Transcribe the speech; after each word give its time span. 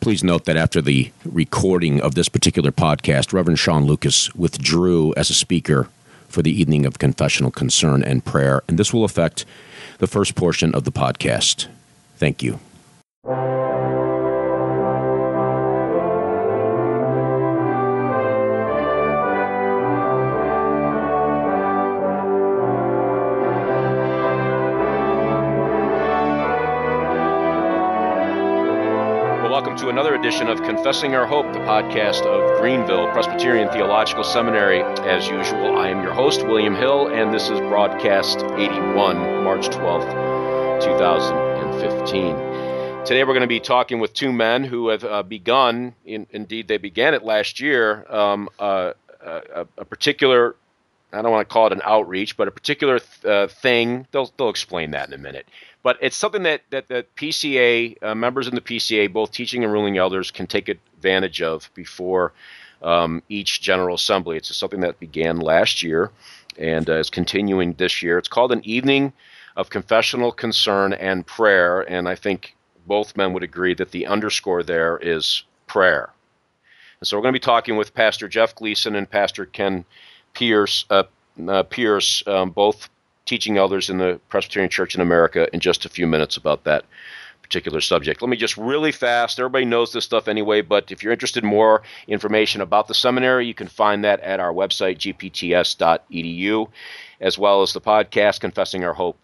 Please 0.00 0.24
note 0.24 0.46
that 0.46 0.56
after 0.56 0.80
the 0.80 1.12
recording 1.26 2.00
of 2.00 2.14
this 2.14 2.30
particular 2.30 2.72
podcast, 2.72 3.34
Reverend 3.34 3.58
Sean 3.58 3.84
Lucas 3.84 4.34
withdrew 4.34 5.12
as 5.14 5.28
a 5.28 5.34
speaker 5.34 5.88
for 6.26 6.40
the 6.42 6.58
evening 6.58 6.86
of 6.86 6.98
confessional 6.98 7.50
concern 7.50 8.02
and 8.02 8.24
prayer, 8.24 8.62
and 8.66 8.78
this 8.78 8.94
will 8.94 9.04
affect 9.04 9.44
the 9.98 10.06
first 10.06 10.34
portion 10.34 10.74
of 10.74 10.84
the 10.84 10.92
podcast. 10.92 11.66
Thank 12.16 12.42
you. 12.42 12.60
Edition 30.40 30.58
of 30.58 30.66
Confessing 30.66 31.14
Our 31.14 31.26
Hope, 31.26 31.52
the 31.52 31.58
podcast 31.60 32.22
of 32.22 32.60
Greenville 32.60 33.12
Presbyterian 33.12 33.68
Theological 33.68 34.24
Seminary. 34.24 34.80
As 34.80 35.28
usual, 35.28 35.76
I 35.76 35.88
am 35.88 36.02
your 36.02 36.14
host, 36.14 36.46
William 36.46 36.74
Hill, 36.74 37.08
and 37.08 37.34
this 37.34 37.50
is 37.50 37.60
broadcast 37.60 38.38
81, 38.38 39.44
March 39.44 39.68
12th, 39.68 40.82
2015. 40.82 43.04
Today 43.04 43.22
we're 43.22 43.34
going 43.34 43.42
to 43.42 43.46
be 43.46 43.60
talking 43.60 44.00
with 44.00 44.14
two 44.14 44.32
men 44.32 44.64
who 44.64 44.88
have 44.88 45.04
uh, 45.04 45.22
begun, 45.22 45.94
in, 46.06 46.26
indeed, 46.30 46.68
they 46.68 46.78
began 46.78 47.12
it 47.12 47.22
last 47.22 47.60
year, 47.60 48.10
um, 48.10 48.48
uh, 48.58 48.94
a, 49.22 49.66
a, 49.76 49.84
particular 49.84 50.56
I 51.12 51.22
don't 51.22 51.30
want 51.30 51.48
to 51.48 51.52
call 51.52 51.66
it 51.66 51.72
an 51.72 51.82
outreach, 51.84 52.36
but 52.36 52.48
a 52.48 52.50
particular 52.50 52.98
th- 52.98 53.24
uh, 53.24 53.48
thing. 53.48 54.06
They'll 54.12 54.32
they'll 54.36 54.48
explain 54.48 54.92
that 54.92 55.08
in 55.08 55.14
a 55.14 55.18
minute. 55.18 55.46
But 55.82 55.98
it's 56.00 56.16
something 56.16 56.42
that 56.44 56.62
that, 56.70 56.88
that 56.88 57.14
PCA 57.16 58.02
uh, 58.02 58.14
members 58.14 58.46
in 58.48 58.54
the 58.54 58.60
PCA, 58.60 59.12
both 59.12 59.32
teaching 59.32 59.64
and 59.64 59.72
ruling 59.72 59.98
elders, 59.98 60.30
can 60.30 60.46
take 60.46 60.68
advantage 60.68 61.42
of 61.42 61.70
before 61.74 62.32
um, 62.82 63.22
each 63.28 63.60
General 63.60 63.96
Assembly. 63.96 64.36
It's 64.36 64.54
something 64.54 64.80
that 64.80 65.00
began 65.00 65.38
last 65.40 65.82
year 65.82 66.10
and 66.58 66.88
uh, 66.88 66.94
is 66.94 67.10
continuing 67.10 67.74
this 67.74 68.02
year. 68.02 68.18
It's 68.18 68.28
called 68.28 68.52
an 68.52 68.64
evening 68.64 69.12
of 69.56 69.70
confessional 69.70 70.32
concern 70.32 70.92
and 70.92 71.26
prayer, 71.26 71.80
and 71.80 72.08
I 72.08 72.14
think 72.14 72.54
both 72.86 73.16
men 73.16 73.32
would 73.32 73.42
agree 73.42 73.74
that 73.74 73.90
the 73.90 74.06
underscore 74.06 74.62
there 74.62 74.98
is 74.98 75.44
prayer. 75.66 76.10
And 77.00 77.06
so 77.06 77.16
we're 77.16 77.22
going 77.22 77.34
to 77.34 77.40
be 77.40 77.44
talking 77.44 77.76
with 77.76 77.94
Pastor 77.94 78.28
Jeff 78.28 78.54
Gleason 78.54 78.94
and 78.94 79.08
Pastor 79.08 79.46
Ken 79.46 79.84
Pierce, 80.34 80.84
uh, 80.90 81.04
uh, 81.48 81.62
Pierce, 81.64 82.22
um, 82.26 82.50
both 82.50 82.88
teaching 83.26 83.58
elders 83.58 83.90
in 83.90 83.98
the 83.98 84.20
Presbyterian 84.28 84.70
Church 84.70 84.94
in 84.94 85.00
America, 85.00 85.48
in 85.52 85.60
just 85.60 85.84
a 85.84 85.88
few 85.88 86.06
minutes 86.06 86.36
about 86.36 86.64
that 86.64 86.84
particular 87.42 87.80
subject. 87.80 88.22
Let 88.22 88.28
me 88.28 88.36
just 88.36 88.56
really 88.56 88.92
fast. 88.92 89.40
Everybody 89.40 89.64
knows 89.64 89.92
this 89.92 90.04
stuff 90.04 90.28
anyway, 90.28 90.60
but 90.60 90.92
if 90.92 91.02
you're 91.02 91.12
interested 91.12 91.42
in 91.42 91.50
more 91.50 91.82
information 92.06 92.60
about 92.60 92.86
the 92.86 92.94
seminary, 92.94 93.46
you 93.46 93.54
can 93.54 93.66
find 93.66 94.04
that 94.04 94.20
at 94.20 94.38
our 94.38 94.52
website, 94.52 94.98
gpts.edu, 94.98 96.68
as 97.20 97.38
well 97.38 97.62
as 97.62 97.72
the 97.72 97.80
podcast, 97.80 98.40
Confessing 98.40 98.84
Our 98.84 98.94
Hope 98.94 99.18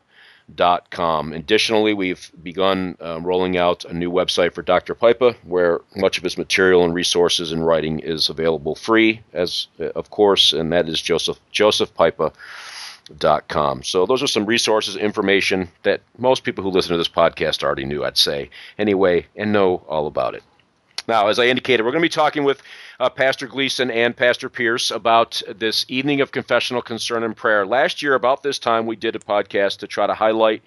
com. 0.91 1.33
Additionally, 1.33 1.95
we've 1.95 2.31
begun 2.43 2.97
uh, 3.01 3.21
rolling 3.21 3.57
out 3.57 3.85
a 3.85 3.95
new 3.95 4.11
website 4.11 4.55
for 4.55 4.63
Dr. 4.63 4.95
Pipa, 4.95 5.35
where 5.45 5.81
much 5.95 6.19
of 6.19 6.25
his 6.25 6.39
material 6.39 6.85
and 6.85 6.95
resources 6.95 7.53
and 7.53 7.67
writing 7.67 8.01
is 8.01 8.29
available 8.29 8.75
free, 8.75 9.21
as 9.33 9.67
uh, 9.81 9.91
of 9.95 10.11
course, 10.11 10.53
and 10.53 10.73
that 10.73 10.89
is 10.89 11.03
Joseph 11.03 11.39
josephpipa.com. 11.53 13.83
So 13.83 14.07
those 14.07 14.23
are 14.23 14.29
some 14.29 14.47
resources, 14.47 14.97
information 14.97 15.69
that 15.83 16.01
most 16.19 16.45
people 16.45 16.65
who 16.65 16.71
listen 16.71 16.93
to 16.93 16.99
this 16.99 17.09
podcast 17.09 17.63
already 17.63 17.85
knew, 17.85 18.05
I'd 18.05 18.19
say, 18.19 18.51
anyway, 18.79 19.27
and 19.35 19.53
know 19.53 19.85
all 19.89 20.07
about 20.07 20.35
it. 20.35 20.43
Now, 21.09 21.29
as 21.29 21.39
I 21.39 21.47
indicated, 21.47 21.85
we're 21.85 21.93
going 21.93 22.03
to 22.03 22.07
be 22.07 22.09
talking 22.09 22.45
with 22.45 22.63
uh, 22.99 23.09
Pastor 23.09 23.47
Gleason 23.47 23.91
and 23.91 24.17
Pastor 24.17 24.49
Pierce 24.49 24.91
about 24.91 25.41
this 25.55 25.87
evening 25.89 26.21
of 26.21 26.33
confessional 26.33 26.83
concern 26.83 27.23
and 27.23 27.37
prayer. 27.37 27.65
Last 27.67 28.03
year, 28.03 28.15
about 28.15 28.43
this 28.43 28.59
time, 28.59 28.87
we 28.87 28.97
did 28.97 29.15
a 29.15 29.21
podcast 29.21 29.79
to 29.79 29.87
try 29.87 30.07
to 30.07 30.15
highlight 30.15 30.63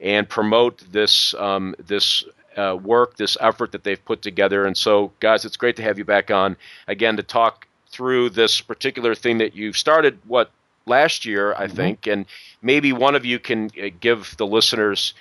and 0.00 0.28
promote 0.28 0.82
this 0.90 1.34
um, 1.34 1.74
this 1.78 2.24
uh, 2.56 2.76
work, 2.82 3.16
this 3.16 3.36
effort 3.40 3.72
that 3.72 3.84
they've 3.84 4.04
put 4.04 4.22
together. 4.22 4.66
And 4.66 4.76
so, 4.76 5.12
guys, 5.20 5.44
it's 5.44 5.56
great 5.56 5.76
to 5.76 5.82
have 5.82 5.98
you 5.98 6.04
back 6.04 6.30
on 6.30 6.56
again 6.88 7.16
to 7.16 7.22
talk 7.22 7.66
through 7.88 8.30
this 8.30 8.60
particular 8.60 9.14
thing 9.14 9.38
that 9.38 9.54
you've 9.54 9.76
started. 9.76 10.18
What 10.26 10.50
last 10.86 11.24
year, 11.24 11.54
I 11.54 11.66
mm-hmm. 11.66 11.76
think, 11.76 12.06
and 12.06 12.26
maybe 12.60 12.92
one 12.92 13.14
of 13.14 13.24
you 13.24 13.38
can 13.38 13.70
uh, 13.80 13.88
give 14.00 14.36
the 14.36 14.46
listeners 14.46 15.14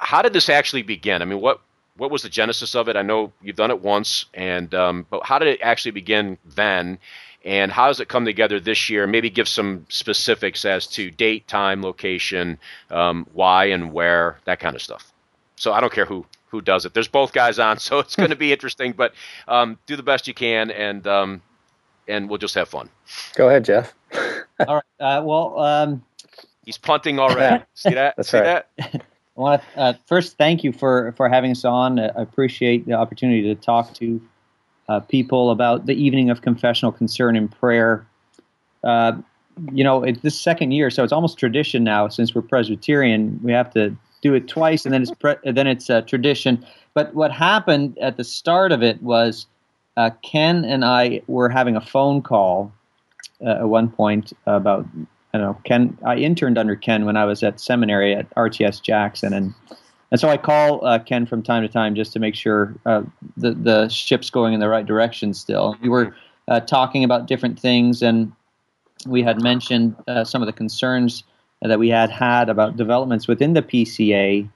how 0.00 0.22
did 0.22 0.32
this 0.32 0.48
actually 0.48 0.82
begin? 0.82 1.20
I 1.20 1.26
mean, 1.26 1.40
what 1.40 1.60
what 1.96 2.10
was 2.10 2.22
the 2.22 2.28
genesis 2.28 2.74
of 2.74 2.88
it? 2.88 2.96
I 2.96 3.02
know 3.02 3.32
you've 3.42 3.56
done 3.56 3.70
it 3.70 3.80
once, 3.80 4.26
and 4.34 4.74
um, 4.74 5.06
but 5.10 5.24
how 5.24 5.38
did 5.38 5.48
it 5.48 5.60
actually 5.62 5.92
begin 5.92 6.38
then? 6.44 6.98
And 7.44 7.72
how 7.72 7.86
does 7.86 8.00
it 8.00 8.08
come 8.08 8.24
together 8.26 8.60
this 8.60 8.90
year? 8.90 9.06
Maybe 9.06 9.30
give 9.30 9.48
some 9.48 9.86
specifics 9.88 10.64
as 10.64 10.86
to 10.88 11.10
date, 11.10 11.48
time, 11.48 11.82
location, 11.82 12.58
um, 12.90 13.26
why 13.32 13.66
and 13.66 13.92
where, 13.94 14.38
that 14.44 14.60
kind 14.60 14.76
of 14.76 14.82
stuff. 14.82 15.10
So 15.56 15.72
I 15.72 15.80
don't 15.80 15.92
care 15.92 16.04
who 16.04 16.26
who 16.48 16.60
does 16.60 16.84
it. 16.84 16.94
There's 16.94 17.08
both 17.08 17.32
guys 17.32 17.58
on, 17.58 17.78
so 17.86 17.98
it's 17.98 18.16
going 18.16 18.30
to 18.30 18.36
be 18.36 18.52
interesting. 18.54 18.92
But 18.92 19.14
um, 19.48 19.78
do 19.86 19.96
the 19.96 20.02
best 20.02 20.28
you 20.28 20.34
can, 20.34 20.70
and 20.70 21.06
um, 21.06 21.42
and 22.08 22.28
we'll 22.28 22.38
just 22.38 22.54
have 22.54 22.68
fun. 22.68 22.90
Go 23.36 23.48
ahead, 23.48 23.64
Jeff. 23.64 23.94
All 24.66 24.76
right. 24.76 24.84
Uh, 24.98 25.22
well, 25.24 25.58
um, 25.58 26.04
he's 26.64 26.78
punting 26.78 27.18
already. 27.18 27.64
See 27.74 27.94
that? 27.94 28.14
That's 28.16 28.30
See 28.30 28.38
right. 28.38 28.64
that? 28.78 29.04
I 29.40 29.42
want 29.42 29.62
to 29.62 29.80
uh, 29.80 29.92
first 30.04 30.36
thank 30.36 30.62
you 30.62 30.70
for, 30.70 31.12
for 31.16 31.26
having 31.26 31.52
us 31.52 31.64
on. 31.64 31.98
I 31.98 32.08
appreciate 32.14 32.84
the 32.84 32.92
opportunity 32.92 33.42
to 33.42 33.54
talk 33.54 33.94
to 33.94 34.20
uh, 34.90 35.00
people 35.00 35.50
about 35.50 35.86
the 35.86 35.94
evening 35.94 36.28
of 36.28 36.42
confessional 36.42 36.92
concern 36.92 37.36
and 37.36 37.50
prayer. 37.50 38.06
Uh, 38.84 39.12
you 39.72 39.82
know, 39.82 40.02
it's 40.02 40.20
this 40.20 40.38
second 40.38 40.72
year, 40.72 40.90
so 40.90 41.02
it's 41.04 41.12
almost 41.12 41.38
tradition 41.38 41.82
now. 41.82 42.06
Since 42.08 42.34
we're 42.34 42.42
Presbyterian, 42.42 43.40
we 43.42 43.52
have 43.52 43.72
to 43.72 43.96
do 44.20 44.34
it 44.34 44.46
twice, 44.46 44.84
and 44.84 44.92
then 44.92 45.02
it's 45.02 45.10
pre- 45.12 45.36
then 45.42 45.66
it's 45.66 45.88
a 45.88 46.02
tradition. 46.02 46.66
But 46.92 47.14
what 47.14 47.32
happened 47.32 47.96
at 47.98 48.18
the 48.18 48.24
start 48.24 48.72
of 48.72 48.82
it 48.82 49.02
was 49.02 49.46
uh, 49.96 50.10
Ken 50.22 50.66
and 50.66 50.84
I 50.84 51.22
were 51.28 51.48
having 51.48 51.76
a 51.76 51.80
phone 51.80 52.20
call 52.20 52.72
uh, 53.40 53.50
at 53.50 53.68
one 53.68 53.88
point 53.88 54.34
about 54.44 54.86
I 55.32 55.38
don't 55.38 55.46
know, 55.46 55.60
Ken. 55.64 55.96
I 56.04 56.16
interned 56.16 56.58
under 56.58 56.74
Ken 56.74 57.04
when 57.04 57.16
I 57.16 57.24
was 57.24 57.42
at 57.42 57.60
seminary 57.60 58.14
at 58.14 58.28
RTS 58.34 58.82
Jackson, 58.82 59.32
and 59.32 59.54
and 60.10 60.20
so 60.20 60.28
I 60.28 60.36
call 60.36 60.84
uh, 60.84 60.98
Ken 60.98 61.24
from 61.24 61.42
time 61.42 61.62
to 61.62 61.68
time 61.68 61.94
just 61.94 62.12
to 62.14 62.18
make 62.18 62.34
sure 62.34 62.74
uh, 62.84 63.02
the 63.36 63.52
the 63.52 63.88
ship's 63.88 64.28
going 64.30 64.54
in 64.54 64.60
the 64.60 64.68
right 64.68 64.84
direction. 64.84 65.32
Still, 65.32 65.76
we 65.80 65.88
were 65.88 66.14
uh, 66.48 66.60
talking 66.60 67.04
about 67.04 67.26
different 67.26 67.58
things, 67.58 68.02
and 68.02 68.32
we 69.06 69.22
had 69.22 69.40
mentioned 69.40 69.94
uh, 70.08 70.24
some 70.24 70.42
of 70.42 70.46
the 70.46 70.52
concerns 70.52 71.22
that 71.62 71.78
we 71.78 71.88
had 71.88 72.10
had 72.10 72.48
about 72.48 72.76
developments 72.76 73.28
within 73.28 73.52
the 73.52 73.62
PCA, 73.62 74.48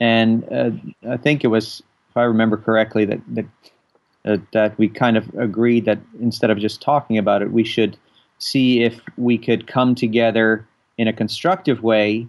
and 0.00 0.44
uh, 0.50 0.70
I 1.10 1.18
think 1.18 1.44
it 1.44 1.48
was, 1.48 1.82
if 2.08 2.16
I 2.16 2.22
remember 2.22 2.56
correctly, 2.56 3.04
that 3.04 3.20
that 3.28 4.52
that 4.52 4.78
we 4.78 4.88
kind 4.88 5.18
of 5.18 5.28
agreed 5.34 5.84
that 5.84 5.98
instead 6.18 6.50
of 6.50 6.58
just 6.58 6.80
talking 6.80 7.18
about 7.18 7.42
it, 7.42 7.52
we 7.52 7.64
should 7.64 7.98
see 8.42 8.82
if 8.82 9.00
we 9.16 9.38
could 9.38 9.68
come 9.68 9.94
together 9.94 10.66
in 10.98 11.06
a 11.06 11.12
constructive 11.12 11.82
way, 11.82 12.26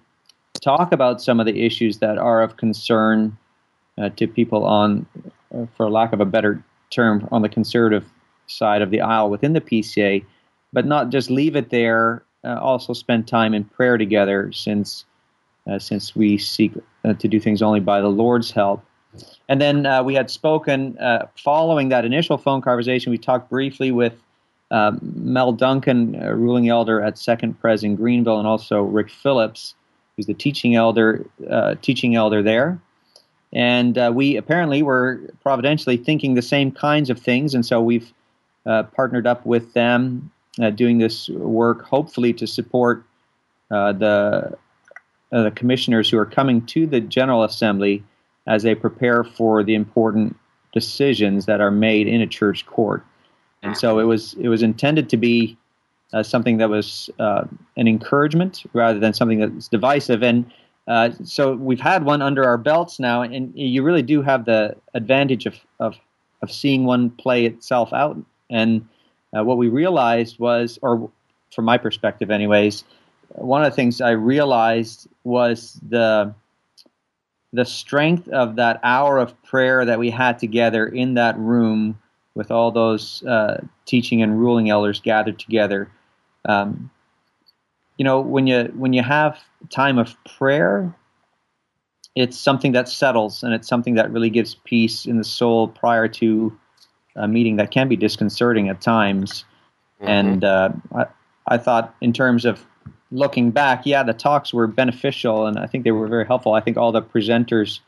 talk 0.61 0.91
about 0.91 1.21
some 1.21 1.39
of 1.39 1.47
the 1.47 1.65
issues 1.65 1.97
that 1.97 2.19
are 2.19 2.43
of 2.43 2.55
concern 2.57 3.35
uh, 3.97 4.09
to 4.09 4.27
people 4.27 4.63
on, 4.63 5.07
uh, 5.55 5.65
for 5.75 5.89
lack 5.89 6.13
of 6.13 6.21
a 6.21 6.25
better 6.25 6.63
term, 6.91 7.27
on 7.31 7.41
the 7.41 7.49
conservative 7.49 8.05
side 8.45 8.83
of 8.83 8.91
the 8.91 9.01
aisle 9.01 9.29
within 9.31 9.53
the 9.53 9.61
PCA, 9.61 10.23
but 10.71 10.85
not 10.85 11.09
just 11.09 11.31
leave 11.31 11.55
it 11.55 11.71
there. 11.71 12.23
Uh, 12.43 12.59
also, 12.59 12.93
spend 12.93 13.27
time 13.27 13.53
in 13.53 13.63
prayer 13.63 13.97
together, 13.97 14.51
since 14.51 15.05
uh, 15.67 15.79
since 15.79 16.13
we 16.15 16.37
seek 16.37 16.73
uh, 17.05 17.13
to 17.13 17.27
do 17.27 17.39
things 17.39 17.61
only 17.61 17.79
by 17.79 18.01
the 18.01 18.09
Lord's 18.09 18.51
help. 18.51 18.83
And 19.47 19.61
then 19.61 20.05
we 20.05 20.13
had 20.13 20.29
spoken 20.29 20.97
following 21.37 21.89
that 21.89 22.03
initial 22.03 22.37
phone 22.37 22.61
conversation. 22.61 23.11
We 23.11 23.17
talked 23.19 23.49
briefly 23.49 23.91
with 23.91 24.13
uh, 24.71 24.91
Mel 25.01 25.51
Duncan, 25.51 26.13
ruling 26.19 26.69
elder 26.69 27.01
at 27.01 27.17
Second 27.17 27.59
Pres 27.59 27.83
in 27.83 27.95
Greenville, 27.95 28.39
and 28.39 28.47
also 28.47 28.81
Rick 28.81 29.09
Phillips, 29.09 29.75
who's 30.15 30.25
the 30.25 30.33
teaching 30.33 30.75
elder, 30.75 31.25
uh, 31.49 31.75
teaching 31.81 32.15
elder 32.15 32.41
there. 32.41 32.79
And 33.51 33.97
uh, 33.97 34.11
we 34.13 34.35
apparently 34.35 34.81
were 34.81 35.21
providentially 35.41 35.97
thinking 35.97 36.33
the 36.33 36.41
same 36.41 36.71
kinds 36.71 37.09
of 37.09 37.19
things, 37.19 37.53
and 37.53 37.65
so 37.65 37.81
we've 37.81 38.11
uh, 38.65 38.83
partnered 38.83 39.27
up 39.27 39.45
with 39.45 39.73
them, 39.73 40.31
uh, 40.59 40.71
doing 40.71 40.97
this 40.97 41.29
work, 41.29 41.83
hopefully 41.83 42.33
to 42.33 42.47
support 42.47 43.03
the 43.69 44.57
the 45.31 45.51
commissioners 45.55 46.11
who 46.11 46.17
are 46.17 46.27
coming 46.27 46.63
to 46.67 46.85
the 46.85 47.01
General 47.01 47.43
Assembly 47.43 48.03
as 48.45 48.61
they 48.61 48.75
prepare 48.75 49.23
for 49.23 49.63
the 49.63 49.73
important 49.73 50.37
decisions 50.73 51.45
that 51.45 51.59
are 51.59 51.71
made 51.71 52.07
in 52.07 52.21
a 52.21 52.27
church 52.27 52.65
court 52.65 53.03
and 53.63 53.77
so 53.77 53.99
it 53.99 54.05
was 54.05 54.35
it 54.35 54.49
was 54.49 54.61
intended 54.61 55.09
to 55.09 55.17
be 55.17 55.57
uh, 56.13 56.23
something 56.23 56.57
that 56.57 56.69
was 56.69 57.09
uh, 57.19 57.45
an 57.77 57.87
encouragement 57.87 58.63
rather 58.73 58.99
than 58.99 59.13
something 59.13 59.39
that's 59.39 59.67
divisive. 59.69 60.23
And 60.23 60.45
Uh, 60.85 61.11
so 61.23 61.55
we've 61.55 61.79
had 61.79 62.03
one 62.03 62.21
under 62.21 62.43
our 62.43 62.57
belts 62.57 62.99
now, 62.99 63.21
and 63.23 63.53
you 63.55 63.81
really 63.85 64.03
do 64.03 64.21
have 64.21 64.43
the 64.43 64.75
advantage 64.93 65.47
of 65.47 65.55
of, 65.79 65.95
of 66.41 66.51
seeing 66.51 66.85
one 66.85 67.09
play 67.09 67.45
itself 67.45 67.93
out. 67.93 68.17
And 68.49 68.81
uh, 69.31 69.45
what 69.45 69.57
we 69.57 69.69
realized 69.69 70.39
was, 70.39 70.79
or 70.81 71.09
from 71.55 71.65
my 71.65 71.77
perspective, 71.77 72.33
anyways, 72.33 72.83
one 73.35 73.63
of 73.63 73.71
the 73.71 73.75
things 73.75 74.01
I 74.01 74.11
realized 74.11 75.07
was 75.23 75.79
the 75.89 76.33
the 77.53 77.65
strength 77.65 78.27
of 78.29 78.55
that 78.55 78.79
hour 78.83 79.19
of 79.19 79.31
prayer 79.43 79.85
that 79.85 79.99
we 79.99 80.11
had 80.11 80.37
together 80.39 80.85
in 80.87 81.13
that 81.13 81.37
room 81.37 81.97
with 82.35 82.51
all 82.51 82.71
those 82.71 83.23
uh, 83.23 83.63
teaching 83.85 84.21
and 84.21 84.39
ruling 84.39 84.69
elders 84.69 84.99
gathered 84.99 85.39
together. 85.39 85.89
Um, 86.45 86.89
you 87.97 88.03
know, 88.03 88.19
when 88.19 88.47
you 88.47 88.71
when 88.75 88.93
you 88.93 89.03
have 89.03 89.39
time 89.69 89.97
of 89.99 90.15
prayer, 90.37 90.93
it's 92.15 92.37
something 92.37 92.71
that 92.71 92.89
settles 92.89 93.43
and 93.43 93.53
it's 93.53 93.67
something 93.67 93.95
that 93.95 94.11
really 94.11 94.29
gives 94.29 94.55
peace 94.65 95.05
in 95.05 95.17
the 95.17 95.23
soul 95.23 95.67
prior 95.67 96.07
to 96.07 96.57
a 97.15 97.27
meeting 97.27 97.57
that 97.57 97.71
can 97.71 97.87
be 97.87 97.95
disconcerting 97.95 98.69
at 98.69 98.81
times. 98.81 99.45
Mm-hmm. 100.01 100.09
And 100.09 100.43
uh, 100.43 100.69
I, 100.95 101.05
I 101.47 101.57
thought, 101.57 101.95
in 102.01 102.13
terms 102.13 102.45
of 102.45 102.65
looking 103.11 103.51
back, 103.51 103.85
yeah, 103.85 104.01
the 104.01 104.13
talks 104.13 104.53
were 104.53 104.67
beneficial 104.67 105.45
and 105.45 105.59
I 105.59 105.67
think 105.67 105.83
they 105.83 105.91
were 105.91 106.07
very 106.07 106.25
helpful. 106.25 106.53
I 106.53 106.61
think 106.61 106.77
all 106.77 106.91
the 106.91 107.01
presenters 107.01 107.79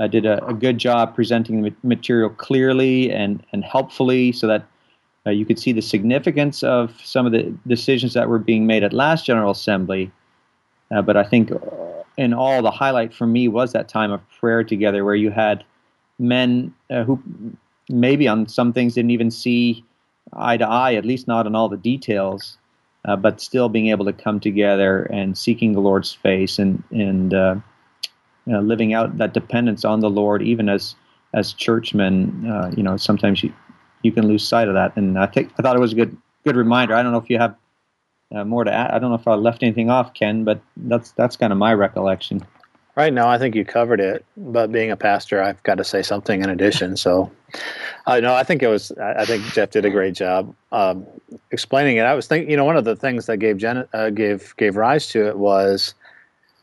uh, 0.00 0.06
did 0.06 0.26
a, 0.26 0.44
a, 0.46 0.54
good 0.54 0.78
job 0.78 1.14
presenting 1.14 1.62
the 1.62 1.72
material 1.82 2.30
clearly 2.30 3.12
and, 3.12 3.44
and 3.52 3.62
helpfully 3.64 4.32
so 4.32 4.46
that 4.46 4.66
uh, 5.26 5.30
you 5.30 5.44
could 5.44 5.58
see 5.58 5.72
the 5.72 5.82
significance 5.82 6.62
of 6.62 6.98
some 7.04 7.26
of 7.26 7.32
the 7.32 7.54
decisions 7.66 8.14
that 8.14 8.28
were 8.28 8.38
being 8.38 8.66
made 8.66 8.82
at 8.82 8.92
last 8.92 9.26
General 9.26 9.50
Assembly. 9.50 10.10
Uh, 10.90 11.02
but 11.02 11.16
I 11.16 11.22
think 11.22 11.52
uh, 11.52 11.56
in 12.16 12.32
all, 12.32 12.62
the 12.62 12.70
highlight 12.70 13.14
for 13.14 13.26
me 13.26 13.46
was 13.46 13.72
that 13.72 13.88
time 13.88 14.10
of 14.10 14.20
prayer 14.40 14.64
together 14.64 15.04
where 15.04 15.14
you 15.14 15.30
had 15.30 15.64
men 16.18 16.74
uh, 16.90 17.04
who 17.04 17.22
maybe 17.88 18.26
on 18.26 18.48
some 18.48 18.72
things 18.72 18.94
didn't 18.94 19.10
even 19.10 19.30
see 19.30 19.84
eye 20.32 20.56
to 20.56 20.66
eye, 20.66 20.94
at 20.94 21.04
least 21.04 21.28
not 21.28 21.46
on 21.46 21.54
all 21.54 21.68
the 21.68 21.76
details 21.76 22.56
uh, 23.04 23.16
but 23.16 23.40
still 23.40 23.68
being 23.68 23.88
able 23.88 24.04
to 24.04 24.12
come 24.12 24.40
together 24.40 25.04
and 25.04 25.36
seeking 25.36 25.72
the 25.72 25.80
Lord's 25.80 26.12
face 26.12 26.58
and 26.58 26.82
and 26.90 27.32
uh, 27.32 27.56
you 28.46 28.52
know, 28.52 28.60
living 28.60 28.94
out 28.94 29.18
that 29.18 29.34
dependence 29.34 29.84
on 29.84 30.00
the 30.00 30.10
Lord, 30.10 30.42
even 30.42 30.68
as 30.68 30.94
as 31.34 31.52
churchmen. 31.52 32.50
Uh, 32.50 32.70
you 32.76 32.82
know, 32.82 32.96
sometimes 32.96 33.42
you 33.42 33.52
you 34.02 34.12
can 34.12 34.26
lose 34.26 34.46
sight 34.46 34.68
of 34.68 34.74
that, 34.74 34.96
and 34.96 35.18
I 35.18 35.26
think 35.26 35.52
I 35.58 35.62
thought 35.62 35.76
it 35.76 35.80
was 35.80 35.92
a 35.92 35.96
good 35.96 36.16
good 36.44 36.56
reminder. 36.56 36.94
I 36.94 37.02
don't 37.02 37.12
know 37.12 37.18
if 37.18 37.30
you 37.30 37.38
have 37.38 37.54
uh, 38.34 38.44
more 38.44 38.64
to 38.64 38.72
add. 38.72 38.90
I 38.90 38.98
don't 38.98 39.10
know 39.10 39.16
if 39.16 39.28
I 39.28 39.34
left 39.34 39.62
anything 39.62 39.90
off, 39.90 40.14
Ken, 40.14 40.44
but 40.44 40.60
that's 40.76 41.12
that's 41.12 41.36
kind 41.36 41.52
of 41.52 41.58
my 41.58 41.74
recollection. 41.74 42.44
Right 42.96 43.12
now, 43.12 43.28
I 43.28 43.38
think 43.38 43.54
you 43.54 43.64
covered 43.64 44.00
it. 44.00 44.24
But 44.36 44.72
being 44.72 44.90
a 44.90 44.96
pastor, 44.96 45.42
I've 45.42 45.62
got 45.62 45.76
to 45.76 45.84
say 45.84 46.02
something 46.02 46.42
in 46.42 46.50
addition. 46.50 46.96
So, 46.96 47.30
uh, 48.06 48.20
no, 48.20 48.34
I 48.34 48.42
think 48.42 48.62
it 48.62 48.68
was. 48.68 48.92
I 48.92 49.24
think 49.24 49.44
Jeff 49.52 49.70
did 49.70 49.84
a 49.84 49.90
great 49.90 50.14
job 50.14 50.54
um, 50.72 51.06
explaining 51.50 51.96
it. 51.96 52.02
I 52.02 52.14
was 52.14 52.26
thinking, 52.26 52.50
you 52.50 52.56
know, 52.56 52.64
one 52.64 52.76
of 52.76 52.84
the 52.84 52.96
things 52.96 53.26
that 53.26 53.38
gave 53.38 53.62
uh, 53.64 54.10
gave 54.10 54.54
gave 54.56 54.76
rise 54.76 55.06
to 55.08 55.26
it 55.26 55.38
was, 55.38 55.94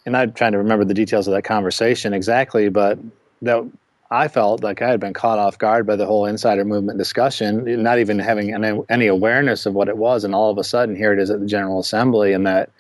and 0.08 0.16
I'm 0.16 0.32
trying 0.32 0.54
to 0.54 0.58
remember 0.58 0.86
the 0.86 0.94
details 0.94 1.28
of 1.28 1.34
that 1.34 1.44
conversation 1.44 2.14
exactly, 2.14 2.70
but 2.70 2.98
that 3.42 3.70
I 4.10 4.30
felt 4.30 4.64
like 4.64 4.82
I 4.82 4.90
had 4.90 5.02
been 5.02 5.14
caught 5.14 5.38
off 5.38 5.60
guard 5.60 5.86
by 5.86 5.98
the 5.98 6.06
whole 6.06 6.26
insider 6.26 6.64
movement 6.64 6.98
discussion, 6.98 7.84
not 7.84 8.00
even 8.00 8.18
having 8.18 8.54
any, 8.54 8.80
any 8.90 9.08
awareness 9.08 9.66
of 9.66 9.74
what 9.74 9.90
it 9.90 9.98
was, 9.98 10.24
and 10.24 10.34
all 10.34 10.50
of 10.50 10.58
a 10.58 10.64
sudden 10.64 10.96
here 10.96 11.12
it 11.12 11.20
is 11.20 11.30
at 11.30 11.42
the 11.42 11.46
General 11.46 11.80
Assembly, 11.80 12.34
and 12.34 12.48
that 12.48 12.72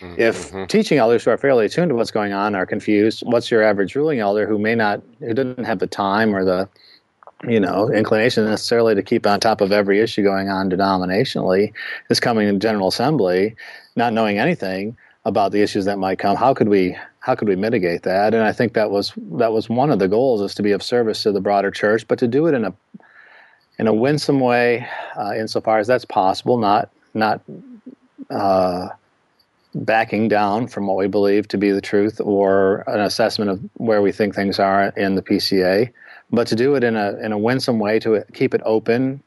Mm-hmm. 0.00 0.20
If 0.20 0.68
teaching 0.68 0.98
elders 0.98 1.24
who 1.24 1.30
are 1.30 1.38
fairly 1.38 1.64
attuned 1.64 1.88
to 1.88 1.94
what's 1.94 2.10
going 2.10 2.34
on 2.34 2.54
are 2.54 2.66
confused, 2.66 3.22
what's 3.24 3.50
your 3.50 3.62
average 3.62 3.96
ruling 3.96 4.18
elder 4.18 4.46
who 4.46 4.58
may 4.58 4.74
not, 4.74 5.00
who 5.20 5.32
doesn't 5.32 5.64
have 5.64 5.78
the 5.78 5.86
time 5.86 6.36
or 6.36 6.44
the, 6.44 6.68
you 7.48 7.58
know, 7.58 7.90
inclination 7.90 8.44
necessarily 8.44 8.94
to 8.94 9.02
keep 9.02 9.26
on 9.26 9.40
top 9.40 9.62
of 9.62 9.72
every 9.72 10.00
issue 10.00 10.22
going 10.22 10.50
on 10.50 10.68
denominationally, 10.68 11.72
is 12.10 12.20
coming 12.20 12.46
in 12.46 12.60
General 12.60 12.88
Assembly, 12.88 13.56
not 13.96 14.12
knowing 14.12 14.38
anything 14.38 14.94
about 15.26 15.50
the 15.50 15.60
issues 15.60 15.84
that 15.86 15.98
might 15.98 16.20
come. 16.20 16.36
How 16.36 16.54
could 16.54 16.68
we 16.68 16.96
how 17.18 17.34
could 17.34 17.48
we 17.48 17.56
mitigate 17.56 18.04
that? 18.04 18.32
And 18.32 18.44
I 18.44 18.52
think 18.52 18.74
that 18.74 18.92
was 18.92 19.12
that 19.32 19.52
was 19.52 19.68
one 19.68 19.90
of 19.90 19.98
the 19.98 20.06
goals 20.06 20.40
is 20.40 20.54
to 20.54 20.62
be 20.62 20.70
of 20.70 20.82
service 20.82 21.24
to 21.24 21.32
the 21.32 21.40
broader 21.40 21.72
church, 21.72 22.06
but 22.06 22.20
to 22.20 22.28
do 22.28 22.46
it 22.46 22.54
in 22.54 22.64
a 22.64 22.72
in 23.78 23.88
a 23.88 23.92
winsome 23.92 24.38
way, 24.38 24.86
uh, 25.16 25.34
insofar 25.36 25.80
as 25.80 25.88
that's 25.88 26.04
possible, 26.04 26.58
not 26.58 26.90
not 27.12 27.40
uh, 28.30 28.88
backing 29.74 30.28
down 30.28 30.68
from 30.68 30.86
what 30.86 30.96
we 30.96 31.08
believe 31.08 31.48
to 31.48 31.58
be 31.58 31.72
the 31.72 31.80
truth 31.80 32.20
or 32.20 32.84
an 32.86 33.00
assessment 33.00 33.50
of 33.50 33.60
where 33.74 34.00
we 34.00 34.12
think 34.12 34.32
things 34.32 34.60
are 34.60 34.88
in 34.96 35.16
the 35.16 35.22
PCA, 35.22 35.92
but 36.30 36.46
to 36.46 36.54
do 36.54 36.76
it 36.76 36.84
in 36.84 36.94
a 36.94 37.16
in 37.16 37.32
a 37.32 37.38
winsome 37.38 37.80
way 37.80 37.98
to 37.98 38.22
keep 38.32 38.54
it 38.54 38.62
open 38.64 39.20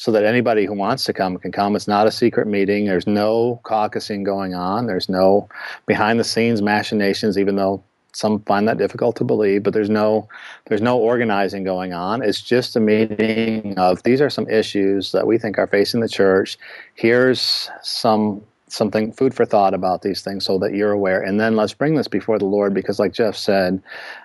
so 0.00 0.10
that 0.10 0.24
anybody 0.24 0.64
who 0.64 0.72
wants 0.72 1.04
to 1.04 1.12
come 1.12 1.36
can 1.36 1.52
come. 1.52 1.76
It's 1.76 1.86
not 1.86 2.06
a 2.06 2.10
secret 2.10 2.46
meeting. 2.46 2.86
There's 2.86 3.06
no 3.06 3.60
caucusing 3.64 4.24
going 4.24 4.54
on. 4.54 4.86
There's 4.86 5.10
no 5.10 5.46
behind 5.84 6.18
the 6.18 6.24
scenes 6.24 6.62
machinations, 6.62 7.36
even 7.36 7.56
though 7.56 7.84
some 8.14 8.40
find 8.44 8.66
that 8.66 8.78
difficult 8.78 9.14
to 9.16 9.24
believe, 9.24 9.62
but 9.62 9.74
there's 9.74 9.90
no 9.90 10.26
there's 10.70 10.80
no 10.80 10.96
organizing 10.96 11.64
going 11.64 11.92
on. 11.92 12.22
It's 12.22 12.40
just 12.40 12.76
a 12.76 12.80
meeting 12.80 13.78
of 13.78 14.02
these 14.02 14.22
are 14.22 14.30
some 14.30 14.48
issues 14.48 15.12
that 15.12 15.26
we 15.26 15.36
think 15.36 15.58
are 15.58 15.66
facing 15.66 16.00
the 16.00 16.08
church. 16.08 16.56
Here's 16.94 17.68
some 17.82 18.42
something 18.72 19.12
food 19.12 19.34
for 19.34 19.44
thought 19.44 19.74
about 19.74 20.02
these 20.02 20.22
things 20.22 20.44
so 20.44 20.58
that 20.58 20.74
you're 20.74 20.92
aware 20.92 21.22
and 21.22 21.40
then 21.40 21.56
let's 21.56 21.74
bring 21.74 21.94
this 21.94 22.08
before 22.08 22.38
the 22.38 22.44
lord 22.44 22.72
because 22.72 22.98
like 22.98 23.12
jeff 23.12 23.36
said 23.36 23.82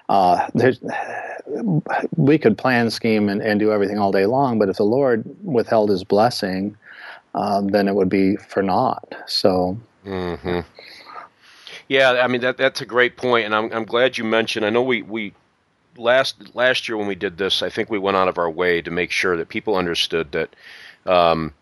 uh, 0.09 0.47
we 2.15 2.37
could 2.37 2.57
plan 2.57 2.89
scheme 2.89 3.29
and, 3.29 3.41
and 3.41 3.59
do 3.59 3.71
everything 3.71 3.97
all 3.97 4.11
day 4.11 4.25
long 4.25 4.59
but 4.59 4.69
if 4.69 4.77
the 4.77 4.83
lord 4.83 5.23
withheld 5.43 5.89
his 5.89 6.03
blessing 6.03 6.75
um, 7.33 7.67
then 7.69 7.87
it 7.87 7.95
would 7.95 8.09
be 8.09 8.35
for 8.35 8.61
naught 8.61 9.15
so 9.27 9.77
mm-hmm. 10.05 10.59
yeah 11.87 12.11
i 12.23 12.27
mean 12.27 12.41
that 12.41 12.57
that's 12.57 12.81
a 12.81 12.85
great 12.85 13.17
point 13.17 13.45
and 13.45 13.55
i'm, 13.55 13.71
I'm 13.71 13.85
glad 13.85 14.17
you 14.17 14.23
mentioned 14.23 14.65
i 14.65 14.69
know 14.69 14.81
we, 14.81 15.01
we 15.01 15.33
last 15.97 16.55
last 16.55 16.87
year 16.87 16.97
when 16.97 17.07
we 17.07 17.15
did 17.15 17.37
this 17.37 17.61
i 17.61 17.69
think 17.69 17.89
we 17.89 17.99
went 17.99 18.17
out 18.17 18.27
of 18.27 18.37
our 18.37 18.49
way 18.49 18.81
to 18.81 18.91
make 18.91 19.11
sure 19.11 19.37
that 19.37 19.49
people 19.49 19.75
understood 19.75 20.31
that 20.31 20.55
um, 21.05 21.53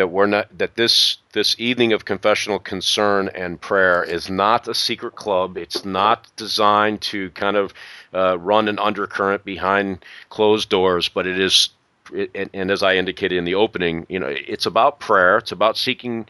that 0.00 0.08
we're 0.08 0.24
not 0.24 0.56
that 0.56 0.76
this 0.76 1.18
this 1.34 1.54
evening 1.58 1.92
of 1.92 2.06
confessional 2.06 2.58
concern 2.58 3.28
and 3.34 3.60
prayer 3.60 4.02
is 4.02 4.30
not 4.30 4.66
a 4.66 4.74
secret 4.74 5.14
club. 5.14 5.58
It's 5.58 5.84
not 5.84 6.26
designed 6.36 7.02
to 7.02 7.28
kind 7.30 7.54
of 7.54 7.74
uh, 8.14 8.38
run 8.38 8.66
an 8.66 8.78
undercurrent 8.78 9.44
behind 9.44 10.02
closed 10.30 10.70
doors, 10.70 11.10
but 11.10 11.26
it 11.26 11.38
is. 11.38 11.68
It, 12.14 12.30
and, 12.34 12.50
and 12.54 12.70
as 12.70 12.82
I 12.82 12.96
indicated 12.96 13.36
in 13.36 13.44
the 13.44 13.54
opening, 13.56 14.06
you 14.08 14.18
know, 14.18 14.26
it's 14.26 14.64
about 14.64 15.00
prayer. 15.00 15.36
It's 15.36 15.52
about 15.52 15.76
seeking 15.76 16.26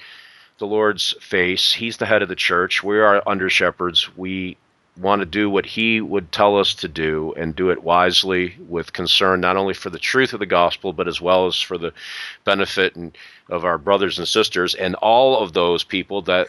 the 0.58 0.66
Lord's 0.66 1.14
face. 1.20 1.72
He's 1.72 1.96
the 1.98 2.06
head 2.06 2.22
of 2.22 2.28
the 2.28 2.34
church. 2.34 2.82
We 2.82 2.98
are 2.98 3.22
under 3.24 3.48
shepherds. 3.48 4.14
We 4.16 4.56
want 4.96 5.20
to 5.20 5.26
do 5.26 5.48
what 5.48 5.64
he 5.64 6.00
would 6.00 6.30
tell 6.32 6.58
us 6.58 6.74
to 6.74 6.88
do 6.88 7.32
and 7.36 7.56
do 7.56 7.70
it 7.70 7.82
wisely 7.82 8.56
with 8.68 8.92
concern 8.92 9.40
not 9.40 9.56
only 9.56 9.72
for 9.72 9.88
the 9.88 9.98
truth 9.98 10.32
of 10.32 10.40
the 10.40 10.46
gospel 10.46 10.92
but 10.92 11.08
as 11.08 11.20
well 11.20 11.46
as 11.46 11.60
for 11.60 11.78
the 11.78 11.92
benefit 12.44 12.96
and, 12.96 13.16
of 13.48 13.64
our 13.64 13.78
brothers 13.78 14.18
and 14.18 14.28
sisters 14.28 14.74
and 14.74 14.94
all 14.96 15.38
of 15.38 15.52
those 15.52 15.84
people 15.84 16.22
that 16.22 16.48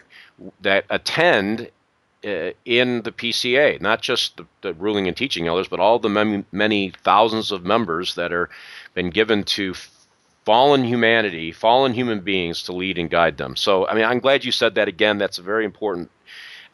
that 0.62 0.86
attend 0.90 1.70
uh, 2.24 2.52
in 2.66 3.02
the 3.02 3.12
PCA, 3.12 3.82
not 3.82 4.02
just 4.02 4.38
the, 4.38 4.46
the, 4.62 4.74
ruling 4.76 5.08
and 5.08 5.18
teaching 5.18 5.48
elders, 5.48 5.68
but 5.68 5.80
all 5.80 5.98
the 5.98 6.10
many, 6.10 6.46
many 6.52 6.92
thousands 7.04 7.52
of 7.52 7.66
members 7.66 8.14
that 8.14 8.32
are 8.32 8.48
been 8.94 9.10
given 9.10 9.44
to 9.44 9.74
fallen 10.46 10.84
humanity, 10.84 11.52
fallen 11.52 11.94
human 11.94 12.20
beings 12.20 12.64
to 12.64 12.74
lead 12.74 12.98
and 12.98 13.10
guide 13.10 13.38
them. 13.38 13.56
So, 13.56 13.88
I 13.88 13.96
mean, 13.96 14.06
I'm 14.06 14.20
glad 14.20 14.46
you 14.46 14.52
said 14.52 14.76
that 14.76 14.88
again. 14.88 15.18
That's 15.18 15.40
a 15.40 15.44
very 15.44 15.66
important 15.66 16.12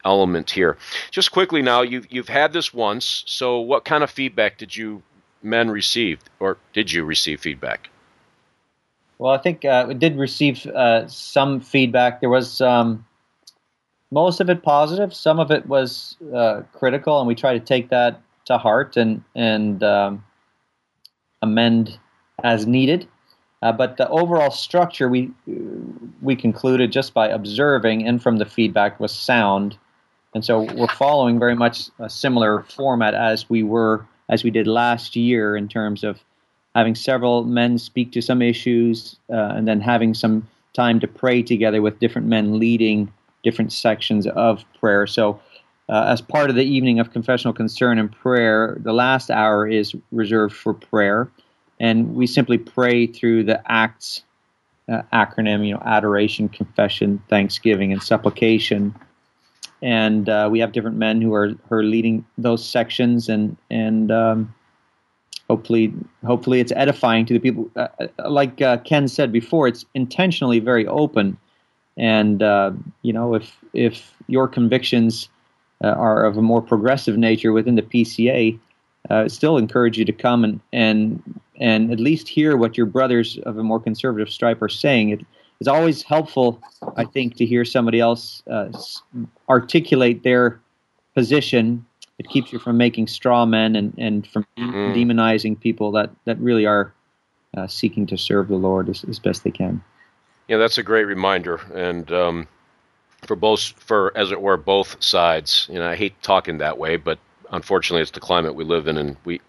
element 0.04 0.50
here. 0.50 0.76
Just 1.10 1.32
quickly 1.32 1.62
now, 1.62 1.82
you've 1.82 2.10
you've 2.10 2.28
had 2.28 2.52
this 2.52 2.72
once. 2.72 3.24
So, 3.26 3.58
what 3.60 3.84
kind 3.84 4.02
of 4.02 4.10
feedback 4.10 4.58
did 4.58 4.76
you 4.76 5.02
men 5.42 5.70
receive, 5.70 6.20
or 6.40 6.58
did 6.72 6.92
you 6.92 7.04
receive 7.04 7.40
feedback? 7.40 7.90
Well, 9.18 9.32
I 9.32 9.38
think 9.38 9.64
uh, 9.64 9.86
we 9.88 9.94
did 9.94 10.16
receive 10.16 10.64
uh, 10.66 11.08
some 11.08 11.60
feedback. 11.60 12.20
There 12.20 12.30
was 12.30 12.60
um, 12.60 13.04
most 14.10 14.40
of 14.40 14.48
it 14.48 14.62
positive. 14.62 15.12
Some 15.12 15.40
of 15.40 15.50
it 15.50 15.66
was 15.66 16.16
uh, 16.34 16.62
critical, 16.72 17.18
and 17.18 17.26
we 17.26 17.34
try 17.34 17.52
to 17.52 17.60
take 17.60 17.90
that 17.90 18.20
to 18.46 18.58
heart 18.58 18.96
and 18.96 19.22
and 19.34 19.82
um, 19.82 20.24
amend 21.42 21.98
as 22.42 22.66
needed. 22.66 23.08
Uh, 23.60 23.72
but 23.72 23.96
the 23.96 24.08
overall 24.08 24.52
structure 24.52 25.08
we 25.08 25.30
we 26.22 26.36
concluded 26.36 26.92
just 26.92 27.12
by 27.12 27.28
observing 27.28 28.06
and 28.06 28.22
from 28.22 28.36
the 28.36 28.46
feedback 28.46 29.00
was 29.00 29.12
sound 29.12 29.76
and 30.34 30.44
so 30.44 30.62
we're 30.74 30.88
following 30.88 31.38
very 31.38 31.54
much 31.54 31.90
a 31.98 32.08
similar 32.08 32.62
format 32.64 33.14
as 33.14 33.48
we 33.48 33.62
were 33.62 34.06
as 34.28 34.44
we 34.44 34.50
did 34.50 34.66
last 34.66 35.16
year 35.16 35.56
in 35.56 35.68
terms 35.68 36.04
of 36.04 36.20
having 36.74 36.94
several 36.94 37.44
men 37.44 37.78
speak 37.78 38.12
to 38.12 38.20
some 38.20 38.42
issues 38.42 39.16
uh, 39.30 39.52
and 39.56 39.66
then 39.66 39.80
having 39.80 40.14
some 40.14 40.46
time 40.74 41.00
to 41.00 41.08
pray 41.08 41.42
together 41.42 41.80
with 41.80 41.98
different 41.98 42.26
men 42.26 42.58
leading 42.58 43.12
different 43.42 43.72
sections 43.72 44.26
of 44.26 44.64
prayer. 44.78 45.06
So 45.06 45.40
uh, 45.88 46.04
as 46.08 46.20
part 46.20 46.50
of 46.50 46.56
the 46.56 46.64
evening 46.64 47.00
of 47.00 47.12
confessional 47.12 47.54
concern 47.54 47.98
and 47.98 48.12
prayer, 48.12 48.76
the 48.80 48.92
last 48.92 49.30
hour 49.30 49.66
is 49.66 49.94
reserved 50.12 50.54
for 50.54 50.74
prayer, 50.74 51.30
and 51.80 52.14
we 52.14 52.26
simply 52.26 52.58
pray 52.58 53.06
through 53.06 53.44
the 53.44 53.62
acts 53.70 54.22
uh, 54.88 55.02
acronym, 55.12 55.66
you 55.66 55.74
know, 55.74 55.82
adoration, 55.84 56.48
confession, 56.48 57.22
thanksgiving, 57.28 57.92
and 57.92 58.02
supplication. 58.02 58.94
And 59.82 60.28
uh, 60.28 60.48
we 60.50 60.58
have 60.60 60.72
different 60.72 60.96
men 60.96 61.20
who 61.20 61.34
are 61.34 61.48
who 61.48 61.74
are 61.74 61.84
leading 61.84 62.24
those 62.36 62.68
sections, 62.68 63.28
and 63.28 63.56
and 63.70 64.10
um, 64.10 64.54
hopefully 65.48 65.92
hopefully 66.26 66.60
it's 66.60 66.72
edifying 66.72 67.26
to 67.26 67.34
the 67.34 67.40
people. 67.40 67.70
Uh, 67.76 67.88
uh 68.00 68.30
like 68.30 68.60
uh, 68.60 68.78
Ken 68.78 69.06
said 69.06 69.32
before, 69.32 69.68
it's 69.68 69.84
intentionally 69.94 70.58
very 70.58 70.86
open, 70.86 71.36
and 71.96 72.42
uh, 72.42 72.72
you 73.02 73.12
know 73.12 73.34
if 73.34 73.56
if 73.72 74.12
your 74.26 74.48
convictions 74.48 75.28
are 75.80 76.26
of 76.26 76.36
a 76.36 76.42
more 76.42 76.60
progressive 76.60 77.16
nature 77.16 77.52
within 77.52 77.76
the 77.76 77.82
PCA, 77.82 78.58
still 79.28 79.56
encourage 79.56 79.96
you 79.96 80.04
to 80.04 80.12
come 80.12 80.42
and 80.42 80.60
and 80.72 81.40
and 81.60 81.92
at 81.92 82.00
least 82.00 82.28
hear 82.28 82.56
what 82.56 82.76
your 82.76 82.86
brothers 82.86 83.38
of 83.44 83.58
a 83.58 83.62
more 83.62 83.80
conservative 83.80 84.28
stripe 84.28 84.60
are 84.60 84.68
saying. 84.68 85.10
It 85.10 85.24
is 85.60 85.68
always 85.68 86.02
helpful, 86.02 86.62
I 86.96 87.04
think, 87.04 87.36
to 87.36 87.46
hear 87.46 87.64
somebody 87.64 88.00
else 88.00 88.42
uh, 88.50 88.70
articulate 89.48 90.22
their 90.22 90.60
position. 91.14 91.84
It 92.18 92.28
keeps 92.28 92.52
you 92.52 92.58
from 92.58 92.76
making 92.76 93.08
straw 93.08 93.44
men 93.44 93.76
and, 93.76 93.94
and 93.98 94.26
from 94.26 94.46
mm-hmm. 94.56 94.92
demonizing 94.96 95.58
people 95.58 95.92
that, 95.92 96.10
that 96.24 96.38
really 96.38 96.66
are 96.66 96.92
uh, 97.56 97.66
seeking 97.66 98.06
to 98.06 98.16
serve 98.16 98.48
the 98.48 98.56
Lord 98.56 98.88
as, 98.88 99.04
as, 99.04 99.18
best 99.18 99.42
they 99.42 99.50
can. 99.50 99.82
Yeah, 100.48 100.58
that's 100.58 100.78
a 100.78 100.82
great 100.82 101.04
reminder. 101.04 101.56
And 101.74 102.10
um, 102.12 102.48
for 103.26 103.36
both, 103.36 103.60
for 103.60 104.16
as 104.16 104.30
it 104.30 104.40
were, 104.40 104.56
both 104.56 105.02
sides. 105.02 105.66
You 105.70 105.78
know, 105.78 105.88
I 105.88 105.96
hate 105.96 106.20
talking 106.22 106.58
that 106.58 106.78
way, 106.78 106.96
but 106.96 107.18
unfortunately, 107.50 108.02
it's 108.02 108.10
the 108.10 108.20
climate 108.20 108.54
we 108.54 108.64
live 108.64 108.86
in, 108.86 108.98
and 108.98 109.16
we 109.24 109.40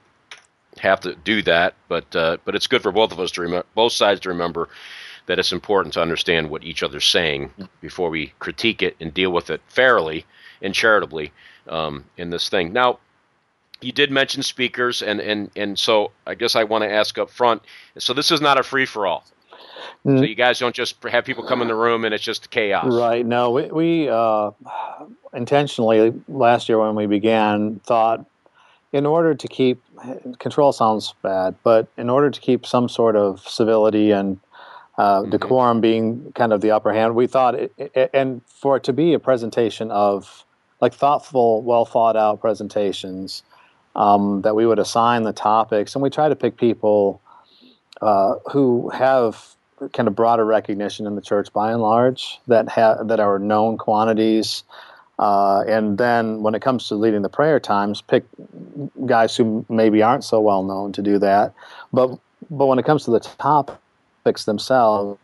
have 0.79 1.01
to 1.01 1.15
do 1.15 1.41
that, 1.43 1.75
but 1.87 2.15
uh, 2.15 2.37
but 2.45 2.55
it's 2.55 2.67
good 2.67 2.81
for 2.81 2.91
both 2.91 3.11
of 3.11 3.19
us 3.19 3.31
to 3.31 3.41
remember, 3.41 3.65
both 3.75 3.91
sides 3.91 4.21
to 4.21 4.29
remember 4.29 4.69
that 5.25 5.39
it's 5.39 5.51
important 5.51 5.93
to 5.93 6.01
understand 6.01 6.49
what 6.49 6.63
each 6.63 6.83
other's 6.83 7.05
saying 7.05 7.51
before 7.81 8.09
we 8.09 8.33
critique 8.39 8.81
it 8.81 8.95
and 8.99 9.13
deal 9.13 9.31
with 9.31 9.49
it 9.49 9.61
fairly 9.67 10.25
and 10.61 10.73
charitably 10.73 11.31
um, 11.67 12.05
in 12.17 12.29
this 12.29 12.49
thing. 12.49 12.73
Now, 12.73 12.99
you 13.81 13.91
did 13.91 14.11
mention 14.11 14.43
speakers, 14.43 15.01
and 15.01 15.21
and 15.21 15.51
and 15.55 15.79
so 15.79 16.11
I 16.27 16.35
guess 16.35 16.55
I 16.55 16.65
want 16.65 16.83
to 16.83 16.91
ask 16.91 17.17
up 17.17 17.29
front. 17.29 17.61
So 17.97 18.13
this 18.13 18.29
is 18.31 18.41
not 18.41 18.59
a 18.59 18.63
free 18.63 18.85
for 18.85 19.07
all. 19.07 19.23
Mm. 20.05 20.19
So 20.19 20.25
you 20.25 20.35
guys 20.35 20.59
don't 20.59 20.75
just 20.75 21.01
have 21.03 21.25
people 21.25 21.43
come 21.43 21.61
in 21.61 21.67
the 21.67 21.75
room 21.75 22.05
and 22.05 22.13
it's 22.13 22.23
just 22.23 22.49
chaos. 22.51 22.93
Right. 22.93 23.25
No, 23.25 23.51
we, 23.51 23.65
we 23.67 24.09
uh, 24.09 24.51
intentionally 25.33 26.13
last 26.27 26.69
year 26.69 26.79
when 26.79 26.95
we 26.95 27.05
began 27.05 27.79
thought 27.85 28.25
in 28.91 29.05
order 29.05 29.35
to 29.35 29.47
keep 29.47 29.81
control 30.39 30.71
sounds 30.71 31.13
bad, 31.21 31.55
but 31.63 31.87
in 31.97 32.09
order 32.09 32.29
to 32.29 32.39
keep 32.39 32.65
some 32.65 32.89
sort 32.89 33.15
of 33.15 33.41
civility 33.41 34.11
and 34.11 34.39
uh, 34.99 35.21
mm-hmm. 35.21 35.31
decorum 35.31 35.81
being 35.81 36.31
kind 36.33 36.53
of 36.53 36.61
the 36.61 36.71
upper 36.71 36.93
hand, 36.93 37.15
we 37.15 37.25
thought, 37.25 37.55
it, 37.55 37.73
it, 37.77 38.09
and 38.13 38.41
for 38.45 38.77
it 38.77 38.83
to 38.83 38.93
be 38.93 39.13
a 39.13 39.19
presentation 39.19 39.89
of 39.91 40.43
like 40.81 40.93
thoughtful, 40.93 41.61
well 41.63 41.85
thought 41.85 42.15
out 42.15 42.39
presentations, 42.41 43.43
um, 43.95 44.41
that 44.41 44.55
we 44.55 44.65
would 44.65 44.79
assign 44.79 45.23
the 45.23 45.33
topics, 45.33 45.95
and 45.95 46.01
we 46.01 46.09
try 46.09 46.29
to 46.29 46.35
pick 46.35 46.57
people 46.57 47.21
uh, 48.01 48.35
who 48.51 48.89
have 48.89 49.55
kind 49.93 50.07
of 50.07 50.15
broader 50.15 50.45
recognition 50.45 51.07
in 51.07 51.15
the 51.15 51.21
church 51.21 51.51
by 51.53 51.71
and 51.71 51.81
large 51.81 52.37
that 52.47 52.67
have 52.67 53.07
that 53.07 53.21
are 53.21 53.39
known 53.39 53.77
quantities 53.77 54.63
uh, 55.19 55.65
and 55.67 55.97
then 55.97 56.41
when 56.41 56.55
it 56.55 56.61
comes 56.61 56.87
to 56.87 56.95
leading 56.95 57.21
the 57.21 57.29
prayer 57.29 57.59
times, 57.59 58.01
pick 58.01 58.23
guys 59.05 59.35
who 59.35 59.65
maybe 59.67 60.01
aren't 60.01 60.23
so 60.23 60.39
well 60.39 60.63
known 60.63 60.93
to 60.93 61.01
do 61.01 61.19
that. 61.19 61.53
But 61.91 62.17
but 62.49 62.67
when 62.67 62.79
it 62.79 62.85
comes 62.85 63.03
to 63.03 63.11
the 63.11 63.19
topics 64.29 64.45
themselves, 64.45 65.19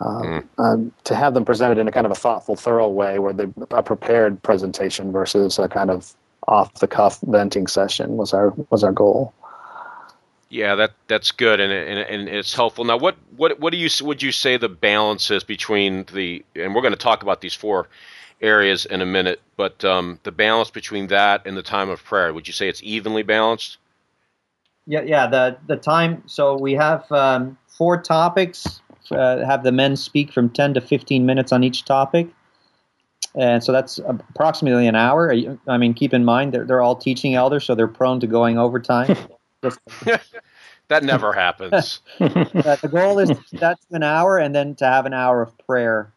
uh, 0.00 0.22
mm. 0.22 0.44
uh, 0.58 0.90
to 1.04 1.14
have 1.14 1.34
them 1.34 1.44
presented 1.44 1.78
in 1.78 1.88
a 1.88 1.92
kind 1.92 2.06
of 2.06 2.12
a 2.12 2.14
thoughtful, 2.14 2.56
thorough 2.56 2.88
way, 2.88 3.18
where 3.18 3.32
they 3.32 3.46
a 3.70 3.82
prepared 3.82 4.42
presentation 4.42 5.12
versus 5.12 5.58
a 5.58 5.68
kind 5.68 5.90
of 5.90 6.14
off 6.48 6.74
the 6.74 6.86
cuff 6.86 7.20
venting 7.22 7.66
session 7.66 8.16
was 8.16 8.32
our 8.32 8.52
was 8.70 8.82
our 8.82 8.92
goal. 8.92 9.32
Yeah, 10.50 10.74
that 10.76 10.92
that's 11.08 11.32
good 11.32 11.58
and, 11.60 11.72
and 11.72 11.98
and 11.98 12.28
it's 12.28 12.54
helpful. 12.54 12.84
Now, 12.84 12.96
what 12.96 13.16
what 13.36 13.60
what 13.60 13.72
do 13.72 13.76
you 13.76 13.88
would 14.02 14.22
you 14.22 14.32
say 14.32 14.56
the 14.56 14.68
balance 14.68 15.30
is 15.30 15.44
between 15.44 16.04
the 16.12 16.44
and 16.54 16.74
we're 16.74 16.82
going 16.82 16.92
to 16.92 16.98
talk 16.98 17.22
about 17.22 17.40
these 17.40 17.54
four 17.54 17.88
areas 18.40 18.84
in 18.84 19.00
a 19.00 19.06
minute, 19.06 19.40
but 19.56 19.84
um, 19.84 20.18
the 20.22 20.32
balance 20.32 20.70
between 20.70 21.06
that 21.06 21.46
and 21.46 21.56
the 21.56 21.62
time 21.62 21.88
of 21.88 22.04
prayer, 22.04 22.32
would 22.34 22.46
you 22.46 22.52
say 22.52 22.68
it's 22.68 22.82
evenly 22.82 23.22
balanced? 23.22 23.78
Yeah, 24.86 25.02
yeah. 25.02 25.26
The 25.26 25.56
the 25.66 25.76
time. 25.76 26.22
So 26.26 26.56
we 26.56 26.72
have 26.74 27.10
um, 27.12 27.56
four 27.68 28.00
topics. 28.00 28.80
Uh, 29.10 29.44
have 29.44 29.64
the 29.64 29.72
men 29.72 29.96
speak 29.96 30.32
from 30.32 30.48
ten 30.50 30.74
to 30.74 30.80
fifteen 30.80 31.26
minutes 31.26 31.52
on 31.52 31.62
each 31.62 31.84
topic, 31.84 32.28
and 33.34 33.62
so 33.62 33.72
that's 33.72 33.98
approximately 33.98 34.86
an 34.86 34.94
hour. 34.94 35.34
I 35.68 35.76
mean, 35.76 35.94
keep 35.94 36.14
in 36.14 36.24
mind 36.24 36.52
they're 36.52 36.64
they're 36.64 36.82
all 36.82 36.96
teaching 36.96 37.34
elders, 37.34 37.64
so 37.64 37.74
they're 37.74 37.88
prone 37.88 38.20
to 38.20 38.26
going 38.26 38.58
overtime. 38.58 39.16
that 40.88 41.02
never 41.02 41.32
happens. 41.32 42.00
the 42.18 42.88
goal 42.90 43.18
is 43.18 43.30
that's 43.52 43.84
an 43.90 44.02
hour, 44.02 44.38
and 44.38 44.54
then 44.54 44.74
to 44.76 44.84
have 44.84 45.06
an 45.06 45.14
hour 45.14 45.42
of 45.42 45.56
prayer, 45.66 46.12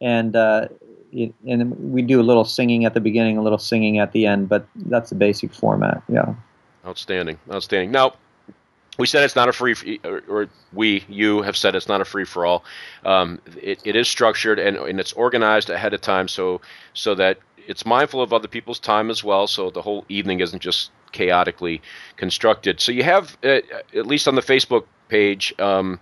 and 0.00 0.34
uh, 0.36 0.68
it, 1.12 1.34
and 1.46 1.92
we 1.92 2.02
do 2.02 2.20
a 2.20 2.22
little 2.22 2.44
singing 2.44 2.84
at 2.84 2.94
the 2.94 3.00
beginning, 3.00 3.36
a 3.36 3.42
little 3.42 3.58
singing 3.58 3.98
at 3.98 4.12
the 4.12 4.26
end, 4.26 4.48
but 4.48 4.66
that's 4.74 5.10
the 5.10 5.16
basic 5.16 5.52
format. 5.52 6.02
Yeah. 6.08 6.34
Outstanding, 6.88 7.38
outstanding. 7.52 7.90
Now, 7.90 8.14
we 8.98 9.06
said 9.06 9.22
it's 9.22 9.36
not 9.36 9.48
a 9.48 9.52
free, 9.52 10.00
or, 10.04 10.48
we, 10.72 11.04
you 11.08 11.42
have 11.42 11.56
said 11.56 11.74
it's 11.74 11.86
not 11.86 12.00
a 12.00 12.04
free 12.04 12.24
for 12.24 12.46
all. 12.46 12.64
Um, 13.04 13.40
it, 13.62 13.80
it 13.84 13.94
is 13.94 14.08
structured 14.08 14.58
and, 14.58 14.76
and 14.76 14.98
it's 14.98 15.12
organized 15.12 15.68
ahead 15.68 15.92
of 15.92 16.00
time, 16.00 16.28
so 16.28 16.62
so 16.94 17.14
that 17.14 17.38
it's 17.66 17.84
mindful 17.84 18.22
of 18.22 18.32
other 18.32 18.48
people's 18.48 18.80
time 18.80 19.10
as 19.10 19.22
well. 19.22 19.46
So 19.46 19.70
the 19.70 19.82
whole 19.82 20.06
evening 20.08 20.40
isn't 20.40 20.62
just 20.62 20.90
chaotically 21.12 21.82
constructed. 22.16 22.80
So 22.80 22.90
you 22.90 23.02
have, 23.02 23.36
uh, 23.44 23.60
at 23.94 24.06
least 24.06 24.26
on 24.26 24.34
the 24.34 24.42
Facebook 24.42 24.84
page, 25.08 25.54
um, 25.58 26.00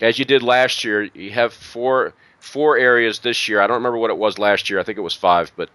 as 0.00 0.18
you 0.18 0.24
did 0.24 0.42
last 0.42 0.84
year, 0.84 1.02
you 1.14 1.32
have 1.32 1.52
four 1.52 2.14
four 2.38 2.78
areas 2.78 3.18
this 3.18 3.48
year. 3.48 3.60
I 3.60 3.66
don't 3.66 3.78
remember 3.78 3.98
what 3.98 4.10
it 4.10 4.18
was 4.18 4.38
last 4.38 4.70
year. 4.70 4.78
I 4.78 4.84
think 4.84 4.98
it 4.98 5.02
was 5.02 5.14
five, 5.14 5.50
but 5.56 5.68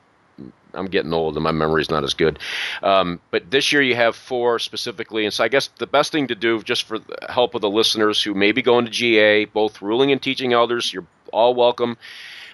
I'm 0.73 0.87
getting 0.87 1.13
old 1.13 1.35
and 1.35 1.43
my 1.43 1.51
memory's 1.51 1.89
not 1.89 2.03
as 2.03 2.13
good. 2.13 2.39
Um, 2.81 3.19
but 3.31 3.49
this 3.51 3.71
year 3.71 3.81
you 3.81 3.95
have 3.95 4.15
four 4.15 4.59
specifically, 4.59 5.25
and 5.25 5.33
so 5.33 5.43
I 5.43 5.47
guess 5.47 5.69
the 5.79 5.87
best 5.87 6.11
thing 6.11 6.27
to 6.27 6.35
do, 6.35 6.61
just 6.63 6.83
for 6.83 6.99
the 6.99 7.17
help 7.29 7.55
of 7.55 7.61
the 7.61 7.69
listeners 7.69 8.21
who 8.21 8.33
may 8.33 8.51
be 8.51 8.61
going 8.61 8.85
to 8.85 8.91
GA, 8.91 9.45
both 9.45 9.81
ruling 9.81 10.11
and 10.11 10.21
teaching 10.21 10.53
elders, 10.53 10.93
you're 10.93 11.07
all 11.31 11.53
welcome 11.53 11.97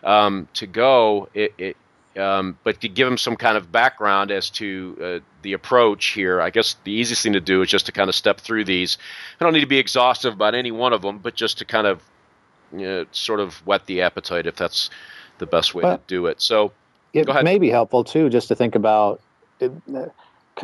um, 0.03 0.47
to 0.53 0.67
go. 0.67 1.29
It, 1.33 1.53
it, 1.57 1.77
um, 2.17 2.57
but 2.63 2.81
to 2.81 2.89
give 2.89 3.07
them 3.07 3.17
some 3.17 3.35
kind 3.35 3.55
of 3.55 3.71
background 3.71 4.31
as 4.31 4.49
to 4.51 4.97
uh, 5.01 5.25
the 5.41 5.53
approach 5.53 6.07
here, 6.07 6.41
I 6.41 6.49
guess 6.49 6.75
the 6.83 6.91
easiest 6.91 7.23
thing 7.23 7.33
to 7.33 7.39
do 7.39 7.61
is 7.61 7.69
just 7.69 7.85
to 7.85 7.91
kind 7.91 8.09
of 8.09 8.15
step 8.15 8.39
through 8.39 8.65
these. 8.65 8.97
I 9.39 9.43
don't 9.43 9.53
need 9.53 9.61
to 9.61 9.67
be 9.67 9.77
exhaustive 9.77 10.33
about 10.33 10.55
any 10.55 10.71
one 10.71 10.91
of 10.91 11.01
them, 11.01 11.19
but 11.19 11.35
just 11.35 11.59
to 11.59 11.65
kind 11.65 11.87
of 11.87 12.01
you 12.73 12.85
know, 12.85 13.05
sort 13.11 13.39
of 13.39 13.55
whet 13.65 13.85
the 13.85 14.01
appetite 14.01 14.47
if 14.47 14.55
that's 14.55 14.89
the 15.37 15.45
best 15.45 15.73
way 15.73 15.83
to 15.83 15.99
do 16.07 16.25
it. 16.25 16.41
So 16.41 16.73
it 17.13 17.43
may 17.43 17.57
be 17.57 17.69
helpful 17.69 18.03
too, 18.03 18.29
just 18.29 18.47
to 18.49 18.55
think 18.55 18.75
about 18.75 19.21
it, 19.59 19.71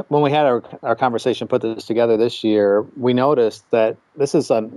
when 0.10 0.22
we 0.22 0.32
had 0.32 0.46
our, 0.46 0.64
our 0.84 0.96
conversation, 0.96 1.48
put 1.48 1.62
this 1.62 1.86
together 1.86 2.18
this 2.18 2.44
year, 2.44 2.82
we 2.98 3.14
noticed 3.14 3.70
that 3.72 3.98
this 4.16 4.36
is 4.36 4.52
a, 4.52 4.70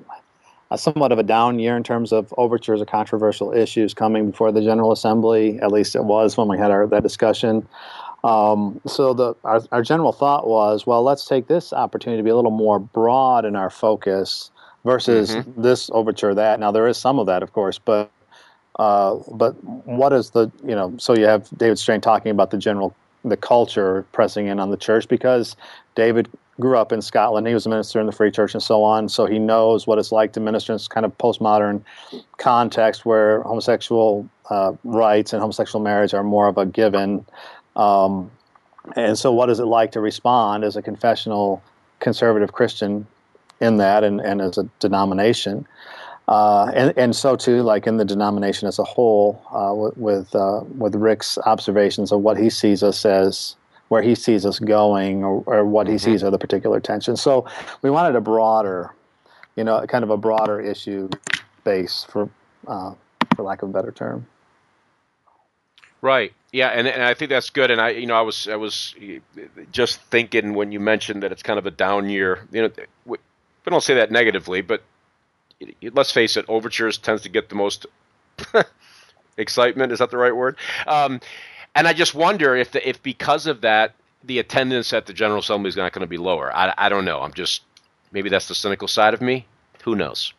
a 0.70 0.78
somewhat 0.78 1.12
of 1.12 1.18
a 1.18 1.22
down 1.22 1.58
year 1.58 1.76
in 1.76 1.82
terms 1.82 2.12
of 2.12 2.32
overtures 2.36 2.80
or 2.80 2.86
controversial 2.86 3.52
issues 3.52 3.94
coming 3.94 4.30
before 4.30 4.52
the 4.52 4.60
General 4.60 4.92
Assembly. 4.92 5.58
At 5.60 5.72
least 5.72 5.96
it 5.96 6.04
was 6.04 6.36
when 6.36 6.48
we 6.48 6.58
had 6.58 6.70
our, 6.70 6.86
that 6.86 7.02
discussion. 7.02 7.66
Um, 8.24 8.80
so 8.86 9.14
the 9.14 9.34
our, 9.44 9.62
our 9.70 9.82
general 9.82 10.12
thought 10.12 10.46
was, 10.46 10.86
well, 10.86 11.02
let's 11.02 11.24
take 11.24 11.46
this 11.46 11.72
opportunity 11.72 12.20
to 12.20 12.24
be 12.24 12.30
a 12.30 12.36
little 12.36 12.50
more 12.50 12.78
broad 12.78 13.44
in 13.44 13.56
our 13.56 13.70
focus 13.70 14.50
versus 14.84 15.36
mm-hmm. 15.36 15.62
this 15.62 15.90
overture 15.92 16.34
that. 16.34 16.60
Now 16.60 16.70
there 16.70 16.86
is 16.88 16.96
some 16.96 17.18
of 17.18 17.26
that, 17.26 17.42
of 17.42 17.52
course, 17.52 17.78
but 17.78 18.10
uh, 18.78 19.16
but 19.32 19.52
what 19.64 20.12
is 20.12 20.30
the 20.30 20.50
you 20.64 20.74
know? 20.74 20.94
So 20.98 21.14
you 21.14 21.26
have 21.26 21.48
David 21.56 21.78
Strain 21.78 22.00
talking 22.00 22.30
about 22.30 22.50
the 22.50 22.58
general 22.58 22.94
the 23.24 23.36
culture 23.36 24.06
pressing 24.12 24.46
in 24.46 24.60
on 24.60 24.70
the 24.70 24.76
church 24.76 25.08
because 25.08 25.56
David 25.94 26.28
grew 26.60 26.76
up 26.76 26.92
in 26.92 27.02
Scotland. 27.02 27.46
He 27.46 27.54
was 27.54 27.66
a 27.66 27.68
minister 27.68 28.00
in 28.00 28.06
the 28.06 28.12
Free 28.12 28.30
Church 28.30 28.54
and 28.54 28.62
so 28.62 28.82
on. 28.82 29.08
So 29.08 29.26
he 29.26 29.38
knows 29.38 29.86
what 29.86 29.98
it's 29.98 30.12
like 30.12 30.32
to 30.32 30.40
minister 30.40 30.72
in 30.72 30.76
this 30.76 30.88
kind 30.88 31.06
of 31.06 31.16
postmodern 31.18 31.82
context 32.38 33.04
where 33.04 33.42
homosexual 33.42 34.28
uh, 34.50 34.72
rights 34.84 35.32
and 35.32 35.40
homosexual 35.40 35.82
marriage 35.82 36.14
are 36.14 36.24
more 36.24 36.48
of 36.48 36.58
a 36.58 36.66
given. 36.66 37.24
Um, 37.76 38.30
and 38.96 39.18
so, 39.18 39.32
what 39.32 39.50
is 39.50 39.60
it 39.60 39.66
like 39.66 39.92
to 39.92 40.00
respond 40.00 40.64
as 40.64 40.76
a 40.76 40.82
confessional 40.82 41.62
conservative 42.00 42.52
Christian 42.52 43.06
in 43.60 43.76
that 43.76 44.02
and, 44.02 44.20
and 44.20 44.40
as 44.40 44.58
a 44.58 44.68
denomination? 44.80 45.66
Uh, 46.28 46.70
and, 46.74 46.92
and 46.98 47.16
so 47.16 47.36
too, 47.36 47.62
like 47.62 47.86
in 47.86 47.96
the 47.96 48.04
denomination 48.04 48.68
as 48.68 48.78
a 48.78 48.84
whole, 48.84 49.42
uh, 49.50 49.74
with 49.74 49.96
with, 49.96 50.34
uh, 50.34 50.60
with 50.76 50.94
Rick's 50.94 51.38
observations 51.46 52.12
of 52.12 52.20
what 52.20 52.36
he 52.36 52.50
sees 52.50 52.82
us 52.82 53.06
as, 53.06 53.56
where 53.88 54.02
he 54.02 54.14
sees 54.14 54.44
us 54.44 54.58
going, 54.58 55.24
or, 55.24 55.42
or 55.46 55.64
what 55.64 55.86
he 55.86 55.94
mm-hmm. 55.94 56.12
sees 56.12 56.22
are 56.22 56.30
the 56.30 56.38
particular 56.38 56.80
tensions. 56.80 57.22
So 57.22 57.46
we 57.80 57.88
wanted 57.88 58.14
a 58.14 58.20
broader, 58.20 58.92
you 59.56 59.64
know, 59.64 59.84
kind 59.86 60.04
of 60.04 60.10
a 60.10 60.18
broader 60.18 60.60
issue 60.60 61.08
base 61.64 62.04
for, 62.04 62.28
uh, 62.66 62.92
for 63.34 63.42
lack 63.42 63.62
of 63.62 63.70
a 63.70 63.72
better 63.72 63.90
term. 63.90 64.26
Right. 66.02 66.32
Yeah, 66.52 66.68
and, 66.68 66.86
and 66.86 67.02
I 67.02 67.14
think 67.14 67.30
that's 67.30 67.50
good. 67.50 67.70
And 67.70 67.80
I, 67.80 67.90
you 67.90 68.06
know, 68.06 68.14
I 68.14 68.20
was 68.20 68.48
I 68.48 68.56
was 68.56 68.94
just 69.72 70.00
thinking 70.10 70.54
when 70.54 70.72
you 70.72 70.80
mentioned 70.80 71.22
that 71.22 71.32
it's 71.32 71.42
kind 71.42 71.58
of 71.58 71.66
a 71.66 71.70
down 71.70 72.08
year. 72.08 72.46
You 72.52 72.62
know, 72.62 72.70
we 73.06 73.18
don't 73.66 73.82
say 73.82 73.94
that 73.94 74.10
negatively, 74.10 74.60
but 74.62 74.82
let's 75.92 76.10
face 76.10 76.36
it, 76.36 76.44
overtures 76.48 76.98
tends 76.98 77.22
to 77.22 77.28
get 77.28 77.48
the 77.48 77.54
most 77.54 77.86
excitement. 79.36 79.92
Is 79.92 79.98
that 79.98 80.10
the 80.10 80.16
right 80.16 80.34
word? 80.34 80.56
Um, 80.86 81.20
and 81.74 81.86
I 81.86 81.92
just 81.92 82.14
wonder 82.14 82.56
if 82.56 82.72
the, 82.72 82.88
if 82.88 83.02
because 83.02 83.46
of 83.46 83.60
that, 83.62 83.94
the 84.24 84.38
attendance 84.38 84.92
at 84.92 85.06
the 85.06 85.12
General 85.12 85.40
Assembly 85.40 85.68
is 85.68 85.76
not 85.76 85.92
going 85.92 86.00
to 86.00 86.08
be 86.08 86.18
lower. 86.18 86.54
I, 86.54 86.74
I 86.76 86.88
don't 86.88 87.04
know. 87.04 87.20
I'm 87.20 87.32
just 87.32 87.62
maybe 88.12 88.28
that's 88.28 88.48
the 88.48 88.54
cynical 88.54 88.88
side 88.88 89.14
of 89.14 89.20
me. 89.20 89.46
Who 89.84 89.94
knows? 89.94 90.32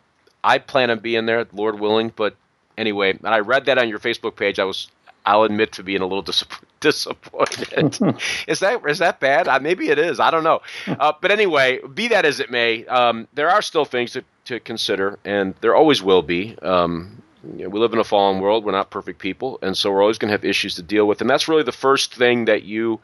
I 0.44 0.58
plan 0.58 0.90
on 0.90 1.00
being 1.00 1.26
there, 1.26 1.46
Lord 1.54 1.80
willing. 1.80 2.12
But 2.16 2.36
anyway, 2.78 3.12
and 3.12 3.28
I 3.28 3.40
read 3.40 3.66
that 3.66 3.78
on 3.78 3.90
your 3.90 4.00
Facebook 4.00 4.36
page. 4.36 4.60
I 4.60 4.66
was 4.66 4.90
I'll 5.26 5.44
admit 5.44 5.72
to 5.74 5.84
being 5.84 6.02
a 6.02 6.06
little 6.06 6.22
dis- 6.24 6.44
disappointed. 6.92 8.00
is 8.48 8.60
that 8.60 8.82
is 8.88 9.00
that 9.00 9.20
bad? 9.20 9.48
Uh, 9.48 9.60
maybe 9.60 9.90
it 9.90 10.00
is. 10.00 10.20
I 10.20 10.32
don't 10.32 10.44
know. 10.44 10.62
Uh, 11.00 11.14
but 11.22 11.32
anyway, 11.32 11.80
be 11.94 12.10
that 12.10 12.26
as 12.26 12.40
it 12.40 12.52
may, 12.52 12.86
um, 12.88 13.28
there 13.34 13.50
are 13.50 13.62
still 13.62 13.86
things 13.86 14.12
to, 14.12 14.24
to 14.46 14.60
consider, 14.60 15.18
and 15.24 15.54
there 15.62 15.74
always 15.74 16.02
will 16.02 16.22
be. 16.22 16.58
Um, 16.62 17.22
you 17.56 17.64
know, 17.64 17.70
we 17.70 17.80
live 17.80 17.94
in 17.94 18.00
a 18.00 18.04
fallen 18.04 18.42
world. 18.42 18.66
We're 18.66 18.74
not 18.74 18.90
perfect 18.90 19.20
people, 19.20 19.60
and 19.62 19.78
so 19.78 19.92
we're 19.92 20.02
always 20.02 20.18
going 20.18 20.30
to 20.30 20.34
have 20.34 20.44
issues 20.44 20.76
to 20.76 20.82
deal 20.82 21.08
with. 21.08 21.22
And 21.22 21.30
that's 21.30 21.48
really 21.48 21.64
the 21.64 21.72
first 21.72 22.16
thing 22.16 22.46
that 22.46 22.64
you 22.64 23.00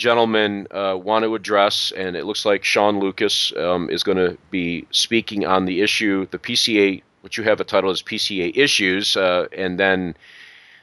gentlemen 0.00 0.66
uh, 0.70 0.98
want 1.00 1.24
to 1.24 1.34
address. 1.34 1.92
And 1.96 2.16
it 2.16 2.24
looks 2.24 2.44
like 2.44 2.64
Sean 2.64 2.98
Lucas 2.98 3.52
um, 3.56 3.90
is 3.90 4.02
going 4.02 4.18
to 4.18 4.36
be 4.50 4.86
speaking 4.90 5.46
on 5.46 5.66
the 5.66 5.82
issue, 5.82 6.26
the 6.30 6.38
PCA, 6.38 7.02
which 7.20 7.36
you 7.36 7.44
have 7.44 7.60
a 7.60 7.64
title 7.64 7.90
as 7.90 8.02
PCA 8.02 8.56
issues, 8.56 9.16
uh, 9.16 9.46
and 9.56 9.78
then 9.78 10.16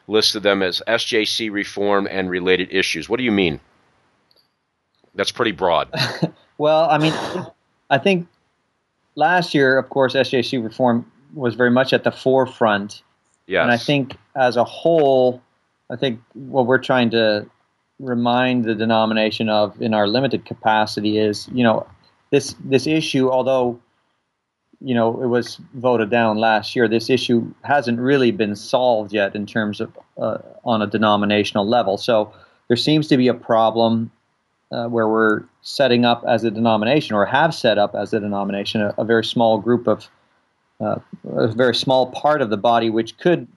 listed 0.07 0.43
them 0.43 0.63
as 0.63 0.81
SJC 0.87 1.51
reform 1.51 2.07
and 2.09 2.29
related 2.29 2.71
issues. 2.71 3.09
What 3.09 3.17
do 3.17 3.23
you 3.23 3.31
mean? 3.31 3.59
That's 5.15 5.31
pretty 5.31 5.51
broad. 5.51 5.89
well, 6.57 6.89
I 6.89 6.97
mean, 6.97 7.13
I 7.89 7.97
think 7.97 8.27
last 9.15 9.53
year, 9.53 9.77
of 9.77 9.89
course, 9.89 10.13
SJC 10.13 10.63
reform 10.63 11.11
was 11.33 11.55
very 11.55 11.71
much 11.71 11.91
at 11.93 12.03
the 12.03 12.11
forefront. 12.11 13.01
Yes. 13.47 13.63
And 13.63 13.71
I 13.71 13.77
think 13.77 14.15
as 14.35 14.55
a 14.55 14.63
whole, 14.63 15.41
I 15.89 15.95
think 15.95 16.21
what 16.33 16.67
we're 16.67 16.77
trying 16.77 17.09
to 17.11 17.49
remind 17.99 18.65
the 18.65 18.75
denomination 18.75 19.49
of 19.49 19.81
in 19.81 19.93
our 19.93 20.07
limited 20.07 20.45
capacity 20.45 21.17
is, 21.17 21.49
you 21.51 21.63
know, 21.63 21.87
this 22.29 22.55
this 22.63 22.87
issue, 22.87 23.29
although 23.29 23.79
you 24.81 24.93
know, 24.93 25.21
it 25.21 25.27
was 25.27 25.59
voted 25.73 26.09
down 26.09 26.37
last 26.37 26.75
year. 26.75 26.87
This 26.87 27.09
issue 27.09 27.51
hasn't 27.63 27.99
really 27.99 28.31
been 28.31 28.55
solved 28.55 29.11
yet 29.11 29.35
in 29.35 29.45
terms 29.45 29.81
of 29.81 29.97
uh, 30.17 30.37
on 30.63 30.81
a 30.81 30.87
denominational 30.87 31.67
level. 31.67 31.97
So 31.97 32.31
there 32.67 32.77
seems 32.77 33.07
to 33.07 33.17
be 33.17 33.27
a 33.27 33.33
problem 33.33 34.11
uh, 34.71 34.87
where 34.87 35.07
we're 35.07 35.43
setting 35.61 36.05
up 36.05 36.23
as 36.27 36.43
a 36.43 36.51
denomination, 36.51 37.15
or 37.15 37.25
have 37.25 37.55
set 37.55 37.77
up 37.77 37.95
as 37.95 38.13
a 38.13 38.19
denomination, 38.19 38.81
a, 38.81 38.93
a 38.97 39.05
very 39.05 39.23
small 39.23 39.57
group 39.57 39.87
of 39.87 40.09
uh, 40.79 40.99
a 41.29 41.47
very 41.47 41.73
small 41.73 42.11
part 42.11 42.41
of 42.41 42.49
the 42.49 42.57
body 42.57 42.89
which 42.89 43.17
could 43.17 43.47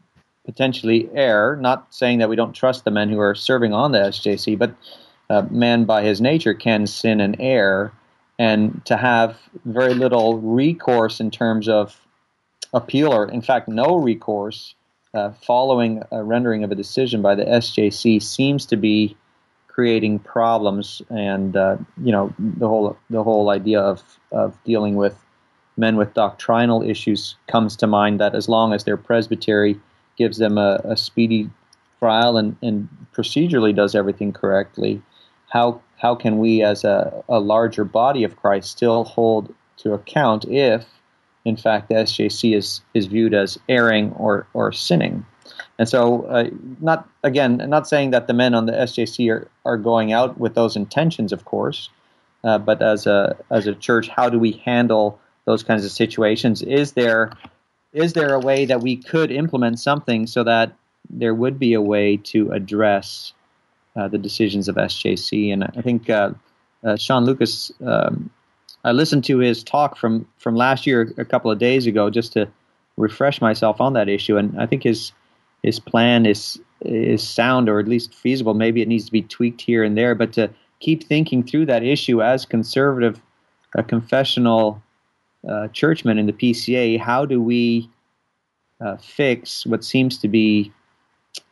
potentially 0.46 1.10
err. 1.12 1.56
Not 1.56 1.92
saying 1.92 2.18
that 2.18 2.30
we 2.30 2.36
don't 2.36 2.54
trust 2.54 2.84
the 2.84 2.90
men 2.90 3.10
who 3.10 3.18
are 3.18 3.34
serving 3.34 3.74
on 3.74 3.92
the 3.92 3.98
SJC, 3.98 4.56
but 4.58 4.74
uh, 5.28 5.42
man 5.50 5.84
by 5.84 6.02
his 6.02 6.20
nature 6.20 6.54
can 6.54 6.86
sin 6.86 7.20
and 7.20 7.36
err 7.38 7.92
and 8.40 8.82
to 8.86 8.96
have 8.96 9.38
very 9.66 9.92
little 9.92 10.38
recourse 10.38 11.20
in 11.20 11.30
terms 11.30 11.68
of 11.68 12.00
appeal, 12.72 13.12
or 13.12 13.30
in 13.30 13.42
fact, 13.42 13.68
no 13.68 13.98
recourse 13.98 14.74
uh, 15.12 15.30
following 15.42 16.02
a 16.10 16.24
rendering 16.24 16.64
of 16.64 16.72
a 16.72 16.74
decision 16.74 17.20
by 17.20 17.34
the 17.34 17.44
SJC 17.44 18.22
seems 18.22 18.64
to 18.64 18.76
be 18.76 19.14
creating 19.68 20.20
problems. 20.20 21.02
And 21.10 21.54
uh, 21.54 21.76
you 22.02 22.12
know, 22.12 22.32
the 22.38 22.66
whole 22.66 22.96
the 23.10 23.22
whole 23.22 23.50
idea 23.50 23.78
of 23.78 24.02
of 24.32 24.56
dealing 24.64 24.96
with 24.96 25.22
men 25.76 25.96
with 25.96 26.14
doctrinal 26.14 26.82
issues 26.82 27.36
comes 27.46 27.76
to 27.76 27.86
mind. 27.86 28.20
That 28.20 28.34
as 28.34 28.48
long 28.48 28.72
as 28.72 28.84
their 28.84 28.96
presbytery 28.96 29.78
gives 30.16 30.38
them 30.38 30.56
a, 30.56 30.80
a 30.84 30.96
speedy 30.96 31.50
trial 31.98 32.38
and, 32.38 32.56
and 32.62 32.88
procedurally 33.14 33.76
does 33.76 33.94
everything 33.94 34.32
correctly, 34.32 35.02
how 35.50 35.82
how 36.00 36.14
can 36.14 36.38
we 36.38 36.62
as 36.62 36.84
a, 36.84 37.24
a 37.28 37.40
larger 37.40 37.84
body 37.84 38.24
of 38.24 38.36
Christ 38.36 38.70
still 38.70 39.04
hold 39.04 39.54
to 39.78 39.92
account 39.92 40.44
if 40.46 40.86
in 41.44 41.56
fact 41.56 41.88
the 41.88 41.94
SJC 41.94 42.56
is 42.56 42.80
is 42.94 43.06
viewed 43.06 43.34
as 43.34 43.58
erring 43.68 44.12
or 44.12 44.46
or 44.54 44.72
sinning? 44.72 45.24
And 45.78 45.88
so 45.88 46.22
uh, 46.26 46.50
not 46.80 47.08
again 47.22 47.56
not 47.68 47.88
saying 47.88 48.10
that 48.10 48.26
the 48.26 48.34
men 48.34 48.54
on 48.54 48.66
the 48.66 48.72
SJC 48.72 49.30
are, 49.30 49.48
are 49.64 49.76
going 49.76 50.12
out 50.12 50.38
with 50.38 50.54
those 50.54 50.76
intentions 50.76 51.32
of 51.32 51.44
course 51.44 51.90
uh, 52.44 52.58
but 52.58 52.80
as 52.82 53.06
a 53.06 53.36
as 53.50 53.66
a 53.66 53.74
church 53.74 54.08
how 54.08 54.28
do 54.28 54.38
we 54.38 54.52
handle 54.64 55.20
those 55.44 55.62
kinds 55.62 55.84
of 55.84 55.90
situations? 55.90 56.62
Is 56.62 56.92
there 56.92 57.32
is 57.92 58.12
there 58.12 58.34
a 58.34 58.40
way 58.40 58.66
that 58.66 58.80
we 58.80 58.96
could 58.96 59.30
implement 59.32 59.80
something 59.80 60.26
so 60.26 60.44
that 60.44 60.72
there 61.08 61.34
would 61.34 61.58
be 61.58 61.74
a 61.74 61.80
way 61.80 62.16
to 62.16 62.52
address 62.52 63.32
uh, 64.00 64.08
the 64.08 64.18
decisions 64.18 64.66
of 64.66 64.76
SJC. 64.76 65.52
And 65.52 65.64
I 65.64 65.82
think 65.82 66.08
uh, 66.08 66.30
uh, 66.82 66.96
Sean 66.96 67.26
Lucas, 67.26 67.70
um, 67.84 68.30
I 68.82 68.92
listened 68.92 69.24
to 69.24 69.38
his 69.38 69.62
talk 69.62 69.98
from, 69.98 70.26
from 70.38 70.56
last 70.56 70.86
year 70.86 71.12
a 71.18 71.24
couple 71.24 71.50
of 71.50 71.58
days 71.58 71.86
ago 71.86 72.08
just 72.08 72.32
to 72.32 72.48
refresh 72.96 73.42
myself 73.42 73.78
on 73.78 73.92
that 73.92 74.08
issue. 74.08 74.38
And 74.38 74.58
I 74.60 74.66
think 74.66 74.82
his 74.82 75.12
his 75.62 75.78
plan 75.78 76.24
is 76.24 76.58
is 76.80 77.22
sound 77.22 77.68
or 77.68 77.78
at 77.78 77.86
least 77.86 78.14
feasible. 78.14 78.54
Maybe 78.54 78.80
it 78.80 78.88
needs 78.88 79.04
to 79.04 79.12
be 79.12 79.20
tweaked 79.20 79.60
here 79.60 79.84
and 79.84 79.98
there, 79.98 80.14
but 80.14 80.32
to 80.32 80.48
keep 80.78 81.04
thinking 81.04 81.42
through 81.42 81.66
that 81.66 81.82
issue 81.82 82.22
as 82.22 82.46
conservative, 82.46 83.20
uh, 83.76 83.82
confessional 83.82 84.82
uh, 85.46 85.68
churchmen 85.68 86.18
in 86.18 86.24
the 86.24 86.32
PCA, 86.32 86.98
how 86.98 87.26
do 87.26 87.42
we 87.42 87.90
fix 88.98 89.66
what 89.66 89.84
seems 89.84 90.16
to 90.16 90.28
be 90.28 90.72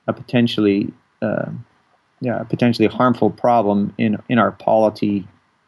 a 0.07 0.15
potentially 0.15 0.91
yeah, 2.20 2.42
potentially 2.44 2.88
harmful 2.88 3.31
problem 3.31 3.94
in 3.98 4.18
in 4.28 4.38
our 4.38 4.52
polity 4.52 5.26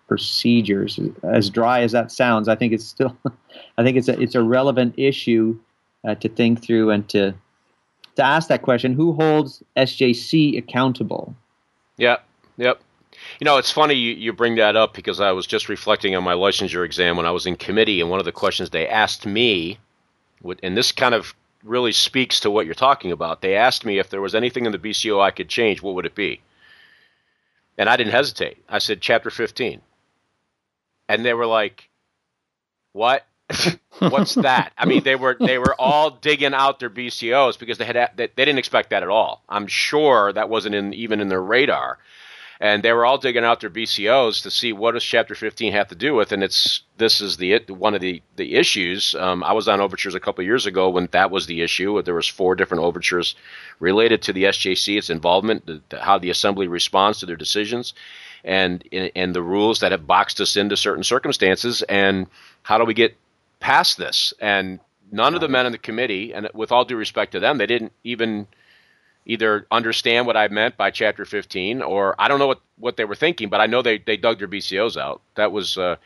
procedures. 0.08 0.98
As 1.22 1.50
dry 1.50 1.82
as 1.82 1.92
that 1.92 2.10
sounds, 2.10 2.48
I 2.48 2.56
think 2.56 2.72
it's 2.72 2.84
still, 2.84 3.16
I 3.78 3.84
think 3.84 3.96
it's 3.96 4.08
a 4.08 4.20
it's 4.20 4.34
a 4.34 4.42
relevant 4.42 4.94
issue 4.96 5.58
uh, 6.06 6.16
to 6.16 6.28
think 6.28 6.62
through 6.62 6.90
and 6.90 7.08
to 7.10 7.34
to 8.16 8.24
ask 8.24 8.48
that 8.48 8.62
question: 8.62 8.92
Who 8.92 9.12
holds 9.12 9.62
SJC 9.76 10.58
accountable? 10.58 11.34
Yeah, 11.96 12.16
yep. 12.56 12.80
You 13.38 13.44
know, 13.44 13.58
it's 13.58 13.70
funny 13.70 13.94
you, 13.94 14.14
you 14.14 14.32
bring 14.32 14.54
that 14.56 14.76
up 14.76 14.94
because 14.94 15.20
I 15.20 15.32
was 15.32 15.46
just 15.46 15.68
reflecting 15.68 16.16
on 16.16 16.24
my 16.24 16.34
licensure 16.34 16.84
exam 16.84 17.16
when 17.16 17.26
I 17.26 17.30
was 17.30 17.46
in 17.46 17.56
committee, 17.56 18.00
and 18.00 18.10
one 18.10 18.18
of 18.18 18.24
the 18.24 18.32
questions 18.32 18.70
they 18.70 18.88
asked 18.88 19.26
me, 19.26 19.78
and 20.62 20.76
this 20.76 20.90
kind 20.90 21.14
of 21.14 21.34
really 21.62 21.92
speaks 21.92 22.40
to 22.40 22.50
what 22.50 22.66
you're 22.66 22.74
talking 22.74 23.12
about. 23.12 23.42
They 23.42 23.56
asked 23.56 23.84
me 23.84 23.98
if 23.98 24.10
there 24.10 24.20
was 24.20 24.34
anything 24.34 24.66
in 24.66 24.72
the 24.72 24.78
BCO 24.78 25.20
I 25.20 25.30
could 25.30 25.48
change, 25.48 25.82
what 25.82 25.94
would 25.94 26.06
it 26.06 26.14
be? 26.14 26.40
And 27.78 27.88
I 27.88 27.96
didn't 27.96 28.12
hesitate. 28.12 28.62
I 28.68 28.78
said, 28.78 29.00
chapter 29.00 29.30
15. 29.30 29.80
And 31.08 31.24
they 31.24 31.34
were 31.34 31.46
like, 31.46 31.88
what? 32.92 33.26
What's 33.98 34.34
that? 34.36 34.72
I 34.78 34.86
mean, 34.86 35.02
they 35.02 35.16
were 35.16 35.36
they 35.38 35.58
were 35.58 35.74
all 35.78 36.10
digging 36.10 36.54
out 36.54 36.78
their 36.78 36.88
BCOs 36.88 37.58
because 37.58 37.78
they 37.78 37.84
had 37.84 38.10
they, 38.14 38.28
they 38.28 38.44
didn't 38.44 38.58
expect 38.58 38.90
that 38.90 39.02
at 39.02 39.08
all. 39.08 39.42
I'm 39.48 39.66
sure 39.66 40.32
that 40.32 40.48
wasn't 40.48 40.76
in 40.76 40.94
even 40.94 41.20
in 41.20 41.28
their 41.28 41.42
radar 41.42 41.98
and 42.60 42.82
they 42.82 42.92
were 42.92 43.06
all 43.06 43.16
digging 43.16 43.42
out 43.42 43.60
their 43.60 43.70
BCOs 43.70 44.42
to 44.42 44.50
see 44.50 44.74
what 44.74 44.92
does 44.92 45.02
Chapter 45.02 45.34
15 45.34 45.72
have 45.72 45.88
to 45.88 45.94
do 45.94 46.14
with, 46.14 46.30
and 46.30 46.44
it's 46.44 46.82
this 46.98 47.22
is 47.22 47.38
the 47.38 47.58
one 47.68 47.94
of 47.94 48.02
the 48.02 48.22
the 48.36 48.54
issues. 48.54 49.14
Um, 49.14 49.42
I 49.42 49.54
was 49.54 49.66
on 49.66 49.80
overtures 49.80 50.14
a 50.14 50.20
couple 50.20 50.44
years 50.44 50.66
ago 50.66 50.90
when 50.90 51.08
that 51.12 51.30
was 51.30 51.46
the 51.46 51.62
issue. 51.62 52.00
There 52.02 52.14
was 52.14 52.28
four 52.28 52.54
different 52.54 52.84
overtures 52.84 53.34
related 53.78 54.20
to 54.22 54.34
the 54.34 54.44
SJC, 54.44 54.98
its 54.98 55.08
involvement, 55.08 55.64
the, 55.64 55.80
the, 55.88 56.00
how 56.00 56.18
the 56.18 56.28
assembly 56.28 56.68
responds 56.68 57.18
to 57.20 57.26
their 57.26 57.36
decisions, 57.36 57.94
and 58.44 58.86
and 58.92 59.34
the 59.34 59.42
rules 59.42 59.80
that 59.80 59.92
have 59.92 60.06
boxed 60.06 60.38
us 60.40 60.56
into 60.56 60.76
certain 60.76 61.04
circumstances, 61.04 61.82
and 61.88 62.26
how 62.62 62.76
do 62.76 62.84
we 62.84 62.94
get 62.94 63.16
past 63.58 63.96
this? 63.96 64.34
And 64.38 64.80
none 65.10 65.34
of 65.34 65.40
the 65.40 65.48
men 65.48 65.64
in 65.64 65.72
the 65.72 65.78
committee, 65.78 66.34
and 66.34 66.50
with 66.52 66.72
all 66.72 66.84
due 66.84 66.96
respect 66.96 67.32
to 67.32 67.40
them, 67.40 67.56
they 67.56 67.66
didn't 67.66 67.92
even 68.04 68.46
either 69.26 69.66
understand 69.70 70.26
what 70.26 70.36
I 70.36 70.48
meant 70.48 70.76
by 70.76 70.90
chapter 70.90 71.24
15 71.24 71.82
or 71.82 72.14
I 72.18 72.28
don't 72.28 72.38
know 72.38 72.46
what, 72.46 72.60
what 72.78 72.96
they 72.96 73.04
were 73.04 73.14
thinking, 73.14 73.48
but 73.48 73.60
I 73.60 73.66
know 73.66 73.82
they, 73.82 73.98
they 73.98 74.16
dug 74.16 74.38
their 74.38 74.48
BCOs 74.48 74.96
out. 74.96 75.20
That 75.34 75.52
was, 75.52 75.78
uh, 75.78 75.96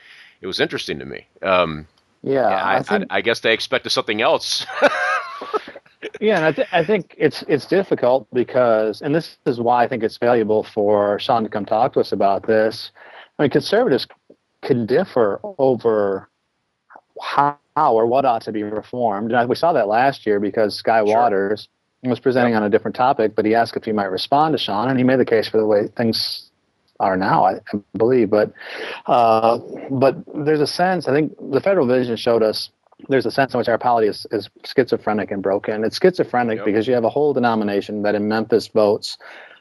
it 0.41 0.47
was 0.47 0.61
interesting 0.61 0.99
to 0.99 1.05
me. 1.05 1.27
Um, 1.43 1.87
Yeah, 2.23 2.51
yeah 2.51 2.65
I, 2.65 2.77
I, 2.77 2.83
think, 2.83 3.07
I, 3.11 3.17
I, 3.19 3.21
guess 3.21 3.41
they 3.41 3.53
expected 3.53 3.91
something 3.91 4.21
else. 4.21 4.67
yeah, 6.21 6.37
and 6.37 6.45
I, 6.45 6.53
th- 6.53 6.69
I 6.73 6.85
think 6.85 7.15
it's 7.19 7.43
it's 7.49 7.67
difficult 7.67 8.27
because, 8.33 9.01
and 9.03 9.15
this 9.15 9.37
is 9.47 9.61
why 9.61 9.85
I 9.85 9.89
think 9.89 10.03
it's 10.03 10.19
valuable 10.19 10.63
for 10.63 11.19
Sean 11.19 11.43
to 11.45 11.49
come 11.49 11.65
talk 11.65 11.93
to 11.95 12.01
us 12.01 12.13
about 12.13 12.47
this. 12.47 12.91
I 13.39 13.43
mean, 13.43 13.51
conservatives 13.51 14.07
can 14.63 14.87
differ 14.87 15.41
over 15.59 16.29
how 17.23 17.59
or 17.77 18.07
what 18.07 18.25
ought 18.25 18.43
to 18.43 18.53
be 18.53 18.63
reformed, 18.63 19.33
and 19.33 19.49
we 19.49 19.57
saw 19.57 19.73
that 19.73 19.89
last 19.89 20.27
year 20.27 20.41
because 20.41 20.81
Guy 20.83 21.05
sure. 21.05 21.15
Waters 21.15 21.69
was 22.09 22.21
presenting 22.21 22.55
on 22.55 22.63
a 22.63 22.71
different 22.71 22.97
topic, 22.97 23.35
but 23.35 23.45
he 23.45 23.55
asked 23.55 23.77
if 23.77 23.85
he 23.85 23.93
might 23.93 24.11
respond 24.11 24.53
to 24.53 24.59
Sean, 24.59 24.89
and 24.89 24.99
he 24.99 25.05
made 25.05 25.19
the 25.19 25.25
case 25.25 25.49
for 25.49 25.59
the 25.59 25.67
way 25.67 25.89
things 25.89 26.51
are 27.01 27.17
now, 27.17 27.45
I, 27.45 27.55
I 27.73 27.81
believe. 27.97 28.31
But 28.31 28.53
uh, 29.07 29.59
but 29.91 30.17
there's 30.35 30.61
a 30.61 30.67
sense. 30.67 31.09
I 31.09 31.13
think 31.13 31.35
the 31.51 31.61
federal 31.61 31.87
vision 31.87 32.17
showed 32.17 32.43
us 32.43 32.71
there's 33.09 33.27
a 33.27 33.31
sense 33.31 33.55
in 33.55 33.59
which 33.59 33.69
our 33.69 33.79
polity 33.79 34.09
is, 34.09 34.27
is 34.31 34.49
schizophrenic 34.65 35.31
and 35.31 35.43
broken. 35.43 35.85
It's 35.85 35.99
schizophrenic 35.99 36.59
yep. 36.59 36.65
because 36.65 36.87
you 36.87 36.95
have 36.95 37.05
a 37.05 37.11
whole 37.11 37.33
denomination 37.33 38.03
that 38.03 38.15
in 38.15 38.29
Memphis 38.29 38.69
votes 38.69 39.19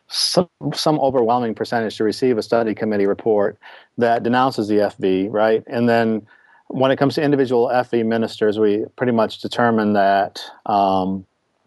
some, 0.08 0.50
some 0.74 1.00
overwhelming 1.00 1.56
percentage 1.56 1.98
to 1.98 2.04
receive 2.04 2.38
a 2.38 2.44
study 2.44 2.76
committee 2.76 3.08
report 3.08 3.58
that 3.98 4.24
denounces 4.24 4.68
the 4.68 4.76
FV, 4.76 5.32
right? 5.32 5.64
And 5.68 5.90
then 5.90 6.28
when 6.68 6.92
it 6.92 6.98
comes 6.98 7.16
to 7.16 7.24
individual 7.24 7.70
FV 7.70 8.06
ministers, 8.06 8.60
we 8.60 8.86
pretty 8.96 9.12
much 9.12 9.40
determine 9.40 9.94
that 9.94 10.42
um, 10.66 11.26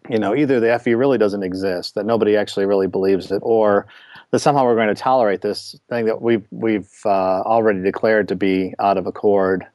you 0.09 0.19
know 0.19 0.35
either 0.35 0.59
the 0.59 0.67
FV 0.67 0.97
really 0.97 1.17
doesn't 1.17 1.43
exist, 1.43 1.95
that 1.95 2.05
nobody 2.05 2.35
actually 2.35 2.65
really 2.65 2.87
believes 2.87 3.31
it, 3.31 3.39
or 3.43 3.87
that 4.31 4.39
somehow 4.39 4.65
we're 4.65 4.75
going 4.75 4.87
to 4.87 4.95
tolerate 4.95 5.41
this 5.41 5.79
thing 5.89 6.05
that 6.05 6.21
we've 6.21 6.45
we've 6.51 6.91
uh, 7.05 7.41
already 7.41 7.81
declared 7.81 8.27
to 8.29 8.35
be 8.35 8.73
out 8.79 8.97
of 8.97 9.07
accord, 9.07 9.65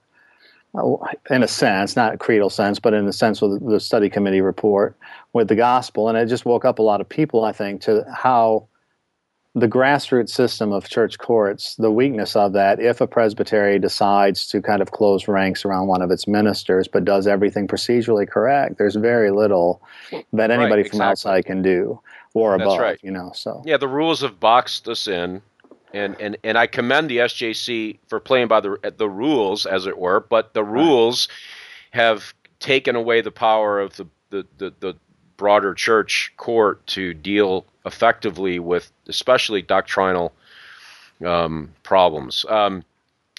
uh, 0.75 0.97
in 1.31 1.43
a 1.43 1.49
sense, 1.49 1.97
not 1.97 2.15
a 2.15 2.19
creedal 2.19 2.51
sense, 2.51 2.79
but 2.79 2.95
in 2.95 3.07
the 3.07 3.13
sense 3.13 3.43
of 3.43 3.61
the 3.61 3.81
study 3.81 4.09
committee 4.11 4.41
report 4.41 4.97
with 5.33 5.49
the 5.49 5.57
gospel, 5.57 6.09
and 6.09 6.19
it 6.19 6.27
just 6.27 6.45
woke 6.45 6.65
up 6.65 6.79
a 6.79 6.83
lot 6.83 7.01
of 7.01 7.09
people, 7.09 7.45
I 7.45 7.53
think, 7.53 7.81
to 7.83 8.05
how 8.15 8.67
the 9.55 9.69
grassroots 9.69 10.31
system 10.31 10.73
of 10.73 10.89
church 10.89 11.19
courts, 11.19 11.75
the 11.77 11.91
weakness 11.91 12.35
of 12.35 12.55
that, 12.55 12.81
if 12.81 13.03
a 13.03 13.07
presbytery 13.07 13.79
decides 13.79 14.47
to 14.49 14.63
kind 14.63 14.81
of 14.81 14.93
close 14.93 15.29
ranks 15.29 15.65
around 15.65 15.89
one 15.89 16.01
of 16.01 16.11
its 16.11 16.27
ministers, 16.27 16.89
but 16.89 17.05
does 17.05 17.27
everything 17.27 17.69
procedurally 17.69 18.27
correct, 18.27 18.79
there's 18.79 18.97
very 18.97 19.31
little 19.31 19.83
that 20.33 20.51
anybody 20.51 20.83
right, 20.83 20.91
from 20.91 21.03
outside 21.03 21.45
can 21.45 21.61
do 21.61 22.01
or 22.33 22.55
above. 22.55 22.69
That's 22.71 22.81
right. 22.81 22.99
You 23.03 23.11
know, 23.11 23.33
so 23.35 23.63
yeah, 23.67 23.77
the 23.77 23.89
rules 23.89 24.23
have 24.23 24.41
boxed 24.41 24.89
us 24.89 25.07
in, 25.07 25.43
and 25.93 26.19
and 26.19 26.39
and 26.43 26.57
I 26.57 26.67
commend 26.67 27.11
the 27.11 27.19
SJC 27.19 27.99
for 28.09 28.21
playing 28.21 28.49
by 28.49 28.61
the 28.61 28.95
the 28.97 29.09
rules, 29.09 29.67
as 29.67 29.87
it 29.87 29.99
were. 29.99 30.21
But 30.21 30.55
the 30.55 30.65
rules 30.65 31.29
right. 31.93 32.03
have 32.03 32.33
taken 32.59 32.97
away 32.97 33.21
the 33.21 33.33
power 33.33 33.81
of 33.81 33.97
the 33.97 34.07
the, 34.31 34.47
the, 34.57 34.73
the 34.81 34.97
broader 35.37 35.75
church 35.75 36.33
court 36.37 36.87
to 36.89 37.15
deal 37.15 37.65
effectively 37.85 38.59
with 38.59 38.93
especially 39.09 39.63
doctrinal 39.63 40.33
um, 41.25 41.73
problems. 41.83 42.45
Um, 42.49 42.85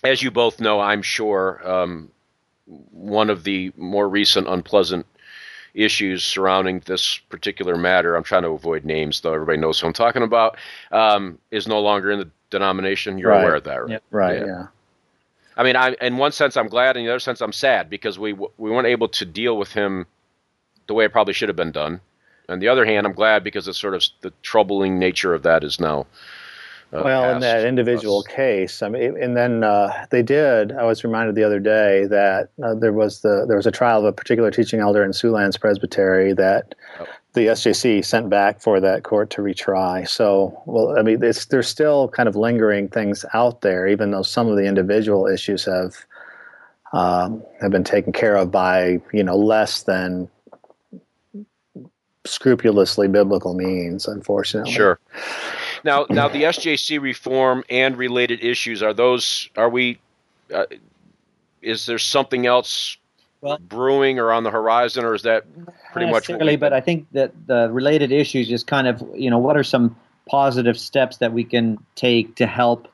as 0.04 0.22
you 0.22 0.32
both 0.32 0.60
know, 0.60 0.80
I'm 0.80 1.02
sure 1.02 1.62
um, 1.70 2.10
one 2.66 3.30
of 3.30 3.44
the 3.44 3.72
more 3.78 4.08
recent 4.08 4.48
unpleasant 4.48 5.06
issues 5.74 6.24
surrounding 6.24 6.82
this 6.86 7.18
particular 7.30 7.76
matter, 7.78 8.16
I'm 8.16 8.24
trying 8.24 8.44
to 8.44 8.50
avoid 8.50 8.86
names, 8.86 9.22
though 9.22 9.34
everybody 9.34 9.58
knows 9.58 9.80
who 9.80 9.88
I'm 9.88 9.94
talking 9.94 10.24
about, 10.24 10.58
um, 10.92 11.40
is 11.52 11.68
no 11.68 11.82
longer 11.82 12.12
in 12.12 12.20
the 12.20 12.30
denomination. 12.50 13.18
You're 13.18 13.32
right. 13.32 13.42
aware 13.42 13.56
of 13.56 13.64
that, 13.64 13.82
right? 13.82 13.90
Yep. 13.92 14.04
Right. 14.12 14.40
Yeah. 14.40 14.46
yeah. 14.46 14.68
I 15.56 15.64
mean, 15.64 15.76
I, 15.76 15.96
in 16.02 16.18
one 16.18 16.32
sense, 16.32 16.58
I'm 16.58 16.68
glad. 16.68 16.98
In 16.98 17.06
the 17.06 17.12
other 17.12 17.20
sense, 17.20 17.42
I'm 17.42 17.54
sad 17.54 17.90
because 17.90 18.18
we 18.18 18.34
we 18.34 18.72
weren't 18.72 18.88
able 18.88 19.08
to 19.10 19.26
deal 19.26 19.58
with 19.58 19.72
him 19.72 20.06
the 20.88 20.94
way 20.94 21.06
it 21.06 21.12
probably 21.12 21.34
should 21.34 21.50
have 21.50 21.56
been 21.56 21.72
done. 21.72 22.02
On 22.50 22.60
the 22.60 22.68
other 22.68 22.86
hand, 22.86 23.08
I'm 23.08 23.14
glad 23.14 23.44
because 23.44 23.68
it's 23.68 23.80
sort 23.80 23.94
of 23.94 24.04
the 24.22 24.34
troubling 24.42 25.00
nature 25.00 25.34
of 25.34 25.44
that 25.44 25.64
is 25.64 25.80
now 25.80 26.06
uh, 26.94 27.02
well, 27.04 27.34
in 27.34 27.40
that 27.40 27.66
individual 27.66 28.20
us. 28.20 28.28
case, 28.28 28.84
I 28.84 28.90
mean, 28.90 29.18
and 29.20 29.36
then 29.36 29.64
uh, 29.64 30.06
they 30.12 30.22
did. 30.22 30.72
I 30.74 30.84
was 30.84 31.04
reminded 31.04 31.34
the 31.34 31.44
other 31.44 31.60
day 31.60 32.06
that 32.06 32.50
uh, 32.64 32.76
there 32.76 32.94
was 32.94 33.22
the 33.22 33.46
there 33.48 33.58
was 33.58 33.66
a 33.66 33.72
trial 33.72 34.00
of 34.00 34.06
a 34.06 34.12
particular 34.12 34.52
teaching 34.52 34.80
elder 34.80 35.04
in 35.04 35.12
Siouxlands 35.12 35.60
Presbytery 35.60 36.34
that 36.34 36.76
oh. 37.00 37.08
the 37.34 37.48
SJC 37.48 38.06
sent 38.06 38.30
back 38.30 38.62
for 38.62 38.80
that 38.80 39.04
court 39.04 39.32
to 39.32 39.42
retry. 39.42 40.08
So, 40.08 40.62
well, 40.68 40.96
I 40.96 41.02
mean, 41.02 41.20
there's 41.20 41.68
still 41.68 42.10
kind 42.10 42.30
of 42.30 42.36
lingering 42.36 42.90
things 42.90 43.26
out 43.34 43.62
there, 43.62 43.88
even 43.88 44.12
though 44.12 44.22
some 44.22 44.48
of 44.48 44.56
the 44.56 44.66
individual 44.66 45.26
issues 45.26 45.66
have 45.66 45.96
um, 46.94 47.42
have 47.60 47.72
been 47.72 47.84
taken 47.84 48.14
care 48.14 48.36
of 48.36 48.52
by 48.52 49.02
you 49.12 49.24
know 49.24 49.36
less 49.36 49.82
than 49.82 50.30
scrupulously 52.26 53.08
biblical 53.08 53.54
means, 53.54 54.08
unfortunately. 54.08 54.72
Sure. 54.72 55.00
Now, 55.84 56.06
now 56.10 56.28
the 56.28 56.44
SJC 56.44 57.02
reform 57.02 57.64
and 57.70 57.98
related 57.98 58.44
issues 58.44 58.82
are 58.82 58.94
those? 58.94 59.50
Are 59.58 59.70
we? 59.70 60.00
Uh, 60.54 60.66
is 61.62 61.86
there 61.86 62.00
something 62.00 62.46
else 62.46 62.98
well, 63.42 63.58
brewing 63.58 64.20
or 64.20 64.32
on 64.32 64.44
the 64.44 64.52
horizon, 64.52 65.04
or 65.04 65.14
is 65.14 65.24
that 65.24 65.46
pretty 65.92 66.10
much? 66.10 66.30
Necessarily, 66.30 66.56
but 66.56 66.72
I 66.74 66.80
think 66.80 67.08
that 67.12 67.34
the 67.48 67.70
related 67.72 68.12
issues 68.12 68.52
is 68.52 68.64
kind 68.64 68.88
of 68.88 69.04
you 69.14 69.30
know 69.30 69.40
what 69.40 69.58
are 69.58 69.64
some 69.64 69.96
positive 70.30 70.80
steps 70.80 71.18
that 71.18 71.34
we 71.34 71.44
can 71.44 71.78
take 71.96 72.36
to 72.38 72.48
help 72.48 72.88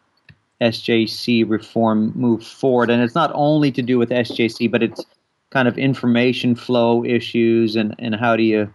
SJC 0.61 1.47
reform 1.47 2.11
move 2.15 2.43
forward, 2.43 2.89
and 2.89 3.03
it's 3.03 3.15
not 3.15 3.31
only 3.35 3.71
to 3.71 3.83
do 3.83 3.99
with 3.99 4.09
SJC, 4.09 4.71
but 4.71 4.81
it's 4.81 5.05
kind 5.51 5.67
of 5.67 5.77
information 5.77 6.55
flow 6.55 7.05
issues 7.05 7.75
and 7.75 7.93
and 7.99 8.15
how 8.15 8.35
do 8.35 8.43
you 8.43 8.73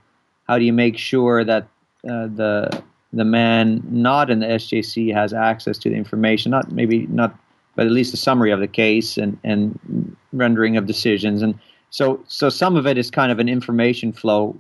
how 0.49 0.59
do 0.59 0.65
you 0.65 0.73
make 0.73 0.99
sure 0.99 1.45
that 1.45 1.65
uh, 2.09 2.29
the 2.29 2.83
the 3.15 3.25
man 3.25 3.83
not 3.89 4.31
in 4.31 4.41
the 4.41 4.47
SJC 4.47 5.15
has 5.15 5.33
access 5.33 5.79
to 5.79 5.89
the 5.89 5.95
information, 5.95 6.51
not 6.51 6.73
maybe 6.73 7.07
not, 7.07 7.37
but 7.77 7.87
at 7.87 7.93
least 7.93 8.13
a 8.13 8.17
summary 8.17 8.51
of 8.51 8.61
the 8.61 8.67
case 8.67 9.17
and, 9.17 9.39
and 9.45 10.17
rendering 10.33 10.77
of 10.77 10.87
decisions. 10.87 11.43
And 11.43 11.59
so, 11.91 12.23
so 12.27 12.49
some 12.49 12.77
of 12.77 12.87
it 12.87 12.99
is 12.99 13.11
kind 13.11 13.31
of 13.31 13.39
an 13.39 13.49
information 13.49 14.13
flow 14.13 14.57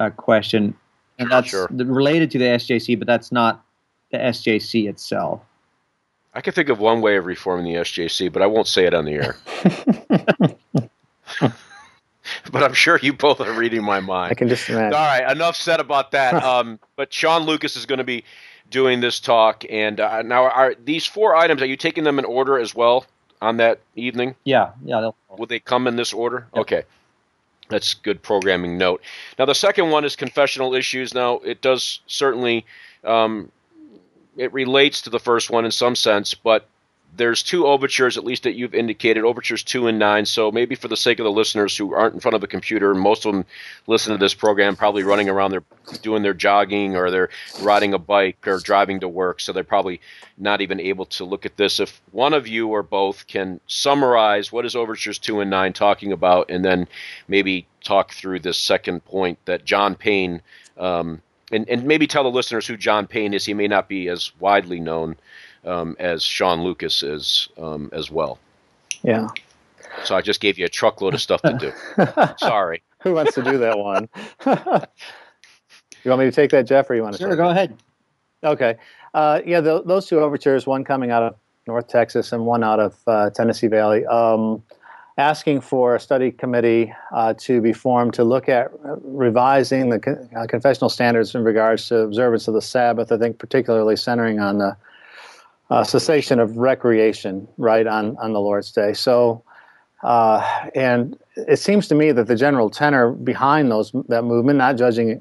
uh, 0.00 0.10
question, 0.10 0.74
and 1.18 1.30
that's 1.30 1.48
sure. 1.48 1.68
related 1.70 2.30
to 2.32 2.38
the 2.38 2.44
SJC, 2.44 2.98
but 2.98 3.06
that's 3.06 3.30
not 3.30 3.64
the 4.10 4.18
SJC 4.18 4.88
itself. 4.88 5.40
I 6.34 6.40
can 6.40 6.52
think 6.52 6.68
of 6.68 6.80
one 6.80 7.00
way 7.00 7.16
of 7.16 7.24
reforming 7.24 7.72
the 7.72 7.80
SJC, 7.80 8.32
but 8.32 8.42
I 8.42 8.46
won't 8.46 8.66
say 8.66 8.84
it 8.84 8.94
on 8.94 9.06
the 9.06 9.14
air. 9.14 9.36
but 12.52 12.62
I'm 12.62 12.74
sure 12.74 12.98
you 13.02 13.12
both 13.12 13.40
are 13.40 13.52
reading 13.52 13.84
my 13.84 14.00
mind. 14.00 14.32
I 14.32 14.34
can 14.34 14.48
just 14.48 14.68
imagine. 14.68 14.94
All 14.94 15.06
right, 15.06 15.30
enough 15.30 15.56
said 15.56 15.80
about 15.80 16.10
that. 16.12 16.34
um, 16.44 16.78
but 16.96 17.12
Sean 17.12 17.42
Lucas 17.42 17.76
is 17.76 17.86
going 17.86 17.98
to 17.98 18.04
be 18.04 18.24
doing 18.70 19.00
this 19.00 19.20
talk, 19.20 19.64
and 19.70 20.00
uh, 20.00 20.22
now 20.22 20.44
are 20.44 20.74
these 20.84 21.06
four 21.06 21.36
items? 21.36 21.62
Are 21.62 21.66
you 21.66 21.76
taking 21.76 22.04
them 22.04 22.18
in 22.18 22.24
order 22.24 22.58
as 22.58 22.74
well 22.74 23.06
on 23.40 23.58
that 23.58 23.80
evening? 23.94 24.34
Yeah, 24.44 24.70
yeah. 24.84 25.00
They'll... 25.00 25.16
Will 25.36 25.46
they 25.46 25.60
come 25.60 25.86
in 25.86 25.96
this 25.96 26.12
order? 26.12 26.46
Yep. 26.54 26.60
Okay. 26.62 26.82
That's 27.68 27.94
good 27.94 28.22
programming 28.22 28.78
note. 28.78 29.02
Now, 29.38 29.44
the 29.44 29.54
second 29.54 29.90
one 29.90 30.04
is 30.04 30.14
confessional 30.14 30.74
issues. 30.74 31.14
Now, 31.14 31.38
it 31.38 31.60
does 31.60 32.00
certainly 32.06 32.64
um, 33.02 33.50
it 34.36 34.52
relates 34.52 35.02
to 35.02 35.10
the 35.10 35.18
first 35.18 35.50
one 35.50 35.64
in 35.64 35.70
some 35.70 35.96
sense, 35.96 36.34
but 36.34 36.68
there's 37.16 37.42
two 37.42 37.66
overtures, 37.66 38.16
at 38.16 38.24
least 38.24 38.42
that 38.42 38.54
you've 38.54 38.74
indicated, 38.74 39.24
overtures 39.24 39.62
two 39.62 39.86
and 39.86 39.98
nine. 39.98 40.26
So 40.26 40.50
maybe 40.50 40.74
for 40.74 40.88
the 40.88 40.96
sake 40.96 41.18
of 41.18 41.24
the 41.24 41.30
listeners 41.30 41.76
who 41.76 41.94
aren't 41.94 42.14
in 42.14 42.20
front 42.20 42.34
of 42.34 42.42
a 42.42 42.46
computer, 42.46 42.94
most 42.94 43.24
of 43.24 43.32
them 43.32 43.44
listen 43.86 44.12
to 44.12 44.18
this 44.18 44.34
program 44.34 44.76
probably 44.76 45.02
running 45.02 45.28
around, 45.28 45.50
they're 45.50 45.64
doing 46.02 46.22
their 46.22 46.34
jogging 46.34 46.96
or 46.96 47.10
they're 47.10 47.30
riding 47.62 47.94
a 47.94 47.98
bike 47.98 48.46
or 48.46 48.58
driving 48.58 49.00
to 49.00 49.08
work. 49.08 49.40
So 49.40 49.52
they're 49.52 49.64
probably 49.64 50.00
not 50.38 50.60
even 50.60 50.80
able 50.80 51.06
to 51.06 51.24
look 51.24 51.46
at 51.46 51.56
this. 51.56 51.80
If 51.80 52.00
one 52.12 52.34
of 52.34 52.46
you 52.46 52.68
or 52.68 52.82
both 52.82 53.26
can 53.26 53.60
summarize 53.66 54.52
what 54.52 54.66
is 54.66 54.76
overtures 54.76 55.18
two 55.18 55.40
and 55.40 55.50
nine 55.50 55.72
talking 55.72 56.12
about, 56.12 56.50
and 56.50 56.64
then 56.64 56.86
maybe 57.28 57.66
talk 57.82 58.12
through 58.12 58.40
this 58.40 58.58
second 58.58 59.04
point 59.04 59.38
that 59.46 59.64
Jon 59.64 59.94
Payne. 59.94 60.42
Um, 60.76 61.22
and, 61.52 61.68
and 61.68 61.84
maybe 61.84 62.08
tell 62.08 62.24
the 62.24 62.28
listeners 62.28 62.66
who 62.66 62.76
Jon 62.76 63.06
Payne 63.06 63.32
is. 63.32 63.44
He 63.44 63.54
may 63.54 63.68
not 63.68 63.88
be 63.88 64.08
as 64.08 64.32
widely 64.40 64.80
known 64.80 65.16
um, 65.66 65.96
as 65.98 66.22
Sean 66.22 66.62
Lucas 66.62 67.02
is 67.02 67.48
um, 67.58 67.90
as 67.92 68.10
well. 68.10 68.38
Yeah. 69.02 69.28
So 70.04 70.14
I 70.14 70.20
just 70.20 70.40
gave 70.40 70.58
you 70.58 70.64
a 70.66 70.68
truckload 70.68 71.14
of 71.14 71.20
stuff 71.20 71.42
to 71.42 71.54
do. 71.54 71.72
Sorry. 72.38 72.82
Who 73.02 73.14
wants 73.14 73.34
to 73.34 73.42
do 73.42 73.58
that 73.58 73.78
one? 73.78 74.08
you 74.46 76.10
want 76.10 76.20
me 76.20 76.26
to 76.26 76.32
take 76.32 76.50
that, 76.50 76.66
Jeff, 76.66 76.90
or 76.90 76.94
you 76.94 77.02
want 77.02 77.16
to? 77.16 77.22
Sure, 77.22 77.36
go 77.36 77.48
ahead. 77.48 77.76
Okay. 78.44 78.76
Uh, 79.14 79.40
yeah, 79.46 79.60
the, 79.60 79.82
those 79.82 80.06
two 80.06 80.20
overtures, 80.20 80.66
one 80.66 80.84
coming 80.84 81.10
out 81.10 81.22
of 81.22 81.36
North 81.66 81.88
Texas 81.88 82.32
and 82.32 82.46
one 82.46 82.62
out 82.62 82.80
of 82.80 82.96
uh, 83.06 83.30
Tennessee 83.30 83.66
Valley, 83.66 84.04
um, 84.06 84.62
asking 85.18 85.62
for 85.62 85.94
a 85.94 86.00
study 86.00 86.30
committee 86.30 86.92
uh, 87.12 87.34
to 87.38 87.60
be 87.60 87.72
formed 87.72 88.12
to 88.14 88.24
look 88.24 88.48
at 88.48 88.70
revising 89.02 89.88
the 89.88 89.98
con- 89.98 90.28
uh, 90.36 90.46
confessional 90.46 90.90
standards 90.90 91.34
in 91.34 91.42
regards 91.42 91.88
to 91.88 92.00
observance 92.00 92.46
of 92.46 92.54
the 92.54 92.62
Sabbath. 92.62 93.10
I 93.10 93.18
think 93.18 93.38
particularly 93.38 93.96
centering 93.96 94.38
on 94.38 94.58
the 94.58 94.76
uh, 95.70 95.84
cessation 95.84 96.38
of 96.40 96.56
recreation 96.56 97.46
right 97.58 97.86
on, 97.86 98.16
on 98.18 98.32
the 98.32 98.40
Lord's 98.40 98.72
Day. 98.72 98.92
So 98.94 99.42
Uh, 100.02 100.44
and 100.74 101.16
it 101.36 101.58
seems 101.58 101.88
to 101.88 101.94
me 101.94 102.12
that 102.12 102.26
the 102.26 102.36
general 102.36 102.68
tenor 102.70 103.12
behind 103.12 103.70
those 103.70 103.90
that 104.08 104.22
movement, 104.22 104.58
not 104.58 104.76
judging, 104.76 105.20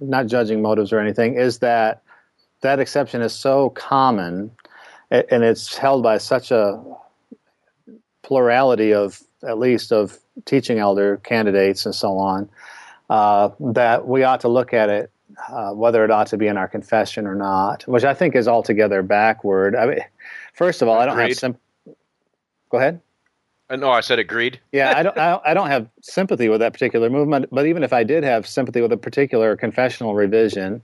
not 0.00 0.26
judging 0.26 0.60
motives 0.62 0.92
or 0.92 1.00
anything, 1.00 1.34
is 1.34 1.58
that 1.58 2.02
that 2.60 2.78
exception 2.78 3.22
is 3.22 3.32
so 3.32 3.70
common, 3.70 4.50
and 5.10 5.42
it's 5.42 5.76
held 5.76 6.02
by 6.02 6.18
such 6.18 6.52
a 6.52 6.78
plurality 8.22 8.92
of 8.92 9.22
at 9.48 9.58
least 9.58 9.92
of 9.92 10.18
teaching 10.44 10.78
elder 10.78 11.16
candidates 11.24 11.86
and 11.86 11.94
so 11.94 12.18
on, 12.18 12.48
uh, 13.08 13.48
that 13.58 14.06
we 14.06 14.22
ought 14.22 14.40
to 14.40 14.48
look 14.48 14.74
at 14.74 14.88
it 14.90 15.10
uh, 15.48 15.72
whether 15.72 16.04
it 16.04 16.10
ought 16.10 16.26
to 16.28 16.36
be 16.36 16.46
in 16.46 16.56
our 16.56 16.68
confession 16.68 17.26
or 17.26 17.34
not, 17.34 17.86
which 17.88 18.04
I 18.04 18.14
think 18.14 18.36
is 18.36 18.48
altogether 18.48 19.02
backward. 19.02 19.74
I 19.74 19.86
mean, 19.86 20.00
first 20.54 20.82
of 20.82 20.88
all, 20.88 20.98
I 20.98 21.06
don't 21.06 21.18
have 21.18 21.34
sim- 21.34 21.56
Go 22.70 22.78
ahead. 22.78 23.00
Uh, 23.68 23.76
no, 23.76 23.90
I 23.90 24.00
said 24.00 24.18
agreed. 24.18 24.60
yeah, 24.72 24.92
I 24.96 25.02
don't. 25.02 25.16
I, 25.16 25.40
I 25.44 25.54
don't 25.54 25.68
have 25.68 25.88
sympathy 26.02 26.48
with 26.48 26.60
that 26.60 26.72
particular 26.72 27.08
movement. 27.08 27.46
But 27.52 27.66
even 27.66 27.82
if 27.82 27.92
I 27.92 28.02
did 28.04 28.24
have 28.24 28.46
sympathy 28.46 28.80
with 28.80 28.92
a 28.92 28.96
particular 28.96 29.56
confessional 29.56 30.14
revision, 30.14 30.82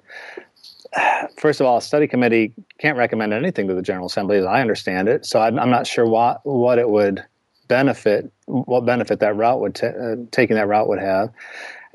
first 1.37 1.61
of 1.61 1.67
all, 1.67 1.79
a 1.79 1.83
study 1.83 2.07
committee 2.07 2.53
can't 2.79 2.97
recommend 2.97 3.33
anything 3.33 3.67
to 3.69 3.75
the 3.75 3.83
General 3.83 4.07
Assembly, 4.07 4.39
as 4.39 4.45
I 4.45 4.61
understand 4.61 5.09
it. 5.09 5.27
So 5.27 5.41
I'm, 5.41 5.59
I'm 5.59 5.71
not 5.71 5.87
sure 5.87 6.07
what 6.07 6.41
what 6.45 6.79
it 6.79 6.89
would 6.89 7.25
benefit, 7.69 8.31
what 8.47 8.85
benefit 8.85 9.19
that 9.21 9.35
route 9.37 9.61
would 9.61 9.75
t- 9.75 9.87
uh, 9.87 10.17
taking 10.31 10.57
that 10.57 10.69
route 10.69 10.89
would 10.89 11.01
have. 11.01 11.31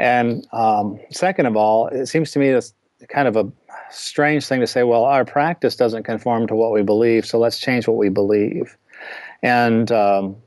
And 0.02 0.48
um, 0.52 1.00
second 1.12 1.46
of 1.46 1.56
all, 1.56 1.86
it 1.90 2.08
seems 2.08 2.32
to 2.32 2.40
me 2.40 2.50
it's 2.50 2.74
kind 3.08 3.28
of 3.28 3.36
a 3.36 3.52
strange 3.92 4.48
thing 4.48 4.60
to 4.60 4.66
say. 4.66 4.82
Well, 4.82 5.04
our 5.04 5.24
practice 5.24 5.76
doesn't 5.76 6.04
conform 6.04 6.48
to 6.48 6.56
what 6.56 6.72
we 6.72 6.82
believe, 6.82 7.24
so 7.24 7.38
let's 7.38 7.60
change 7.60 7.88
what 7.88 7.98
we 7.98 8.10
believe. 8.10 8.76
And 9.44 9.92
um, 9.92 10.38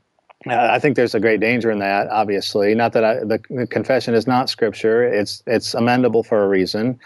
I 0.45 0.77
think 0.79 0.97
there's 0.97 1.15
a 1.15 1.21
great 1.21 1.39
danger 1.39 1.71
in 1.71 1.79
that. 1.79 2.09
Obviously, 2.09 2.75
not 2.75 2.91
that 2.91 3.05
I, 3.05 3.13
the, 3.19 3.41
the, 3.49 3.65
confession 3.65 4.13
is 4.13 4.27
not 4.27 4.49
scripture; 4.49 5.05
it's 5.05 5.41
it's 5.47 5.73
amendable 5.73 6.25
for 6.25 6.43
a 6.43 6.49
reason. 6.49 6.99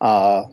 Uh, 0.00 0.44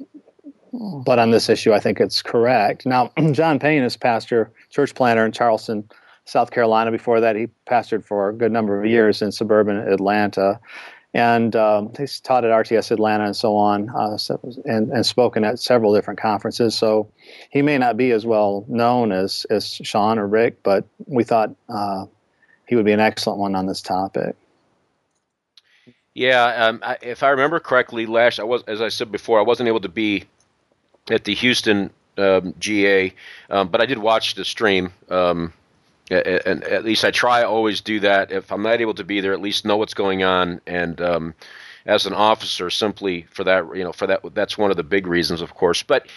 but 1.05 1.19
on 1.19 1.29
this 1.29 1.49
issue, 1.49 1.71
I 1.71 1.79
think 1.79 1.99
it's 1.99 2.23
correct. 2.23 2.87
Now, 2.87 3.11
Jon 3.31 3.59
Payne 3.59 3.83
is 3.83 3.95
pastor, 3.95 4.51
church 4.71 4.95
planter 4.95 5.23
in 5.23 5.31
Charleston, 5.31 5.87
South 6.25 6.49
Carolina. 6.49 6.89
Before 6.89 7.19
that, 7.19 7.35
he 7.35 7.47
pastored 7.67 8.03
for 8.03 8.29
a 8.29 8.33
good 8.33 8.51
number 8.51 8.79
of 8.79 8.89
years 8.89 9.21
in 9.21 9.31
suburban 9.31 9.77
Atlanta, 9.77 10.59
and 11.13 11.55
um, 11.55 11.91
he's 11.97 12.19
taught 12.19 12.43
at 12.43 12.51
RTS 12.51 12.91
Atlanta 12.91 13.25
and 13.25 13.35
so 13.35 13.55
on, 13.55 13.89
uh, 13.89 14.17
so, 14.17 14.39
and, 14.65 14.91
and 14.91 15.05
spoken 15.05 15.43
at 15.43 15.59
several 15.59 15.93
different 15.93 16.19
conferences. 16.19 16.75
So 16.75 17.09
he 17.51 17.61
may 17.61 17.77
not 17.77 17.97
be 17.97 18.11
as 18.11 18.25
well 18.25 18.65
known 18.67 19.11
as 19.11 19.45
as 19.49 19.79
Sean 19.83 20.17
or 20.17 20.27
Rick, 20.27 20.63
but 20.63 20.85
we 21.05 21.23
thought 21.23 21.55
uh, 21.69 22.05
he 22.67 22.75
would 22.75 22.85
be 22.85 22.91
an 22.91 22.99
excellent 22.99 23.39
one 23.39 23.55
on 23.55 23.67
this 23.67 23.81
topic. 23.81 24.35
Yeah, 26.15 26.67
um, 26.67 26.79
I, 26.83 26.97
if 27.01 27.23
I 27.23 27.29
remember 27.29 27.59
correctly, 27.59 28.05
last 28.05 28.39
I 28.39 28.43
was, 28.43 28.63
as 28.67 28.81
I 28.81 28.89
said 28.89 29.11
before, 29.11 29.39
I 29.39 29.43
wasn't 29.43 29.67
able 29.67 29.81
to 29.81 29.89
be 29.89 30.25
at 31.09 31.23
the 31.23 31.33
Houston 31.35 31.89
um, 32.17 32.53
GA, 32.59 33.13
um, 33.49 33.67
but 33.67 33.81
I 33.81 33.85
did 33.85 33.97
watch 33.97 34.35
the 34.35 34.45
stream. 34.45 34.93
Um, 35.09 35.53
and 36.09 36.63
at 36.63 36.83
least 36.83 37.05
I 37.05 37.11
try 37.11 37.43
always 37.43 37.81
do 37.81 37.99
that. 38.01 38.31
If 38.31 38.51
I'm 38.51 38.63
not 38.63 38.81
able 38.81 38.93
to 38.95 39.03
be 39.03 39.21
there, 39.21 39.33
at 39.33 39.41
least 39.41 39.65
know 39.65 39.77
what's 39.77 39.93
going 39.93 40.23
on. 40.23 40.61
And 40.67 40.99
um, 41.01 41.33
as 41.85 42.05
an 42.05 42.13
officer, 42.13 42.69
simply 42.69 43.23
for 43.31 43.43
that, 43.43 43.65
you 43.75 43.83
know, 43.83 43.93
for 43.93 44.07
that, 44.07 44.21
that's 44.33 44.57
one 44.57 44.71
of 44.71 44.77
the 44.77 44.83
big 44.83 45.07
reasons, 45.07 45.41
of 45.41 45.53
course. 45.55 45.83
But 45.83 46.07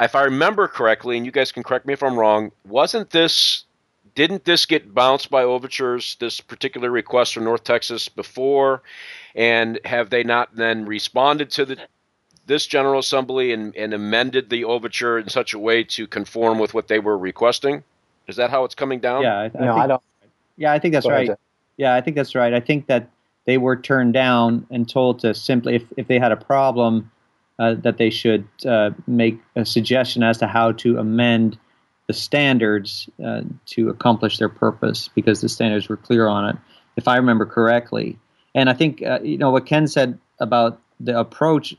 if 0.00 0.14
I 0.14 0.22
remember 0.22 0.68
correctly, 0.68 1.16
and 1.16 1.26
you 1.26 1.32
guys 1.32 1.52
can 1.52 1.62
correct 1.62 1.86
me 1.86 1.92
if 1.92 2.02
I'm 2.02 2.18
wrong, 2.18 2.52
wasn't 2.64 3.10
this? 3.10 3.64
Didn't 4.14 4.44
this 4.44 4.66
get 4.66 4.94
bounced 4.94 5.30
by 5.30 5.44
overtures? 5.44 6.16
This 6.18 6.40
particular 6.40 6.90
request 6.90 7.34
from 7.34 7.44
North 7.44 7.62
Texas 7.62 8.08
before, 8.08 8.82
and 9.34 9.78
have 9.84 10.10
they 10.10 10.24
not 10.24 10.56
then 10.56 10.86
responded 10.86 11.50
to 11.52 11.64
the 11.64 11.78
this 12.46 12.66
General 12.66 12.98
Assembly 12.98 13.52
and, 13.52 13.76
and 13.76 13.92
amended 13.92 14.48
the 14.48 14.64
overture 14.64 15.18
in 15.18 15.28
such 15.28 15.52
a 15.52 15.58
way 15.58 15.84
to 15.84 16.06
conform 16.06 16.58
with 16.58 16.72
what 16.72 16.88
they 16.88 16.98
were 16.98 17.16
requesting? 17.16 17.84
Is 18.28 18.36
that 18.36 18.50
how 18.50 18.64
it's 18.64 18.74
coming 18.74 19.00
down? 19.00 19.22
Yeah, 19.22 19.38
I, 19.38 19.44
I 19.44 19.46
no, 19.46 19.50
think, 19.50 19.70
I 19.70 19.86
don't. 19.86 20.02
Yeah, 20.56 20.72
I 20.72 20.78
think 20.78 20.94
that's 20.94 21.08
right. 21.08 21.30
Yeah, 21.76 21.94
I 21.94 22.00
think 22.00 22.16
that's 22.16 22.34
right. 22.34 22.52
I 22.52 22.60
think 22.60 22.86
that 22.86 23.10
they 23.46 23.56
were 23.56 23.76
turned 23.76 24.12
down 24.12 24.66
and 24.70 24.88
told 24.88 25.20
to 25.20 25.32
simply, 25.34 25.76
if, 25.76 25.84
if 25.96 26.08
they 26.08 26.18
had 26.18 26.32
a 26.32 26.36
problem, 26.36 27.10
uh, 27.58 27.74
that 27.74 27.96
they 27.96 28.10
should 28.10 28.46
uh, 28.66 28.90
make 29.06 29.40
a 29.56 29.64
suggestion 29.64 30.22
as 30.22 30.38
to 30.38 30.46
how 30.46 30.72
to 30.72 30.98
amend 30.98 31.58
the 32.06 32.12
standards 32.12 33.08
uh, 33.24 33.42
to 33.66 33.88
accomplish 33.88 34.38
their 34.38 34.48
purpose 34.48 35.08
because 35.14 35.40
the 35.40 35.48
standards 35.48 35.88
were 35.88 35.96
clear 35.96 36.26
on 36.28 36.48
it, 36.48 36.56
if 36.96 37.08
I 37.08 37.16
remember 37.16 37.46
correctly. 37.46 38.18
And 38.54 38.68
I 38.68 38.74
think 38.74 39.02
uh, 39.02 39.20
you 39.22 39.38
know 39.38 39.50
what 39.50 39.66
Ken 39.66 39.86
said 39.86 40.18
about 40.40 40.80
the 41.00 41.18
approach 41.18 41.74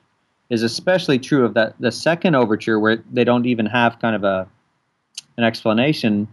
is 0.49 0.63
especially 0.63 1.19
true 1.19 1.45
of 1.45 1.53
that 1.53 1.75
the 1.79 1.91
second 1.91 2.35
overture 2.35 2.79
where 2.79 3.03
they 3.11 3.23
don't 3.23 3.45
even 3.45 3.65
have 3.65 3.99
kind 3.99 4.15
of 4.15 4.23
a 4.23 4.47
an 5.37 5.43
explanation 5.43 6.27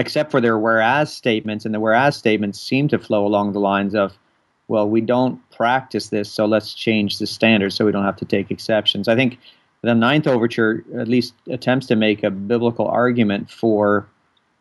except 0.00 0.30
for 0.30 0.40
their 0.40 0.58
whereas 0.58 1.12
statements, 1.12 1.64
and 1.64 1.74
the 1.74 1.80
whereas 1.80 2.16
statements 2.16 2.60
seem 2.60 2.88
to 2.88 2.98
flow 2.98 3.26
along 3.26 3.52
the 3.52 3.60
lines 3.60 3.94
of, 3.94 4.18
well, 4.66 4.88
we 4.88 5.00
don't 5.00 5.38
practice 5.50 6.08
this, 6.08 6.32
so 6.32 6.46
let's 6.46 6.74
change 6.74 7.18
the 7.18 7.26
standards 7.26 7.74
so 7.74 7.84
we 7.84 7.92
don't 7.92 8.04
have 8.04 8.16
to 8.16 8.24
take 8.24 8.50
exceptions. 8.50 9.08
I 9.08 9.14
think 9.14 9.38
the 9.82 9.94
Ninth 9.94 10.26
Overture 10.26 10.84
at 10.98 11.08
least 11.08 11.34
attempts 11.48 11.86
to 11.88 11.96
make 11.96 12.22
a 12.22 12.30
biblical 12.30 12.86
argument 12.88 13.50
for 13.50 14.06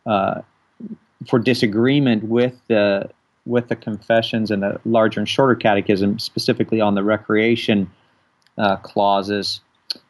uh, 0.05 0.41
for 1.27 1.39
disagreement 1.39 2.23
with 2.23 2.55
the 2.67 3.09
with 3.45 3.67
the 3.67 3.75
confessions 3.75 4.51
and 4.51 4.61
the 4.63 4.79
larger 4.85 5.19
and 5.19 5.27
shorter 5.27 5.55
catechism, 5.55 6.19
specifically 6.19 6.81
on 6.81 6.95
the 6.95 7.03
recreation 7.03 7.89
uh, 8.57 8.75
clauses. 8.77 9.61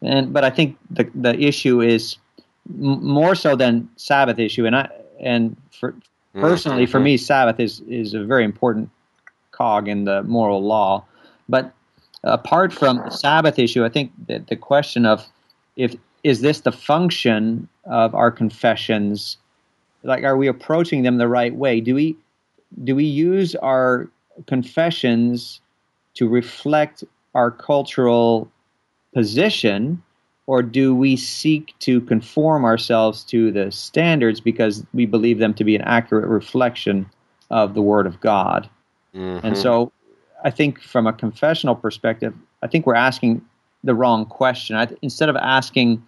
And 0.02 0.34
but 0.34 0.44
I 0.44 0.50
think 0.50 0.78
the 0.90 1.10
the 1.16 1.40
issue 1.40 1.82
is 1.82 2.18
m- 2.68 3.04
more 3.04 3.36
so 3.36 3.56
than 3.56 3.90
Sabbath 3.96 4.40
issue, 4.40 4.66
and 4.66 4.76
I 4.76 4.90
and 5.20 5.56
for 5.72 5.92
mm-hmm. 5.92 6.42
personally 6.42 6.84
mm-hmm. 6.84 6.92
for 6.92 7.00
me 7.00 7.18
sabbath 7.18 7.60
is 7.60 7.82
is 7.82 8.14
a 8.14 8.24
very 8.24 8.44
important 8.44 8.90
cog 9.52 9.88
in 9.88 10.06
the 10.06 10.24
moral 10.24 10.64
law 10.64 11.04
but 11.48 11.74
apart 12.24 12.74
from 12.74 12.98
the 12.98 13.10
sabbath 13.10 13.60
issue 13.60 13.84
i 13.84 13.90
think 13.90 14.12
that 14.28 14.48
the 14.48 14.56
question 14.56 15.06
of 15.06 15.26
if 15.76 15.96
is 16.24 16.42
this 16.42 16.62
the 16.62 16.72
function 16.72 17.68
of 17.86 18.14
our 18.14 18.32
confessions 18.32 19.38
like 20.04 20.24
are 20.24 20.38
we 20.38 20.48
approaching 20.48 21.04
them 21.04 21.18
the 21.18 21.28
right 21.28 21.56
way 21.56 21.80
do 21.82 21.96
we 21.96 22.16
do 22.84 22.96
we 22.96 23.06
use 23.06 23.56
our 23.56 24.10
confessions 24.48 25.62
to 26.14 26.28
reflect 26.28 27.04
our 27.36 27.52
cultural 27.52 28.50
position 29.14 30.02
or 30.50 30.64
do 30.64 30.96
we 30.96 31.16
seek 31.16 31.76
to 31.78 32.02
conform 32.02 32.66
ourselves 32.66 33.24
to 33.24 33.52
the 33.52 33.72
standards 33.72 34.42
because 34.42 34.84
we 34.96 35.06
believe 35.06 35.38
them 35.38 35.54
to 35.54 35.64
be 35.64 35.76
an 35.76 35.82
accurate 35.84 36.28
reflection 36.28 37.08
of 37.52 37.76
the 37.76 37.84
Word 37.84 38.08
of 38.08 38.20
God? 38.20 38.68
Mm-hmm. 39.14 39.46
And 39.46 39.56
so 39.56 39.92
I 40.44 40.50
think 40.50 40.82
from 40.82 41.06
a 41.06 41.14
confessional 41.14 41.76
perspective, 41.76 42.34
I 42.64 42.68
think 42.68 42.88
we're 42.88 42.96
asking 42.96 43.46
the 43.84 43.94
wrong 43.94 44.26
question. 44.26 44.76
I, 44.76 44.88
instead 45.04 45.30
of 45.30 45.36
asking, 45.36 46.04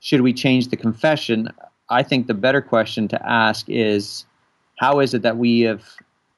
should 0.00 0.20
we 0.20 0.34
change 0.34 0.68
the 0.68 0.76
confession? 0.76 1.48
I 1.88 2.02
think 2.02 2.26
the 2.26 2.34
better 2.34 2.60
question 2.60 3.08
to 3.08 3.26
ask 3.26 3.64
is, 3.70 4.26
how 4.76 5.00
is 5.00 5.14
it 5.14 5.22
that 5.22 5.38
we 5.38 5.60
have 5.60 5.82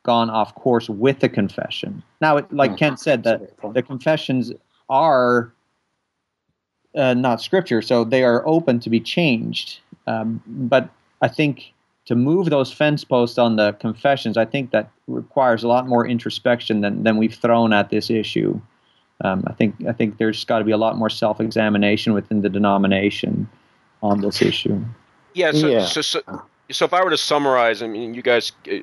gone 0.05 0.31
off 0.31 0.55
course 0.55 0.89
with 0.89 1.19
the 1.19 1.29
confession? 1.29 2.05
Now, 2.21 2.37
it, 2.37 2.53
like 2.53 2.71
mm-hmm. 2.71 2.79
Ken 2.79 2.97
said, 2.97 3.25
the, 3.25 3.51
the 3.73 3.83
confessions 3.83 4.53
are 4.89 5.53
uh, 6.97 7.15
not 7.15 7.41
scripture, 7.41 7.83
so 7.83 8.05
they 8.05 8.25
are 8.25 8.47
open 8.47 8.81
to 8.81 8.91
be 8.91 9.01
changed. 9.01 9.81
Um, 10.07 10.43
but 10.47 10.89
I 11.23 11.29
think 11.29 11.73
to 12.07 12.15
move 12.15 12.51
those 12.51 12.73
fence 12.73 13.05
posts 13.05 13.39
on 13.39 13.57
the 13.57 13.73
confessions, 13.73 14.37
I 14.37 14.45
think 14.45 14.71
that 14.71 14.91
requires 15.07 15.63
a 15.65 15.69
lot 15.69 15.87
more 15.87 16.07
introspection 16.07 16.81
than, 16.81 17.03
than 17.03 17.17
we've 17.17 17.35
thrown 17.35 17.73
at 17.73 17.91
this 17.91 18.11
issue. 18.11 18.61
Um, 19.25 19.45
I 19.47 19.53
think 19.53 19.75
I 19.89 19.93
think 19.93 20.19
there's 20.19 20.45
got 20.45 20.59
to 20.59 20.65
be 20.65 20.73
a 20.73 20.77
lot 20.77 20.97
more 20.97 21.11
self-examination 21.11 22.13
within 22.13 22.43
the 22.43 22.49
denomination 22.49 23.49
on 24.03 24.21
this 24.21 24.43
issue. 24.43 24.85
Yeah. 25.35 25.53
So, 25.53 25.69
yeah. 25.69 25.85
so, 25.85 26.03
so, 26.03 26.21
so 26.71 26.85
if 26.85 26.93
I 26.93 27.03
were 27.03 27.11
to 27.11 27.17
summarize, 27.17 27.83
I 27.83 27.87
mean, 27.87 28.15
you 28.15 28.23
guys 28.23 28.53
uh, 28.71 28.77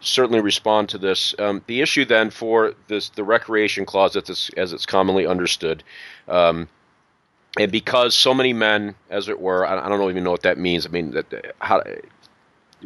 certainly 0.00 0.40
respond 0.40 0.88
to 0.90 0.98
this. 0.98 1.34
Um, 1.38 1.62
the 1.66 1.82
issue 1.82 2.04
then 2.04 2.30
for 2.30 2.74
this, 2.88 3.10
the 3.10 3.24
recreation 3.24 3.84
clause, 3.84 4.16
as 4.16 4.72
it's 4.72 4.86
commonly 4.86 5.26
understood, 5.26 5.84
um, 6.28 6.68
and 7.58 7.70
because 7.70 8.14
so 8.14 8.34
many 8.34 8.52
men, 8.52 8.94
as 9.10 9.28
it 9.28 9.40
were, 9.40 9.66
I, 9.66 9.84
I 9.84 9.88
don't 9.88 10.10
even 10.10 10.24
know 10.24 10.30
what 10.30 10.42
that 10.42 10.58
means. 10.58 10.86
I 10.86 10.88
mean, 10.90 11.12
that 11.12 11.54
how 11.60 11.82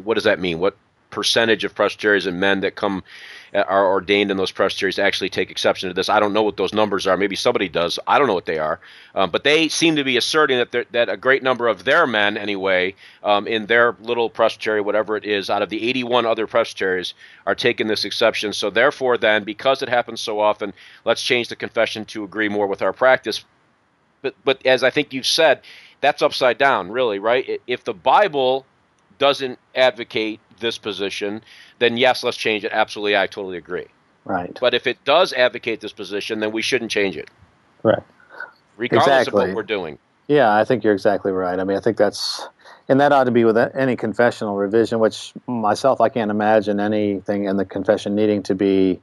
what 0.03 0.13
does 0.13 0.23
that 0.25 0.39
mean? 0.39 0.59
What 0.59 0.77
percentage 1.09 1.63
of 1.63 1.73
presbyteries 1.73 2.25
and 2.25 2.39
men 2.39 2.61
that 2.61 2.75
come 2.75 3.03
uh, 3.53 3.61
are 3.61 3.87
ordained 3.87 4.29
in 4.29 4.37
those 4.37 4.51
presbyteries 4.51 4.99
actually 4.99 5.29
take 5.29 5.49
exception 5.49 5.89
to 5.89 5.93
this. 5.95 6.07
I 6.07 6.19
don't 6.19 6.33
know 6.33 6.43
what 6.43 6.57
those 6.57 6.73
numbers 6.73 7.07
are. 7.07 7.17
Maybe 7.17 7.35
somebody 7.35 7.67
does. 7.67 7.97
I 8.05 8.19
don't 8.19 8.27
know 8.27 8.35
what 8.35 8.45
they 8.45 8.59
are. 8.59 8.79
Um, 9.15 9.31
but 9.31 9.43
they 9.43 9.69
seem 9.69 9.95
to 9.95 10.03
be 10.03 10.17
asserting 10.17 10.59
that 10.59 10.91
that 10.91 11.09
a 11.09 11.17
great 11.17 11.41
number 11.41 11.67
of 11.67 11.83
their 11.83 12.05
men, 12.05 12.37
anyway, 12.37 12.93
um, 13.23 13.47
in 13.47 13.65
their 13.65 13.95
little 14.01 14.29
presbytery, 14.29 14.81
whatever 14.81 15.17
it 15.17 15.25
is, 15.25 15.49
out 15.49 15.63
of 15.63 15.69
the 15.69 15.89
81 15.89 16.25
other 16.27 16.45
presbyteries, 16.45 17.15
are 17.47 17.55
taking 17.55 17.87
this 17.87 18.05
exception. 18.05 18.53
So 18.53 18.69
therefore, 18.69 19.17
then, 19.17 19.43
because 19.43 19.81
it 19.81 19.89
happens 19.89 20.21
so 20.21 20.39
often, 20.39 20.73
let's 21.05 21.23
change 21.23 21.47
the 21.47 21.55
confession 21.55 22.05
to 22.05 22.23
agree 22.23 22.49
more 22.49 22.67
with 22.67 22.83
our 22.83 22.93
practice. 22.93 23.43
But 24.21 24.35
but 24.43 24.65
as 24.65 24.83
I 24.83 24.89
think 24.89 25.13
you've 25.13 25.25
said, 25.25 25.61
that's 26.01 26.21
upside 26.21 26.57
down, 26.57 26.91
really, 26.91 27.19
right? 27.19 27.61
If 27.67 27.83
the 27.83 27.93
Bible 27.93 28.65
doesn't 29.17 29.59
advocate 29.75 30.39
this 30.59 30.77
position, 30.77 31.41
then 31.79 31.97
yes, 31.97 32.23
let's 32.23 32.37
change 32.37 32.63
it. 32.63 32.71
Absolutely, 32.71 33.17
I 33.17 33.27
totally 33.27 33.57
agree. 33.57 33.87
Right. 34.25 34.57
But 34.59 34.73
if 34.73 34.87
it 34.87 35.03
does 35.05 35.33
advocate 35.33 35.81
this 35.81 35.93
position, 35.93 36.39
then 36.39 36.51
we 36.51 36.61
shouldn't 36.61 36.91
change 36.91 37.17
it. 37.17 37.29
Correct. 37.81 38.09
Regardless 38.77 39.07
exactly. 39.07 39.43
of 39.43 39.49
what 39.49 39.55
we're 39.55 39.63
doing. 39.63 39.97
Yeah, 40.27 40.53
I 40.53 40.63
think 40.63 40.83
you're 40.83 40.93
exactly 40.93 41.31
right. 41.31 41.59
I 41.59 41.63
mean, 41.63 41.75
I 41.75 41.79
think 41.79 41.97
that's, 41.97 42.47
and 42.87 42.99
that 43.01 43.11
ought 43.11 43.23
to 43.23 43.31
be 43.31 43.43
with 43.43 43.57
any 43.57 43.95
confessional 43.95 44.55
revision, 44.55 44.99
which 44.99 45.33
myself, 45.47 45.99
I 45.99 46.09
can't 46.09 46.29
imagine 46.29 46.79
anything 46.79 47.45
in 47.45 47.57
the 47.57 47.65
confession 47.65 48.15
needing 48.15 48.43
to 48.43 48.55
be 48.55 49.01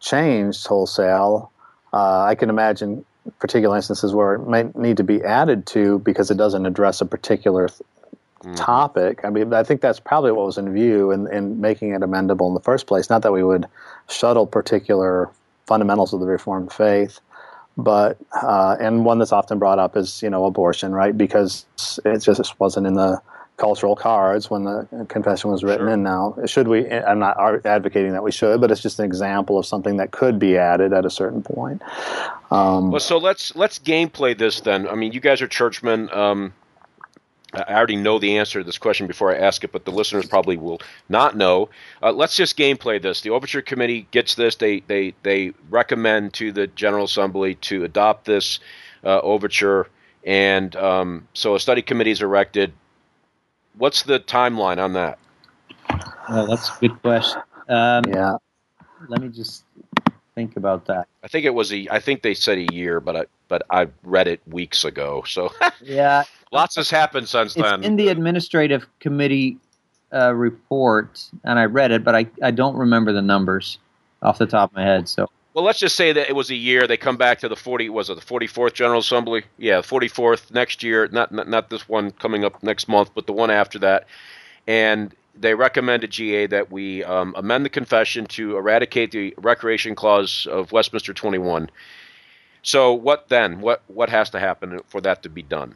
changed 0.00 0.66
wholesale. 0.66 1.52
Uh, 1.92 2.22
I 2.22 2.34
can 2.34 2.48
imagine 2.48 3.04
particular 3.38 3.76
instances 3.76 4.14
where 4.14 4.34
it 4.34 4.46
might 4.46 4.76
need 4.76 4.96
to 4.96 5.04
be 5.04 5.22
added 5.22 5.66
to 5.66 5.98
because 6.00 6.30
it 6.30 6.36
doesn't 6.36 6.66
address 6.66 7.00
a 7.00 7.06
particular 7.06 7.68
mm-hmm. 7.68 8.54
topic. 8.54 9.24
I 9.24 9.30
mean, 9.30 9.52
I 9.52 9.62
think 9.62 9.80
that's 9.80 10.00
probably 10.00 10.32
what 10.32 10.46
was 10.46 10.58
in 10.58 10.72
view 10.72 11.10
in, 11.10 11.32
in 11.32 11.60
making 11.60 11.94
it 11.94 12.00
amendable 12.00 12.48
in 12.48 12.54
the 12.54 12.60
first 12.60 12.86
place. 12.86 13.10
Not 13.10 13.22
that 13.22 13.32
we 13.32 13.42
would 13.42 13.66
shuttle 14.08 14.46
particular 14.46 15.30
fundamentals 15.66 16.12
of 16.12 16.20
the 16.20 16.26
Reformed 16.26 16.72
faith, 16.72 17.20
but 17.76 18.18
uh, 18.42 18.76
and 18.80 19.04
one 19.04 19.18
that's 19.18 19.32
often 19.32 19.58
brought 19.58 19.78
up 19.78 19.96
is 19.96 20.22
you 20.22 20.30
know 20.30 20.44
abortion, 20.44 20.92
right? 20.92 21.16
Because 21.16 21.64
it 22.04 22.18
just 22.18 22.58
wasn't 22.58 22.86
in 22.86 22.94
the 22.94 23.20
cultural 23.58 23.94
cards 23.94 24.48
when 24.48 24.64
the 24.64 25.06
confession 25.08 25.50
was 25.50 25.62
written 25.62 25.86
sure. 25.86 25.94
in. 25.94 26.02
Now, 26.02 26.36
should 26.46 26.68
we? 26.68 26.90
I'm 26.90 27.18
not 27.18 27.36
advocating 27.66 28.12
that 28.12 28.22
we 28.22 28.32
should, 28.32 28.60
but 28.60 28.70
it's 28.70 28.80
just 28.80 28.98
an 28.98 29.04
example 29.04 29.58
of 29.58 29.66
something 29.66 29.98
that 29.98 30.12
could 30.12 30.38
be 30.38 30.56
added 30.56 30.92
at 30.92 31.04
a 31.04 31.10
certain 31.10 31.42
point. 31.42 31.82
Um, 32.50 32.90
well, 32.90 33.00
so 33.00 33.18
let's 33.18 33.54
let's 33.54 33.78
gameplay 33.78 34.36
this 34.38 34.60
then. 34.60 34.88
I 34.88 34.94
mean, 34.94 35.12
you 35.12 35.20
guys 35.20 35.42
are 35.42 35.48
churchmen. 35.48 36.08
Um, 36.16 36.54
I 37.52 37.74
already 37.74 37.96
know 37.96 38.18
the 38.18 38.38
answer 38.38 38.60
to 38.60 38.64
this 38.64 38.78
question 38.78 39.06
before 39.06 39.34
I 39.34 39.38
ask 39.38 39.64
it, 39.64 39.72
but 39.72 39.84
the 39.84 39.90
listeners 39.90 40.26
probably 40.26 40.58
will 40.58 40.80
not 41.08 41.36
know. 41.36 41.70
Uh, 42.02 42.12
let's 42.12 42.36
just 42.36 42.58
gameplay 42.58 43.00
this. 43.00 43.22
The 43.22 43.30
Overture 43.30 43.62
Committee 43.62 44.06
gets 44.10 44.34
this. 44.34 44.56
They 44.56 44.80
they 44.80 45.14
they 45.22 45.52
recommend 45.70 46.34
to 46.34 46.52
the 46.52 46.66
General 46.66 47.04
Assembly 47.04 47.54
to 47.56 47.84
adopt 47.84 48.26
this 48.26 48.60
uh, 49.02 49.20
overture, 49.20 49.88
and 50.24 50.76
um, 50.76 51.26
so 51.32 51.54
a 51.54 51.60
study 51.60 51.82
committee 51.82 52.10
is 52.10 52.22
erected. 52.22 52.72
What's 53.78 54.02
the 54.02 54.20
timeline 54.20 54.78
on 54.82 54.92
that? 54.94 55.18
Uh, 56.28 56.44
that's 56.46 56.68
a 56.68 56.80
good 56.80 57.00
question. 57.00 57.40
Um, 57.68 58.04
yeah. 58.08 58.36
Let 59.08 59.20
me 59.20 59.28
just 59.28 59.64
think 60.34 60.56
about 60.56 60.86
that. 60.86 61.06
I 61.22 61.28
think 61.28 61.46
it 61.46 61.54
was 61.54 61.72
a. 61.72 61.88
I 61.90 62.00
think 62.00 62.22
they 62.22 62.34
said 62.34 62.58
a 62.58 62.72
year, 62.72 63.00
but 63.00 63.16
I 63.16 63.24
but 63.46 63.62
I 63.70 63.88
read 64.02 64.28
it 64.28 64.40
weeks 64.46 64.84
ago. 64.84 65.22
So 65.26 65.52
yeah, 65.82 66.24
lots 66.52 66.76
has 66.76 66.90
happened 66.90 67.28
since 67.28 67.56
it's 67.56 67.62
then. 67.62 67.84
In 67.84 67.96
the 67.96 68.08
administrative 68.08 68.86
committee 69.00 69.58
uh, 70.12 70.34
report, 70.34 71.22
and 71.44 71.58
I 71.58 71.64
read 71.66 71.92
it, 71.92 72.02
but 72.02 72.14
I 72.14 72.26
I 72.42 72.50
don't 72.50 72.76
remember 72.76 73.12
the 73.12 73.22
numbers 73.22 73.78
off 74.22 74.38
the 74.38 74.46
top 74.46 74.70
of 74.70 74.76
my 74.76 74.82
head. 74.82 75.08
So 75.08 75.30
well, 75.54 75.64
let's 75.64 75.78
just 75.78 75.96
say 75.96 76.12
that 76.12 76.28
it 76.28 76.34
was 76.34 76.50
a 76.50 76.54
year. 76.54 76.86
They 76.86 76.96
come 76.96 77.16
back 77.16 77.40
to 77.40 77.48
the 77.48 77.56
forty. 77.56 77.88
Was 77.88 78.10
it 78.10 78.14
the 78.14 78.20
forty 78.20 78.46
fourth 78.46 78.74
General 78.74 79.00
Assembly? 79.00 79.44
Yeah, 79.56 79.80
forty 79.80 80.08
fourth 80.08 80.50
next 80.52 80.82
year. 80.82 81.08
Not, 81.10 81.32
not 81.32 81.48
not 81.48 81.70
this 81.70 81.88
one 81.88 82.10
coming 82.12 82.44
up 82.44 82.62
next 82.62 82.88
month, 82.88 83.10
but 83.14 83.26
the 83.26 83.32
one 83.32 83.50
after 83.50 83.78
that. 83.80 84.06
And 84.66 85.14
they 85.34 85.54
recommended 85.54 86.10
GA 86.10 86.46
that 86.46 86.70
we 86.70 87.04
um, 87.04 87.34
amend 87.36 87.64
the 87.64 87.70
confession 87.70 88.26
to 88.26 88.56
eradicate 88.56 89.12
the 89.12 89.34
recreation 89.38 89.94
clause 89.94 90.46
of 90.50 90.72
Westminster 90.72 91.14
21. 91.14 91.70
So 92.62 92.92
what 92.92 93.28
then? 93.28 93.60
What 93.60 93.82
what 93.88 94.10
has 94.10 94.30
to 94.30 94.40
happen 94.40 94.80
for 94.88 95.00
that 95.00 95.22
to 95.22 95.28
be 95.28 95.42
done? 95.42 95.74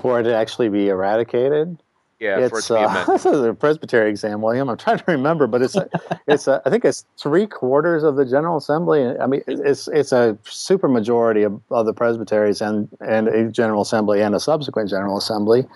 For 0.00 0.20
it 0.20 0.24
to 0.24 0.34
actually 0.34 0.68
be 0.68 0.88
eradicated? 0.88 1.78
Yeah, 2.18 2.38
it's, 2.38 2.50
for 2.50 2.58
it 2.60 2.62
to 2.62 2.74
be 2.74 2.80
uh, 2.80 3.04
this 3.12 3.26
is 3.26 3.44
a 3.44 3.52
presbytery 3.52 4.08
exam, 4.08 4.40
William. 4.40 4.70
I'm 4.70 4.78
trying 4.78 4.98
to 4.98 5.04
remember, 5.06 5.46
but 5.46 5.60
it's 5.60 5.76
a, 5.76 5.88
it's 6.26 6.48
a, 6.48 6.62
I 6.64 6.70
think 6.70 6.84
it's 6.84 7.04
three 7.18 7.46
quarters 7.46 8.02
of 8.04 8.16
the 8.16 8.24
General 8.24 8.56
Assembly. 8.56 9.06
I 9.18 9.26
mean, 9.26 9.42
it's 9.46 9.86
it's 9.88 10.12
a 10.12 10.38
super 10.44 10.88
majority 10.88 11.42
of, 11.42 11.60
of 11.70 11.84
the 11.84 11.92
presbyteries 11.92 12.62
and 12.62 12.88
and 13.06 13.28
a 13.28 13.50
General 13.50 13.82
Assembly 13.82 14.22
and 14.22 14.34
a 14.34 14.40
subsequent 14.40 14.88
General 14.88 15.18
Assembly. 15.18 15.66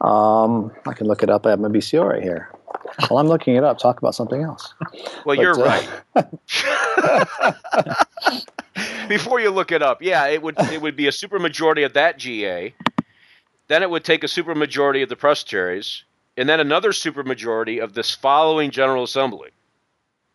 Um, 0.00 0.72
I 0.86 0.92
can 0.92 1.06
look 1.06 1.22
it 1.22 1.30
up. 1.30 1.46
I 1.46 1.50
have 1.50 1.60
my 1.60 1.68
BCO 1.68 2.08
right 2.08 2.22
here. 2.22 2.50
While 3.08 3.18
I'm 3.18 3.28
looking 3.28 3.54
it 3.56 3.62
up, 3.64 3.78
talk 3.78 3.98
about 3.98 4.14
something 4.14 4.42
else. 4.42 4.74
Well, 5.24 5.36
But, 5.36 5.38
you're 5.38 5.60
uh, 5.60 5.88
right. 6.14 6.28
Before 9.08 9.40
you 9.40 9.50
look 9.50 9.70
it 9.70 9.82
up, 9.82 10.02
yeah, 10.02 10.26
it 10.26 10.42
would 10.42 10.56
it 10.72 10.82
would 10.82 10.96
be 10.96 11.06
a 11.06 11.12
super 11.12 11.38
majority 11.38 11.84
of 11.84 11.92
that 11.92 12.18
GA. 12.18 12.74
Then 13.68 13.82
it 13.82 13.90
would 13.90 14.04
take 14.04 14.22
a 14.24 14.28
supermajority 14.28 15.02
of 15.02 15.08
the 15.08 15.16
presbyteries, 15.16 16.04
and 16.36 16.48
then 16.48 16.60
another 16.60 16.90
supermajority 16.90 17.82
of 17.82 17.94
this 17.94 18.14
following 18.14 18.70
General 18.70 19.04
Assembly. 19.04 19.50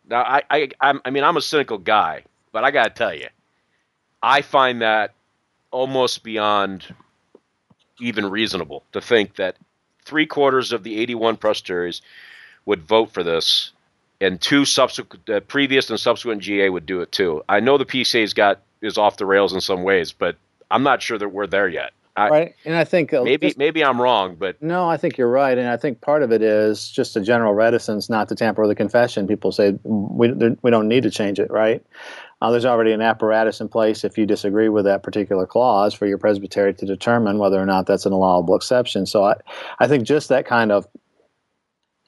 Now, 0.08 0.22
I 0.22 0.42
I 0.50 0.68
I 1.04 1.10
mean 1.10 1.24
I'm 1.24 1.36
a 1.36 1.42
cynical 1.42 1.78
guy, 1.78 2.24
but 2.52 2.64
I 2.64 2.70
got 2.70 2.84
to 2.84 2.90
tell 2.90 3.14
you, 3.14 3.28
I 4.22 4.42
find 4.42 4.82
that 4.82 5.14
almost 5.70 6.22
beyond 6.22 6.94
even 8.00 8.28
reasonable 8.30 8.82
to 8.92 9.00
think 9.00 9.36
that 9.36 9.56
three 10.04 10.26
quarters 10.26 10.72
of 10.72 10.82
the 10.82 10.98
81 10.98 11.36
presbyteries 11.36 12.02
would 12.66 12.82
vote 12.82 13.12
for 13.12 13.22
this, 13.22 13.72
and 14.20 14.40
two 14.40 14.64
subsequent, 14.64 15.28
uh, 15.30 15.40
previous 15.40 15.88
and 15.88 15.98
subsequent 15.98 16.42
GA 16.42 16.68
would 16.68 16.86
do 16.86 17.00
it 17.00 17.12
too. 17.12 17.42
I 17.48 17.60
know 17.60 17.78
the 17.78 17.86
PCA's 17.86 18.34
got 18.34 18.60
is 18.80 18.98
off 18.98 19.16
the 19.16 19.26
rails 19.26 19.52
in 19.52 19.60
some 19.60 19.84
ways, 19.84 20.12
but 20.12 20.36
I'm 20.70 20.82
not 20.82 21.00
sure 21.02 21.18
that 21.18 21.28
we're 21.28 21.46
there 21.46 21.68
yet. 21.68 21.92
I, 22.14 22.28
right, 22.28 22.54
and 22.66 22.76
I 22.76 22.84
think 22.84 23.14
uh, 23.14 23.22
Maybe 23.22 23.46
just- 23.48 23.58
maybe 23.58 23.82
I'm 23.82 24.00
wrong, 24.00 24.36
but 24.38 24.60
No, 24.60 24.86
I 24.88 24.98
think 24.98 25.16
you're 25.16 25.30
right, 25.30 25.56
and 25.56 25.68
I 25.68 25.78
think 25.78 26.02
part 26.02 26.22
of 26.22 26.30
it 26.30 26.42
is 26.42 26.90
just 26.90 27.16
a 27.16 27.20
general 27.22 27.54
reticence 27.54 28.10
not 28.10 28.28
to 28.28 28.34
tamper 28.34 28.60
with 28.62 28.70
the 28.70 28.74
confession. 28.74 29.26
People 29.26 29.50
say 29.50 29.78
we 29.84 30.32
we 30.62 30.70
don't 30.70 30.88
need 30.88 31.04
to 31.04 31.10
change 31.10 31.38
it, 31.40 31.50
right? 31.50 31.82
Uh, 32.42 32.50
there's 32.50 32.66
already 32.66 32.92
an 32.92 33.00
apparatus 33.00 33.60
in 33.60 33.68
place 33.68 34.04
if 34.04 34.18
you 34.18 34.26
disagree 34.26 34.68
with 34.68 34.84
that 34.84 35.02
particular 35.04 35.46
clause 35.46 35.94
for 35.94 36.06
your 36.06 36.18
presbytery 36.18 36.74
to 36.74 36.84
determine 36.84 37.38
whether 37.38 37.58
or 37.58 37.64
not 37.64 37.86
that's 37.86 38.04
an 38.04 38.12
allowable 38.12 38.56
exception. 38.56 39.06
So 39.06 39.22
I, 39.24 39.34
I 39.78 39.86
think 39.86 40.04
just 40.04 40.28
that 40.28 40.44
kind 40.44 40.72
of 40.72 40.86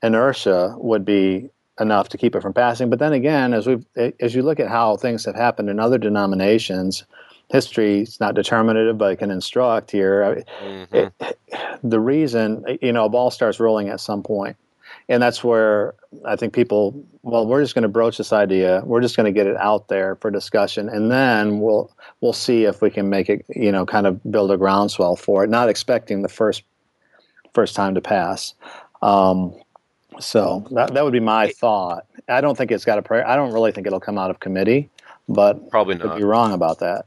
inertia 0.02 0.74
would 0.78 1.04
be 1.04 1.48
enough 1.80 2.08
to 2.10 2.18
keep 2.18 2.34
it 2.34 2.42
from 2.42 2.52
passing. 2.52 2.90
But 2.90 2.98
then 2.98 3.12
again, 3.12 3.54
as 3.54 3.66
we 3.66 3.78
as 4.20 4.34
you 4.34 4.42
look 4.42 4.60
at 4.60 4.68
how 4.68 4.96
things 4.96 5.24
have 5.24 5.34
happened 5.36 5.70
in 5.70 5.80
other 5.80 5.98
denominations, 5.98 7.04
history 7.50 8.02
is 8.02 8.20
not 8.20 8.34
determinative, 8.34 8.98
but 8.98 9.12
it 9.12 9.16
can 9.16 9.30
instruct 9.30 9.90
here. 9.90 10.44
mhm. 10.62 11.12
It, 11.20 11.38
the 11.82 12.00
reason, 12.00 12.64
you 12.80 12.92
know, 12.92 13.04
a 13.04 13.08
ball 13.08 13.30
starts 13.30 13.60
rolling 13.60 13.88
at 13.88 14.00
some 14.00 14.22
point. 14.22 14.56
And 15.08 15.22
that's 15.22 15.44
where 15.44 15.94
I 16.24 16.34
think 16.36 16.54
people, 16.54 17.04
well, 17.22 17.46
we're 17.46 17.62
just 17.62 17.74
going 17.74 17.82
to 17.82 17.88
broach 17.88 18.16
this 18.16 18.32
idea. 18.32 18.82
We're 18.86 19.02
just 19.02 19.16
going 19.16 19.26
to 19.26 19.32
get 19.32 19.46
it 19.46 19.56
out 19.58 19.88
there 19.88 20.16
for 20.16 20.30
discussion, 20.30 20.88
and 20.88 21.10
then 21.10 21.60
we'll 21.60 21.90
we'll 22.22 22.32
see 22.32 22.64
if 22.64 22.80
we 22.80 22.90
can 22.90 23.10
make 23.10 23.28
it, 23.28 23.44
you 23.54 23.70
know, 23.70 23.84
kind 23.84 24.06
of 24.06 24.22
build 24.30 24.50
a 24.50 24.56
groundswell 24.56 25.16
for 25.16 25.44
it. 25.44 25.50
Not 25.50 25.68
expecting 25.68 26.22
the 26.22 26.28
first 26.28 26.62
first 27.52 27.76
time 27.76 27.94
to 27.94 28.00
pass. 28.00 28.54
Um, 29.02 29.54
so 30.20 30.66
that 30.70 30.94
that 30.94 31.04
would 31.04 31.12
be 31.12 31.20
my 31.20 31.48
thought. 31.48 32.06
I 32.28 32.40
don't 32.40 32.56
think 32.56 32.70
it's 32.70 32.84
got 32.86 32.98
a 32.98 33.02
prayer. 33.02 33.28
I 33.28 33.36
don't 33.36 33.52
really 33.52 33.72
think 33.72 33.86
it'll 33.86 34.00
come 34.00 34.16
out 34.16 34.30
of 34.30 34.40
committee, 34.40 34.88
but 35.28 35.68
probably 35.70 35.96
I 35.96 35.98
could 35.98 36.10
not. 36.10 36.18
be 36.18 36.24
wrong 36.24 36.52
about 36.52 36.78
that. 36.78 37.04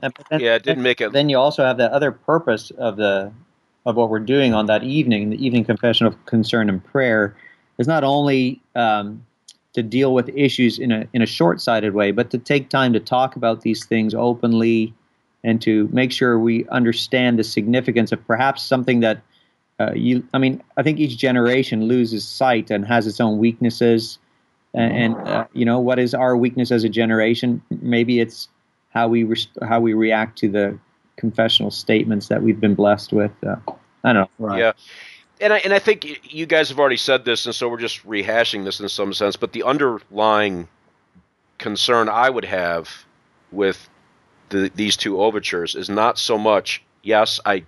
But 0.00 0.14
then- 0.30 0.40
Yeah, 0.40 0.54
it 0.54 0.62
didn't 0.62 0.82
make 0.82 1.00
it. 1.00 1.12
Then 1.12 1.28
you 1.28 1.38
also 1.38 1.64
have 1.64 1.76
the 1.76 1.92
other 1.92 2.12
purpose 2.12 2.70
of 2.78 2.96
the 2.96 3.32
of 3.86 3.96
what 3.96 4.10
we're 4.10 4.18
doing 4.20 4.52
on 4.52 4.66
that 4.66 4.82
evening, 4.84 5.30
the 5.30 5.44
evening 5.44 5.64
confession 5.64 6.06
of 6.06 6.26
concern 6.26 6.68
and 6.68 6.84
prayer, 6.84 7.34
is 7.78 7.86
not 7.88 8.04
only 8.04 8.60
um, 8.74 9.24
to 9.72 9.82
deal 9.82 10.12
with 10.12 10.28
issues 10.30 10.78
in 10.78 10.92
a 10.92 11.06
in 11.14 11.22
a 11.22 11.26
short 11.26 11.60
sighted 11.60 11.94
way, 11.94 12.10
but 12.10 12.30
to 12.30 12.38
take 12.38 12.68
time 12.68 12.92
to 12.92 13.00
talk 13.00 13.34
about 13.36 13.62
these 13.62 13.84
things 13.86 14.14
openly 14.14 14.92
and 15.44 15.62
to 15.62 15.88
make 15.92 16.12
sure 16.12 16.38
we 16.38 16.66
understand 16.68 17.38
the 17.38 17.44
significance 17.44 18.12
of 18.12 18.24
perhaps 18.26 18.62
something 18.62 19.00
that 19.00 19.22
uh, 19.80 19.92
you. 19.94 20.22
I 20.34 20.38
mean, 20.38 20.62
I 20.76 20.82
think 20.82 20.98
each 20.98 21.16
generation 21.16 21.84
loses 21.84 22.26
sight 22.26 22.70
and 22.70 22.84
has 22.86 23.06
its 23.06 23.20
own 23.20 23.38
weaknesses, 23.38 24.18
and, 24.74 24.92
and 24.92 25.28
uh, 25.28 25.46
you 25.54 25.64
know 25.64 25.78
what 25.80 25.98
is 25.98 26.12
our 26.14 26.36
weakness 26.36 26.70
as 26.72 26.84
a 26.84 26.88
generation? 26.88 27.62
Maybe 27.80 28.20
it's 28.20 28.48
how 28.90 29.08
we 29.08 29.24
res- 29.24 29.48
how 29.62 29.80
we 29.80 29.94
react 29.94 30.38
to 30.38 30.48
the 30.48 30.78
confessional 31.16 31.70
statements 31.70 32.28
that 32.28 32.42
we've 32.42 32.60
been 32.60 32.74
blessed 32.74 33.12
with. 33.12 33.32
Uh, 33.44 33.56
I 34.04 34.12
don't 34.12 34.14
know. 34.14 34.30
Right. 34.38 34.58
Yeah. 34.60 34.72
and 35.40 35.52
I 35.52 35.58
and 35.58 35.72
I 35.72 35.78
think 35.78 36.32
you 36.32 36.46
guys 36.46 36.68
have 36.68 36.78
already 36.78 36.96
said 36.96 37.24
this, 37.24 37.46
and 37.46 37.54
so 37.54 37.68
we're 37.68 37.78
just 37.78 38.06
rehashing 38.06 38.64
this 38.64 38.80
in 38.80 38.88
some 38.88 39.12
sense. 39.12 39.36
But 39.36 39.52
the 39.52 39.62
underlying 39.62 40.68
concern 41.58 42.08
I 42.08 42.30
would 42.30 42.44
have 42.44 43.04
with 43.50 43.88
the, 44.50 44.70
these 44.74 44.96
two 44.96 45.20
overtures 45.20 45.74
is 45.74 45.90
not 45.90 46.18
so 46.18 46.38
much. 46.38 46.82
Yes, 47.02 47.40
I 47.44 47.64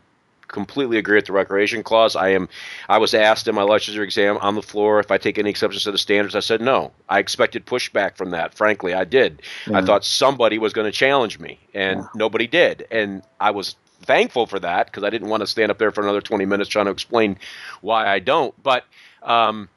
completely 0.51 0.99
agree 0.99 1.17
with 1.17 1.27
the 1.27 1.33
recreation 1.33 1.83
clause. 1.83 2.17
I 2.17 2.31
am. 2.31 2.49
I 2.89 2.99
was 2.99 3.15
asked 3.15 3.49
in 3.49 3.55
my 3.55 3.63
licensure 3.63 4.03
exam 4.03 4.37
on 4.39 4.55
the 4.55 4.63
floor 4.63 5.01
if 5.01 5.11
I 5.11 5.19
take 5.19 5.39
any 5.39 5.51
exceptions 5.51 5.85
to 5.85 5.93
the 5.93 5.99
standards. 5.99 6.35
I 6.35 6.41
said 6.41 6.61
no. 6.61 6.93
I 7.09 7.19
expected 7.19 7.67
pushback 7.67 8.17
from 8.17 8.31
that. 8.31 8.55
Frankly, 8.55 8.95
I 8.95 9.05
did. 9.05 9.43
Yeah. 9.67 9.79
I 9.79 9.83
thought 9.83 10.05
somebody 10.05 10.59
was 10.59 10.73
going 10.73 10.87
to 10.87 10.93
challenge 10.93 11.39
me, 11.39 11.59
and 11.75 12.01
yeah. 12.01 12.07
nobody 12.15 12.47
did. 12.47 12.87
And 12.91 13.23
I 13.41 13.51
was 13.53 13.77
thankful 14.03 14.47
for 14.47 14.59
that 14.61 14.87
because 14.87 15.05
I 15.05 15.11
didn't 15.11 15.29
want 15.29 15.43
to 15.43 15.47
stand 15.47 15.71
up 15.71 15.79
there 15.79 15.91
for 15.91 16.03
another 16.03 16.21
20 16.21 16.45
minutes 16.47 16.71
trying 16.71 16.87
to 16.87 16.93
explain 16.93 17.39
why 17.81 18.09
I 18.09 18.19
don't. 18.19 18.55
But, 18.63 18.85
um, 19.23 19.69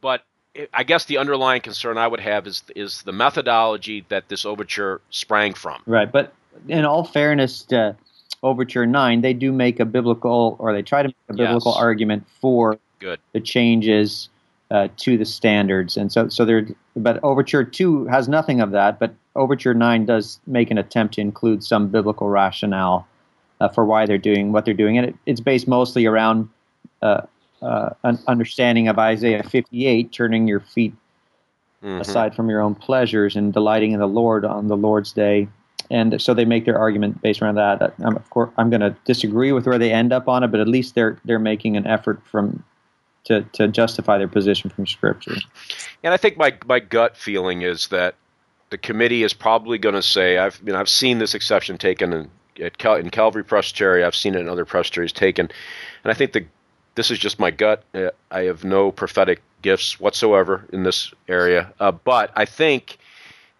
but 0.00 0.24
I 0.72 0.84
guess 0.84 1.04
the 1.06 1.18
underlying 1.18 1.62
concern 1.62 1.98
I 1.98 2.06
would 2.06 2.20
have 2.20 2.46
is 2.46 2.62
is 2.76 3.02
the 3.02 3.12
methodology 3.12 4.04
that 4.08 4.28
this 4.28 4.44
overture 4.44 5.00
sprang 5.10 5.54
from. 5.54 5.82
Right, 5.86 6.10
but 6.10 6.32
in 6.68 6.84
all 6.84 7.04
fairness, 7.04 7.62
to 7.64 7.96
Overture 8.44 8.86
Nine, 8.86 9.22
they 9.22 9.32
do 9.32 9.50
make 9.52 9.80
a 9.80 9.84
biblical, 9.84 10.56
or 10.60 10.72
they 10.72 10.82
try 10.82 11.02
to 11.02 11.08
make 11.08 11.16
a 11.30 11.34
biblical 11.34 11.72
yes. 11.72 11.80
argument 11.80 12.28
for 12.40 12.78
Good. 13.00 13.18
the 13.32 13.40
changes 13.40 14.28
uh, 14.70 14.88
to 14.98 15.16
the 15.16 15.24
standards, 15.24 15.96
and 15.96 16.12
so 16.12 16.28
so 16.28 16.44
there. 16.44 16.66
But 16.94 17.22
Overture 17.24 17.64
Two 17.64 18.06
has 18.06 18.28
nothing 18.28 18.60
of 18.60 18.70
that. 18.72 18.98
But 19.00 19.14
Overture 19.34 19.74
Nine 19.74 20.04
does 20.04 20.38
make 20.46 20.70
an 20.70 20.78
attempt 20.78 21.14
to 21.14 21.20
include 21.20 21.64
some 21.64 21.88
biblical 21.88 22.28
rationale 22.28 23.08
uh, 23.60 23.68
for 23.68 23.84
why 23.84 24.04
they're 24.04 24.18
doing 24.18 24.52
what 24.52 24.64
they're 24.64 24.74
doing, 24.74 24.98
and 24.98 25.08
it, 25.08 25.14
it's 25.26 25.40
based 25.40 25.66
mostly 25.66 26.04
around 26.04 26.48
uh, 27.02 27.22
uh, 27.62 27.90
an 28.02 28.18
understanding 28.26 28.88
of 28.88 28.98
Isaiah 28.98 29.42
58, 29.42 30.12
turning 30.12 30.46
your 30.46 30.60
feet 30.60 30.94
mm-hmm. 31.82 32.00
aside 32.00 32.34
from 32.34 32.50
your 32.50 32.60
own 32.60 32.74
pleasures 32.74 33.36
and 33.36 33.52
delighting 33.52 33.92
in 33.92 34.00
the 34.00 34.08
Lord 34.08 34.44
on 34.44 34.68
the 34.68 34.76
Lord's 34.76 35.12
day. 35.12 35.48
And 35.94 36.20
so 36.20 36.34
they 36.34 36.44
make 36.44 36.64
their 36.64 36.76
argument 36.76 37.22
based 37.22 37.40
around 37.40 37.54
that. 37.54 37.94
I'm, 38.00 38.16
of 38.16 38.28
course, 38.30 38.50
I'm 38.58 38.68
going 38.68 38.80
to 38.80 38.96
disagree 39.04 39.52
with 39.52 39.64
where 39.64 39.78
they 39.78 39.92
end 39.92 40.12
up 40.12 40.28
on 40.28 40.42
it, 40.42 40.48
but 40.48 40.58
at 40.58 40.66
least 40.66 40.96
they're 40.96 41.20
they're 41.24 41.38
making 41.38 41.76
an 41.76 41.86
effort 41.86 42.20
from 42.26 42.64
to 43.24 43.42
to 43.52 43.68
justify 43.68 44.18
their 44.18 44.26
position 44.28 44.70
from 44.70 44.88
Scripture. 44.88 45.36
And 46.02 46.12
I 46.12 46.16
think 46.16 46.36
my 46.36 46.52
my 46.66 46.80
gut 46.80 47.16
feeling 47.16 47.62
is 47.62 47.86
that 47.88 48.16
the 48.70 48.78
committee 48.78 49.22
is 49.22 49.32
probably 49.32 49.78
going 49.78 49.94
to 49.94 50.02
say, 50.02 50.36
I've 50.36 50.60
you 50.66 50.72
know, 50.72 50.80
I've 50.80 50.88
seen 50.88 51.18
this 51.18 51.32
exception 51.32 51.78
taken 51.78 52.12
in, 52.12 52.30
at 52.60 52.78
Cal- 52.78 52.96
in 52.96 53.10
Calvary 53.10 53.44
Presbytery, 53.44 54.02
I've 54.02 54.16
seen 54.16 54.34
it 54.34 54.40
in 54.40 54.48
other 54.48 54.64
presbyteries 54.64 55.12
taken, 55.12 55.48
and 56.02 56.10
I 56.10 56.14
think 56.14 56.32
the 56.32 56.44
this 56.96 57.12
is 57.12 57.20
just 57.20 57.38
my 57.38 57.52
gut. 57.52 57.84
Uh, 57.94 58.10
I 58.32 58.42
have 58.42 58.64
no 58.64 58.90
prophetic 58.90 59.42
gifts 59.62 60.00
whatsoever 60.00 60.66
in 60.72 60.82
this 60.82 61.12
area. 61.28 61.72
Uh, 61.78 61.92
but 61.92 62.30
I 62.34 62.44
think 62.44 62.98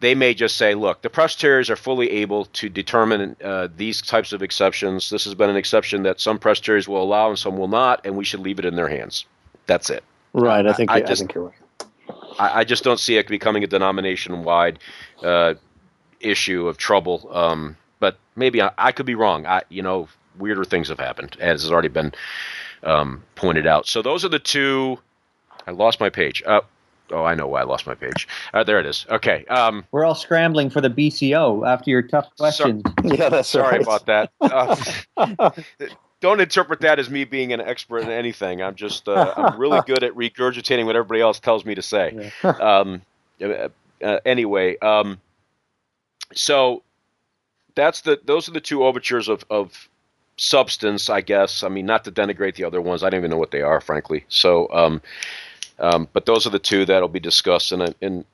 they 0.04 0.14
may 0.14 0.34
just 0.34 0.56
say, 0.56 0.74
look, 0.74 1.02
the 1.02 1.10
presbyteries 1.10 1.70
are 1.70 1.76
fully 1.76 2.10
able 2.10 2.44
to 2.46 2.68
determine 2.68 3.36
uh, 3.42 3.68
these 3.76 4.02
types 4.02 4.32
of 4.32 4.42
exceptions. 4.42 5.10
This 5.10 5.24
has 5.24 5.34
been 5.34 5.50
an 5.50 5.56
exception 5.56 6.02
that 6.02 6.20
some 6.20 6.38
presbyteries 6.38 6.86
will 6.86 7.02
allow 7.02 7.30
and 7.30 7.38
some 7.38 7.56
will 7.56 7.68
not, 7.68 8.04
and 8.04 8.16
we 8.16 8.24
should 8.24 8.40
leave 8.40 8.58
it 8.58 8.64
in 8.64 8.76
their 8.76 8.88
hands. 8.88 9.24
That's 9.66 9.90
it. 9.90 10.04
Right. 10.32 10.66
I 10.66 10.72
think, 10.72 10.90
I, 10.90 10.96
I, 10.96 11.00
just, 11.00 11.12
I 11.12 11.14
think 11.16 11.34
you're 11.34 11.44
right. 11.44 11.54
I, 12.38 12.60
I, 12.60 12.64
just 12.64 12.84
don't 12.84 13.00
see 13.00 13.16
it 13.16 13.28
becoming 13.28 13.64
a 13.64 13.66
denomination 13.66 14.42
wide 14.42 14.78
uh, 15.22 15.54
issue 16.20 16.66
of 16.66 16.76
trouble. 16.76 17.28
Um, 17.32 17.76
but 18.00 18.18
maybe 18.36 18.60
I, 18.60 18.92
could 18.92 19.06
be 19.06 19.14
wrong. 19.14 19.46
I, 19.46 19.62
you 19.68 19.80
know, 19.80 20.08
weirder 20.38 20.64
things 20.64 20.88
have 20.88 20.98
happened, 20.98 21.36
as 21.40 21.62
has 21.62 21.70
already 21.70 21.88
been 21.88 22.12
um, 22.82 23.22
pointed 23.36 23.66
out. 23.66 23.86
So 23.86 24.02
those 24.02 24.24
are 24.24 24.28
the 24.28 24.38
two. 24.38 24.98
I 25.66 25.70
lost 25.70 26.00
my 26.00 26.10
page. 26.10 26.42
Uh, 26.44 26.60
oh, 27.10 27.24
I 27.24 27.34
know 27.34 27.46
why 27.46 27.60
I 27.60 27.64
lost 27.64 27.86
my 27.86 27.94
page. 27.94 28.28
Uh, 28.52 28.64
there 28.64 28.80
it 28.80 28.86
is. 28.86 29.06
Okay. 29.10 29.44
Um, 29.46 29.84
We're 29.92 30.04
all 30.04 30.14
scrambling 30.14 30.70
for 30.70 30.80
the 30.80 30.90
BCO 30.90 31.66
after 31.66 31.90
your 31.90 32.02
tough 32.02 32.28
questions. 32.36 32.82
So, 32.84 32.94
yeah, 33.14 33.28
that's 33.28 33.48
sorry 33.48 33.78
right. 33.78 33.82
about 33.82 34.06
that. 34.06 34.30
Uh, 35.16 35.50
don't 36.20 36.40
interpret 36.40 36.80
that 36.80 36.98
as 36.98 37.10
me 37.10 37.24
being 37.24 37.52
an 37.52 37.60
expert 37.60 37.98
in 37.98 38.10
anything. 38.10 38.62
I'm 38.62 38.74
just 38.74 39.08
uh, 39.08 39.34
I'm 39.36 39.58
really 39.58 39.80
good 39.86 40.02
at 40.02 40.14
regurgitating 40.14 40.86
what 40.86 40.96
everybody 40.96 41.20
else 41.20 41.38
tells 41.38 41.64
me 41.64 41.74
to 41.74 41.82
say. 41.82 42.30
Yeah. 42.42 42.50
Um, 42.50 43.02
uh, 43.42 43.68
uh, 44.02 44.20
anyway, 44.24 44.78
um, 44.78 45.20
so 46.32 46.82
that's 47.74 48.02
the 48.02 48.20
those 48.24 48.48
are 48.48 48.52
the 48.52 48.60
two 48.60 48.84
overtures 48.84 49.28
of, 49.28 49.44
of 49.50 49.88
substance, 50.36 51.10
I 51.10 51.20
guess. 51.20 51.62
I 51.62 51.68
mean, 51.68 51.86
not 51.86 52.04
to 52.04 52.12
denigrate 52.12 52.54
the 52.54 52.64
other 52.64 52.80
ones. 52.80 53.02
I 53.02 53.10
don't 53.10 53.18
even 53.18 53.30
know 53.30 53.36
what 53.36 53.50
they 53.50 53.62
are, 53.62 53.80
frankly. 53.80 54.24
So, 54.28 54.68
um, 54.72 55.02
um, 55.78 56.08
but 56.12 56.26
those 56.26 56.46
are 56.46 56.50
the 56.50 56.58
two 56.58 56.84
that'll 56.84 57.08
be 57.08 57.20
discussed. 57.20 57.72
And, 57.72 57.94
and, 58.00 58.24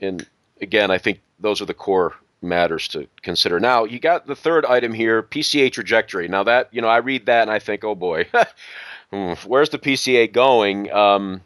and 0.00 0.26
again, 0.60 0.90
I 0.90 0.98
think 0.98 1.20
those 1.38 1.60
are 1.60 1.66
the 1.66 1.74
core 1.74 2.14
matters 2.42 2.88
to 2.88 3.06
consider. 3.22 3.60
Now, 3.60 3.84
you 3.84 3.98
got 3.98 4.26
the 4.26 4.36
third 4.36 4.64
item 4.64 4.92
here, 4.92 5.22
PCA 5.22 5.72
trajectory. 5.72 6.28
Now 6.28 6.44
that, 6.44 6.68
you 6.72 6.80
know, 6.80 6.88
I 6.88 6.98
read 6.98 7.26
that 7.26 7.42
and 7.42 7.50
I 7.50 7.58
think, 7.58 7.84
oh 7.84 7.94
boy, 7.94 8.26
hmm, 9.10 9.32
where's 9.46 9.70
the 9.70 9.78
PCA 9.78 10.32
going? 10.32 10.90
Um, 10.92 11.42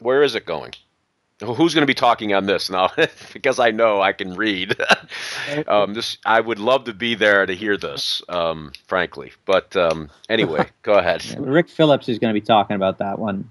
where 0.00 0.22
is 0.22 0.34
it 0.34 0.46
going? 0.46 0.72
Who's 1.40 1.72
going 1.72 1.82
to 1.82 1.86
be 1.86 1.94
talking 1.94 2.34
on 2.34 2.46
this 2.46 2.68
now? 2.70 2.90
because 3.32 3.60
I 3.60 3.70
know 3.70 4.00
I 4.00 4.12
can 4.12 4.34
read. 4.34 4.76
um, 5.68 5.94
this 5.94 6.18
I 6.24 6.40
would 6.40 6.58
love 6.58 6.84
to 6.84 6.94
be 6.94 7.14
there 7.14 7.46
to 7.46 7.54
hear 7.54 7.76
this, 7.76 8.22
um, 8.28 8.72
frankly. 8.86 9.32
But 9.44 9.76
um, 9.76 10.10
anyway, 10.28 10.66
go 10.82 10.94
ahead. 10.94 11.24
Rick 11.38 11.68
Phillips 11.68 12.08
is 12.08 12.18
going 12.18 12.34
to 12.34 12.40
be 12.40 12.44
talking 12.44 12.74
about 12.74 12.98
that 12.98 13.18
one, 13.20 13.50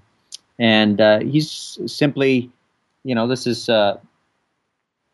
and 0.58 1.00
uh, 1.00 1.20
he's 1.20 1.78
simply, 1.86 2.50
you 3.04 3.14
know, 3.14 3.26
this 3.26 3.46
is 3.46 3.68
uh, 3.68 3.98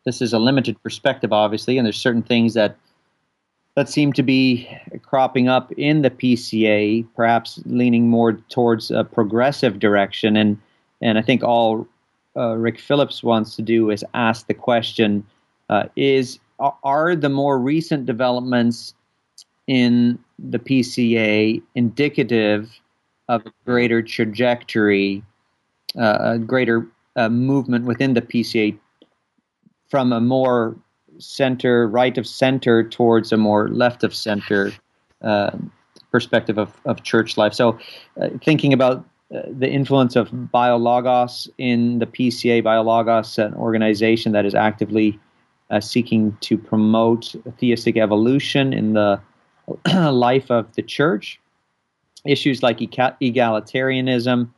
this 0.05 0.21
is 0.21 0.33
a 0.33 0.39
limited 0.39 0.81
perspective, 0.83 1.33
obviously, 1.33 1.77
and 1.77 1.85
there's 1.85 1.97
certain 1.97 2.23
things 2.23 2.53
that 2.53 2.77
that 3.75 3.89
seem 3.89 4.13
to 4.13 4.23
be 4.23 4.69
cropping 5.01 5.49
up 5.49 5.71
in 5.73 6.01
the 6.01 6.09
PCA, 6.09 7.05
perhaps 7.15 7.59
leaning 7.65 8.09
more 8.09 8.33
towards 8.49 8.89
a 8.89 9.03
progressive 9.03 9.79
direction, 9.79 10.35
and 10.37 10.59
and 11.01 11.17
I 11.17 11.21
think 11.21 11.43
all 11.43 11.87
uh, 12.37 12.55
Rick 12.55 12.79
Phillips 12.79 13.23
wants 13.23 13.55
to 13.55 13.61
do 13.61 13.89
is 13.89 14.03
ask 14.13 14.47
the 14.47 14.53
question: 14.53 15.25
uh, 15.69 15.85
Is 15.95 16.39
are 16.59 17.15
the 17.15 17.29
more 17.29 17.59
recent 17.59 18.05
developments 18.05 18.93
in 19.67 20.19
the 20.39 20.59
PCA 20.59 21.61
indicative 21.73 22.79
of 23.27 23.45
a 23.45 23.51
greater 23.65 24.01
trajectory, 24.01 25.23
a 25.95 26.39
greater 26.39 26.87
uh, 27.15 27.29
movement 27.29 27.85
within 27.85 28.13
the 28.13 28.21
PCA 28.21 28.77
from 29.87 30.11
a 30.11 30.19
more 30.19 30.75
center, 31.17 31.87
right 31.87 32.17
of 32.17 32.27
center, 32.27 32.83
towards 32.83 33.31
a 33.31 33.37
more 33.37 33.69
left 33.69 34.03
of 34.03 34.13
center 34.13 34.71
uh, 35.21 35.51
perspective 36.11 36.57
of, 36.57 36.73
of 36.85 37.03
church 37.03 37.37
life? 37.37 37.53
So, 37.53 37.79
uh, 38.19 38.29
thinking 38.43 38.73
about 38.73 39.05
uh, 39.33 39.41
the 39.49 39.69
influence 39.69 40.15
of 40.15 40.29
BioLogos 40.29 41.49
in 41.57 41.99
the 41.99 42.05
PCA. 42.05 42.61
BioLogos, 42.61 43.43
an 43.43 43.55
organization 43.55 44.33
that 44.33 44.45
is 44.45 44.53
actively 44.53 45.19
uh, 45.71 45.79
seeking 45.79 46.37
to 46.41 46.57
promote 46.57 47.33
theistic 47.57 47.97
evolution 47.97 48.71
in 48.71 48.93
the 48.93 49.19
life 50.11 50.51
of 50.51 50.71
the 50.75 50.83
church. 50.83 51.39
Issues 52.23 52.61
like 52.61 52.77
egalitarianism. 52.77 54.49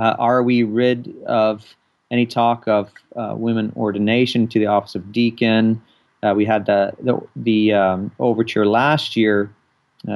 Uh, 0.00 0.16
are 0.18 0.42
we 0.42 0.62
rid 0.62 1.14
of 1.26 1.76
any 2.10 2.24
talk 2.24 2.66
of 2.66 2.90
uh, 3.14 3.34
women 3.36 3.72
ordination 3.76 4.48
to 4.48 4.58
the 4.58 4.66
office 4.66 4.94
of 4.94 5.12
deacon? 5.12 5.80
Uh, 6.22 6.32
we 6.34 6.44
had 6.44 6.66
the 6.66 6.92
the, 7.00 7.20
the 7.36 7.72
um, 7.74 8.10
overture 8.18 8.66
last 8.66 9.16
year 9.16 9.54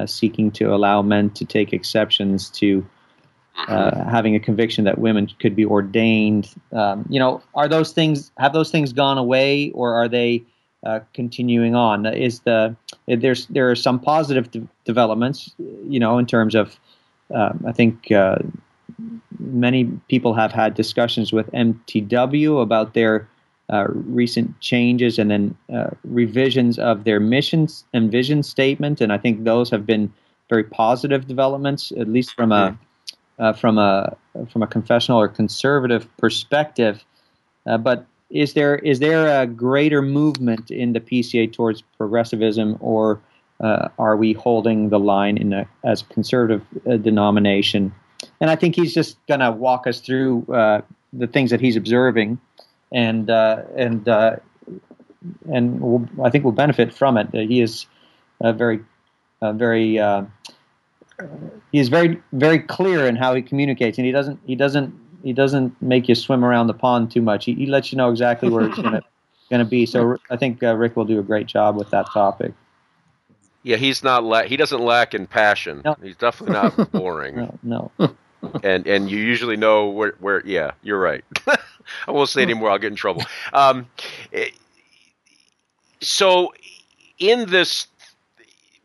seeking 0.07 0.51
to 0.51 0.75
allow 0.75 1.03
men 1.03 1.29
to 1.29 1.45
take 1.45 1.75
exceptions 1.75 2.49
to 2.49 2.85
uh, 3.69 4.05
having 4.05 4.35
a 4.35 4.41
conviction 4.41 4.85
that 4.85 4.99
women 4.99 5.29
could 5.39 5.55
be 5.55 5.65
ordained. 5.65 6.53
Um, 6.73 7.07
you 7.09 7.19
know, 7.19 7.43
are 7.55 7.69
those 7.69 7.93
things 7.93 8.33
have 8.39 8.53
those 8.53 8.71
things 8.71 8.93
gone 8.93 9.19
away, 9.19 9.71
or 9.71 9.95
are 9.95 10.09
they 10.09 10.45
uh, 10.85 11.01
continuing 11.13 11.75
on? 11.75 12.07
Is 12.07 12.41
the 12.41 12.77
there's 13.07 13.47
there 13.47 13.71
are 13.71 13.77
some 13.77 14.01
positive 14.01 14.51
de- 14.51 14.69
developments, 14.85 15.55
you 15.89 16.01
know, 16.01 16.19
in 16.19 16.27
terms 16.27 16.55
of 16.55 16.79
um, 17.33 17.65
I 17.67 17.73
think 17.73 18.11
uh, 18.11 18.39
many 19.39 19.85
people 20.09 20.35
have 20.35 20.53
had 20.53 20.75
discussions 20.75 21.33
with 21.33 21.51
MTW 21.53 22.63
about 22.63 22.95
their 22.95 23.29
uh, 23.73 23.87
recent 23.89 24.61
changes 24.61 25.19
and 25.19 25.31
then 25.31 25.57
uh, 25.73 25.91
revisions 26.05 26.79
of 26.79 27.05
their 27.05 27.21
missions 27.21 27.85
and 27.95 28.11
vision 28.11 28.43
statement, 28.43 29.01
and 29.01 29.13
I 29.13 29.19
think 29.19 29.45
those 29.45 29.71
have 29.71 29.87
been 29.87 30.13
very 30.51 30.65
positive 30.65 31.27
developments, 31.27 31.93
at 31.99 32.09
least 32.09 32.35
from 32.35 32.53
a 32.53 32.79
uh, 33.39 33.53
from 33.53 33.79
a 33.79 34.17
from 34.51 34.63
a 34.63 34.67
confessional 34.67 35.21
or 35.21 35.29
conservative 35.29 36.09
perspective. 36.19 37.05
Uh, 37.67 37.79
but 37.79 38.07
is 38.31 38.53
there 38.53 38.77
is 38.77 38.99
there 38.99 39.41
a 39.41 39.47
greater 39.47 40.03
movement 40.03 40.71
in 40.71 40.93
the 40.93 41.01
PCA 41.01 41.53
towards 41.53 41.83
progressivism, 41.97 42.77
or 42.81 43.21
uh, 43.61 43.89
are 43.99 44.17
we 44.17 44.33
holding 44.35 44.91
the 44.91 44.99
line 44.99 45.39
in 45.39 45.53
a, 45.53 45.69
as 45.85 46.03
a 46.03 46.05
conservative 46.07 46.63
uh, 46.87 46.97
denomination? 46.97 47.95
And 48.41 48.51
I 48.51 48.57
think 48.57 48.75
he's 48.75 48.95
just 48.95 49.17
going 49.27 49.41
to 49.41 49.51
walk 49.51 49.87
us 49.87 50.01
through 50.01 50.45
uh, 50.47 50.83
the 51.13 51.27
things 51.27 51.51
that 51.51 51.61
he's 51.61 51.77
observing, 51.77 52.39
and 52.93 53.31
uh, 53.31 53.63
and 53.77 54.09
uh, 54.09 54.37
and 55.53 55.81
we'll, 55.81 56.09
I 56.25 56.31
think 56.31 56.45
we'll 56.45 56.53
benefit 56.53 56.93
from 56.93 57.17
it. 57.17 57.29
he 57.33 57.61
is 57.61 57.87
very 58.41 58.81
very 59.43 59.95
he 61.73 61.79
is 61.79 61.89
very 61.89 62.21
very 62.33 62.59
clear 62.59 63.07
in 63.07 63.17
how 63.17 63.35
he 63.35 63.43
communicates, 63.43 63.99
and 63.99 64.07
he 64.07 64.13
doesn't 64.13 64.41
he 64.47 64.55
doesn't 64.55 64.95
he 65.23 65.33
doesn't 65.33 65.81
make 65.81 66.09
you 66.09 66.15
swim 66.15 66.45
around 66.45 66.67
the 66.67 66.75
pond 66.75 67.11
too 67.11 67.23
much. 67.23 67.47
He, 67.47 67.55
he 67.55 67.67
lets 67.67 67.91
you 67.93 67.99
know 67.99 68.11
exactly 68.11 68.49
where 68.51 68.67
it's 68.67 68.77
going 68.77 68.93
to 69.01 69.03
going 69.51 69.65
to 69.65 69.69
be. 69.69 69.87
So 69.87 70.17
I 70.31 70.37
think 70.37 70.63
uh, 70.63 70.75
Rick 70.75 70.97
will 70.97 71.05
do 71.05 71.19
a 71.19 71.23
great 71.23 71.47
job 71.47 71.77
with 71.77 71.91
that 71.91 72.07
topic. 72.13 72.53
Yeah, 73.65 73.77
he's 73.77 74.05
not. 74.05 74.23
La- 74.23 74.43
he 74.45 74.57
doesn't 74.57 74.81
lack 74.81 75.15
in 75.15 75.27
passion. 75.27 75.83
No. 75.85 75.97
He's 76.01 76.17
definitely 76.17 76.55
not 76.55 76.93
boring. 76.93 77.37
no, 77.63 77.91
no. 77.99 78.17
and 78.63 78.87
and 78.87 79.11
you 79.11 79.19
usually 79.19 79.57
know 79.57 79.89
where 79.89 80.15
where. 80.21 80.43
Yeah, 80.47 80.73
you're 80.83 81.01
right. 81.01 81.25
I 82.07 82.11
won't 82.13 82.29
say 82.29 82.43
anymore. 82.43 82.71
I'll 82.71 82.79
get 82.79 82.93
in 82.93 82.97
trouble. 82.97 83.23
Um, 83.53 83.89
eh, 84.33 84.51
so 86.01 86.53
in 87.19 87.49
this 87.49 87.89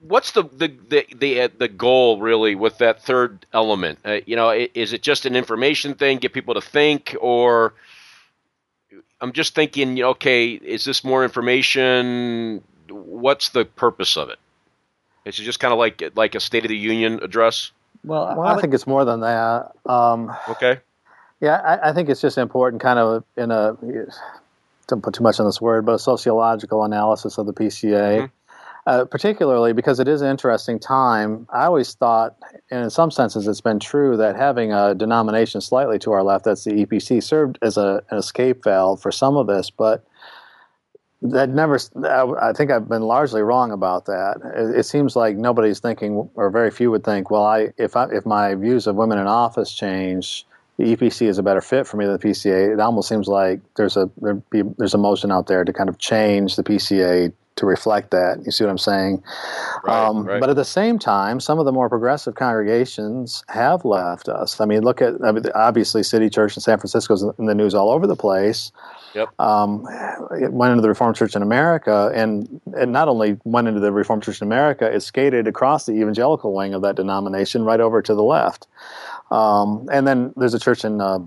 what's 0.02 0.32
the 0.32 0.44
the 0.44 0.74
the 0.90 1.06
the, 1.16 1.42
uh, 1.42 1.50
the 1.58 1.68
goal 1.68 2.20
really 2.20 2.56
with 2.56 2.78
that 2.78 3.04
third 3.04 3.46
element? 3.54 4.00
Uh, 4.06 4.20
you 4.26 4.36
know, 4.36 4.50
is 4.52 4.94
it 4.94 5.02
just 5.02 5.26
an 5.26 5.36
information 5.36 5.94
thing, 5.94 6.18
get 6.18 6.34
people 6.34 6.54
to 6.54 6.62
think, 6.62 7.16
or 7.20 7.74
I'm 9.22 9.34
just 9.34 9.56
thinking, 9.56 10.02
okay, 10.02 10.52
is 10.52 10.86
this 10.86 11.04
more 11.04 11.24
information? 11.24 12.64
What's 12.90 13.50
the 13.50 13.66
purpose 13.66 14.18
of 14.18 14.30
it? 14.30 14.40
Is 15.26 15.39
it 15.39 15.43
just 15.43 15.59
kind 15.59 15.72
of 15.74 15.80
like 15.80 16.03
like 16.15 16.36
a 16.36 16.39
State 16.39 16.65
of 16.65 16.70
the 16.70 16.78
Union 16.78 17.20
address? 17.22 17.72
Well, 18.03 18.36
well 18.38 18.47
I, 18.47 18.55
I 18.55 18.61
think 18.61 18.74
it's 18.74 18.88
more 18.88 19.05
than 19.05 19.22
that. 19.22 19.72
Um, 19.86 20.32
okay. 20.47 20.80
Yeah, 21.41 21.55
I, 21.55 21.89
I, 21.89 21.93
think 21.93 22.09
it's 22.09 22.20
just 22.20 22.38
important, 22.38 22.82
kind 22.82 22.99
of 22.99 23.24
in 23.38 23.49
a 23.49 23.78
don't 24.88 25.01
put 25.01 25.13
too 25.13 25.24
much 25.24 25.39
on 25.39 25.45
this 25.45 25.61
word, 25.61 25.86
but 25.86 25.93
a 25.93 25.99
sociological 25.99 26.84
analysis 26.84 27.38
of 27.38 27.45
the 27.45 27.53
PCA. 27.53 28.17
Mm-hmm 28.17 28.26
uh, 28.89 29.05
particularly 29.05 29.72
because 29.72 29.99
it 29.99 30.07
is 30.07 30.22
an 30.22 30.32
interesting 30.32 30.80
time. 30.80 31.45
I 31.51 31.65
always 31.65 31.93
thought, 31.93 32.36
and 32.72 32.84
in 32.84 32.89
some 32.89 33.11
senses 33.11 33.47
it's 33.47 33.61
been 33.61 33.80
true, 33.80 34.17
that 34.17 34.36
having 34.36 34.74
a 34.74 34.95
denomination 34.95 35.61
slightly 35.61 35.99
to 35.99 36.11
our 36.11 36.24
left, 36.24 36.45
that's 36.45 36.63
the 36.63 36.72
EPC, 36.72 37.22
served 37.22 37.59
as 37.61 37.78
a, 37.78 38.03
an 38.09 38.17
escape 38.17 38.63
valve 38.63 38.99
for 38.99 39.11
some 39.11 39.38
of 39.38 39.45
this, 39.45 39.70
but 39.70 40.03
that 41.22 41.49
never 41.49 41.78
i 42.39 42.53
think 42.53 42.72
i've 42.72 42.88
been 42.88 43.01
largely 43.01 43.41
wrong 43.41 43.72
about 43.72 44.05
that 44.05 44.38
it, 44.76 44.86
seems 44.86 45.15
like 45.17 45.36
nobody's 45.36 45.80
thinking 45.80 46.30
or 46.36 46.49
very 46.49 46.72
few 46.72 46.89
would 46.89 47.03
think 47.03 47.30
well 47.30 47.43
i 47.43 47.67
if 47.78 47.97
i 47.97 48.05
if 48.05 48.26
my 48.26 48.55
views 48.55 48.88
of 48.88 48.95
women 48.95 49.17
in 49.17 49.28
office 49.28 49.74
change 49.74 50.45
the 50.78 50.95
EPC 50.95 51.28
is 51.28 51.38
a 51.38 51.43
better 51.43 51.59
fit 51.59 51.86
for 51.86 51.97
me 51.97 52.05
than 52.05 52.17
the 52.17 52.26
PCA. 52.26 52.72
It 52.72 52.80
almost 52.80 53.09
seems 53.09 53.28
like 53.28 53.59
there's 53.76 53.97
a 53.97 54.05
be, 54.49 54.61
there's 54.78 54.93
a 54.93 54.97
motion 54.97 55.30
out 55.30 55.47
there 55.47 55.65
to 55.65 55.74
kind 55.74 55.89
of 55.89 55.97
change 55.97 56.55
the 56.55 56.63
PCA 56.63 57.34
to 57.57 57.65
reflect 57.65 58.11
that. 58.11 58.41
You 58.45 58.51
see 58.51 58.63
what 58.63 58.72
I'm 58.72 58.78
saying? 58.78 59.22
Right, 59.84 60.07
um, 60.07 60.24
right. 60.24 60.39
But 60.39 60.49
at 60.49 60.55
the 60.55 60.63
same 60.63 60.97
time, 60.97 61.41
some 61.41 61.59
of 61.59 61.65
the 61.65 61.74
more 61.74 61.89
progressive 61.89 62.36
congregations 62.36 63.43
have 63.49 63.84
left 63.84 64.30
us. 64.30 64.61
I 64.61 64.65
mean, 64.65 64.84
look 64.84 65.01
at 65.01 65.15
I 65.22 65.34
mean, 65.34 65.43
obviously 65.53 66.01
City 66.01 66.30
Church 66.30 66.55
in 66.55 66.61
San 66.61 66.78
Francisco 66.78 67.13
is 67.13 67.24
in 67.38 67.45
the 67.45 67.55
news 67.55 67.76
all 67.76 67.91
over 67.91 68.07
the 68.07 68.15
place. 68.15 68.72
Yep. 69.16 69.39
Um, 69.39 69.88
it 70.39 70.51
went 70.51 70.72
into 70.72 70.82
the 70.82 70.89
Reformed 70.89 71.16
Church 71.16 71.36
in 71.36 71.41
America, 71.41 72.12
and 72.14 72.62
it 72.76 72.88
not 72.88 73.07
only 73.07 73.38
went 73.43 73.68
into 73.68 73.80
the 73.80 73.91
Reformed 73.91 74.24
Church 74.24 74.41
in 74.41 74.47
America, 74.47 74.86
it 74.91 75.01
skated 75.01 75.47
across 75.47 75.86
the 75.86 75.93
evangelical 75.93 76.53
wing 76.53 76.74
of 76.74 76.82
that 76.84 76.95
denomination 76.95 77.64
right 77.64 77.80
over 77.80 78.01
to 78.01 78.14
the 78.14 78.24
left. 78.24 78.68
Um, 79.32 79.88
and 79.91 80.07
then 80.07 80.34
there's 80.36 80.53
a 80.53 80.60
church 80.60 80.86
in 80.86 81.01
uh, 81.01 81.20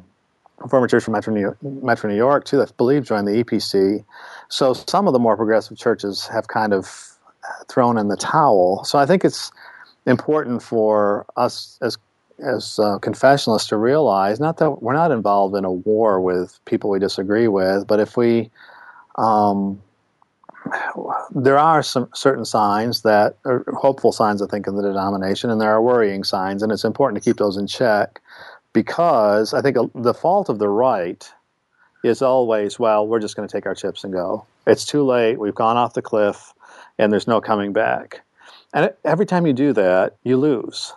former 0.68 0.86
church 0.86 1.04
from 1.04 1.12
Metro 1.12 1.32
New, 1.32 1.40
York, 1.40 1.62
Metro 1.62 2.10
New 2.10 2.16
York 2.16 2.44
too 2.44 2.58
that 2.58 2.76
believe 2.76 3.04
joined 3.04 3.26
the 3.26 3.44
EPC. 3.44 4.04
So 4.48 4.72
some 4.74 5.06
of 5.06 5.12
the 5.12 5.18
more 5.18 5.36
progressive 5.36 5.76
churches 5.76 6.26
have 6.28 6.48
kind 6.48 6.72
of 6.72 7.08
thrown 7.68 7.98
in 7.98 8.08
the 8.08 8.16
towel. 8.16 8.84
So 8.84 8.98
I 8.98 9.06
think 9.06 9.24
it's 9.24 9.50
important 10.06 10.62
for 10.62 11.26
us 11.36 11.78
as 11.82 11.98
as 12.42 12.78
uh, 12.78 12.98
confessionalists 12.98 13.68
to 13.68 13.76
realize 13.76 14.40
not 14.40 14.58
that 14.58 14.82
we're 14.82 14.92
not 14.92 15.10
involved 15.10 15.54
in 15.56 15.64
a 15.64 15.72
war 15.72 16.20
with 16.20 16.58
people 16.64 16.90
we 16.90 16.98
disagree 16.98 17.48
with, 17.48 17.86
but 17.86 18.00
if 18.00 18.16
we 18.16 18.50
um, 19.16 19.80
there 21.34 21.58
are 21.58 21.82
some 21.82 22.08
certain 22.14 22.44
signs 22.44 23.02
that 23.02 23.36
are 23.44 23.64
hopeful 23.74 24.12
signs, 24.12 24.42
I 24.42 24.46
think, 24.46 24.66
in 24.66 24.76
the 24.76 24.82
denomination, 24.82 25.50
and 25.50 25.60
there 25.60 25.70
are 25.70 25.82
worrying 25.82 26.24
signs, 26.24 26.62
and 26.62 26.70
it's 26.72 26.84
important 26.84 27.22
to 27.22 27.28
keep 27.28 27.38
those 27.38 27.56
in 27.56 27.66
check 27.66 28.20
because 28.72 29.54
I 29.54 29.60
think 29.60 29.76
the 29.94 30.14
fault 30.14 30.48
of 30.48 30.58
the 30.58 30.68
right 30.68 31.30
is 32.04 32.22
always, 32.22 32.78
well, 32.78 33.06
we're 33.06 33.20
just 33.20 33.36
going 33.36 33.46
to 33.46 33.52
take 33.52 33.66
our 33.66 33.74
chips 33.74 34.02
and 34.04 34.12
go. 34.12 34.44
It's 34.66 34.84
too 34.84 35.04
late. 35.04 35.38
We've 35.38 35.54
gone 35.54 35.76
off 35.76 35.94
the 35.94 36.02
cliff, 36.02 36.52
and 36.98 37.12
there's 37.12 37.28
no 37.28 37.40
coming 37.40 37.72
back. 37.72 38.22
And 38.72 38.92
every 39.04 39.26
time 39.26 39.46
you 39.46 39.52
do 39.52 39.72
that, 39.74 40.16
you 40.24 40.36
lose, 40.36 40.94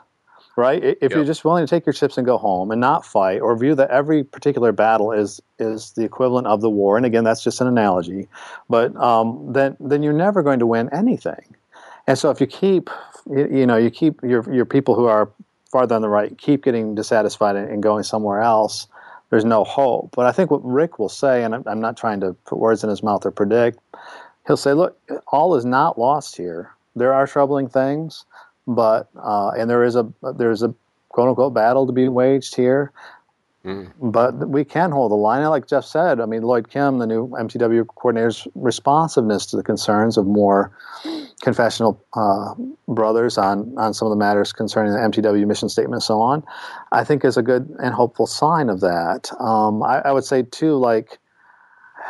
right? 0.56 0.84
If 0.84 0.98
yep. 1.02 1.12
you're 1.12 1.26
just 1.26 1.44
willing 1.44 1.66
to 1.66 1.70
take 1.70 1.86
your 1.86 1.94
chips 1.94 2.18
and 2.18 2.26
go 2.26 2.38
home 2.38 2.72
and 2.72 2.80
not 2.80 3.06
fight, 3.06 3.42
or 3.42 3.58
view 3.58 3.76
that 3.76 3.90
every 3.90 4.24
particular 4.24 4.72
battle 4.72 5.12
is 5.12 5.42
is 5.60 5.92
the 5.92 6.04
equivalent 6.04 6.48
of 6.48 6.62
the 6.62 6.70
war, 6.70 6.98
and 6.98 7.06
again, 7.06 7.24
that's 7.24 7.44
just 7.44 7.62
an 7.62 7.68
analogy, 7.68 8.28
but 8.70 8.96
um, 8.96 9.54
then 9.54 9.76
then 9.80 10.04
you're 10.04 10.14
never 10.14 10.44
going 10.44 10.60
to 10.60 10.68
win 10.68 10.90
anything. 10.94 11.56
And 12.08 12.18
so 12.18 12.30
if 12.30 12.40
you 12.40 12.48
keep, 12.48 12.90
you, 13.30 13.48
you 13.48 13.66
know, 13.66 13.78
you 13.78 13.90
keep 13.90 14.22
your 14.24 14.52
your 14.54 14.66
people 14.66 14.96
who 14.96 15.06
are 15.06 15.30
farther 15.72 15.96
on 15.96 16.02
the 16.02 16.10
right 16.10 16.38
keep 16.38 16.64
getting 16.64 16.96
dissatisfied 16.96 17.56
and 17.56 17.84
going 17.84 18.04
somewhere 18.04 18.42
else, 18.42 18.88
there's 19.30 19.46
no 19.46 19.64
hope. 19.64 20.12
But 20.16 20.26
I 20.26 20.32
think 20.32 20.52
what 20.52 20.64
Rick 20.64 21.00
will 21.00 21.10
say, 21.10 21.44
and 21.44 21.56
I'm, 21.68 21.82
not 21.82 21.98
trying 21.98 22.22
to 22.22 22.34
put 22.46 22.60
words 22.60 22.84
in 22.84 22.90
his 22.90 23.04
mouth 23.04 23.26
or 23.26 23.32
predict, 23.32 23.80
he'll 24.48 24.58
say, 24.58 24.74
look, 24.74 24.98
all 25.28 25.56
is 25.56 25.66
not 25.66 26.00
lost 26.00 26.38
here. 26.38 26.72
There 26.96 27.14
are 27.14 27.28
troubling 27.28 27.68
things, 27.68 28.24
but 28.68 29.10
uh, 29.16 29.50
and 29.50 29.70
there 29.70 29.84
is 29.84 29.96
a 29.96 30.12
there's 30.38 30.64
a 30.64 30.74
quote 31.10 31.30
unquote 31.30 31.54
battle 31.54 31.86
to 31.88 31.94
be 31.94 32.08
waged 32.08 32.56
here. 32.56 32.92
Mm. 33.66 33.92
But 34.00 34.48
we 34.48 34.64
can 34.64 34.92
hold 34.92 35.12
the 35.12 35.16
line. 35.16 35.42
And 35.42 35.50
like 35.50 35.68
Jeff 35.68 35.86
said, 35.86 36.20
I 36.22 36.28
mean, 36.28 36.44
Lloyd 36.44 36.70
Kim, 36.70 37.00
the 37.00 37.08
new 37.08 37.30
MTW 37.30 37.88
coordinator's 37.88 38.48
responsiveness 38.54 39.48
to 39.48 39.58
the 39.58 39.64
concerns 39.64 40.18
of 40.18 40.28
more 40.28 40.72
confessional 41.42 42.00
uh, 42.14 42.54
brothers 42.88 43.40
on, 43.40 43.74
on 43.78 43.94
some 43.94 44.06
of 44.06 44.12
the 44.12 44.18
matters 44.18 44.54
concerning 44.54 44.94
the 44.94 45.00
MTW 45.00 45.48
mission 45.48 45.68
statement 45.68 45.96
and 45.96 46.04
so 46.04 46.22
on, 46.22 46.44
I 46.92 47.04
think 47.04 47.26
is 47.26 47.38
a 47.38 47.42
good 47.42 47.76
and 47.82 47.94
hopeful 47.94 48.28
sign 48.28 48.70
of 48.70 48.82
that. 48.82 49.32
Um, 49.40 49.82
I, 49.82 50.00
I, 50.06 50.12
would 50.12 50.26
say, 50.26 50.44
too, 50.44 50.76
like, 50.76 51.18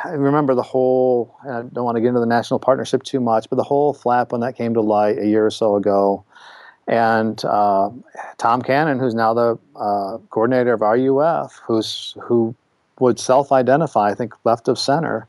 I 0.03 0.09
remember 0.09 0.55
the 0.55 0.63
whole, 0.63 1.37
I 1.43 1.61
don't 1.61 1.85
want 1.85 1.95
to 1.95 2.01
get 2.01 2.09
into 2.09 2.19
the 2.19 2.25
national 2.25 2.59
partnership 2.59 3.03
too 3.03 3.21
much, 3.21 3.49
but 3.49 3.55
the 3.55 3.63
whole 3.63 3.93
flap 3.93 4.33
when 4.33 4.41
that 4.41 4.57
came 4.57 4.73
to 4.73 4.81
light 4.81 5.19
a 5.19 5.25
year 5.25 5.45
or 5.45 5.51
so 5.51 5.77
ago. 5.77 6.25
And 6.87 7.43
uh, 7.43 7.89
Tom 8.37 8.61
Cannon, 8.61 8.99
who's 8.99 9.15
now 9.15 9.33
the 9.33 9.57
uh, 9.75 10.17
coordinator 10.29 10.73
of 10.73 10.81
RUF, 10.81 11.59
who's 11.65 12.15
who 12.21 12.53
would 12.99 13.19
self-identify, 13.19 14.11
I 14.11 14.13
think, 14.13 14.33
left 14.45 14.67
of 14.67 14.77
center, 14.77 15.27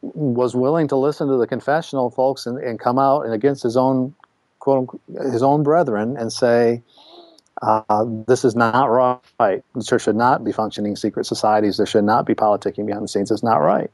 was 0.00 0.54
willing 0.56 0.88
to 0.88 0.96
listen 0.96 1.28
to 1.28 1.36
the 1.36 1.46
confessional 1.46 2.10
folks 2.10 2.46
and, 2.46 2.58
and 2.58 2.80
come 2.80 2.98
out 2.98 3.22
and 3.22 3.34
against 3.34 3.62
his 3.62 3.76
own 3.76 4.14
quote 4.58 4.98
his 5.30 5.42
own 5.42 5.62
brethren 5.62 6.16
and 6.16 6.32
say 6.32 6.82
uh, 7.62 8.04
this 8.26 8.44
is 8.44 8.54
not 8.54 8.86
right. 8.86 9.62
The 9.74 9.82
church 9.82 10.02
should 10.02 10.16
not 10.16 10.44
be 10.44 10.52
functioning 10.52 10.96
secret 10.96 11.24
societies. 11.24 11.76
There 11.76 11.86
should 11.86 12.04
not 12.04 12.26
be 12.26 12.34
politicking 12.34 12.86
behind 12.86 13.04
the 13.04 13.08
scenes. 13.08 13.30
It's 13.30 13.42
not 13.42 13.58
right. 13.58 13.90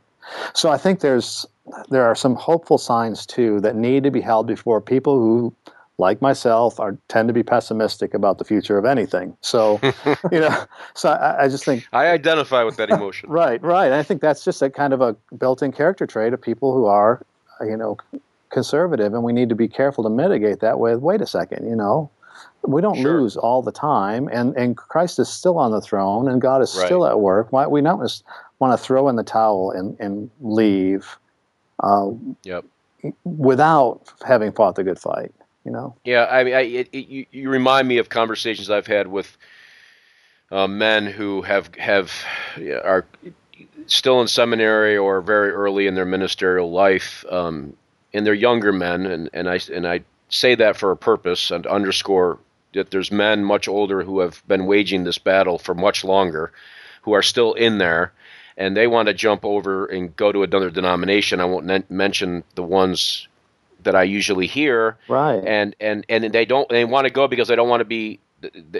So 0.54 0.70
I 0.70 0.78
think 0.78 1.00
there's 1.00 1.46
there 1.90 2.04
are 2.04 2.14
some 2.14 2.34
hopeful 2.34 2.78
signs 2.78 3.24
too 3.24 3.60
that 3.60 3.76
need 3.76 4.02
to 4.02 4.10
be 4.10 4.20
held 4.20 4.46
before 4.46 4.80
people 4.80 5.16
who 5.18 5.54
like 5.98 6.22
myself, 6.22 6.80
are 6.80 6.96
tend 7.08 7.28
to 7.28 7.34
be 7.34 7.42
pessimistic 7.42 8.14
about 8.14 8.38
the 8.38 8.44
future 8.44 8.78
of 8.78 8.84
anything. 8.84 9.36
So, 9.40 9.78
you 10.32 10.40
know, 10.40 10.64
so 10.94 11.10
I, 11.10 11.44
I, 11.44 11.48
just 11.48 11.64
think 11.64 11.86
I 11.92 12.06
identify 12.08 12.62
with 12.62 12.76
that 12.76 12.90
emotion. 12.90 13.28
right, 13.30 13.62
right. 13.62 13.86
And 13.86 13.94
I 13.94 14.02
think 14.02 14.20
that's 14.20 14.44
just 14.44 14.62
a 14.62 14.70
kind 14.70 14.92
of 14.92 15.00
a 15.00 15.16
built-in 15.36 15.72
character 15.72 16.06
trait 16.06 16.32
of 16.32 16.40
people 16.40 16.74
who 16.74 16.86
are, 16.86 17.24
you 17.60 17.76
know, 17.76 17.96
conservative, 18.50 19.14
and 19.14 19.22
we 19.22 19.32
need 19.32 19.48
to 19.48 19.54
be 19.54 19.68
careful 19.68 20.04
to 20.04 20.10
mitigate 20.10 20.60
that 20.60 20.78
with. 20.78 21.00
Wait 21.00 21.20
a 21.20 21.26
second, 21.26 21.68
you 21.68 21.76
know, 21.76 22.10
we 22.62 22.80
don't 22.80 22.96
sure. 22.96 23.20
lose 23.20 23.36
all 23.36 23.62
the 23.62 23.72
time, 23.72 24.28
and 24.32 24.56
and 24.56 24.76
Christ 24.76 25.18
is 25.18 25.28
still 25.28 25.58
on 25.58 25.72
the 25.72 25.80
throne, 25.80 26.28
and 26.28 26.40
God 26.40 26.62
is 26.62 26.74
right. 26.76 26.86
still 26.86 27.06
at 27.06 27.20
work. 27.20 27.52
Why 27.52 27.66
we 27.66 27.80
not 27.80 28.00
just 28.00 28.24
want 28.58 28.78
to 28.78 28.82
throw 28.82 29.08
in 29.08 29.16
the 29.16 29.24
towel 29.24 29.70
and 29.72 29.98
and 30.00 30.30
leave? 30.40 31.18
Uh, 31.82 32.10
yep. 32.44 32.64
Without 33.24 34.00
having 34.24 34.52
fought 34.52 34.76
the 34.76 34.84
good 34.84 34.98
fight 34.98 35.32
you 35.64 35.70
know. 35.70 35.96
Yeah, 36.04 36.26
I 36.30 36.44
mean, 36.44 36.54
I, 36.54 36.60
it, 36.60 36.88
it, 36.92 37.08
you, 37.08 37.26
you 37.30 37.50
remind 37.50 37.88
me 37.88 37.98
of 37.98 38.08
conversations 38.08 38.70
I've 38.70 38.86
had 38.86 39.06
with 39.06 39.36
uh, 40.50 40.66
men 40.66 41.06
who 41.06 41.42
have 41.42 41.74
have 41.76 42.12
are 42.84 43.06
still 43.86 44.20
in 44.20 44.28
seminary 44.28 44.96
or 44.96 45.20
very 45.20 45.50
early 45.50 45.86
in 45.86 45.94
their 45.94 46.04
ministerial 46.04 46.70
life, 46.70 47.24
um, 47.30 47.76
and 48.12 48.26
they're 48.26 48.34
younger 48.34 48.72
men, 48.72 49.06
and, 49.06 49.30
and 49.32 49.48
I 49.48 49.60
and 49.72 49.86
I 49.86 50.00
say 50.28 50.54
that 50.54 50.76
for 50.76 50.90
a 50.90 50.96
purpose 50.96 51.50
and 51.50 51.66
underscore 51.66 52.38
that 52.74 52.90
there's 52.90 53.12
men 53.12 53.44
much 53.44 53.68
older 53.68 54.02
who 54.02 54.20
have 54.20 54.42
been 54.48 54.66
waging 54.66 55.04
this 55.04 55.18
battle 55.18 55.58
for 55.58 55.74
much 55.74 56.04
longer, 56.04 56.52
who 57.02 57.12
are 57.12 57.22
still 57.22 57.52
in 57.52 57.78
there, 57.78 58.12
and 58.56 58.76
they 58.76 58.86
want 58.86 59.08
to 59.08 59.14
jump 59.14 59.44
over 59.44 59.86
and 59.86 60.16
go 60.16 60.32
to 60.32 60.42
another 60.42 60.70
denomination. 60.70 61.40
I 61.40 61.44
won't 61.44 61.90
mention 61.90 62.44
the 62.54 62.62
ones 62.62 63.28
that 63.84 63.94
I 63.94 64.02
usually 64.02 64.46
hear, 64.46 64.96
right? 65.08 65.42
And 65.44 65.76
and 65.80 66.04
and 66.08 66.32
they 66.32 66.44
don't 66.44 66.68
they 66.68 66.84
want 66.84 67.06
to 67.06 67.12
go 67.12 67.28
because 67.28 67.48
they 67.48 67.56
don't 67.56 67.68
want 67.68 67.80
to 67.80 67.84
be 67.84 68.20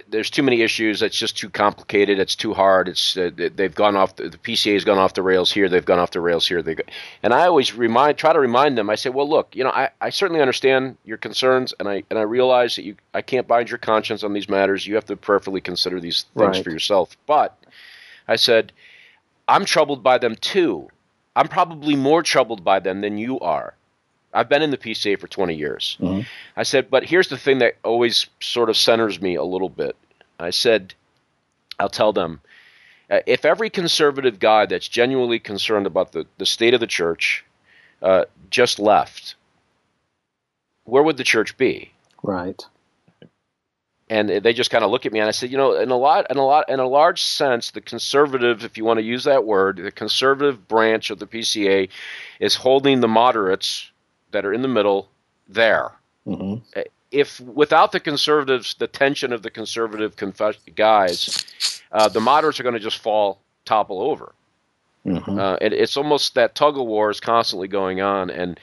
there's 0.09 0.31
too 0.31 0.43
many 0.43 0.63
issues. 0.63 1.03
It's 1.03 1.17
just 1.17 1.37
too 1.37 1.49
complicated. 1.49 2.19
It's 2.19 2.35
too 2.35 2.53
hard. 2.53 2.89
It's 2.89 3.17
uh, 3.17 3.31
they've 3.35 3.75
gone 3.75 3.97
off 3.97 4.17
the, 4.17 4.29
the, 4.29 4.39
PCA 4.39 4.75
has 4.75 4.85
gone 4.85 4.99
off 4.99 5.15
the 5.15 5.23
rails 5.23 5.53
here. 5.53 5.69
They've 5.69 5.85
gone 5.85 5.99
off 5.99 6.11
the 6.11 6.21
rails 6.21 6.47
here. 6.49 6.63
They 6.63 6.75
go, 6.75 6.83
and 7.23 7.33
I 7.33 7.47
always 7.47 7.75
remind 7.75 8.19
try 8.19 8.33
to 8.33 8.41
remind 8.41 8.77
them. 8.77 8.91
I 8.91 8.97
say, 8.97 9.11
well, 9.11 9.29
look, 9.29 9.55
you 9.55 9.65
know, 9.65 9.71
I, 9.71 9.91
I 10.01 10.11
certainly 10.11 10.41
understand 10.41 10.97
your 11.05 11.19
concerns, 11.19 11.75
and 11.79 11.89
I 11.89 12.03
and 12.11 12.19
I 12.19 12.23
realize 12.23 12.77
that 12.77 12.85
you 12.85 12.97
I 13.15 13.23
can't 13.23 13.47
bind 13.47 13.71
your 13.71 13.79
conscience 13.79 14.25
on 14.25 14.33
these 14.33 14.49
matters. 14.49 14.87
You 14.87 14.95
have 14.97 15.07
to 15.07 15.17
prayerfully 15.17 15.61
consider 15.61 16.01
these 16.01 16.25
things 16.37 16.57
right. 16.57 16.65
for 16.65 16.71
yourself. 16.71 17.17
But 17.27 17.57
I 18.27 18.37
said, 18.37 18.73
I'm 19.47 19.65
troubled 19.65 20.03
by 20.03 20.19
them 20.19 20.35
too. 20.37 20.89
I'm 21.35 21.49
probably 21.49 21.97
more 21.97 22.23
troubled 22.23 22.65
by 22.65 22.81
them 22.81 23.01
than 23.01 23.17
you 23.17 23.39
are. 23.41 23.75
I've 24.33 24.49
been 24.49 24.63
in 24.63 24.71
the 24.71 24.79
PCA 24.79 25.19
for 25.19 25.27
20 25.27 25.55
years. 25.55 25.97
Mm-hmm. 26.01 26.21
I 26.57 26.63
said, 26.63 26.91
but 26.91 27.05
here's 27.05 27.29
the 27.29 27.39
thing 27.39 27.59
that 27.59 27.77
always 27.85 28.27
sort 28.41 28.71
of 28.71 28.77
centers 28.77 29.21
me 29.21 29.35
a 29.35 29.45
little 29.45 29.69
bit. 29.69 29.97
I 30.39 30.51
said, 30.51 30.95
I'll 31.79 31.89
tell 31.89 32.13
them, 32.13 32.41
uh, 33.11 33.21
if 33.27 33.45
every 33.45 33.69
conservative 33.69 34.39
guy 34.39 34.67
that's 34.67 34.89
genuinely 34.89 35.39
concerned 35.39 35.87
about 35.87 36.13
the, 36.13 36.27
the 36.39 36.47
state 36.47 36.75
of 36.75 36.81
the 36.81 36.87
church 36.87 37.45
uh, 38.01 38.25
just 38.51 38.79
left, 38.79 39.35
where 40.85 41.03
would 41.03 41.19
the 41.19 41.25
church 41.25 41.57
be? 41.57 41.93
Right. 42.23 42.65
And 44.09 44.29
they 44.29 44.53
just 44.53 44.71
kind 44.71 44.85
of 44.85 44.91
look 44.91 45.07
at 45.07 45.13
me, 45.13 45.21
and 45.21 45.29
I 45.29 45.31
said, 45.31 45.51
you 45.51 45.57
know, 45.57 45.75
in 45.75 45.91
a 45.91 45.97
lot, 45.97 46.31
in 46.31 46.37
a 46.37 46.45
lot, 46.45 46.69
in 46.69 46.81
a 46.81 46.87
large 46.87 47.23
sense, 47.23 47.71
the 47.71 47.81
conservative, 47.81 48.63
if 48.63 48.77
you 48.77 48.85
want 48.85 48.99
to 48.99 49.05
use 49.05 49.25
that 49.25 49.45
word, 49.45 49.79
the 49.79 49.91
conservative 49.91 50.69
branch 50.69 51.11
of 51.11 51.19
the 51.19 51.27
PCA 51.27 51.89
is 52.39 52.55
holding 52.55 53.01
the 53.01 53.09
moderates 53.09 53.92
that 54.33 54.45
are 54.45 54.53
in 54.53 54.63
the 54.63 54.69
middle 54.69 55.09
there. 55.49 55.93
Mm-hmm. 56.27 56.81
If 57.11 57.41
without 57.41 57.93
the 57.93 58.01
conservatives, 58.01 58.75
the 58.75 58.87
tension 58.87 59.33
of 59.33 59.43
the 59.43 59.51
conservative 59.51 60.17
confess- 60.17 60.57
guys, 60.75 61.45
uh, 61.93 62.09
the 62.09 62.21
moderates 62.21 62.59
are 62.59 62.63
going 62.63 62.75
to 62.75 62.81
just 62.81 62.99
fall 62.99 63.39
topple 63.65 64.01
over. 64.01 64.33
Mm-hmm. 65.07 65.39
Uh, 65.39 65.57
and 65.61 65.75
it's 65.75 65.97
almost 65.97 66.35
that 66.35 66.55
tug 66.55 66.79
of 66.79 66.87
war 66.87 67.11
is 67.11 67.21
constantly 67.21 67.69
going 67.69 68.01
on. 68.01 68.31
And 68.31 68.59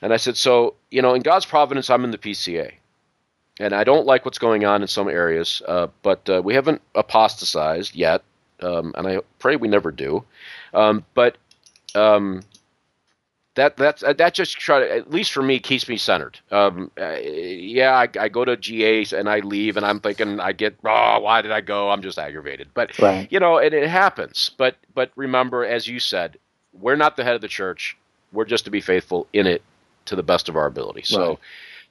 and 0.00 0.12
I 0.12 0.16
said, 0.16 0.36
so 0.36 0.74
you 0.90 1.02
know, 1.02 1.14
in 1.14 1.22
God's 1.22 1.46
providence, 1.46 1.90
I'm 1.90 2.04
in 2.04 2.10
the 2.10 2.18
PCA, 2.18 2.72
and 3.60 3.74
I 3.74 3.84
don't 3.84 4.06
like 4.06 4.24
what's 4.24 4.38
going 4.38 4.64
on 4.64 4.82
in 4.82 4.88
some 4.88 5.08
areas, 5.08 5.62
uh, 5.68 5.88
but 6.02 6.28
uh, 6.28 6.40
we 6.42 6.54
haven't 6.54 6.82
apostatized 6.94 7.94
yet, 7.94 8.22
um, 8.60 8.94
and 8.96 9.06
I 9.06 9.20
pray 9.38 9.56
we 9.56 9.68
never 9.68 9.90
do. 9.90 10.24
Um, 10.72 11.04
but 11.14 11.36
um, 11.94 12.42
that 13.54 13.76
that's 13.76 14.02
uh, 14.02 14.12
that 14.14 14.34
just 14.34 14.58
try 14.58 14.80
to, 14.80 14.90
at 14.90 15.10
least 15.10 15.32
for 15.32 15.42
me 15.42 15.58
keeps 15.58 15.88
me 15.88 15.96
centered. 15.96 16.38
Um, 16.50 16.90
uh, 16.98 17.16
yeah, 17.20 17.92
I, 17.92 18.08
I, 18.18 18.28
go 18.28 18.44
to 18.44 18.56
GAs 18.56 19.12
and 19.12 19.28
I 19.28 19.40
leave 19.40 19.76
and 19.76 19.84
I'm 19.84 20.00
thinking 20.00 20.40
I 20.40 20.52
get 20.52 20.76
oh 20.84 21.20
why 21.20 21.42
did 21.42 21.52
I 21.52 21.60
go? 21.60 21.90
I'm 21.90 22.02
just 22.02 22.18
aggravated. 22.18 22.68
But 22.72 22.98
right. 22.98 23.28
you 23.30 23.38
know, 23.38 23.58
and 23.58 23.74
it 23.74 23.88
happens. 23.88 24.50
But 24.56 24.76
but 24.94 25.10
remember, 25.16 25.64
as 25.64 25.86
you 25.86 26.00
said, 26.00 26.38
we're 26.72 26.96
not 26.96 27.16
the 27.16 27.24
head 27.24 27.34
of 27.34 27.40
the 27.40 27.48
church. 27.48 27.96
We're 28.32 28.46
just 28.46 28.64
to 28.64 28.70
be 28.70 28.80
faithful 28.80 29.26
in 29.32 29.46
it 29.46 29.62
to 30.06 30.16
the 30.16 30.22
best 30.22 30.48
of 30.48 30.56
our 30.56 30.66
ability. 30.66 31.02
So. 31.02 31.28
Right. 31.28 31.38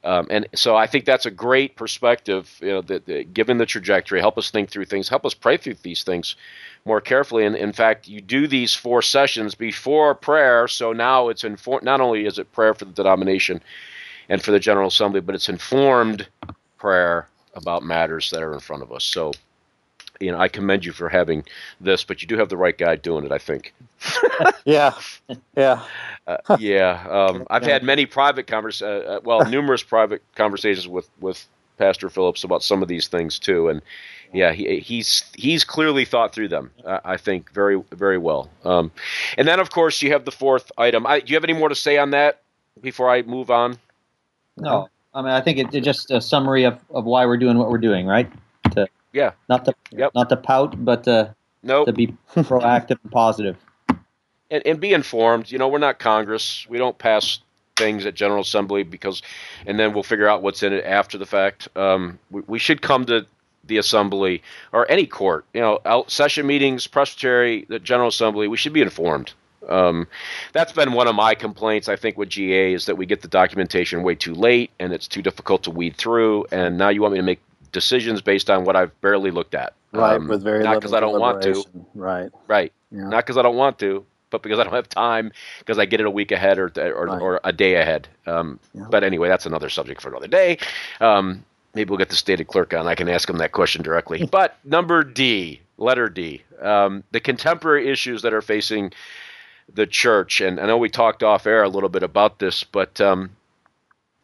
Um, 0.03 0.27
and 0.31 0.47
so 0.55 0.75
I 0.75 0.87
think 0.87 1.05
that's 1.05 1.25
a 1.25 1.31
great 1.31 1.75
perspective. 1.75 2.57
You 2.61 2.69
know, 2.69 2.81
that, 2.81 3.05
that 3.05 3.33
given 3.33 3.57
the 3.57 3.65
trajectory, 3.65 4.19
help 4.19 4.37
us 4.37 4.49
think 4.49 4.69
through 4.69 4.85
things, 4.85 5.07
help 5.09 5.25
us 5.25 5.33
pray 5.33 5.57
through 5.57 5.75
these 5.83 6.03
things 6.03 6.35
more 6.85 7.01
carefully. 7.01 7.45
And 7.45 7.55
in 7.55 7.71
fact, 7.71 8.07
you 8.07 8.19
do 8.19 8.47
these 8.47 8.73
four 8.73 9.01
sessions 9.01 9.53
before 9.53 10.15
prayer. 10.15 10.67
So 10.67 10.91
now 10.91 11.29
it's 11.29 11.43
informed. 11.43 11.83
Not 11.83 12.01
only 12.01 12.25
is 12.25 12.39
it 12.39 12.51
prayer 12.51 12.73
for 12.73 12.85
the 12.85 12.91
denomination 12.91 13.61
and 14.29 14.41
for 14.41 14.51
the 14.51 14.59
General 14.59 14.87
Assembly, 14.87 15.21
but 15.21 15.35
it's 15.35 15.49
informed 15.49 16.27
prayer 16.77 17.27
about 17.53 17.83
matters 17.83 18.31
that 18.31 18.41
are 18.41 18.53
in 18.53 18.59
front 18.59 18.81
of 18.81 18.91
us. 18.91 19.03
So, 19.03 19.33
you 20.21 20.31
know, 20.31 20.39
I 20.39 20.47
commend 20.47 20.85
you 20.85 20.91
for 20.91 21.09
having 21.09 21.43
this, 21.79 22.03
but 22.03 22.21
you 22.21 22.27
do 22.27 22.37
have 22.37 22.49
the 22.49 22.57
right 22.57 22.77
guy 22.77 22.95
doing 22.95 23.25
it, 23.25 23.31
I 23.31 23.37
think. 23.37 23.73
yeah, 24.65 24.93
yeah, 25.55 25.83
uh, 26.27 26.57
yeah. 26.59 27.05
Um, 27.09 27.45
I've 27.49 27.63
had 27.63 27.83
many 27.83 28.05
private 28.05 28.47
convers, 28.47 28.81
uh, 28.81 28.85
uh, 28.85 29.19
well, 29.23 29.45
numerous 29.49 29.83
private 29.83 30.23
conversations 30.35 30.87
with 30.87 31.09
with 31.19 31.47
Pastor 31.77 32.09
Phillips 32.09 32.43
about 32.43 32.63
some 32.63 32.81
of 32.81 32.87
these 32.87 33.07
things 33.07 33.39
too, 33.39 33.67
and 33.69 33.81
yeah, 34.33 34.53
he, 34.53 34.79
he's 34.79 35.23
he's 35.35 35.63
clearly 35.63 36.05
thought 36.05 36.33
through 36.33 36.47
them. 36.47 36.71
Uh, 36.85 36.99
I 37.03 37.17
think 37.17 37.51
very 37.51 37.81
very 37.91 38.17
well. 38.17 38.49
Um, 38.63 38.91
and 39.37 39.47
then 39.47 39.59
of 39.59 39.71
course 39.71 40.01
you 40.01 40.11
have 40.11 40.25
the 40.25 40.31
fourth 40.31 40.71
item. 40.77 41.05
I, 41.05 41.19
do 41.19 41.31
you 41.31 41.35
have 41.35 41.43
any 41.43 41.53
more 41.53 41.69
to 41.69 41.75
say 41.75 41.97
on 41.97 42.11
that 42.11 42.41
before 42.81 43.09
I 43.09 43.23
move 43.23 43.51
on? 43.51 43.77
No, 44.57 44.89
I 45.13 45.21
mean 45.21 45.31
I 45.31 45.41
think 45.41 45.57
it's 45.57 45.85
just 45.85 46.11
a 46.11 46.21
summary 46.21 46.63
of, 46.63 46.79
of 46.91 47.05
why 47.05 47.25
we're 47.25 47.37
doing 47.37 47.57
what 47.57 47.69
we're 47.69 47.77
doing, 47.77 48.05
right? 48.05 48.31
Yeah. 49.13 49.31
Not 49.49 49.65
to 49.65 49.75
yep. 49.91 50.11
not 50.15 50.29
to 50.29 50.37
pout, 50.37 50.83
but 50.83 51.03
to, 51.05 51.35
nope. 51.63 51.87
to 51.87 51.93
be 51.93 52.15
proactive 52.33 52.97
and 53.03 53.11
positive. 53.11 53.57
And, 54.53 54.67
and 54.67 54.81
be 54.81 54.91
informed. 54.91 55.49
You 55.49 55.57
know, 55.57 55.69
we're 55.69 55.77
not 55.77 55.97
Congress. 55.97 56.67
We 56.67 56.77
don't 56.77 56.97
pass 56.97 57.39
things 57.77 58.05
at 58.05 58.15
General 58.15 58.41
Assembly 58.41 58.83
because, 58.83 59.21
and 59.65 59.79
then 59.79 59.93
we'll 59.93 60.03
figure 60.03 60.27
out 60.27 60.43
what's 60.43 60.61
in 60.61 60.73
it 60.73 60.83
after 60.83 61.17
the 61.17 61.25
fact. 61.25 61.69
Um, 61.77 62.19
we, 62.29 62.41
we, 62.47 62.59
should 62.59 62.81
come 62.81 63.05
to 63.05 63.25
the 63.65 63.77
assembly 63.77 64.43
or 64.73 64.89
any 64.91 65.05
court, 65.05 65.45
you 65.53 65.61
know, 65.61 65.79
out 65.85 66.11
session 66.11 66.45
meetings, 66.45 66.85
presbytery, 66.85 67.65
the 67.69 67.79
General 67.79 68.09
Assembly, 68.09 68.47
we 68.47 68.57
should 68.57 68.73
be 68.73 68.81
informed. 68.81 69.33
Um, 69.69 70.07
that's 70.53 70.73
been 70.73 70.93
one 70.93 71.07
of 71.07 71.15
my 71.15 71.35
complaints, 71.35 71.87
I 71.87 71.95
think, 71.95 72.17
with 72.17 72.29
GA 72.29 72.73
is 72.73 72.85
that 72.87 72.97
we 72.97 73.05
get 73.05 73.21
the 73.21 73.27
documentation 73.27 74.03
way 74.03 74.15
too 74.15 74.33
late 74.33 74.71
and 74.79 74.91
it's 74.91 75.07
too 75.07 75.21
difficult 75.21 75.63
to 75.63 75.71
weed 75.71 75.95
through. 75.95 76.45
And 76.51 76.77
now 76.77 76.89
you 76.89 77.01
want 77.01 77.13
me 77.13 77.19
to 77.19 77.23
make 77.23 77.41
decisions 77.71 78.21
based 78.21 78.49
on 78.49 78.65
what 78.65 78.75
I've 78.75 78.99
barely 79.01 79.31
looked 79.31 79.55
at. 79.55 79.73
Right, 79.91 80.15
um, 80.15 80.27
with 80.27 80.43
very 80.43 80.63
not 80.63 80.75
because 80.75 80.93
I 80.93 80.99
don't 80.99 81.19
want 81.19 81.41
to. 81.43 81.63
Right. 81.93 82.29
Right. 82.47 82.71
Yeah. 82.91 83.09
Not 83.09 83.25
because 83.25 83.37
I 83.37 83.41
don't 83.41 83.57
want 83.57 83.79
to, 83.79 84.05
but 84.29 84.41
because 84.41 84.59
I 84.59 84.63
don't 84.63 84.73
have 84.73 84.89
time 84.89 85.31
because 85.59 85.77
I 85.77 85.85
get 85.85 85.99
it 85.99 86.05
a 86.05 86.11
week 86.11 86.31
ahead 86.31 86.57
or 86.57 86.71
or, 86.77 87.05
right. 87.05 87.21
or 87.21 87.41
a 87.43 87.51
day 87.51 87.75
ahead. 87.75 88.07
Um, 88.25 88.59
yeah. 88.73 88.85
But 88.89 89.03
anyway, 89.03 89.27
that's 89.27 89.45
another 89.45 89.69
subject 89.69 90.01
for 90.01 90.09
another 90.09 90.27
day. 90.27 90.57
Um, 91.01 91.43
maybe 91.73 91.89
we'll 91.89 91.97
get 91.97 92.09
the 92.09 92.15
stated 92.15 92.47
clerk 92.47 92.73
on. 92.73 92.87
I 92.87 92.95
can 92.95 93.09
ask 93.09 93.29
him 93.29 93.37
that 93.37 93.51
question 93.51 93.81
directly. 93.81 94.27
But 94.31 94.57
number 94.63 95.03
D, 95.03 95.61
letter 95.77 96.09
D, 96.09 96.43
um, 96.61 97.03
the 97.11 97.19
contemporary 97.19 97.89
issues 97.89 98.21
that 98.21 98.33
are 98.33 98.41
facing 98.41 98.93
the 99.73 99.87
church. 99.87 100.41
And 100.41 100.59
I 100.59 100.65
know 100.65 100.77
we 100.77 100.89
talked 100.89 101.23
off 101.23 101.45
air 101.45 101.63
a 101.63 101.69
little 101.69 101.89
bit 101.89 102.03
about 102.03 102.39
this, 102.39 102.63
but 102.63 102.99
um, 103.01 103.31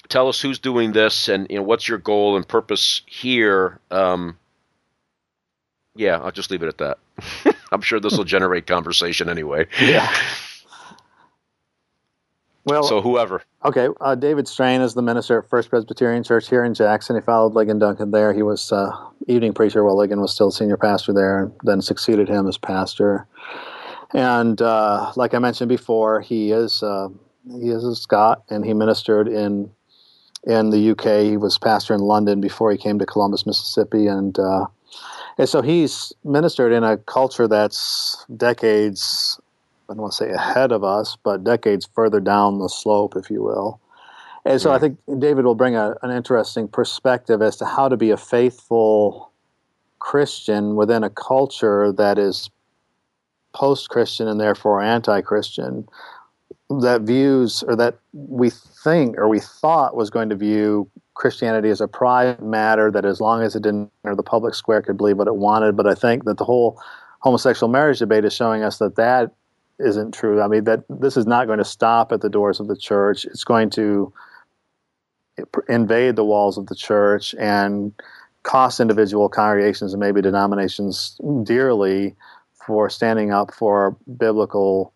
tell 0.09 0.27
us 0.27 0.41
who's 0.41 0.59
doing 0.59 0.91
this 0.91 1.27
and 1.27 1.47
you 1.49 1.57
know 1.57 1.63
what's 1.63 1.87
your 1.87 1.97
goal 1.97 2.35
and 2.35 2.47
purpose 2.47 3.01
here. 3.05 3.79
Um, 3.91 4.37
yeah, 5.95 6.17
I'll 6.17 6.31
just 6.31 6.51
leave 6.51 6.63
it 6.63 6.67
at 6.67 6.77
that. 6.77 6.97
I'm 7.71 7.81
sure 7.81 7.99
this 7.99 8.17
will 8.17 8.23
generate 8.23 8.67
conversation 8.67 9.29
anyway. 9.29 9.67
Yeah. 9.81 10.13
Well, 12.65 12.83
so 12.83 13.01
whoever. 13.01 13.43
Okay, 13.63 13.87
uh, 14.01 14.15
David 14.15 14.45
Strain 14.45 14.81
is 14.81 14.93
the 14.93 15.01
minister 15.01 15.39
at 15.39 15.49
First 15.49 15.69
Presbyterian 15.69 16.21
Church 16.23 16.49
here 16.49 16.65
in 16.65 16.73
Jackson. 16.73 17.15
He 17.15 17.21
followed 17.21 17.53
Ligon 17.53 17.79
Duncan 17.79 18.11
there. 18.11 18.33
He 18.33 18.43
was 18.43 18.73
uh, 18.73 18.91
evening 19.27 19.53
preacher 19.53 19.85
while 19.85 19.95
Ligon 19.95 20.19
was 20.19 20.33
still 20.33 20.51
senior 20.51 20.75
pastor 20.75 21.13
there, 21.13 21.43
and 21.43 21.53
then 21.63 21.81
succeeded 21.81 22.27
him 22.27 22.45
as 22.45 22.57
pastor. 22.57 23.25
And 24.13 24.61
uh, 24.61 25.13
like 25.15 25.33
I 25.33 25.39
mentioned 25.39 25.69
before, 25.69 26.19
he 26.19 26.51
is 26.51 26.83
uh, 26.83 27.07
he 27.49 27.69
is 27.69 27.85
a 27.85 27.95
Scot, 27.95 28.43
and 28.49 28.65
he 28.65 28.73
ministered 28.73 29.29
in 29.29 29.71
in 30.47 30.71
the 30.71 30.91
UK. 30.91 31.23
He 31.23 31.37
was 31.37 31.59
pastor 31.59 31.93
in 31.93 32.01
London 32.01 32.41
before 32.41 32.71
he 32.71 32.77
came 32.77 32.97
to 32.97 33.05
Columbus, 33.05 33.45
Mississippi, 33.45 34.07
and 34.07 34.39
uh, 34.39 34.65
and 35.37 35.47
so 35.47 35.61
he's 35.61 36.11
ministered 36.23 36.71
in 36.71 36.83
a 36.83 36.97
culture 36.97 37.47
that's 37.47 38.25
decades 38.35 39.39
I 39.89 39.93
don't 39.93 40.01
want 40.01 40.13
to 40.13 40.17
say 40.17 40.31
ahead 40.31 40.71
of 40.71 40.83
us, 40.83 41.17
but 41.23 41.43
decades 41.43 41.87
further 41.93 42.19
down 42.19 42.59
the 42.59 42.67
slope, 42.67 43.15
if 43.15 43.29
you 43.29 43.41
will. 43.41 43.79
And 44.43 44.61
so 44.61 44.71
I 44.71 44.79
think 44.79 44.97
David 45.19 45.43
will 45.43 45.55
bring 45.55 45.75
a, 45.75 45.95
an 46.01 46.11
interesting 46.11 46.67
perspective 46.67 47.41
as 47.41 47.57
to 47.57 47.65
how 47.65 47.89
to 47.89 47.97
be 47.97 48.11
a 48.11 48.17
faithful 48.17 49.31
Christian 49.99 50.75
within 50.75 51.03
a 51.03 51.09
culture 51.09 51.91
that 51.91 52.17
is 52.17 52.49
post 53.53 53.89
Christian 53.89 54.27
and 54.27 54.39
therefore 54.39 54.81
anti 54.81 55.21
Christian, 55.21 55.87
that 56.69 57.01
views 57.01 57.63
or 57.67 57.75
that 57.75 57.97
we 58.13 58.51
think 58.87 59.17
or 59.17 59.27
we 59.27 59.39
thought 59.39 59.95
was 59.95 60.09
going 60.09 60.29
to 60.29 60.35
view 60.35 60.89
Christianity 61.13 61.69
as 61.69 61.81
a 61.81 61.87
private 61.87 62.43
matter 62.43 62.91
that 62.91 63.05
as 63.05 63.19
long 63.19 63.41
as 63.41 63.55
it 63.55 63.63
didn't 63.63 63.91
enter 64.05 64.15
the 64.15 64.23
public 64.23 64.53
square 64.53 64.81
could 64.81 64.97
believe 64.97 65.17
what 65.17 65.27
it 65.27 65.35
wanted. 65.35 65.75
But 65.75 65.87
I 65.87 65.95
think 65.95 66.25
that 66.25 66.37
the 66.37 66.45
whole 66.45 66.81
homosexual 67.19 67.71
marriage 67.71 67.99
debate 67.99 68.23
is 68.23 68.33
showing 68.33 68.63
us 68.63 68.77
that 68.77 68.95
that 68.95 69.31
isn't 69.79 70.13
true. 70.13 70.41
I 70.41 70.47
mean 70.47 70.63
that 70.65 70.83
this 70.89 71.17
is 71.17 71.25
not 71.25 71.47
going 71.47 71.59
to 71.59 71.65
stop 71.65 72.11
at 72.11 72.21
the 72.21 72.29
doors 72.29 72.59
of 72.59 72.67
the 72.67 72.77
church. 72.77 73.25
It's 73.25 73.43
going 73.43 73.69
to 73.71 74.13
invade 75.67 76.15
the 76.15 76.25
walls 76.25 76.57
of 76.57 76.67
the 76.67 76.75
church 76.75 77.35
and 77.39 77.93
cost 78.43 78.79
individual 78.79 79.27
congregations 79.27 79.93
and 79.93 79.99
maybe 79.99 80.21
denominations 80.21 81.19
dearly 81.43 82.15
for 82.65 82.89
standing 82.89 83.31
up 83.31 83.53
for 83.53 83.95
biblical 84.17 84.93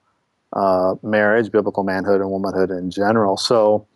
uh, 0.53 0.95
marriage, 1.03 1.51
biblical 1.51 1.83
manhood 1.83 2.21
and 2.21 2.29
womanhood 2.29 2.71
in 2.71 2.91
general. 2.91 3.37
So 3.37 3.87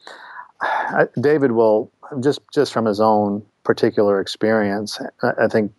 David 1.20 1.52
will 1.52 1.92
just 2.22 2.42
just 2.54 2.74
from 2.74 2.86
his 2.86 3.00
own 3.00 3.46
particular 3.64 4.20
experience, 4.20 5.00
I, 5.22 5.32
I 5.44 5.48
think 5.48 5.72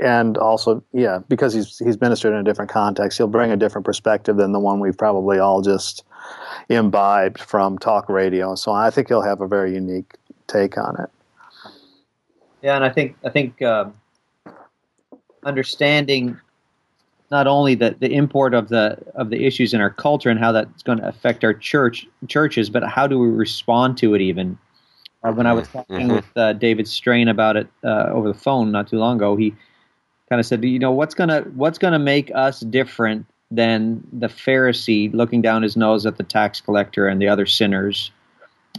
and 0.00 0.36
also 0.38 0.82
yeah 0.92 1.20
because 1.28 1.52
he's 1.54 1.78
he's 1.78 2.00
ministered 2.00 2.32
in 2.32 2.40
a 2.40 2.42
different 2.42 2.70
context 2.70 3.18
he'll 3.18 3.26
bring 3.26 3.50
a 3.50 3.56
different 3.56 3.84
perspective 3.84 4.36
than 4.36 4.52
the 4.52 4.58
one 4.58 4.80
we've 4.80 4.98
probably 4.98 5.38
all 5.38 5.62
just 5.62 6.04
imbibed 6.68 7.40
from 7.40 7.78
talk 7.78 8.08
radio 8.08 8.54
so 8.54 8.72
i 8.72 8.90
think 8.90 9.08
he'll 9.08 9.22
have 9.22 9.40
a 9.40 9.46
very 9.46 9.72
unique 9.72 10.14
take 10.46 10.76
on 10.76 11.00
it 11.00 11.10
yeah 12.62 12.74
and 12.76 12.84
i 12.84 12.90
think 12.90 13.16
i 13.24 13.28
think 13.28 13.60
uh, 13.62 13.84
understanding 15.44 16.38
not 17.34 17.46
only 17.46 17.74
the, 17.74 17.96
the 17.98 18.10
import 18.12 18.54
of 18.54 18.68
the 18.68 18.96
of 19.14 19.30
the 19.30 19.44
issues 19.44 19.74
in 19.74 19.80
our 19.80 19.90
culture 19.90 20.30
and 20.30 20.38
how 20.38 20.52
that's 20.52 20.82
going 20.82 20.98
to 20.98 21.08
affect 21.08 21.44
our 21.44 21.54
church 21.54 22.06
churches 22.28 22.70
but 22.70 22.82
how 22.84 23.06
do 23.06 23.18
we 23.18 23.28
respond 23.28 23.98
to 23.98 24.14
it 24.14 24.20
even 24.20 24.58
uh, 25.22 25.32
when 25.32 25.46
i 25.46 25.52
was 25.52 25.66
mm-hmm. 25.68 25.78
talking 25.78 26.06
mm-hmm. 26.06 26.16
with 26.16 26.36
uh, 26.36 26.52
david 26.52 26.86
strain 26.88 27.28
about 27.28 27.56
it 27.56 27.66
uh, 27.84 28.08
over 28.10 28.28
the 28.28 28.38
phone 28.38 28.70
not 28.70 28.88
too 28.88 28.98
long 28.98 29.16
ago 29.16 29.36
he 29.36 29.54
kind 30.28 30.40
of 30.40 30.46
said, 30.46 30.64
you 30.64 30.78
know, 30.78 30.90
what's 30.90 31.14
gonna 31.14 31.42
what's 31.54 31.78
gonna 31.78 31.98
make 31.98 32.30
us 32.34 32.60
different 32.60 33.26
than 33.50 34.04
the 34.12 34.26
Pharisee 34.26 35.12
looking 35.12 35.42
down 35.42 35.62
his 35.62 35.76
nose 35.76 36.06
at 36.06 36.16
the 36.16 36.22
tax 36.22 36.60
collector 36.60 37.06
and 37.06 37.20
the 37.20 37.28
other 37.28 37.46
sinners? 37.46 38.10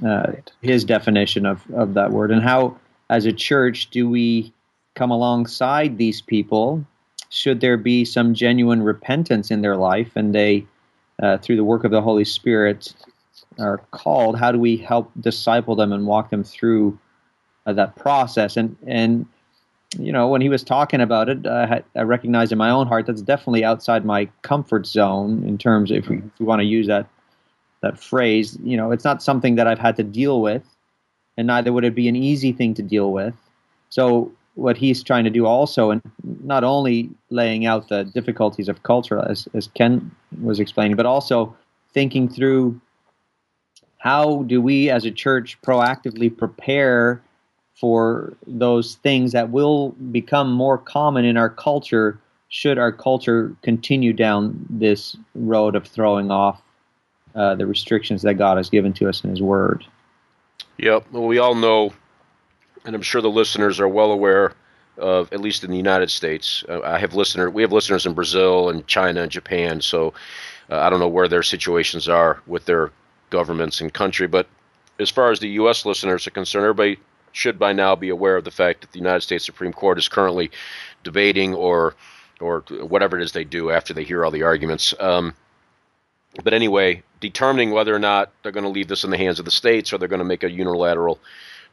Uh, 0.06 0.34
his 0.62 0.84
definition 0.84 1.46
of 1.46 1.64
of 1.74 1.94
that 1.94 2.12
word, 2.12 2.32
and 2.32 2.42
how, 2.42 2.78
as 3.10 3.26
a 3.26 3.32
church, 3.32 3.90
do 3.90 4.10
we 4.10 4.54
come 4.96 5.12
alongside 5.12 5.98
these 5.98 6.20
people? 6.20 6.86
Should 7.36 7.60
there 7.60 7.76
be 7.76 8.06
some 8.06 8.34
genuine 8.34 8.82
repentance 8.82 9.52
in 9.52 9.62
their 9.62 9.76
life, 9.76 10.16
and 10.16 10.34
they, 10.34 10.66
uh, 11.22 11.38
through 11.38 11.58
the 11.58 11.66
work 11.66 11.84
of 11.84 11.92
the 11.92 12.02
Holy 12.02 12.24
Spirit, 12.24 12.94
are 13.60 13.80
called? 13.92 14.40
How 14.40 14.54
do 14.54 14.58
we 14.58 14.78
help 14.78 15.12
disciple 15.20 15.76
them 15.76 15.92
and 15.92 16.08
walk 16.08 16.30
them 16.30 16.46
through 16.46 16.98
uh, 17.66 17.74
that 17.74 17.98
process? 17.98 18.56
And 18.56 18.78
and 18.88 19.26
you 20.00 20.14
know, 20.14 20.30
when 20.30 20.40
he 20.40 20.48
was 20.48 20.64
talking 20.64 21.02
about 21.02 21.28
it, 21.28 21.46
I 21.46 22.02
recognized 22.02 22.54
in 22.54 22.58
my 22.58 22.70
own 22.70 22.88
heart 22.88 23.06
that's 23.06 23.22
definitely 23.22 23.66
outside 23.66 24.06
my 24.06 24.30
comfort 24.42 24.88
zone 24.88 25.44
in 25.44 25.58
terms 25.58 25.92
if 25.92 26.08
we, 26.08 26.20
if 26.20 26.40
we 26.40 26.46
want 26.46 26.62
to 26.62 26.66
use 26.66 26.88
that 26.88 27.06
that 27.82 28.00
phrase. 28.00 28.58
You 28.64 28.78
know, 28.78 28.92
it's 28.92 29.04
not 29.04 29.22
something 29.22 29.56
that 29.56 29.68
I've 29.68 29.80
had 29.80 29.98
to 29.98 30.04
deal 30.04 30.42
with, 30.42 30.64
and 31.36 31.48
neither 31.48 31.74
would 31.74 31.84
it 31.84 31.96
be 31.96 32.08
an 32.08 32.16
easy 32.16 32.54
thing 32.54 32.74
to 32.76 32.82
deal 32.82 33.12
with. 33.12 33.36
So 33.90 34.32
what 34.56 34.78
he's 34.78 35.04
trying 35.04 35.24
to 35.26 35.30
do 35.30 35.46
also, 35.46 35.92
and 35.92 36.02
not 36.44 36.64
only 36.64 37.10
laying 37.30 37.66
out 37.66 37.90
the 37.90 38.04
difficulties 38.04 38.68
of 38.68 38.84
culture 38.84 39.24
as, 39.30 39.48
as 39.54 39.68
Ken 39.76 40.12
was 40.42 40.60
explaining, 40.60 40.96
but 40.96 41.06
also 41.06 41.56
thinking 41.94 42.28
through 42.28 42.80
how 43.98 44.44
do 44.44 44.62
we 44.62 44.90
as 44.90 45.06
a 45.06 45.12
church 45.12 45.58
proactively 45.62 46.36
prepare 46.36 47.22
for 47.74 48.34
those 48.48 48.96
things 48.96 49.34
that 49.34 49.50
will 49.50 49.90
become 50.12 50.52
more 50.52 50.78
common 50.78 51.26
in 51.26 51.38
our 51.38 51.50
culture 51.50 52.20
should 52.48 52.78
our 52.78 52.92
culture 52.92 53.56
continue 53.64 54.14
down 54.14 54.66
this 54.70 55.18
road 55.34 55.76
of 55.76 55.86
throwing 55.86 56.32
off 56.32 56.62
uh, 57.36 57.56
the 57.56 57.66
restrictions 57.66 58.22
that 58.22 58.36
God 58.36 58.58
has 58.58 58.70
given 58.70 58.94
to 58.94 59.10
us 59.10 59.24
in 59.24 59.30
His 59.30 59.42
Word. 59.42 59.86
Yep. 60.78 61.08
Well, 61.12 61.24
we 61.24 61.38
all 61.38 61.56
know, 61.56 61.92
and 62.86 62.96
I'm 62.96 63.02
sure 63.02 63.22
the 63.22 63.30
listeners 63.30 63.80
are 63.80 63.88
well 63.88 64.12
aware 64.12 64.54
of, 64.98 65.32
at 65.34 65.42
least 65.42 65.64
in 65.64 65.72
the 65.72 65.78
United 65.78 66.10
States. 66.10 66.64
Uh, 66.70 66.82
I 66.82 67.00
have 67.00 67.16
listener, 67.16 67.50
we 67.50 67.62
have 67.62 67.72
listeners 67.72 68.06
in 68.06 68.14
Brazil 68.14 68.70
and 68.70 68.86
China 68.88 69.24
and 69.24 69.32
Japan. 69.32 69.82
So 69.82 70.14
uh, 70.70 70.80
I 70.80 70.90
don't 70.90 71.00
know 71.00 71.08
where 71.08 71.28
their 71.28 71.44
situations 71.44 72.08
are 72.08 72.42
with 72.48 72.66
their 72.66 72.92
governments 73.30 73.82
and 73.82 73.94
country, 73.94 74.28
but 74.28 74.48
as 75.00 75.10
far 75.10 75.32
as 75.32 75.40
the 75.40 75.50
U.S. 75.50 75.86
listeners 75.86 76.26
are 76.26 76.32
concerned, 76.32 76.64
everybody 76.64 76.98
should 77.34 77.60
by 77.60 77.74
now 77.74 77.96
be 77.96 78.10
aware 78.10 78.38
of 78.38 78.46
the 78.46 78.52
fact 78.52 78.82
that 78.82 78.92
the 78.94 79.00
United 79.00 79.22
States 79.22 79.46
Supreme 79.46 79.74
Court 79.74 79.98
is 79.98 80.08
currently 80.08 80.52
debating 81.04 81.54
or 81.54 81.96
or 82.42 82.62
whatever 82.82 83.18
it 83.18 83.24
is 83.24 83.32
they 83.32 83.46
do 83.46 83.72
after 83.72 83.94
they 83.94 84.04
hear 84.04 84.26
all 84.26 84.32
the 84.32 84.44
arguments. 84.44 84.94
Um, 85.00 85.34
but 86.44 86.54
anyway, 86.54 87.02
determining 87.22 87.72
whether 87.72 87.96
or 87.96 88.00
not 88.00 88.32
they're 88.44 88.52
going 88.52 88.66
to 88.66 88.70
leave 88.70 88.90
this 88.90 89.06
in 89.06 89.10
the 89.10 89.18
hands 89.18 89.40
of 89.40 89.46
the 89.46 89.52
states 89.52 89.94
or 89.94 89.98
they're 89.98 90.10
going 90.10 90.20
to 90.20 90.26
make 90.26 90.44
a 90.44 90.52
unilateral 90.52 91.20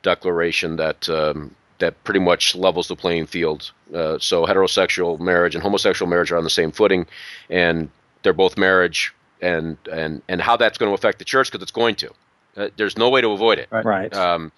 declaration 0.02 0.76
that 0.76 1.08
um, 1.08 1.54
that 1.78 2.02
pretty 2.04 2.20
much 2.20 2.54
levels 2.54 2.88
the 2.88 2.96
playing 2.96 3.26
field. 3.26 3.72
Uh, 3.94 4.18
so 4.18 4.46
heterosexual 4.46 5.18
marriage 5.18 5.54
and 5.54 5.62
homosexual 5.62 6.08
marriage 6.08 6.30
are 6.30 6.36
on 6.36 6.44
the 6.44 6.50
same 6.50 6.70
footing, 6.70 7.06
and 7.50 7.90
they're 8.22 8.32
both 8.32 8.56
marriage. 8.56 9.14
And 9.40 9.76
and 9.90 10.22
and 10.28 10.40
how 10.40 10.56
that's 10.56 10.78
going 10.78 10.88
to 10.88 10.94
affect 10.94 11.18
the 11.18 11.24
church 11.24 11.50
because 11.50 11.62
it's 11.62 11.72
going 11.72 11.96
to. 11.96 12.10
Uh, 12.56 12.68
there's 12.76 12.96
no 12.96 13.10
way 13.10 13.20
to 13.20 13.30
avoid 13.30 13.58
it. 13.58 13.68
Right. 13.72 14.14
Um, 14.14 14.52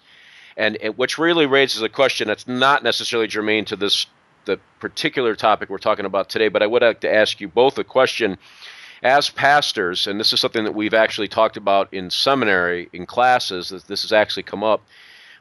and 0.57 0.77
it, 0.79 0.95
which 0.97 1.17
really 1.17 1.47
raises 1.47 1.81
a 1.81 1.89
question 1.89 2.27
that's 2.27 2.47
not 2.47 2.83
necessarily 2.83 3.27
germane 3.27 3.65
to 3.65 3.75
this 3.75 4.05
the 4.45 4.59
particular 4.79 5.35
topic 5.35 5.69
we're 5.69 5.79
talking 5.79 6.05
about 6.05 6.29
today. 6.29 6.49
But 6.49 6.61
I 6.61 6.67
would 6.67 6.83
like 6.83 6.99
to 7.01 7.11
ask 7.11 7.41
you 7.41 7.47
both 7.47 7.79
a 7.79 7.83
question. 7.83 8.37
As 9.03 9.29
pastors, 9.29 10.07
and 10.07 10.19
this 10.19 10.33
is 10.33 10.39
something 10.39 10.63
that 10.63 10.73
we've 10.73 10.93
actually 10.93 11.27
talked 11.27 11.57
about 11.57 11.93
in 11.93 12.09
seminary 12.09 12.89
in 12.93 13.05
classes, 13.05 13.69
this 13.87 14.01
has 14.01 14.11
actually 14.11 14.43
come 14.43 14.63
up. 14.63 14.81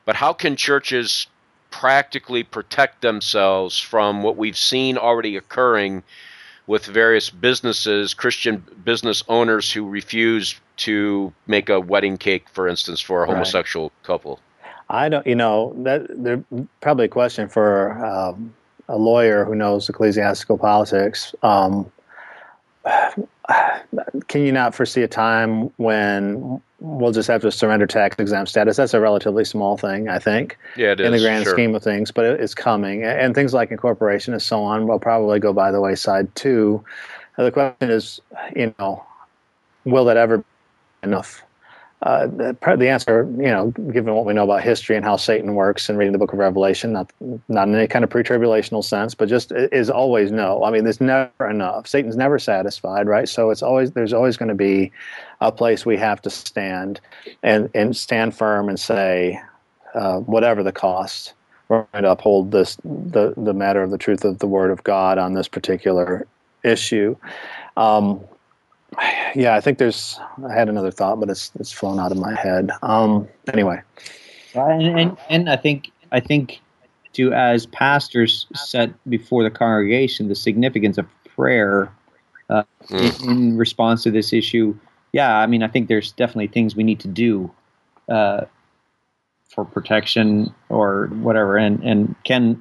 But 0.04 0.16
how 0.16 0.32
can 0.32 0.56
churches 0.56 1.26
practically 1.70 2.42
protect 2.42 3.02
themselves 3.02 3.78
from 3.78 4.22
what 4.22 4.36
we've 4.36 4.56
seen 4.56 4.96
already 4.96 5.36
occurring 5.36 6.02
with 6.66 6.86
various 6.86 7.30
businesses, 7.30 8.14
Christian 8.14 8.64
business 8.84 9.22
owners 9.28 9.72
who 9.72 9.88
refuse 9.88 10.60
to 10.76 11.32
make 11.46 11.68
a 11.68 11.80
wedding 11.80 12.16
cake, 12.16 12.48
for 12.48 12.68
instance, 12.68 13.00
for 13.00 13.24
a 13.24 13.26
homosexual 13.26 13.86
right. 13.86 14.02
couple? 14.02 14.40
I 14.88 15.08
don't, 15.08 15.26
you 15.26 15.34
know, 15.34 15.74
that 15.78 16.06
there's 16.10 16.44
probably 16.80 17.06
a 17.06 17.08
question 17.08 17.48
for 17.48 18.04
um, 18.04 18.54
a 18.88 18.96
lawyer 18.96 19.44
who 19.44 19.54
knows 19.54 19.88
ecclesiastical 19.88 20.58
politics. 20.58 21.34
Um, 21.42 21.90
can 24.28 24.42
you 24.42 24.52
not 24.52 24.74
foresee 24.74 25.02
a 25.02 25.08
time 25.08 25.70
when 25.76 26.62
we'll 26.84 27.12
just 27.12 27.28
have 27.28 27.40
to 27.42 27.50
surrender 27.50 27.86
tax 27.86 28.16
exempt 28.18 28.50
status? 28.50 28.76
That's 28.76 28.94
a 28.94 29.00
relatively 29.00 29.44
small 29.44 29.76
thing, 29.76 30.08
I 30.08 30.18
think, 30.18 30.58
yeah, 30.76 30.92
in 30.92 31.12
the 31.12 31.18
grand 31.18 31.44
sure. 31.44 31.54
scheme 31.54 31.74
of 31.74 31.82
things, 31.82 32.10
but 32.10 32.24
it's 32.24 32.54
coming. 32.54 33.02
And 33.02 33.34
things 33.34 33.54
like 33.54 33.70
incorporation 33.70 34.34
and 34.34 34.42
so 34.42 34.62
on 34.62 34.86
will 34.86 34.98
probably 35.00 35.40
go 35.40 35.52
by 35.52 35.70
the 35.70 35.80
wayside 35.80 36.32
too. 36.34 36.84
The 37.36 37.50
question 37.50 37.90
is, 37.90 38.20
you 38.54 38.74
know, 38.78 39.04
will 39.84 40.04
that 40.04 40.16
ever 40.16 40.38
be 40.38 40.44
enough? 41.02 41.42
Uh, 42.02 42.26
the 42.26 42.88
answer, 42.88 43.26
you 43.36 43.44
know, 43.44 43.70
given 43.70 44.14
what 44.14 44.26
we 44.26 44.34
know 44.34 44.44
about 44.44 44.62
history 44.62 44.94
and 44.94 45.04
how 45.04 45.16
Satan 45.16 45.54
works 45.54 45.88
and 45.88 45.96
reading 45.96 46.12
the 46.12 46.18
book 46.18 46.34
of 46.34 46.38
Revelation, 46.38 46.92
not 46.92 47.10
not 47.48 47.66
in 47.68 47.74
any 47.74 47.86
kind 47.86 48.04
of 48.04 48.10
pre-tribulational 48.10 48.84
sense, 48.84 49.14
but 49.14 49.28
just 49.28 49.52
is 49.52 49.88
always 49.88 50.30
no. 50.30 50.64
I 50.64 50.70
mean, 50.70 50.84
there's 50.84 51.00
never 51.00 51.48
enough. 51.48 51.86
Satan's 51.86 52.16
never 52.16 52.38
satisfied, 52.38 53.06
right? 53.06 53.26
So 53.26 53.48
it's 53.50 53.62
always 53.62 53.92
there's 53.92 54.12
always 54.12 54.36
going 54.36 54.50
to 54.50 54.54
be 54.54 54.92
a 55.40 55.50
place 55.50 55.86
we 55.86 55.96
have 55.96 56.20
to 56.22 56.30
stand 56.30 57.00
and 57.42 57.70
and 57.74 57.96
stand 57.96 58.36
firm 58.36 58.68
and 58.68 58.78
say, 58.78 59.40
uh, 59.94 60.18
whatever 60.18 60.62
the 60.62 60.72
cost, 60.72 61.32
we're 61.68 61.86
going 61.92 62.04
to 62.04 62.10
uphold 62.10 62.50
this 62.50 62.76
the 62.84 63.32
the 63.36 63.54
matter 63.54 63.82
of 63.82 63.90
the 63.90 63.98
truth 63.98 64.26
of 64.26 64.40
the 64.40 64.46
Word 64.46 64.70
of 64.70 64.84
God 64.84 65.16
on 65.16 65.32
this 65.32 65.48
particular 65.48 66.26
issue. 66.64 67.16
Um, 67.78 68.20
yeah, 69.34 69.54
I 69.54 69.60
think 69.60 69.78
there's. 69.78 70.18
I 70.48 70.52
had 70.52 70.68
another 70.68 70.90
thought, 70.90 71.20
but 71.20 71.30
it's 71.30 71.50
it's 71.58 71.72
flown 71.72 71.98
out 71.98 72.12
of 72.12 72.18
my 72.18 72.34
head. 72.34 72.70
Um, 72.82 73.28
anyway, 73.52 73.80
and, 74.54 74.98
and 74.98 75.16
and 75.28 75.50
I 75.50 75.56
think 75.56 75.90
I 76.12 76.20
think 76.20 76.60
to 77.14 77.32
as 77.32 77.66
pastors 77.66 78.46
set 78.54 78.90
before 79.08 79.42
the 79.42 79.50
congregation 79.50 80.28
the 80.28 80.34
significance 80.34 80.98
of 80.98 81.06
prayer 81.36 81.90
uh, 82.50 82.62
mm. 82.88 83.22
in, 83.22 83.30
in, 83.30 83.56
response 83.56 84.02
to 84.02 84.10
this 84.10 84.32
issue. 84.32 84.76
Yeah, 85.12 85.38
I 85.38 85.46
mean, 85.46 85.62
I 85.62 85.68
think 85.68 85.88
there's 85.88 86.12
definitely 86.12 86.48
things 86.48 86.74
we 86.74 86.82
need 86.82 87.00
to 87.00 87.08
do 87.08 87.50
uh, 88.08 88.44
for 89.48 89.64
protection 89.64 90.52
or 90.68 91.06
whatever. 91.06 91.56
And 91.56 91.82
and 91.82 92.14
Ken 92.24 92.60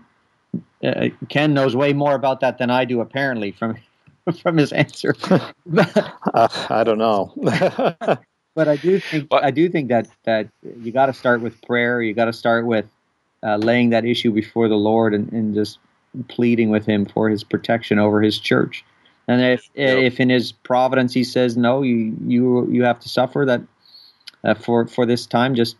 uh, 0.84 1.10
Ken 1.30 1.54
knows 1.54 1.76
way 1.76 1.94
more 1.94 2.14
about 2.14 2.40
that 2.42 2.58
than 2.58 2.70
I 2.70 2.86
do, 2.86 3.02
apparently, 3.02 3.52
from 3.52 3.76
from 4.42 4.58
his 4.58 4.72
answer. 4.72 5.16
uh, 5.30 6.48
I 6.70 6.84
don't 6.84 6.98
know. 6.98 7.34
but 8.56 8.68
I 8.68 8.76
do 8.78 9.00
think 9.00 9.28
I 9.32 9.52
do 9.52 9.70
think 9.70 9.90
that 9.90 10.08
that 10.24 10.48
you 10.82 10.92
got 10.92 11.08
to 11.08 11.14
start 11.14 11.42
with 11.42 11.62
prayer. 11.64 12.02
You 12.02 12.14
got 12.14 12.26
to 12.26 12.34
start 12.34 12.66
with 12.66 12.86
uh, 13.44 13.58
laying 13.58 13.90
that 13.90 14.06
issue 14.06 14.32
before 14.32 14.68
the 14.68 14.76
Lord 14.76 15.14
and, 15.14 15.32
and 15.32 15.54
just 15.54 15.80
pleading 16.28 16.70
with 16.70 16.86
Him 16.86 17.06
for 17.06 17.30
His 17.30 17.44
protection 17.44 18.00
over 18.00 18.22
His 18.22 18.40
church. 18.40 18.84
And 19.28 19.42
if 19.42 19.70
yep. 19.76 19.98
if 20.00 20.20
in 20.20 20.30
His 20.30 20.52
providence 20.52 21.14
He 21.14 21.24
says 21.24 21.58
no, 21.58 21.82
you 21.82 22.16
you 22.26 22.72
you 22.72 22.84
have 22.84 23.00
to 23.00 23.10
suffer 23.10 23.46
that 23.46 23.62
uh, 24.44 24.54
for 24.54 24.88
for 24.88 25.06
this 25.06 25.26
time. 25.26 25.56
Just 25.56 25.76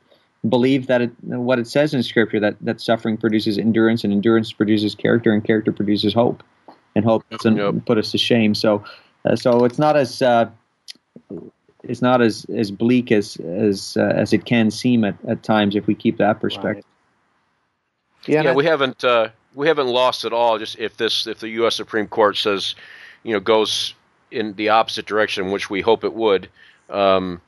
believe 0.50 0.88
that 0.88 1.02
it, 1.02 1.12
what 1.22 1.60
it 1.60 1.68
says 1.68 1.94
in 1.94 2.04
Scripture 2.04 2.40
that 2.40 2.56
that 2.62 2.82
suffering 2.82 3.18
produces 3.18 3.58
endurance, 3.58 4.04
and 4.04 4.12
endurance 4.12 4.52
produces 4.52 4.96
character, 4.96 5.32
and 5.32 5.44
character 5.44 5.72
produces 5.72 6.14
hope, 6.14 6.44
and 6.96 7.06
hope 7.06 7.24
doesn't 7.30 7.58
yep. 7.58 7.86
put 7.86 7.98
us 7.98 8.12
to 8.12 8.18
shame. 8.18 8.56
So, 8.56 8.84
uh, 9.26 9.36
so 9.36 9.66
it's 9.66 9.80
not 9.80 9.96
as 9.96 10.22
uh, 10.22 10.50
it's 11.84 12.02
not 12.02 12.22
as, 12.22 12.46
as 12.56 12.72
bleak 12.72 13.12
as 13.12 13.38
as 13.38 13.98
uh, 13.98 14.14
as 14.16 14.34
it 14.34 14.46
can 14.46 14.72
seem 14.72 15.04
at, 15.04 15.16
at 15.28 15.44
times 15.44 15.76
if 15.76 15.88
we 15.88 15.96
keep 15.96 16.18
that 16.18 16.40
perspective. 16.40 16.86
Right. 16.86 18.36
Yeah, 18.36 18.44
yeah 18.44 18.54
we 18.54 18.66
haven't 18.66 19.04
uh, 19.04 19.30
we 19.56 19.68
haven't 19.68 19.88
lost 19.88 20.26
at 20.26 20.34
all. 20.34 20.58
Just 20.58 20.78
if 20.80 20.98
this 20.98 21.28
if 21.28 21.40
the 21.40 21.50
U.S. 21.50 21.76
Supreme 21.76 22.08
Court 22.08 22.38
says, 22.38 22.76
you 23.24 23.34
know, 23.34 23.40
goes 23.40 23.94
in 24.32 24.54
the 24.56 24.70
opposite 24.70 25.06
direction, 25.06 25.52
which 25.52 25.70
we 25.70 25.82
hope 25.82 26.04
it 26.04 26.14
would. 26.14 26.50
Um, 26.90 27.42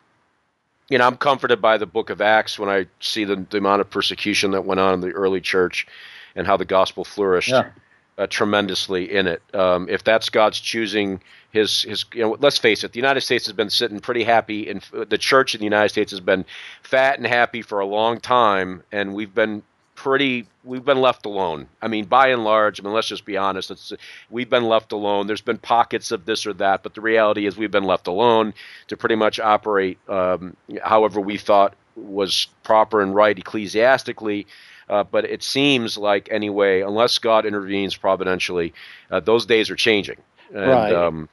you 0.89 0.99
know, 0.99 1.07
I'm 1.07 1.17
comforted 1.17 1.61
by 1.61 1.77
the 1.79 1.87
Book 1.87 2.11
of 2.11 2.21
Acts 2.21 2.59
when 2.59 2.69
I 2.69 2.85
see 2.99 3.23
the, 3.23 3.43
the 3.49 3.57
amount 3.57 3.81
of 3.81 3.89
persecution 3.89 4.51
that 4.51 4.65
went 4.65 4.79
on 4.79 4.93
in 4.93 4.99
the 4.99 5.09
early 5.11 5.41
church, 5.41 5.87
and 6.35 6.45
how 6.45 6.57
the 6.57 6.65
gospel 6.65 7.03
flourished. 7.03 7.49
Yeah 7.49 7.69
uh, 8.17 8.27
tremendously 8.27 9.11
in 9.13 9.27
it. 9.27 9.41
Um, 9.53 9.87
if 9.89 10.03
that's 10.03 10.29
God's 10.29 10.59
choosing, 10.59 11.21
his 11.51 11.83
his 11.83 12.05
you 12.13 12.21
know, 12.21 12.37
let's 12.39 12.57
face 12.57 12.83
it, 12.83 12.93
the 12.93 12.99
United 12.99 13.21
States 13.21 13.45
has 13.45 13.53
been 13.53 13.69
sitting 13.69 13.99
pretty 13.99 14.23
happy, 14.23 14.69
and 14.69 14.81
the 14.91 15.17
church 15.17 15.55
in 15.55 15.59
the 15.59 15.65
United 15.65 15.89
States 15.89 16.11
has 16.11 16.21
been 16.21 16.45
fat 16.83 17.17
and 17.17 17.27
happy 17.27 17.61
for 17.61 17.79
a 17.79 17.85
long 17.85 18.19
time, 18.19 18.83
and 18.91 19.13
we've 19.13 19.33
been 19.33 19.63
pretty 19.95 20.45
we've 20.63 20.85
been 20.85 20.99
left 20.99 21.25
alone. 21.25 21.67
I 21.81 21.87
mean, 21.87 22.05
by 22.05 22.27
and 22.27 22.43
large, 22.43 22.79
I 22.79 22.83
mean, 22.83 22.93
let's 22.93 23.07
just 23.07 23.25
be 23.25 23.37
honest. 23.37 23.71
It's, 23.71 23.93
we've 24.29 24.49
been 24.49 24.65
left 24.65 24.91
alone. 24.91 25.27
There's 25.27 25.41
been 25.41 25.57
pockets 25.57 26.11
of 26.11 26.25
this 26.25 26.45
or 26.45 26.53
that, 26.53 26.83
but 26.83 26.93
the 26.93 27.01
reality 27.01 27.45
is 27.45 27.57
we've 27.57 27.71
been 27.71 27.83
left 27.83 28.07
alone 28.07 28.53
to 28.87 28.97
pretty 28.97 29.15
much 29.15 29.39
operate 29.39 29.97
um, 30.09 30.55
however 30.83 31.19
we 31.21 31.37
thought 31.37 31.75
was 31.95 32.47
proper 32.63 33.01
and 33.01 33.15
right 33.15 33.37
ecclesiastically. 33.37 34.47
Uh, 34.89 35.03
but 35.03 35.25
it 35.25 35.41
seems 35.41 35.97
like 35.97 36.27
anyway, 36.31 36.81
unless 36.81 37.17
God 37.17 37.45
intervenes 37.45 37.95
providentially, 37.95 38.73
uh, 39.09 39.19
those 39.19 39.45
days 39.45 39.69
are 39.69 39.75
changing. 39.75 40.17
And, 40.53 40.67
right. 40.67 40.93
Um, 40.93 41.29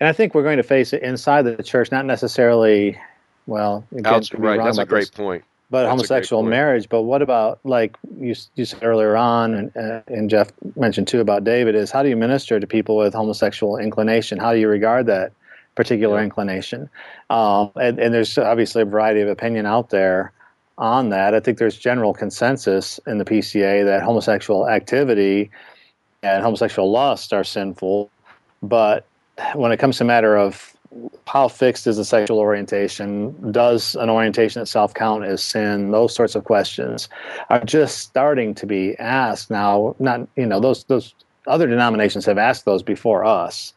and 0.00 0.08
I 0.08 0.12
think 0.12 0.34
we're 0.34 0.42
going 0.42 0.58
to 0.58 0.62
face 0.62 0.92
it 0.92 1.02
inside 1.02 1.42
the 1.42 1.62
church, 1.62 1.90
not 1.90 2.04
necessarily. 2.04 2.98
Well, 3.46 3.84
again, 3.92 4.22
right. 4.38 4.62
That's 4.62 4.78
a 4.78 4.86
great 4.86 5.02
this, 5.02 5.10
point. 5.10 5.44
But 5.70 5.82
That's 5.82 5.90
homosexual 5.90 6.42
marriage. 6.42 6.88
But 6.88 7.02
what 7.02 7.20
about 7.20 7.58
like 7.64 7.96
you 8.20 8.34
you 8.54 8.64
said 8.64 8.82
earlier 8.82 9.16
on, 9.16 9.54
and, 9.54 9.76
uh, 9.76 10.00
and 10.06 10.30
Jeff 10.30 10.50
mentioned 10.76 11.08
too 11.08 11.20
about 11.20 11.44
David 11.44 11.74
is 11.74 11.90
how 11.90 12.02
do 12.02 12.08
you 12.08 12.16
minister 12.16 12.60
to 12.60 12.66
people 12.66 12.96
with 12.96 13.12
homosexual 13.12 13.76
inclination? 13.76 14.38
How 14.38 14.52
do 14.52 14.60
you 14.60 14.68
regard 14.68 15.06
that 15.06 15.32
particular 15.74 16.22
inclination? 16.22 16.88
Um, 17.28 17.70
and, 17.76 17.98
and 17.98 18.14
there's 18.14 18.38
obviously 18.38 18.82
a 18.82 18.84
variety 18.86 19.20
of 19.20 19.28
opinion 19.28 19.66
out 19.66 19.90
there 19.90 20.32
on 20.78 21.10
that. 21.10 21.34
I 21.34 21.40
think 21.40 21.58
there's 21.58 21.76
general 21.76 22.12
consensus 22.12 22.98
in 23.06 23.18
the 23.18 23.24
PCA 23.24 23.84
that 23.84 24.02
homosexual 24.02 24.68
activity 24.68 25.50
and 26.22 26.42
homosexual 26.42 26.90
lust 26.90 27.32
are 27.32 27.44
sinful, 27.44 28.10
but 28.62 29.06
when 29.54 29.72
it 29.72 29.78
comes 29.78 29.98
to 29.98 30.04
matter 30.04 30.36
of 30.36 30.74
how 31.26 31.48
fixed 31.48 31.86
is 31.86 31.96
the 31.96 32.04
sexual 32.04 32.38
orientation? 32.38 33.52
Does 33.52 33.96
an 33.96 34.08
orientation 34.08 34.62
itself 34.62 34.94
count 34.94 35.24
as 35.24 35.42
sin? 35.42 35.90
Those 35.90 36.14
sorts 36.14 36.34
of 36.34 36.44
questions 36.44 37.08
are 37.50 37.64
just 37.64 37.98
starting 37.98 38.54
to 38.54 38.66
be 38.66 38.96
asked 38.98 39.50
now. 39.50 39.96
Not 39.98 40.28
you 40.36 40.46
know 40.46 40.60
those 40.60 40.84
those 40.84 41.14
other 41.46 41.66
denominations 41.66 42.24
have 42.26 42.38
asked 42.38 42.64
those 42.64 42.82
before 42.82 43.24
us. 43.24 43.72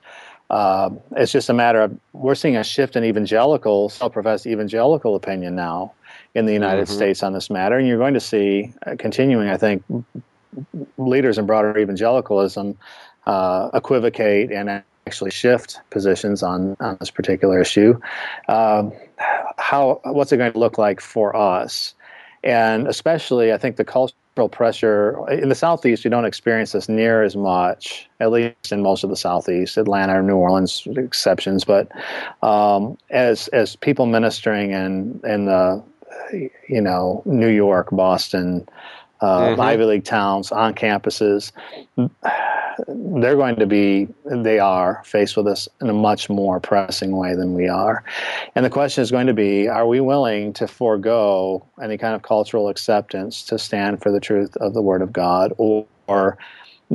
Uh, 0.50 0.90
it's 1.18 1.32
just 1.32 1.50
a 1.50 1.54
matter 1.54 1.82
of 1.82 1.98
we're 2.14 2.36
seeing 2.36 2.56
a 2.56 2.64
shift 2.64 2.96
in 2.96 3.04
evangelical, 3.04 3.90
self-professed 3.90 4.46
evangelical 4.46 5.16
opinion 5.16 5.56
now 5.56 5.94
in 6.36 6.46
the 6.46 6.54
United 6.54 6.86
mm-hmm. 6.86 6.96
States 6.96 7.24
on 7.24 7.34
this 7.34 7.50
matter, 7.50 7.78
and 7.78 7.88
you're 7.88 7.98
going 7.98 8.14
to 8.14 8.20
see 8.20 8.74
uh, 8.86 8.96
continuing, 8.98 9.50
I 9.50 9.58
think, 9.58 9.84
leaders 10.98 11.38
in 11.38 11.46
broader 11.46 11.78
evangelicalism 11.78 12.78
uh, 13.26 13.70
equivocate 13.74 14.52
and 14.52 14.84
actually 15.08 15.32
shift 15.32 15.80
positions 15.90 16.44
on, 16.44 16.76
on 16.80 16.98
this 17.00 17.12
particular 17.12 17.62
issue. 17.62 18.00
Um, 18.48 18.92
how 19.58 20.02
what's 20.04 20.32
it 20.32 20.38
going 20.38 20.54
to 20.54 20.60
look 20.60 20.78
like 20.78 21.02
for 21.02 21.36
us? 21.36 21.94
And 22.44 22.88
especially, 22.88 23.52
I 23.52 23.58
think 23.58 23.78
the 23.78 23.86
cultural 23.86 24.50
pressure 24.50 25.28
in 25.30 25.50
the 25.50 25.56
southeast, 25.56 26.04
you 26.04 26.12
don't 26.12 26.26
experience 26.26 26.72
this 26.74 26.88
near 26.88 27.24
as 27.24 27.36
much, 27.36 28.08
at 28.20 28.32
least 28.32 28.72
in 28.72 28.82
most 28.84 29.04
of 29.04 29.10
the 29.10 29.18
southeast, 29.18 29.78
Atlanta 29.78 30.20
or 30.20 30.24
New 30.24 30.36
Orleans 30.36 30.88
exceptions. 30.96 31.66
But 31.66 31.90
um, 32.44 32.98
as 33.10 33.48
as 33.50 33.76
people 33.76 34.06
ministering 34.06 34.72
in 34.72 35.20
in 35.24 35.46
the 35.46 35.84
you 36.32 36.82
know, 36.82 37.22
New 37.26 37.50
York, 37.50 37.90
Boston, 37.92 38.68
uh, 39.22 39.40
mm-hmm. 39.40 39.62
Ivy 39.62 39.84
League 39.84 40.04
towns 40.04 40.52
on 40.52 40.74
campuses, 40.76 41.52
they're 42.88 43.36
going 43.36 43.56
to 43.56 43.66
be, 43.66 44.08
they 44.26 44.60
are 44.60 45.02
faced 45.04 45.36
with 45.36 45.48
this 45.48 45.68
in 45.82 45.90
a 45.90 45.94
much 45.94 46.30
more 46.30 46.60
pressing 46.60 47.18
way 47.18 47.36
than 47.36 47.54
we 47.54 47.68
are. 47.68 48.04
And 48.56 48.64
the 48.64 48.70
question 48.70 49.02
is 49.02 49.10
going 49.10 49.28
to 49.28 49.34
be 49.34 49.68
are 49.68 49.88
we 49.88 50.00
willing 50.00 50.54
to 50.54 50.68
forego 50.68 51.66
any 51.82 51.98
kind 51.98 52.14
of 52.14 52.22
cultural 52.22 52.70
acceptance 52.70 53.44
to 53.46 53.58
stand 53.58 54.02
for 54.02 54.12
the 54.12 54.20
truth 54.20 54.56
of 54.58 54.74
the 54.74 54.82
Word 54.82 55.02
of 55.02 55.12
God? 55.12 55.54
Or, 55.58 55.88
or 56.08 56.38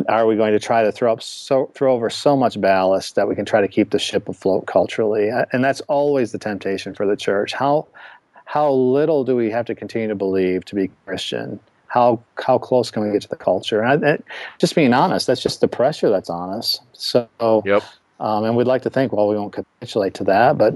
are 0.08 0.26
we 0.26 0.36
going 0.36 0.52
to 0.52 0.58
try 0.58 0.82
to 0.82 0.90
throw 0.92 1.12
up 1.12 1.22
so 1.22 1.70
throw 1.74 1.94
over 1.94 2.08
so 2.08 2.36
much 2.36 2.58
ballast 2.60 3.14
that 3.14 3.28
we 3.28 3.34
can 3.34 3.44
try 3.44 3.60
to 3.60 3.68
keep 3.68 3.90
the 3.90 3.98
ship 3.98 4.26
afloat 4.28 4.66
culturally 4.66 5.28
and 5.52 5.62
that's 5.62 5.82
always 5.82 6.32
the 6.32 6.38
temptation 6.38 6.94
for 6.94 7.06
the 7.06 7.16
church 7.16 7.52
how 7.52 7.86
how 8.52 8.70
little 8.70 9.24
do 9.24 9.34
we 9.34 9.50
have 9.50 9.64
to 9.64 9.74
continue 9.74 10.08
to 10.08 10.14
believe 10.14 10.62
to 10.66 10.74
be 10.74 10.90
Christian? 11.06 11.58
How 11.86 12.22
how 12.44 12.58
close 12.58 12.90
can 12.90 13.02
we 13.02 13.10
get 13.10 13.22
to 13.22 13.28
the 13.28 13.36
culture? 13.36 13.80
And, 13.80 14.04
I, 14.04 14.18
just 14.58 14.74
being 14.74 14.92
honest, 14.92 15.26
that's 15.26 15.42
just 15.42 15.62
the 15.62 15.68
pressure 15.68 16.10
that's 16.10 16.28
on 16.28 16.50
us. 16.50 16.78
So, 16.92 17.62
yep. 17.64 17.82
Um, 18.20 18.44
and 18.44 18.54
we'd 18.54 18.66
like 18.66 18.82
to 18.82 18.90
think, 18.90 19.10
well, 19.14 19.26
we 19.26 19.36
won't 19.36 19.54
capitulate 19.54 20.12
to 20.14 20.24
that, 20.24 20.58
but 20.58 20.74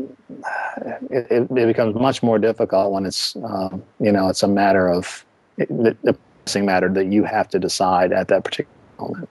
it, 1.11 1.27
it, 1.31 1.51
it 1.51 1.66
becomes 1.66 1.95
much 1.95 2.22
more 2.22 2.39
difficult 2.39 2.93
when 2.93 3.05
it's, 3.05 3.37
um, 3.37 3.83
you 4.01 4.11
know, 4.11 4.29
it's 4.29 4.43
a 4.43 4.49
matter 4.49 4.89
of 4.89 5.24
the, 5.59 5.95
the 6.03 6.16
pressing 6.45 6.64
matter 6.64 6.89
that 6.89 7.07
you 7.07 7.24
have 7.24 7.47
to 7.51 7.59
decide 7.59 8.11
at 8.11 8.29
that 8.29 8.43
particular 8.43 8.74
moment. 8.99 9.29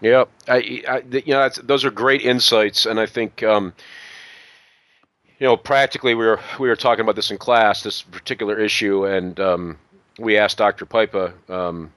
Yeah, 0.00 0.24
I, 0.48 0.82
I 0.88 1.02
you 1.10 1.34
know, 1.34 1.48
those 1.62 1.84
are 1.84 1.90
great 1.90 2.22
insights, 2.22 2.86
and 2.86 2.98
I 2.98 3.04
think 3.04 3.42
um, 3.42 3.74
you 5.40 5.46
know, 5.46 5.56
practically 5.56 6.14
we 6.14 6.26
were 6.26 6.38
we 6.58 6.68
were 6.68 6.76
talking 6.76 7.00
about 7.00 7.16
this 7.16 7.30
in 7.30 7.38
class, 7.38 7.82
this 7.82 8.02
particular 8.02 8.60
issue, 8.60 9.06
and 9.06 9.40
um, 9.40 9.78
we 10.18 10.36
asked 10.36 10.58
Dr. 10.58 10.84
Pipa, 10.84 11.32
um, 11.48 11.92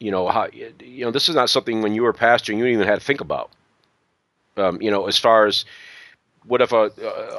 you 0.00 0.10
know, 0.10 0.26
how 0.28 0.48
you 0.52 1.04
know 1.04 1.10
this 1.10 1.28
is 1.28 1.34
not 1.34 1.50
something 1.50 1.82
when 1.82 1.94
you 1.94 2.02
were 2.02 2.14
pastoring 2.14 2.56
you 2.56 2.66
even 2.66 2.86
had 2.86 2.98
to 2.98 3.04
think 3.04 3.20
about. 3.20 3.50
Um, 4.56 4.80
you 4.80 4.90
know, 4.90 5.06
as 5.06 5.18
far 5.18 5.44
as 5.44 5.66
what 6.46 6.62
if 6.62 6.72
a, 6.72 6.90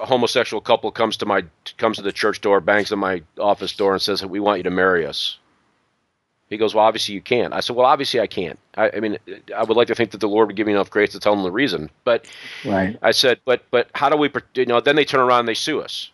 a, 0.01 0.05
homosexual 0.05 0.61
couple 0.61 0.91
comes 0.91 1.17
to 1.17 1.25
my 1.25 1.43
comes 1.77 1.97
to 1.97 2.03
the 2.03 2.11
church 2.11 2.41
door, 2.41 2.61
bangs 2.61 2.91
on 2.91 2.99
my 2.99 3.23
office 3.39 3.73
door, 3.75 3.93
and 3.93 4.01
says, 4.01 4.23
"We 4.23 4.39
want 4.39 4.59
you 4.59 4.63
to 4.63 4.71
marry 4.71 5.07
us." 5.07 5.39
He 6.49 6.57
goes, 6.57 6.73
Well, 6.73 6.85
obviously 6.85 7.13
you 7.13 7.21
can't. 7.21 7.53
I 7.53 7.59
said, 7.59 7.75
Well, 7.75 7.85
obviously 7.85 8.19
I 8.19 8.27
can't. 8.27 8.57
I, 8.75 8.91
I, 8.95 8.99
mean, 8.99 9.17
I 9.55 9.63
would 9.63 9.75
like 9.75 9.87
to 9.87 9.95
think 9.95 10.11
that 10.11 10.19
the 10.19 10.29
Lord 10.29 10.47
would 10.47 10.55
give 10.55 10.67
me 10.67 10.73
enough 10.73 10.89
grace 10.89 11.11
to 11.11 11.19
tell 11.19 11.35
them 11.35 11.43
the 11.43 11.51
reason. 11.51 11.89
But 12.03 12.25
right. 12.65 12.97
I 13.01 13.11
said, 13.11 13.39
But 13.45 13.63
but 13.71 13.89
how 13.93 14.09
do 14.09 14.17
we, 14.17 14.31
you 14.55 14.65
know, 14.65 14.79
then 14.79 14.95
they 14.95 15.05
turn 15.05 15.19
around 15.19 15.39
and 15.39 15.47
they 15.47 15.53
sue 15.53 15.81
us, 15.81 16.11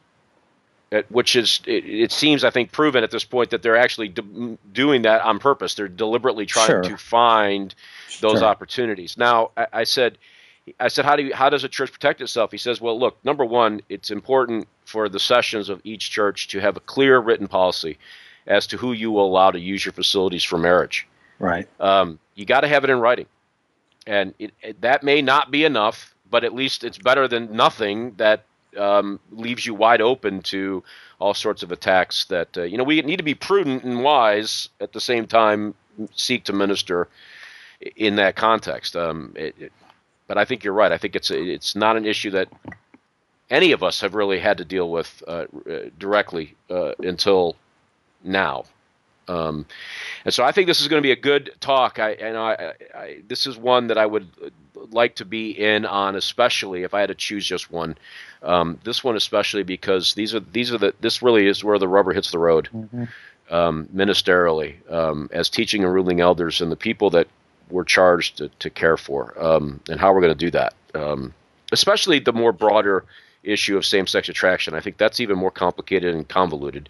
uh, 0.91 1.03
which 1.09 1.35
is, 1.35 1.61
it, 1.67 1.85
it 1.85 2.11
seems, 2.11 2.43
I 2.43 2.49
think, 2.49 2.71
proven 2.71 3.03
at 3.03 3.11
this 3.11 3.23
point 3.23 3.51
that 3.51 3.61
they're 3.61 3.77
actually 3.77 4.09
de- 4.09 4.57
doing 4.71 5.03
that 5.03 5.21
on 5.21 5.37
purpose. 5.39 5.75
They're 5.75 5.87
deliberately 5.87 6.45
trying 6.45 6.67
sure. 6.67 6.81
to 6.81 6.97
find 6.97 7.75
those 8.21 8.39
sure. 8.39 8.47
opportunities. 8.47 9.17
Now, 9.17 9.51
I, 9.55 9.67
I 9.73 9.83
said, 9.83 10.17
I 10.79 10.87
said, 10.87 11.05
how 11.05 11.15
do 11.15 11.23
you, 11.23 11.35
how 11.35 11.49
does 11.49 11.63
a 11.63 11.69
church 11.69 11.91
protect 11.91 12.21
itself? 12.21 12.51
He 12.51 12.57
says, 12.57 12.81
well, 12.81 12.97
look, 12.97 13.23
number 13.23 13.45
one, 13.45 13.81
it's 13.89 14.09
important 14.09 14.67
for 14.85 15.09
the 15.09 15.19
sessions 15.19 15.69
of 15.69 15.81
each 15.83 16.09
church 16.09 16.47
to 16.49 16.59
have 16.59 16.77
a 16.77 16.79
clear 16.79 17.19
written 17.19 17.47
policy 17.47 17.97
as 18.47 18.67
to 18.67 18.77
who 18.77 18.93
you 18.93 19.11
will 19.11 19.25
allow 19.25 19.51
to 19.51 19.59
use 19.59 19.85
your 19.85 19.93
facilities 19.93 20.43
for 20.43 20.57
marriage. 20.57 21.07
Right. 21.39 21.67
Um, 21.79 22.19
you 22.35 22.45
got 22.45 22.61
to 22.61 22.67
have 22.67 22.83
it 22.83 22.89
in 22.89 22.99
writing, 22.99 23.25
and 24.07 24.33
it, 24.39 24.53
it, 24.61 24.81
that 24.81 25.03
may 25.03 25.21
not 25.21 25.51
be 25.51 25.65
enough, 25.65 26.13
but 26.29 26.43
at 26.43 26.53
least 26.53 26.83
it's 26.83 26.97
better 26.97 27.27
than 27.27 27.55
nothing 27.55 28.13
that 28.17 28.45
um, 28.77 29.19
leaves 29.31 29.65
you 29.65 29.73
wide 29.73 30.01
open 30.01 30.41
to 30.41 30.83
all 31.19 31.33
sorts 31.33 31.63
of 31.63 31.71
attacks. 31.71 32.25
That 32.25 32.57
uh, 32.57 32.63
you 32.63 32.77
know 32.77 32.83
we 32.83 33.01
need 33.01 33.17
to 33.17 33.23
be 33.23 33.35
prudent 33.35 33.83
and 33.83 34.03
wise 34.03 34.69
at 34.79 34.93
the 34.93 35.01
same 35.01 35.27
time. 35.27 35.75
Seek 36.15 36.45
to 36.45 36.53
minister 36.53 37.07
in 37.95 38.15
that 38.15 38.35
context. 38.35 38.95
Um, 38.95 39.33
it, 39.35 39.71
but 40.27 40.37
I 40.37 40.45
think 40.45 40.63
you're 40.63 40.73
right. 40.73 40.91
I 40.91 40.97
think 40.97 41.15
it's 41.15 41.29
it's 41.31 41.75
not 41.75 41.97
an 41.97 42.05
issue 42.05 42.31
that 42.31 42.49
any 43.49 43.71
of 43.71 43.83
us 43.83 44.01
have 44.01 44.15
really 44.15 44.39
had 44.39 44.57
to 44.57 44.65
deal 44.65 44.89
with 44.89 45.21
uh, 45.27 45.45
directly 45.99 46.55
uh, 46.69 46.93
until 46.99 47.55
now. 48.23 48.65
Um, 49.27 49.65
and 50.25 50.33
so 50.33 50.43
I 50.43 50.51
think 50.51 50.67
this 50.67 50.81
is 50.81 50.87
going 50.87 51.01
to 51.01 51.05
be 51.05 51.11
a 51.11 51.15
good 51.15 51.51
talk. 51.59 51.99
I, 51.99 52.11
and 52.11 52.37
I, 52.37 52.73
I, 52.93 53.17
this 53.27 53.47
is 53.47 53.57
one 53.57 53.87
that 53.87 53.97
I 53.97 54.05
would 54.05 54.27
would 54.75 54.93
like 54.93 55.15
to 55.15 55.25
be 55.25 55.51
in 55.51 55.85
on, 55.85 56.15
especially 56.15 56.83
if 56.83 56.93
I 56.93 56.99
had 56.99 57.07
to 57.07 57.15
choose 57.15 57.45
just 57.45 57.71
one. 57.71 57.95
Um, 58.41 58.79
this 58.83 59.03
one 59.03 59.15
especially 59.15 59.63
because 59.63 60.13
these 60.15 60.35
are 60.35 60.41
these 60.41 60.73
are 60.73 60.77
the 60.77 60.93
this 60.99 61.21
really 61.21 61.47
is 61.47 61.63
where 61.63 61.79
the 61.79 61.87
rubber 61.87 62.11
hits 62.11 62.31
the 62.31 62.39
road, 62.39 62.69
mm-hmm. 62.73 63.05
um, 63.49 63.87
ministerially, 63.95 64.75
um, 64.91 65.29
as 65.31 65.49
teaching 65.49 65.83
and 65.83 65.93
ruling 65.93 66.19
elders 66.19 66.61
and 66.61 66.71
the 66.71 66.75
people 66.75 67.09
that 67.11 67.27
we're 67.69 67.85
charged 67.85 68.37
to, 68.37 68.49
to 68.59 68.69
care 68.69 68.97
for, 68.97 69.41
um, 69.41 69.79
and 69.89 69.99
how 69.99 70.13
we're 70.13 70.21
going 70.21 70.37
to 70.37 70.45
do 70.45 70.51
that. 70.51 70.73
Um, 70.93 71.33
especially 71.71 72.19
the 72.19 72.33
more 72.33 72.51
broader 72.51 73.05
issue 73.43 73.77
of 73.77 73.85
same-sex 73.85 74.29
attraction. 74.29 74.73
I 74.73 74.79
think 74.79 74.97
that's 74.97 75.19
even 75.19 75.37
more 75.37 75.51
complicated 75.51 76.13
and 76.13 76.27
convoluted. 76.27 76.89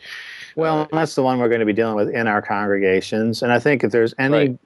Well, 0.55 0.81
uh, 0.81 0.87
that's 0.91 1.15
the 1.15 1.23
one 1.23 1.39
we're 1.39 1.49
going 1.49 1.59
to 1.59 1.65
be 1.65 1.73
dealing 1.73 1.95
with 1.95 2.09
in 2.09 2.27
our 2.27 2.41
congregations, 2.41 3.41
and 3.41 3.51
I 3.51 3.59
think 3.59 3.83
if 3.83 3.91
there's 3.91 4.13
any 4.19 4.33
right. 4.49 4.59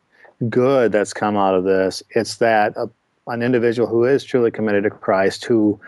good 0.49 0.91
that's 0.91 1.13
come 1.13 1.37
out 1.37 1.55
of 1.55 1.63
this, 1.63 2.03
it's 2.11 2.37
that 2.37 2.73
a, 2.75 2.89
an 3.27 3.41
individual 3.41 3.87
who 3.87 4.05
is 4.05 4.23
truly 4.23 4.51
committed 4.51 4.83
to 4.83 4.89
Christ, 4.89 5.45
who 5.45 5.79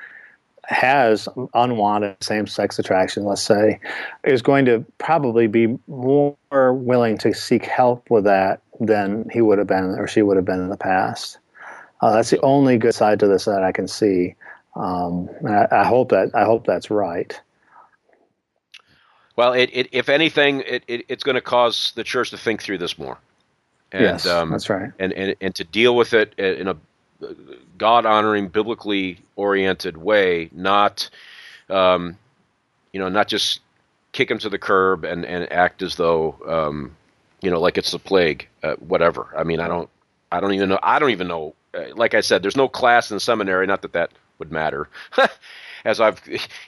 has 0.69 1.27
unwanted 1.55 2.15
same-sex 2.21 2.77
attraction, 2.77 3.25
let's 3.25 3.41
say, 3.41 3.79
is 4.23 4.41
going 4.41 4.65
to 4.65 4.85
probably 4.99 5.47
be 5.47 5.77
more 5.87 6.35
willing 6.51 7.17
to 7.17 7.33
seek 7.33 7.65
help 7.65 8.09
with 8.11 8.23
that 8.25 8.61
than 8.79 9.27
he 9.31 9.41
would 9.41 9.57
have 9.57 9.67
been 9.67 9.95
or 9.97 10.07
she 10.07 10.21
would 10.21 10.37
have 10.37 10.45
been 10.45 10.59
in 10.59 10.69
the 10.69 10.77
past. 10.77 11.39
Uh, 12.01 12.13
that's 12.13 12.29
the 12.29 12.39
only 12.41 12.77
good 12.77 12.93
side 12.93 13.19
to 13.19 13.27
this 13.27 13.45
that 13.45 13.63
I 13.63 13.71
can 13.71 13.87
see. 13.87 14.35
Um, 14.75 15.29
I, 15.47 15.67
I, 15.71 15.83
hope 15.83 16.09
that 16.09 16.29
I 16.35 16.45
hope 16.45 16.65
that's 16.65 16.89
right. 16.89 17.39
Well, 19.39 19.53
it, 19.53 19.69
it, 19.71 19.87
if 19.93 20.09
anything, 20.09 20.63
it, 20.67 20.83
it's 20.85 21.23
going 21.23 21.35
to 21.35 21.41
cause 21.41 21.93
the 21.95 22.03
church 22.03 22.29
to 22.31 22.37
think 22.37 22.61
through 22.61 22.79
this 22.79 22.99
more. 22.99 23.17
And, 23.93 24.03
yes, 24.03 24.25
um, 24.25 24.51
that's 24.51 24.69
right. 24.69 24.91
And, 24.99 25.13
and 25.13 25.33
and 25.39 25.55
to 25.55 25.63
deal 25.63 25.95
with 25.95 26.13
it 26.13 26.37
in 26.37 26.67
a 26.67 26.75
God 27.77 28.05
honoring, 28.05 28.49
biblically 28.49 29.17
oriented 29.37 29.95
way, 29.95 30.49
not, 30.51 31.09
um, 31.69 32.17
you 32.91 32.99
know, 32.99 33.07
not 33.07 33.29
just 33.29 33.61
kick 34.11 34.27
them 34.27 34.39
to 34.39 34.49
the 34.49 34.59
curb 34.59 35.05
and, 35.05 35.25
and 35.25 35.49
act 35.53 35.83
as 35.83 35.95
though, 35.95 36.35
um, 36.45 36.93
you 37.41 37.49
know, 37.49 37.61
like 37.61 37.77
it's 37.77 37.91
the 37.91 37.99
plague, 37.99 38.45
uh, 38.63 38.73
whatever. 38.73 39.33
I 39.37 39.45
mean, 39.45 39.61
I 39.61 39.69
don't, 39.69 39.89
I 40.33 40.41
don't 40.41 40.51
even 40.53 40.67
know. 40.67 40.79
I 40.83 40.99
don't 40.99 41.11
even 41.11 41.29
know. 41.29 41.55
Uh, 41.73 41.95
like 41.95 42.13
I 42.13 42.19
said, 42.19 42.41
there's 42.41 42.57
no 42.57 42.67
class 42.67 43.09
in 43.09 43.21
seminary. 43.21 43.67
Not 43.67 43.83
that 43.83 43.93
that 43.93 44.11
would 44.37 44.51
matter. 44.51 44.89
As 45.85 45.99
I've, 45.99 46.21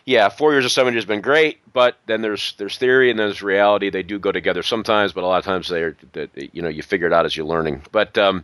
yeah, 0.06 0.30
four 0.30 0.52
years 0.54 0.66
of 0.66 0.72
seminary 0.72 0.98
has 0.98 1.06
been 1.06 1.22
great, 1.22 1.60
but 1.74 1.98
then 2.06 2.22
there's 2.22 2.54
there's 2.58 2.78
theory 2.78 3.10
and 3.10 3.20
there's 3.20 3.42
reality. 3.42 3.90
They 3.90 4.04
do 4.04 4.20
go 4.20 4.32
together 4.32 4.64
sometimes, 4.64 5.14
but 5.14 5.24
a 5.24 5.28
lot 5.28 5.40
of 5.40 5.46
times 5.46 5.70
they're, 5.70 5.96
that 6.14 6.30
you 6.54 6.62
know, 6.62 6.70
you 6.70 6.84
figure 6.84 7.08
it 7.08 7.14
out 7.14 7.26
as 7.26 7.36
you're 7.36 7.46
learning. 7.46 7.84
But 7.92 8.18
um, 8.18 8.44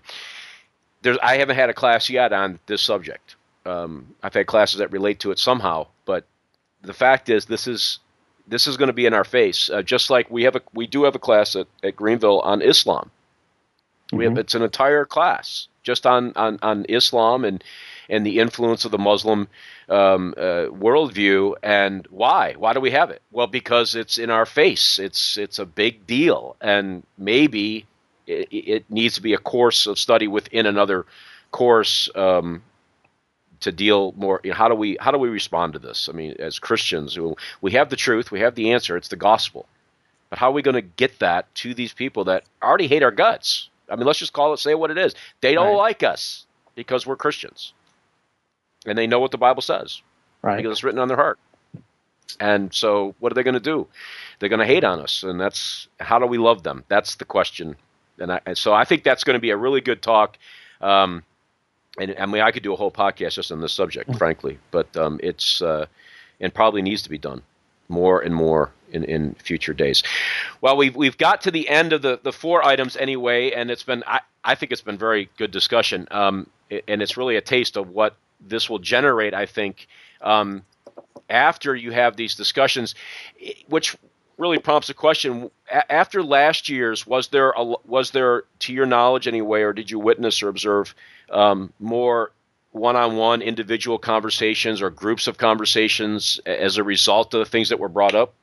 there's, 1.01 1.17
I 1.21 1.37
haven't 1.37 1.55
had 1.55 1.69
a 1.69 1.73
class 1.73 2.09
yet 2.09 2.33
on 2.33 2.59
this 2.67 2.81
subject. 2.81 3.35
Um, 3.65 4.15
I've 4.23 4.33
had 4.33 4.47
classes 4.47 4.79
that 4.79 4.91
relate 4.91 5.19
to 5.21 5.31
it 5.31 5.39
somehow, 5.39 5.87
but 6.05 6.25
the 6.81 6.93
fact 6.93 7.29
is, 7.29 7.45
this 7.45 7.67
is 7.67 7.99
this 8.47 8.67
is 8.67 8.77
going 8.77 8.87
to 8.87 8.93
be 8.93 9.05
in 9.05 9.13
our 9.13 9.25
face. 9.25 9.69
Uh, 9.69 9.81
just 9.81 10.09
like 10.09 10.29
we 10.31 10.43
have 10.43 10.55
a 10.55 10.61
we 10.73 10.87
do 10.87 11.03
have 11.03 11.15
a 11.15 11.19
class 11.19 11.55
at, 11.55 11.67
at 11.83 11.95
Greenville 11.95 12.39
on 12.41 12.61
Islam. 12.61 13.11
Mm-hmm. 14.07 14.17
We 14.17 14.23
have 14.23 14.33
mm-hmm. 14.33 14.39
it's 14.39 14.55
an 14.55 14.63
entire 14.63 15.05
class 15.05 15.67
just 15.87 16.05
on, 16.05 16.33
on, 16.35 16.59
on 16.61 16.85
Islam 16.89 17.45
and 17.45 17.63
and 18.09 18.25
the 18.25 18.39
influence 18.39 18.85
of 18.85 18.91
the 18.91 18.97
Muslim 18.97 19.47
um, 19.89 20.33
uh, 20.37 20.67
worldview. 20.71 21.55
And 21.63 22.07
why? 22.09 22.53
Why 22.57 22.73
do 22.73 22.79
we 22.79 22.91
have 22.91 23.09
it? 23.09 23.21
Well, 23.31 23.47
because 23.47 23.95
it's 23.95 24.17
in 24.17 24.29
our 24.29 24.45
face. 24.45 24.99
It's 24.99 25.37
it's 25.37 25.59
a 25.59 25.65
big 25.65 26.07
deal, 26.07 26.55
and 26.61 27.03
maybe 27.17 27.85
it, 28.25 28.47
it 28.51 28.85
needs 28.89 29.15
to 29.15 29.21
be 29.21 29.33
a 29.33 29.37
course 29.37 29.87
of 29.87 29.99
study 29.99 30.27
within 30.27 30.65
another 30.65 31.05
course. 31.51 32.09
Um, 32.15 32.63
to 33.59 33.71
deal 33.71 34.13
more 34.15 34.39
you 34.43 34.51
know, 34.51 34.55
how 34.55 34.67
do 34.67 34.75
we 34.75 34.97
how 34.99 35.09
do 35.09 35.17
we 35.17 35.29
respond 35.29 35.73
to 35.73 35.79
this 35.79 36.09
i 36.09 36.11
mean 36.11 36.35
as 36.37 36.59
christians 36.59 37.17
we 37.59 37.71
have 37.71 37.89
the 37.89 37.95
truth 37.95 38.29
we 38.29 38.39
have 38.39 38.53
the 38.53 38.71
answer 38.71 38.95
it's 38.95 39.07
the 39.07 39.15
gospel 39.15 39.65
but 40.29 40.37
how 40.37 40.49
are 40.49 40.53
we 40.53 40.61
going 40.61 40.75
to 40.75 40.81
get 40.83 41.17
that 41.17 41.53
to 41.55 41.73
these 41.73 41.91
people 41.91 42.25
that 42.25 42.43
already 42.61 42.85
hate 42.85 43.01
our 43.01 43.09
guts 43.09 43.71
I 43.89 43.95
mean, 43.95 44.05
let's 44.05 44.19
just 44.19 44.33
call 44.33 44.53
it, 44.53 44.57
say 44.57 44.75
what 44.75 44.91
it 44.91 44.97
is. 44.97 45.15
They 45.41 45.53
don't 45.53 45.67
right. 45.67 45.77
like 45.77 46.03
us 46.03 46.45
because 46.75 47.05
we're 47.05 47.15
Christians, 47.15 47.73
and 48.87 48.97
they 48.97 49.07
know 49.07 49.19
what 49.19 49.31
the 49.31 49.37
Bible 49.37 49.61
says, 49.61 50.01
right? 50.41 50.57
Because 50.57 50.71
it's 50.71 50.83
written 50.83 50.99
on 50.99 51.07
their 51.07 51.17
heart. 51.17 51.39
And 52.39 52.73
so, 52.73 53.15
what 53.19 53.31
are 53.31 53.35
they 53.35 53.43
going 53.43 53.53
to 53.53 53.59
do? 53.59 53.87
They're 54.39 54.49
going 54.49 54.59
to 54.59 54.65
hate 54.65 54.83
on 54.83 54.99
us, 54.99 55.23
and 55.23 55.39
that's 55.39 55.87
how 55.99 56.19
do 56.19 56.25
we 56.25 56.37
love 56.37 56.63
them? 56.63 56.83
That's 56.87 57.15
the 57.15 57.25
question. 57.25 57.75
And, 58.19 58.31
I, 58.31 58.41
and 58.45 58.57
so, 58.57 58.73
I 58.73 58.83
think 58.83 59.03
that's 59.03 59.23
going 59.23 59.35
to 59.35 59.39
be 59.39 59.51
a 59.51 59.57
really 59.57 59.81
good 59.81 60.01
talk. 60.01 60.37
Um, 60.81 61.23
and 61.99 62.15
I 62.19 62.25
mean, 62.25 62.41
I 62.41 62.51
could 62.51 62.63
do 62.63 62.73
a 62.73 62.75
whole 62.75 62.91
podcast 62.91 63.33
just 63.33 63.51
on 63.51 63.61
this 63.61 63.73
subject, 63.73 64.09
mm. 64.09 64.17
frankly, 64.17 64.59
but 64.71 64.95
um, 64.97 65.19
it's 65.23 65.61
uh, 65.61 65.85
and 66.39 66.53
probably 66.53 66.81
needs 66.81 67.01
to 67.03 67.09
be 67.09 67.17
done 67.17 67.41
more 67.89 68.21
and 68.21 68.35
more 68.35 68.71
in, 68.91 69.03
in 69.05 69.33
future 69.35 69.73
days. 69.73 70.03
Well, 70.61 70.77
we've 70.77 70.95
we've 70.95 71.17
got 71.17 71.41
to 71.41 71.51
the 71.51 71.67
end 71.69 71.93
of 71.93 72.01
the, 72.01 72.19
the 72.21 72.31
four 72.31 72.63
items 72.63 72.95
anyway, 72.97 73.51
and 73.51 73.71
it's 73.71 73.83
been 73.83 74.03
I, 74.05 74.21
I 74.43 74.55
think 74.55 74.71
it's 74.71 74.81
been 74.81 74.97
very 74.97 75.29
good 75.37 75.51
discussion, 75.51 76.07
um, 76.11 76.47
and 76.87 77.01
it's 77.01 77.17
really 77.17 77.35
a 77.35 77.41
taste 77.41 77.77
of 77.77 77.89
what 77.89 78.15
this 78.39 78.69
will 78.69 78.79
generate. 78.79 79.33
I 79.33 79.45
think 79.45 79.87
um, 80.21 80.63
after 81.29 81.75
you 81.75 81.91
have 81.91 82.15
these 82.15 82.35
discussions, 82.35 82.95
which 83.67 83.95
really 84.37 84.59
prompts 84.59 84.89
a 84.89 84.93
question: 84.93 85.49
after 85.89 86.23
last 86.23 86.69
year's, 86.69 87.05
was 87.05 87.29
there 87.29 87.51
a, 87.51 87.63
was 87.63 88.11
there, 88.11 88.43
to 88.59 88.73
your 88.73 88.85
knowledge 88.85 89.27
anyway, 89.27 89.61
or 89.61 89.73
did 89.73 89.89
you 89.91 89.99
witness 89.99 90.41
or 90.41 90.49
observe 90.49 90.93
um, 91.31 91.71
more 91.79 92.31
one-on-one 92.71 93.41
individual 93.41 93.97
conversations 93.97 94.81
or 94.81 94.89
groups 94.89 95.27
of 95.27 95.37
conversations 95.37 96.39
as 96.45 96.77
a 96.77 96.83
result 96.83 97.33
of 97.33 97.39
the 97.39 97.45
things 97.45 97.69
that 97.69 97.79
were 97.79 97.89
brought 97.89 98.13
up? 98.13 98.33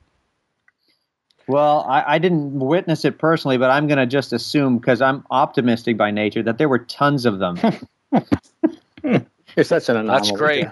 Well, 1.47 1.84
I, 1.88 2.14
I 2.14 2.18
didn't 2.18 2.59
witness 2.59 3.05
it 3.05 3.18
personally, 3.18 3.59
but 3.59 3.70
I'm 3.70 3.86
going 3.86 3.99
to 3.99 4.07
just 4.07 4.32
assume 4.32 4.78
because 4.78 5.03
I'm 5.03 5.24
optimistic 5.30 5.97
by 5.97 6.11
nature 6.11 6.42
that 6.42 6.57
there 6.59 6.68
were 6.68 6.78
tons 6.78 7.26
of 7.26 7.38
them. 7.38 7.59
You're 9.57 9.64
such 9.64 9.88
an 9.88 9.96
anomaly. 9.96 10.18
That's 10.18 10.36
great. 10.36 10.66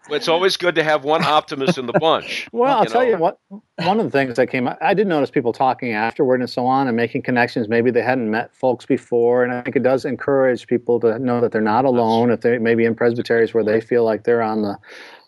it's 0.10 0.28
always 0.28 0.56
good 0.56 0.74
to 0.74 0.84
have 0.84 1.04
one 1.04 1.24
optimist 1.24 1.78
in 1.78 1.86
the 1.86 1.92
bunch. 1.94 2.48
Well, 2.60 2.78
I'll 2.78 2.84
you 2.84 2.90
tell 2.90 3.02
know? 3.02 3.08
you 3.08 3.16
what. 3.16 3.38
One 3.76 4.00
of 4.00 4.04
the 4.04 4.10
things 4.10 4.36
that 4.36 4.48
came, 4.48 4.68
I 4.80 4.92
did 4.92 5.06
notice 5.06 5.30
people 5.30 5.52
talking 5.52 5.92
afterward 5.92 6.40
and 6.40 6.50
so 6.50 6.66
on, 6.66 6.88
and 6.88 6.96
making 6.96 7.22
connections. 7.22 7.68
Maybe 7.68 7.90
they 7.90 8.02
hadn't 8.02 8.30
met 8.30 8.54
folks 8.54 8.84
before, 8.84 9.44
and 9.44 9.52
I 9.52 9.62
think 9.62 9.76
it 9.76 9.82
does 9.82 10.04
encourage 10.04 10.66
people 10.66 11.00
to 11.00 11.18
know 11.18 11.40
that 11.40 11.52
they're 11.52 11.60
not 11.60 11.84
alone. 11.84 12.30
If 12.30 12.42
they 12.42 12.58
maybe 12.58 12.84
in 12.84 12.94
presbyteries 12.94 13.54
where 13.54 13.64
they 13.64 13.80
feel 13.80 14.04
like 14.04 14.24
they're 14.24 14.42
on 14.42 14.62
the 14.62 14.76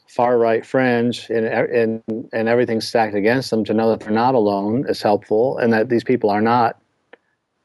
far 0.09 0.37
right 0.37 0.67
fringe 0.67 1.31
and, 1.31 1.47
and 1.47 2.03
and 2.33 2.49
everything's 2.49 2.87
stacked 2.87 3.15
against 3.15 3.51
them, 3.51 3.65
to 3.65 3.73
know 3.73 3.89
that 3.89 4.01
they're 4.01 4.11
not 4.11 4.35
alone 4.35 4.85
is 4.89 5.01
helpful, 5.01 5.57
and 5.59 5.73
that 5.73 5.89
these 5.89 6.05
people 6.05 6.29
are 6.29 6.43
not, 6.43 6.79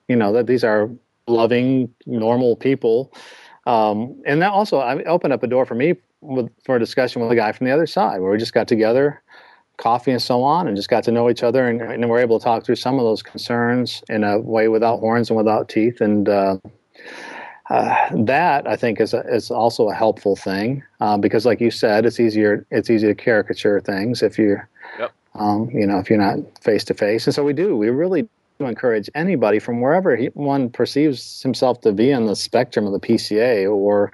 you 0.08 0.16
know, 0.16 0.32
that 0.32 0.48
these 0.48 0.64
are 0.64 0.90
loving, 1.28 1.94
normal 2.06 2.56
people 2.56 3.12
um, 3.68 4.16
and 4.26 4.42
that 4.42 4.54
also 4.54 4.80
I 4.80 5.04
opened 5.04 5.34
up 5.34 5.44
a 5.44 5.48
door 5.48 5.66
for 5.66 5.76
me 5.76 5.96
with, 6.22 6.50
for 6.64 6.78
a 6.78 6.80
discussion 6.80 7.22
with 7.22 7.30
a 7.30 7.36
guy 7.36 7.52
from 7.52 7.68
the 7.68 7.74
other 7.74 7.86
side 7.86 8.22
where 8.22 8.32
we 8.32 8.38
just 8.38 8.54
got 8.54 8.66
together, 8.66 9.22
coffee 9.76 10.12
and 10.12 10.22
so 10.22 10.42
on, 10.42 10.68
and 10.68 10.78
just 10.78 10.90
got 10.90 11.04
to 11.04 11.12
know 11.12 11.30
each 11.30 11.44
other, 11.44 11.68
and, 11.68 11.82
and 11.82 12.10
we're 12.10 12.22
able 12.22 12.40
to 12.40 12.44
talk 12.44 12.64
through 12.64 12.78
some 12.78 12.98
of 12.98 13.04
those 13.04 13.22
concerns 13.22 14.02
in 14.08 14.24
a 14.24 14.40
way 14.40 14.70
without 14.70 15.02
horns 15.02 15.30
and 15.30 15.36
without 15.36 15.68
teeth, 15.68 16.00
and 16.00 16.30
uh, 16.30 16.58
uh, 17.70 18.10
that 18.16 18.66
I 18.66 18.78
think 18.78 19.02
is 19.02 19.14
a, 19.14 19.20
is 19.28 19.52
also 19.52 19.90
a 19.90 19.94
helpful 19.94 20.38
thing 20.38 20.82
uh, 21.02 21.18
because, 21.18 21.46
like 21.46 21.60
you 21.60 21.70
said, 21.70 22.06
it's 22.06 22.22
easier 22.22 22.66
it's 22.72 22.90
easy 22.90 23.08
to 23.08 23.16
caricature 23.16 23.82
things 23.82 24.24
if 24.24 24.40
you, 24.40 24.62
yep. 24.98 25.12
um, 25.36 25.70
you 25.74 25.86
know, 25.86 26.00
if 26.00 26.10
you're 26.10 26.20
not 26.20 26.40
face 26.64 26.86
to 26.86 26.94
face, 26.94 27.28
and 27.28 27.36
so 27.36 27.44
we 27.44 27.52
do. 27.52 27.76
We 27.76 27.90
really 27.90 28.30
to 28.60 28.66
encourage 28.66 29.10
anybody 29.16 29.60
from 29.60 29.82
wherever 29.82 30.16
he, 30.16 30.28
one 30.28 30.70
perceives 30.70 31.42
himself 31.42 31.82
to 31.82 31.92
be 31.92 32.12
in 32.12 32.26
the 32.26 32.36
spectrum 32.36 32.86
of 32.86 32.94
the 32.94 33.00
PCA 33.00 33.72
or 33.72 34.12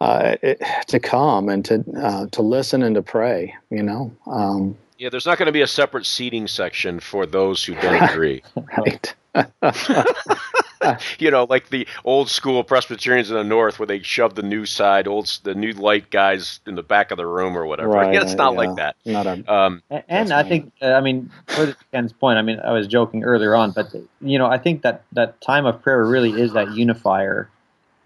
uh, 0.00 0.36
it, 0.42 0.62
to 0.88 0.98
come 0.98 1.48
and 1.48 1.64
to 1.64 1.84
uh, 2.00 2.26
to 2.32 2.42
listen 2.42 2.82
and 2.82 2.94
to 2.94 3.02
pray. 3.02 3.54
You 3.70 3.82
know. 3.82 4.12
Um, 4.26 4.76
yeah, 4.98 5.08
there's 5.10 5.26
not 5.26 5.38
going 5.38 5.46
to 5.46 5.52
be 5.52 5.62
a 5.62 5.66
separate 5.66 6.06
seating 6.06 6.46
section 6.46 7.00
for 7.00 7.26
those 7.26 7.64
who 7.64 7.74
don't 7.74 8.02
agree. 8.10 8.42
right. 8.76 9.14
you 11.18 11.30
know, 11.30 11.44
like 11.48 11.70
the 11.70 11.86
old 12.04 12.28
school 12.30 12.62
Presbyterians 12.64 13.30
in 13.30 13.36
the 13.36 13.44
North, 13.44 13.78
where 13.78 13.86
they 13.86 14.02
shove 14.02 14.34
the 14.34 14.42
new 14.42 14.66
side, 14.66 15.06
old 15.08 15.26
the 15.42 15.54
new 15.54 15.72
light 15.72 16.10
guys 16.10 16.60
in 16.66 16.74
the 16.74 16.82
back 16.82 17.10
of 17.10 17.16
the 17.16 17.26
room 17.26 17.56
or 17.56 17.66
whatever. 17.66 17.90
Right, 17.90 18.14
it's 18.22 18.34
not 18.34 18.52
yeah. 18.52 18.58
like 18.58 18.76
that. 18.76 18.96
Not 19.04 19.26
a, 19.26 19.52
um, 19.52 19.82
and 20.08 20.32
I 20.32 20.42
think, 20.42 20.72
uh, 20.82 20.92
I 20.92 21.00
mean, 21.00 21.30
for 21.46 21.74
Ken's 21.92 22.12
point, 22.12 22.38
I 22.38 22.42
mean, 22.42 22.60
I 22.60 22.72
was 22.72 22.86
joking 22.86 23.24
earlier 23.24 23.54
on, 23.54 23.72
but 23.72 23.94
you 24.20 24.38
know, 24.38 24.46
I 24.46 24.58
think 24.58 24.82
that 24.82 25.04
that 25.12 25.40
time 25.40 25.66
of 25.66 25.82
prayer 25.82 26.04
really 26.04 26.40
is 26.40 26.52
that 26.52 26.72
unifier. 26.72 27.48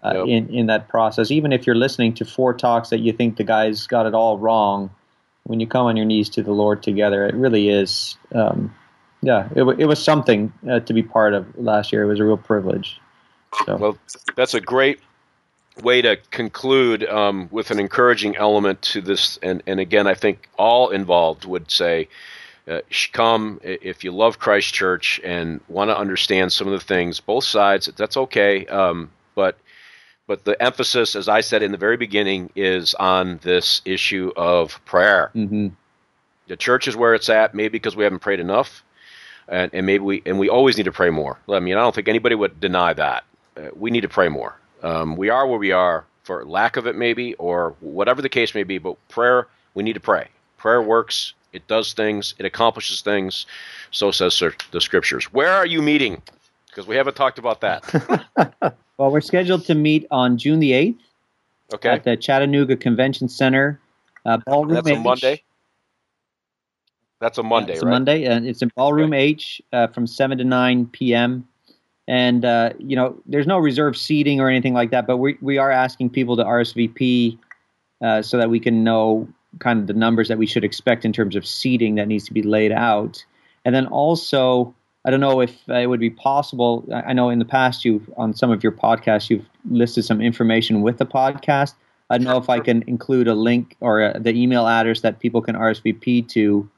Uh, 0.01 0.23
yep. 0.25 0.27
in, 0.29 0.55
in 0.55 0.65
that 0.67 0.87
process, 0.87 1.29
even 1.29 1.51
if 1.51 1.67
you're 1.67 1.75
listening 1.75 2.13
to 2.13 2.23
four 2.23 2.53
talks 2.53 2.89
that 2.91 2.99
you 2.99 3.11
think 3.11 3.35
the 3.35 3.43
guys 3.43 3.85
got 3.85 4.05
it 4.05 4.13
all 4.13 4.37
wrong, 4.37 4.89
when 5.43 5.59
you 5.59 5.67
come 5.67 5.87
on 5.87 5.97
your 5.97 6.05
knees 6.05 6.29
to 6.29 6.43
the 6.43 6.53
Lord 6.53 6.83
together, 6.83 7.25
it 7.25 7.35
really 7.35 7.67
is 7.67 8.17
um, 8.33 8.73
yeah, 9.21 9.49
it, 9.55 9.63
it 9.79 9.85
was 9.85 10.03
something 10.03 10.51
uh, 10.69 10.79
to 10.81 10.93
be 10.93 11.03
part 11.03 11.33
of 11.33 11.45
last 11.57 11.91
year. 11.91 12.03
It 12.03 12.07
was 12.07 12.19
a 12.19 12.23
real 12.23 12.37
privilege. 12.37 12.99
So. 13.65 13.77
Well, 13.77 13.97
that's 14.35 14.53
a 14.53 14.61
great 14.61 14.99
way 15.81 16.01
to 16.01 16.17
conclude 16.31 17.03
um, 17.05 17.47
with 17.51 17.71
an 17.71 17.79
encouraging 17.79 18.35
element 18.35 18.81
to 18.81 19.01
this, 19.01 19.39
and, 19.41 19.63
and 19.65 19.79
again, 19.79 20.07
I 20.07 20.13
think 20.13 20.49
all 20.57 20.89
involved 20.89 21.45
would 21.45 21.71
say, 21.71 22.07
uh, 22.67 22.81
come 23.13 23.59
if 23.63 24.03
you 24.03 24.11
love 24.11 24.37
Christ 24.37 24.73
Church 24.73 25.19
and 25.23 25.59
want 25.67 25.89
to 25.89 25.97
understand 25.97 26.53
some 26.53 26.67
of 26.67 26.73
the 26.73 26.85
things, 26.85 27.19
both 27.19 27.43
sides. 27.43 27.89
That's 27.97 28.15
okay, 28.15 28.65
um, 28.67 29.09
but 29.33 29.57
but 30.27 30.45
the 30.45 30.61
emphasis, 30.61 31.15
as 31.15 31.27
I 31.27 31.41
said 31.41 31.63
in 31.63 31.71
the 31.71 31.77
very 31.77 31.97
beginning, 31.97 32.51
is 32.55 32.93
on 32.93 33.39
this 33.41 33.81
issue 33.85 34.31
of 34.37 34.79
prayer. 34.85 35.31
Mm-hmm. 35.33 35.69
The 36.47 36.57
church 36.57 36.87
is 36.87 36.95
where 36.95 37.15
it's 37.15 37.29
at, 37.29 37.55
maybe 37.55 37.69
because 37.69 37.95
we 37.95 38.03
haven't 38.03 38.19
prayed 38.19 38.39
enough, 38.39 38.83
and, 39.49 39.71
and 39.73 39.85
maybe 39.85 40.03
we 40.03 40.21
and 40.25 40.39
we 40.39 40.47
always 40.47 40.77
need 40.77 40.83
to 40.83 40.91
pray 40.91 41.09
more. 41.09 41.37
I 41.49 41.59
mean, 41.59 41.75
I 41.75 41.81
don't 41.81 41.93
think 41.93 42.07
anybody 42.07 42.35
would 42.35 42.59
deny 42.59 42.93
that. 42.93 43.23
Uh, 43.57 43.69
we 43.75 43.91
need 43.91 44.01
to 44.01 44.09
pray 44.09 44.29
more. 44.29 44.55
Um, 44.83 45.17
we 45.17 45.29
are 45.29 45.45
where 45.47 45.59
we 45.59 45.71
are 45.71 46.05
for 46.23 46.45
lack 46.45 46.77
of 46.77 46.87
it, 46.87 46.95
maybe, 46.95 47.33
or 47.35 47.75
whatever 47.81 48.21
the 48.21 48.29
case 48.29 48.53
may 48.55 48.63
be. 48.63 48.77
But 48.77 48.95
prayer, 49.09 49.47
we 49.73 49.83
need 49.83 49.93
to 49.93 49.99
pray. 49.99 50.27
Prayer 50.57 50.81
works. 50.81 51.33
It 51.51 51.67
does 51.67 51.93
things. 51.93 52.35
It 52.37 52.45
accomplishes 52.45 53.01
things. 53.01 53.47
So 53.91 54.11
says 54.11 54.41
the 54.71 54.81
scriptures. 54.81 55.25
Where 55.33 55.51
are 55.51 55.65
you 55.65 55.81
meeting? 55.81 56.21
Because 56.67 56.85
we 56.85 56.95
haven't 56.95 57.15
talked 57.15 57.39
about 57.39 57.61
that. 57.61 58.75
well, 58.97 59.11
we're 59.11 59.21
scheduled 59.21 59.65
to 59.65 59.73
meet 59.73 60.05
on 60.11 60.37
June 60.37 60.59
the 60.59 60.73
eighth. 60.73 61.01
Okay. 61.73 61.89
At 61.89 62.03
the 62.03 62.17
Chattanooga 62.17 62.75
Convention 62.75 63.29
Center, 63.29 63.79
uh, 64.25 64.37
ballroom. 64.37 64.73
That's 64.73 64.87
H. 64.87 64.97
a 64.97 64.99
Monday. 64.99 65.43
That's 67.19 67.37
a 67.37 67.43
Monday, 67.43 67.73
it's 67.73 67.83
right? 67.83 67.89
a 67.89 67.91
Monday, 67.91 68.23
and 68.25 68.47
it's 68.47 68.61
in 68.61 68.71
Ballroom 68.75 69.13
okay. 69.13 69.23
H 69.23 69.61
uh, 69.73 69.87
from 69.87 70.07
seven 70.07 70.37
to 70.37 70.43
nine 70.43 70.85
p.m. 70.87 71.47
And 72.07 72.45
uh, 72.45 72.73
you 72.79 72.95
know, 72.95 73.21
there's 73.25 73.47
no 73.47 73.59
reserved 73.59 73.97
seating 73.97 74.39
or 74.39 74.49
anything 74.49 74.73
like 74.73 74.91
that, 74.91 75.05
but 75.05 75.17
we 75.17 75.37
we 75.41 75.57
are 75.57 75.71
asking 75.71 76.11
people 76.11 76.37
to 76.37 76.43
RSVP 76.43 77.37
uh, 78.01 78.21
so 78.21 78.37
that 78.37 78.49
we 78.49 78.59
can 78.59 78.83
know 78.83 79.27
kind 79.59 79.79
of 79.79 79.87
the 79.87 79.93
numbers 79.93 80.27
that 80.27 80.37
we 80.37 80.45
should 80.45 80.63
expect 80.63 81.05
in 81.05 81.11
terms 81.11 81.35
of 81.35 81.45
seating 81.45 81.95
that 81.95 82.07
needs 82.07 82.23
to 82.25 82.33
be 82.33 82.43
laid 82.43 82.71
out. 82.71 83.23
And 83.65 83.75
then 83.75 83.87
also, 83.87 84.73
I 85.05 85.09
don't 85.09 85.19
know 85.19 85.41
if 85.41 85.67
it 85.67 85.87
would 85.87 85.99
be 85.99 86.09
possible. 86.09 86.87
I 86.93 87.13
know 87.13 87.29
in 87.29 87.39
the 87.39 87.45
past 87.45 87.83
you've 87.83 88.09
on 88.15 88.33
some 88.33 88.51
of 88.51 88.63
your 88.63 88.71
podcasts 88.71 89.29
you've 89.29 89.45
listed 89.69 90.05
some 90.05 90.21
information 90.21 90.81
with 90.81 90.97
the 90.97 91.05
podcast. 91.05 91.73
I 92.09 92.17
don't 92.17 92.25
know 92.25 92.37
if 92.37 92.49
I 92.49 92.59
can 92.59 92.83
include 92.87 93.27
a 93.27 93.35
link 93.35 93.75
or 93.81 94.01
a, 94.01 94.19
the 94.19 94.31
email 94.31 94.67
address 94.67 95.01
that 95.01 95.19
people 95.19 95.41
can 95.41 95.55
RSVP 95.55 96.27
to. 96.29 96.69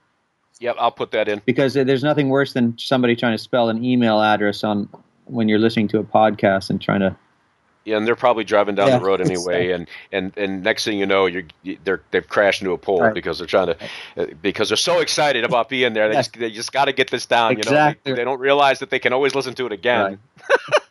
Yep, 0.60 0.76
I'll 0.80 0.92
put 0.92 1.12
that 1.12 1.28
in. 1.28 1.42
Because 1.46 1.74
there's 1.74 2.04
nothing 2.04 2.30
worse 2.30 2.54
than 2.54 2.78
somebody 2.78 3.16
trying 3.16 3.34
to 3.34 3.38
spell 3.38 3.70
an 3.70 3.84
email 3.84 4.22
address 4.22 4.64
on 4.64 4.90
when 5.26 5.48
you're 5.50 5.60
listening 5.60 5.88
to 5.90 6.00
a 6.00 6.04
podcast 6.04 6.70
and 6.70 6.80
trying 6.80 7.00
to 7.00 7.16
yeah, 7.84 7.98
and 7.98 8.06
they're 8.06 8.16
probably 8.16 8.44
driving 8.44 8.76
down 8.76 8.90
yeah, 8.90 9.00
the 9.00 9.06
road 9.06 9.22
anyway, 9.22 9.72
and, 9.72 9.88
and 10.12 10.38
and 10.38 10.64
next 10.64 10.86
thing 10.86 11.00
you 11.00 11.08
know, 11.08 11.26
you're 11.26 11.46
they're 11.84 12.04
they've 12.12 12.28
crashed 12.28 12.62
into 12.62 12.74
a 12.74 12.78
pole 12.78 13.02
right. 13.02 13.14
because 13.14 13.40
they're 13.40 13.48
trying 13.48 13.68
to 13.68 13.78
uh, 14.18 14.28
because 14.40 14.70
they're 14.70 14.78
so 14.78 15.00
excited 15.00 15.44
about 15.44 15.68
being 15.68 15.94
there. 15.94 16.08
They 16.08 16.14
just 16.14 16.34
they 16.38 16.52
just 16.52 16.72
got 16.74 16.86
to 16.86 16.94
get 16.94 17.10
this 17.10 17.26
down. 17.26 17.54
Exactly. 17.54 17.72
You 17.72 18.12
know, 18.12 18.16
they, 18.16 18.22
they, 18.22 18.24
don't 18.24 18.40
realize 18.40 18.78
that 18.80 18.92
they 18.92 19.00
can 19.00 19.14
always 19.14 19.34
listen 19.34 19.56
to 19.56 19.66
it 19.66 19.72
again. 19.72 20.20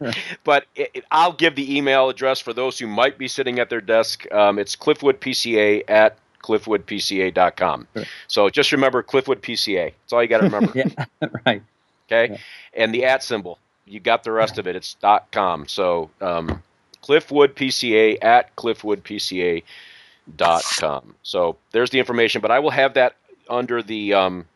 Right. 0.00 0.16
but 0.44 0.66
it, 0.74 0.90
it, 0.94 1.04
I'll 1.12 1.32
give 1.32 1.54
the 1.54 1.76
email 1.76 2.08
address 2.08 2.40
for 2.40 2.52
those 2.52 2.76
who 2.76 2.88
might 2.88 3.18
be 3.18 3.28
sitting 3.28 3.60
at 3.60 3.70
their 3.70 3.80
desk. 3.80 4.30
Um, 4.32 4.58
it's 4.58 4.74
cliffwoodpca 4.74 5.84
at 5.86 6.18
cliffwoodpca.com. 6.42 7.88
Sure. 7.94 8.04
So 8.28 8.50
just 8.50 8.72
remember 8.72 9.02
CliffwoodPCA. 9.02 9.92
That's 10.00 10.12
all 10.12 10.22
you 10.22 10.28
got 10.28 10.38
to 10.38 10.44
remember. 10.44 10.72
yeah, 10.74 11.28
right. 11.46 11.62
Okay, 12.10 12.32
yeah. 12.32 12.38
and 12.74 12.94
the 12.94 13.04
at 13.04 13.22
symbol 13.22 13.58
you 13.90 14.00
got 14.00 14.24
the 14.24 14.32
rest 14.32 14.58
of 14.58 14.66
it. 14.66 14.74
It's 14.76 14.94
dot 14.94 15.30
.com. 15.32 15.68
So 15.68 16.08
um, 16.20 16.62
Cliffwood 17.02 17.54
PCA 17.54 18.22
at 18.22 18.54
CliffwoodPCA.com. 18.56 21.14
So 21.22 21.56
there's 21.72 21.90
the 21.90 21.98
information, 21.98 22.40
but 22.40 22.50
I 22.50 22.60
will 22.60 22.70
have 22.70 22.94
that 22.94 23.16
under 23.48 23.82
the 23.82 24.14
um, 24.14 24.46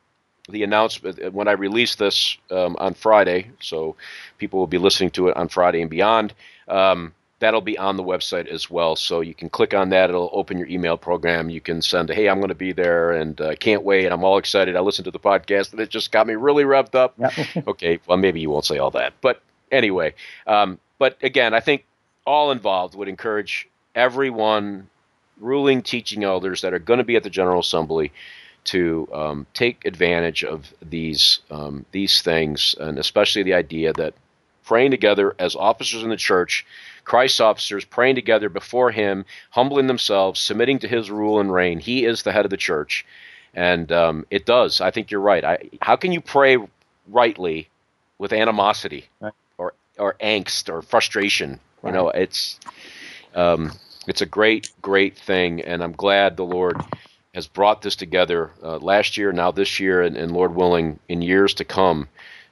the 0.48 0.62
announcement 0.62 1.32
when 1.32 1.48
I 1.48 1.52
release 1.52 1.94
this 1.96 2.36
um, 2.50 2.76
on 2.78 2.94
Friday. 2.94 3.50
So 3.60 3.96
people 4.38 4.60
will 4.60 4.66
be 4.66 4.78
listening 4.78 5.10
to 5.10 5.28
it 5.28 5.36
on 5.36 5.48
Friday 5.48 5.80
and 5.80 5.90
beyond. 5.90 6.34
Um, 6.68 7.12
that'll 7.44 7.60
be 7.60 7.76
on 7.76 7.96
the 7.96 8.02
website 8.02 8.46
as 8.48 8.70
well. 8.70 8.96
So 8.96 9.20
you 9.20 9.34
can 9.34 9.50
click 9.50 9.74
on 9.74 9.90
that. 9.90 10.08
It'll 10.08 10.30
open 10.32 10.56
your 10.56 10.66
email 10.66 10.96
program. 10.96 11.50
You 11.50 11.60
can 11.60 11.82
send, 11.82 12.08
hey, 12.08 12.28
I'm 12.28 12.38
going 12.38 12.48
to 12.48 12.54
be 12.54 12.72
there 12.72 13.12
and 13.12 13.38
I 13.40 13.52
uh, 13.52 13.54
can't 13.54 13.82
wait. 13.82 14.10
I'm 14.10 14.24
all 14.24 14.38
excited. 14.38 14.76
I 14.76 14.80
listened 14.80 15.04
to 15.04 15.10
the 15.10 15.18
podcast 15.18 15.72
and 15.72 15.80
it 15.80 15.90
just 15.90 16.10
got 16.10 16.26
me 16.26 16.34
really 16.34 16.64
revved 16.64 16.94
up. 16.94 17.18
okay, 17.68 18.00
well, 18.06 18.16
maybe 18.16 18.40
you 18.40 18.48
won't 18.48 18.64
say 18.64 18.78
all 18.78 18.90
that. 18.92 19.12
But 19.20 19.42
anyway, 19.70 20.14
um, 20.46 20.78
but 20.98 21.18
again, 21.22 21.52
I 21.52 21.60
think 21.60 21.84
all 22.26 22.50
involved 22.50 22.94
would 22.94 23.08
encourage 23.08 23.68
everyone, 23.94 24.88
ruling, 25.38 25.82
teaching 25.82 26.24
elders 26.24 26.62
that 26.62 26.72
are 26.72 26.78
going 26.78 26.98
to 26.98 27.04
be 27.04 27.16
at 27.16 27.24
the 27.24 27.30
General 27.30 27.60
Assembly 27.60 28.10
to 28.64 29.06
um, 29.12 29.46
take 29.52 29.84
advantage 29.84 30.42
of 30.42 30.72
these 30.80 31.40
um, 31.50 31.84
these 31.92 32.22
things, 32.22 32.74
and 32.80 32.98
especially 32.98 33.42
the 33.42 33.52
idea 33.52 33.92
that 33.92 34.14
praying 34.64 34.90
together 34.90 35.34
as 35.38 35.54
officers 35.54 36.02
in 36.02 36.08
the 36.08 36.16
church 36.16 36.64
Christ's 37.04 37.40
officers 37.40 37.84
praying 37.84 38.14
together 38.14 38.48
before 38.48 38.90
him, 38.90 39.24
humbling 39.50 39.86
themselves, 39.86 40.40
submitting 40.40 40.78
to 40.80 40.88
his 40.88 41.10
rule 41.10 41.40
and 41.40 41.52
reign. 41.52 41.78
He 41.78 42.04
is 42.04 42.22
the 42.22 42.32
head 42.32 42.44
of 42.44 42.50
the 42.50 42.56
church. 42.56 43.04
And 43.54 43.92
um, 43.92 44.26
it 44.30 44.46
does. 44.46 44.80
I 44.80 44.90
think 44.90 45.10
you're 45.10 45.20
right. 45.20 45.44
I, 45.44 45.70
how 45.80 45.96
can 45.96 46.12
you 46.12 46.20
pray 46.20 46.58
rightly 47.08 47.68
with 48.18 48.32
animosity 48.32 49.06
right. 49.20 49.32
or, 49.58 49.74
or 49.98 50.14
angst 50.20 50.72
or 50.72 50.82
frustration? 50.82 51.60
Right. 51.82 51.90
You 51.90 51.96
know, 51.96 52.08
it's 52.08 52.58
um, 53.34 53.72
it's 54.06 54.20
a 54.20 54.26
great, 54.26 54.70
great 54.82 55.16
thing, 55.16 55.60
and 55.62 55.82
I'm 55.82 55.92
glad 55.92 56.36
the 56.36 56.44
Lord 56.44 56.80
has 57.34 57.46
brought 57.46 57.82
this 57.82 57.96
together 57.96 58.50
uh, 58.62 58.78
last 58.78 59.16
year, 59.16 59.32
now 59.32 59.50
this 59.50 59.80
year, 59.80 60.02
and, 60.02 60.16
and, 60.16 60.30
Lord 60.32 60.54
willing, 60.54 61.00
in 61.08 61.20
years 61.20 61.52
to 61.54 61.64
come. 61.64 62.08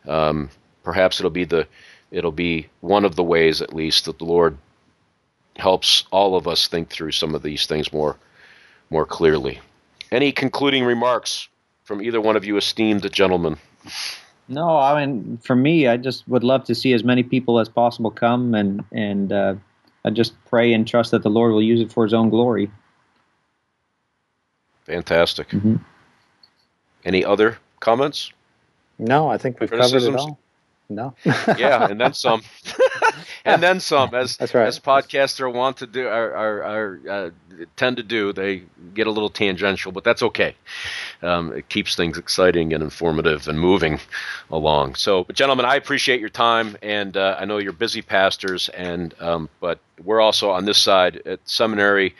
Um, 0.08 0.50
perhaps 0.82 1.20
it'll 1.20 1.30
be 1.30 1.44
the 1.44 1.68
it'll 2.12 2.30
be 2.30 2.68
one 2.80 3.04
of 3.04 3.16
the 3.16 3.24
ways, 3.24 3.60
at 3.60 3.74
least, 3.74 4.04
that 4.04 4.18
the 4.18 4.24
Lord 4.24 4.56
helps 5.56 6.04
all 6.12 6.36
of 6.36 6.46
us 6.46 6.68
think 6.68 6.90
through 6.90 7.12
some 7.12 7.34
of 7.34 7.42
these 7.42 7.66
things 7.66 7.92
more, 7.92 8.16
more 8.90 9.04
clearly. 9.04 9.58
Any 10.12 10.30
concluding 10.30 10.84
remarks 10.84 11.48
from 11.84 12.00
either 12.02 12.20
one 12.20 12.36
of 12.36 12.44
you 12.44 12.56
esteemed 12.56 13.10
gentlemen? 13.12 13.56
No, 14.48 14.78
I 14.78 15.04
mean, 15.04 15.38
for 15.42 15.56
me, 15.56 15.88
I 15.88 15.96
just 15.96 16.28
would 16.28 16.44
love 16.44 16.64
to 16.64 16.74
see 16.74 16.92
as 16.92 17.02
many 17.02 17.22
people 17.22 17.58
as 17.58 17.68
possible 17.68 18.10
come, 18.10 18.54
and 18.54 18.84
and 18.92 19.32
uh, 19.32 19.54
I 20.04 20.10
just 20.10 20.34
pray 20.46 20.72
and 20.72 20.86
trust 20.86 21.10
that 21.12 21.22
the 21.22 21.30
Lord 21.30 21.52
will 21.52 21.62
use 21.62 21.80
it 21.80 21.90
for 21.90 22.04
His 22.04 22.12
own 22.12 22.28
glory. 22.28 22.70
Fantastic. 24.84 25.48
Mm-hmm. 25.48 25.76
Any 27.04 27.24
other 27.24 27.58
comments? 27.80 28.32
No, 28.98 29.28
I 29.28 29.38
think 29.38 29.58
we've 29.58 29.70
covered 29.70 30.02
it 30.02 30.14
all. 30.14 30.38
No. 30.94 31.14
yeah, 31.24 31.86
and 31.88 32.00
then 32.00 32.14
some, 32.26 32.42
and 33.44 33.62
then 33.62 33.80
some. 33.80 34.14
As 34.14 34.36
That's 34.36 34.54
right. 34.54 34.66
as 34.66 34.78
podcasts 34.78 35.40
are 35.40 35.50
want 35.50 35.78
to 35.78 35.86
do, 35.86 36.06
are, 36.06 36.34
are, 36.34 36.62
are 36.62 37.00
uh, 37.10 37.30
tend 37.76 37.96
to 37.96 38.02
do. 38.02 38.32
They 38.32 38.62
get 38.94 39.06
a 39.06 39.10
little 39.10 39.30
tangential, 39.30 39.92
but 39.92 40.04
that's 40.04 40.22
okay. 40.22 40.54
Um, 41.22 41.52
it 41.52 41.68
keeps 41.68 41.96
things 41.96 42.18
exciting 42.18 42.72
and 42.72 42.82
informative 42.82 43.48
and 43.48 43.58
moving 43.58 44.00
along. 44.50 44.96
So, 44.96 45.24
gentlemen, 45.32 45.64
I 45.64 45.76
appreciate 45.76 46.20
your 46.20 46.28
time, 46.28 46.76
and 46.82 47.16
uh, 47.16 47.36
I 47.38 47.44
know 47.44 47.58
you're 47.58 47.72
busy 47.72 48.02
pastors, 48.02 48.68
and 48.70 49.14
um, 49.20 49.48
but 49.60 49.78
we're 50.02 50.20
also 50.20 50.50
on 50.50 50.64
this 50.64 50.78
side 50.78 51.22
at 51.26 51.40
seminary 51.48 52.14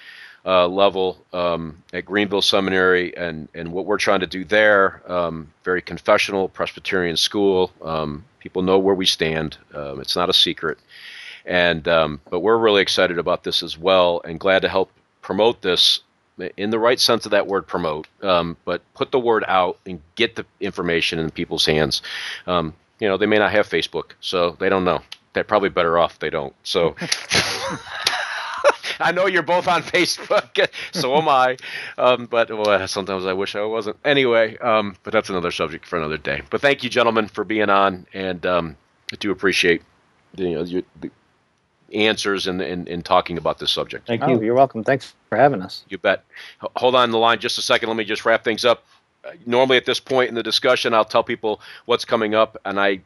uh, 0.44 0.66
level 0.66 1.24
um, 1.32 1.82
at 1.92 2.04
Greenville 2.04 2.42
Seminary, 2.42 3.16
and 3.16 3.48
and 3.54 3.72
what 3.72 3.86
we're 3.86 3.98
trying 3.98 4.20
to 4.20 4.26
do 4.26 4.44
there, 4.44 5.02
um, 5.10 5.52
very 5.64 5.82
confessional 5.82 6.48
Presbyterian 6.48 7.16
school. 7.16 7.70
Um, 7.82 8.24
people 8.42 8.62
know 8.62 8.78
where 8.78 8.94
we 8.94 9.06
stand. 9.06 9.56
Um, 9.74 10.00
it's 10.00 10.16
not 10.16 10.28
a 10.28 10.32
secret, 10.34 10.78
and 11.46 11.86
um, 11.86 12.20
but 12.30 12.40
we're 12.40 12.58
really 12.58 12.82
excited 12.82 13.18
about 13.18 13.44
this 13.44 13.62
as 13.62 13.78
well, 13.78 14.20
and 14.24 14.40
glad 14.40 14.62
to 14.62 14.68
help 14.68 14.90
promote 15.22 15.62
this 15.62 16.00
in 16.56 16.70
the 16.70 16.78
right 16.78 16.98
sense 16.98 17.24
of 17.24 17.30
that 17.30 17.46
word 17.46 17.66
promote. 17.66 18.08
Um, 18.22 18.56
but 18.64 18.82
put 18.94 19.12
the 19.12 19.20
word 19.20 19.44
out 19.46 19.78
and 19.86 20.00
get 20.16 20.34
the 20.36 20.44
information 20.60 21.18
in 21.18 21.30
people's 21.30 21.66
hands. 21.66 22.02
you 22.46 23.08
know, 23.08 23.16
they 23.16 23.26
may 23.26 23.38
not 23.38 23.52
have 23.52 23.68
Facebook, 23.68 24.12
so 24.20 24.56
they 24.60 24.68
don't 24.68 24.84
know. 24.84 25.00
They're 25.32 25.44
probably 25.44 25.70
better 25.70 25.98
off 25.98 26.18
they 26.18 26.30
don't. 26.30 26.54
So. 26.62 26.96
I 29.02 29.12
know 29.12 29.26
you're 29.26 29.42
both 29.42 29.68
on 29.68 29.82
Facebook, 29.82 30.68
so 30.92 31.16
am 31.16 31.28
I. 31.28 31.56
Um, 31.98 32.26
but 32.26 32.50
well, 32.50 32.86
sometimes 32.88 33.26
I 33.26 33.32
wish 33.32 33.54
I 33.54 33.64
wasn't. 33.64 33.96
Anyway, 34.04 34.56
um, 34.58 34.96
but 35.02 35.12
that's 35.12 35.30
another 35.30 35.50
subject 35.50 35.86
for 35.86 35.98
another 35.98 36.18
day. 36.18 36.42
But 36.50 36.60
thank 36.60 36.82
you, 36.82 36.90
gentlemen, 36.90 37.28
for 37.28 37.44
being 37.44 37.70
on, 37.70 38.06
and 38.12 38.44
um, 38.46 38.76
I 39.12 39.16
do 39.16 39.30
appreciate 39.30 39.82
you 40.36 40.50
know, 40.52 40.62
your, 40.62 40.82
the 41.00 41.10
answers 41.92 42.46
and 42.46 42.60
in, 42.62 42.82
in, 42.82 42.86
in, 42.86 43.02
talking 43.02 43.36
about 43.36 43.58
this 43.58 43.70
subject. 43.70 44.06
Thank 44.06 44.22
you. 44.22 44.34
Oh, 44.34 44.40
you're 44.40 44.54
welcome. 44.54 44.82
Thanks 44.82 45.14
for 45.28 45.36
having 45.36 45.62
us. 45.62 45.84
You 45.88 45.98
bet. 45.98 46.24
Hold 46.76 46.94
on 46.94 47.10
the 47.10 47.18
line 47.18 47.38
just 47.38 47.58
a 47.58 47.62
second. 47.62 47.88
Let 47.88 47.96
me 47.96 48.04
just 48.04 48.24
wrap 48.24 48.44
things 48.44 48.64
up. 48.64 48.84
Normally, 49.46 49.76
at 49.76 49.84
this 49.84 50.00
point 50.00 50.28
in 50.28 50.34
the 50.34 50.42
discussion, 50.42 50.94
I'll 50.94 51.04
tell 51.04 51.22
people 51.22 51.60
what's 51.84 52.04
coming 52.04 52.34
up, 52.34 52.56
and 52.64 52.80
I 52.80 53.00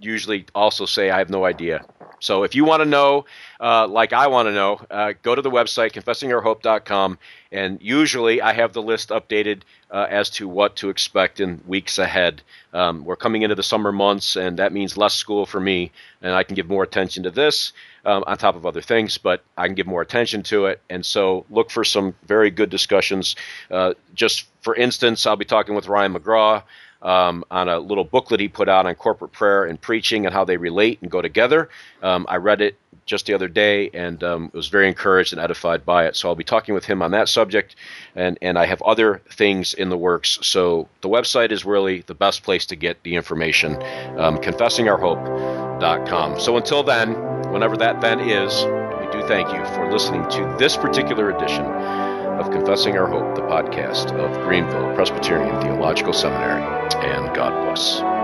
usually 0.00 0.46
also 0.54 0.86
say 0.86 1.10
I 1.10 1.18
have 1.18 1.30
no 1.30 1.44
idea. 1.44 1.84
So 2.20 2.42
if 2.42 2.54
you 2.54 2.64
want 2.64 2.82
to 2.82 2.88
know, 2.88 3.26
uh, 3.60 3.86
like 3.86 4.12
I 4.14 4.28
want 4.28 4.48
to 4.48 4.52
know, 4.52 4.80
uh, 4.90 5.12
go 5.22 5.34
to 5.34 5.42
the 5.42 5.50
website 5.50 5.92
confessingourhope.com, 5.92 7.18
and 7.52 7.78
usually 7.82 8.40
I 8.40 8.54
have 8.54 8.72
the 8.72 8.82
list 8.82 9.10
updated 9.10 9.60
uh, 9.90 10.06
as 10.08 10.30
to 10.30 10.48
what 10.48 10.76
to 10.76 10.88
expect 10.88 11.38
in 11.40 11.60
weeks 11.66 11.98
ahead. 11.98 12.40
Um, 12.72 13.04
we're 13.04 13.16
coming 13.16 13.42
into 13.42 13.54
the 13.54 13.62
summer 13.62 13.92
months, 13.92 14.36
and 14.36 14.58
that 14.58 14.72
means 14.72 14.96
less 14.96 15.14
school 15.14 15.44
for 15.44 15.60
me, 15.60 15.92
and 16.22 16.32
I 16.32 16.44
can 16.44 16.54
give 16.54 16.68
more 16.68 16.82
attention 16.82 17.24
to 17.24 17.30
this 17.30 17.72
um, 18.06 18.24
on 18.26 18.38
top 18.38 18.56
of 18.56 18.64
other 18.64 18.80
things, 18.80 19.18
but 19.18 19.42
I 19.56 19.66
can 19.66 19.74
give 19.74 19.86
more 19.86 20.02
attention 20.02 20.42
to 20.44 20.66
it. 20.66 20.80
And 20.88 21.04
so 21.04 21.44
look 21.50 21.70
for 21.70 21.84
some 21.84 22.14
very 22.26 22.50
good 22.50 22.70
discussions. 22.70 23.36
Uh, 23.70 23.94
just 24.14 24.46
for 24.62 24.74
instance, 24.74 25.26
I'll 25.26 25.36
be 25.36 25.44
talking 25.44 25.74
with 25.74 25.88
Ryan 25.88 26.14
McGraw 26.14 26.62
um, 27.04 27.44
on 27.50 27.68
a 27.68 27.78
little 27.78 28.04
booklet 28.04 28.40
he 28.40 28.48
put 28.48 28.68
out 28.68 28.86
on 28.86 28.94
corporate 28.94 29.32
prayer 29.32 29.64
and 29.64 29.80
preaching 29.80 30.26
and 30.26 30.34
how 30.34 30.44
they 30.44 30.56
relate 30.56 30.98
and 31.02 31.10
go 31.10 31.22
together. 31.22 31.68
Um, 32.02 32.26
I 32.28 32.36
read 32.36 32.60
it 32.60 32.76
just 33.06 33.26
the 33.26 33.34
other 33.34 33.48
day 33.48 33.90
and 33.90 34.24
um, 34.24 34.50
was 34.54 34.68
very 34.68 34.88
encouraged 34.88 35.34
and 35.34 35.40
edified 35.40 35.84
by 35.84 36.06
it. 36.06 36.16
So 36.16 36.28
I'll 36.28 36.34
be 36.34 36.44
talking 36.44 36.74
with 36.74 36.86
him 36.86 37.02
on 37.02 37.10
that 37.10 37.28
subject, 37.28 37.76
and 38.16 38.38
and 38.40 38.58
I 38.58 38.64
have 38.66 38.80
other 38.82 39.20
things 39.30 39.74
in 39.74 39.90
the 39.90 39.98
works. 39.98 40.38
So 40.42 40.88
the 41.02 41.08
website 41.08 41.52
is 41.52 41.64
really 41.64 42.00
the 42.02 42.14
best 42.14 42.42
place 42.42 42.66
to 42.66 42.76
get 42.76 43.02
the 43.02 43.16
information. 43.16 43.74
Um, 44.18 44.38
confessingourhope.com. 44.38 46.40
So 46.40 46.56
until 46.56 46.82
then, 46.82 47.14
whenever 47.52 47.76
that 47.76 48.00
then 48.00 48.20
is, 48.20 48.64
we 48.64 49.06
do 49.12 49.20
thank 49.28 49.52
you 49.52 49.62
for 49.74 49.92
listening 49.92 50.26
to 50.30 50.56
this 50.58 50.76
particular 50.76 51.30
edition 51.30 52.13
of 52.38 52.50
Confessing 52.50 52.96
Our 52.96 53.06
Hope, 53.06 53.34
the 53.34 53.42
podcast 53.42 54.12
of 54.18 54.44
Greenville 54.44 54.94
Presbyterian 54.94 55.60
Theological 55.60 56.12
Seminary. 56.12 56.62
And 56.94 57.34
God 57.34 57.64
bless. 57.64 58.23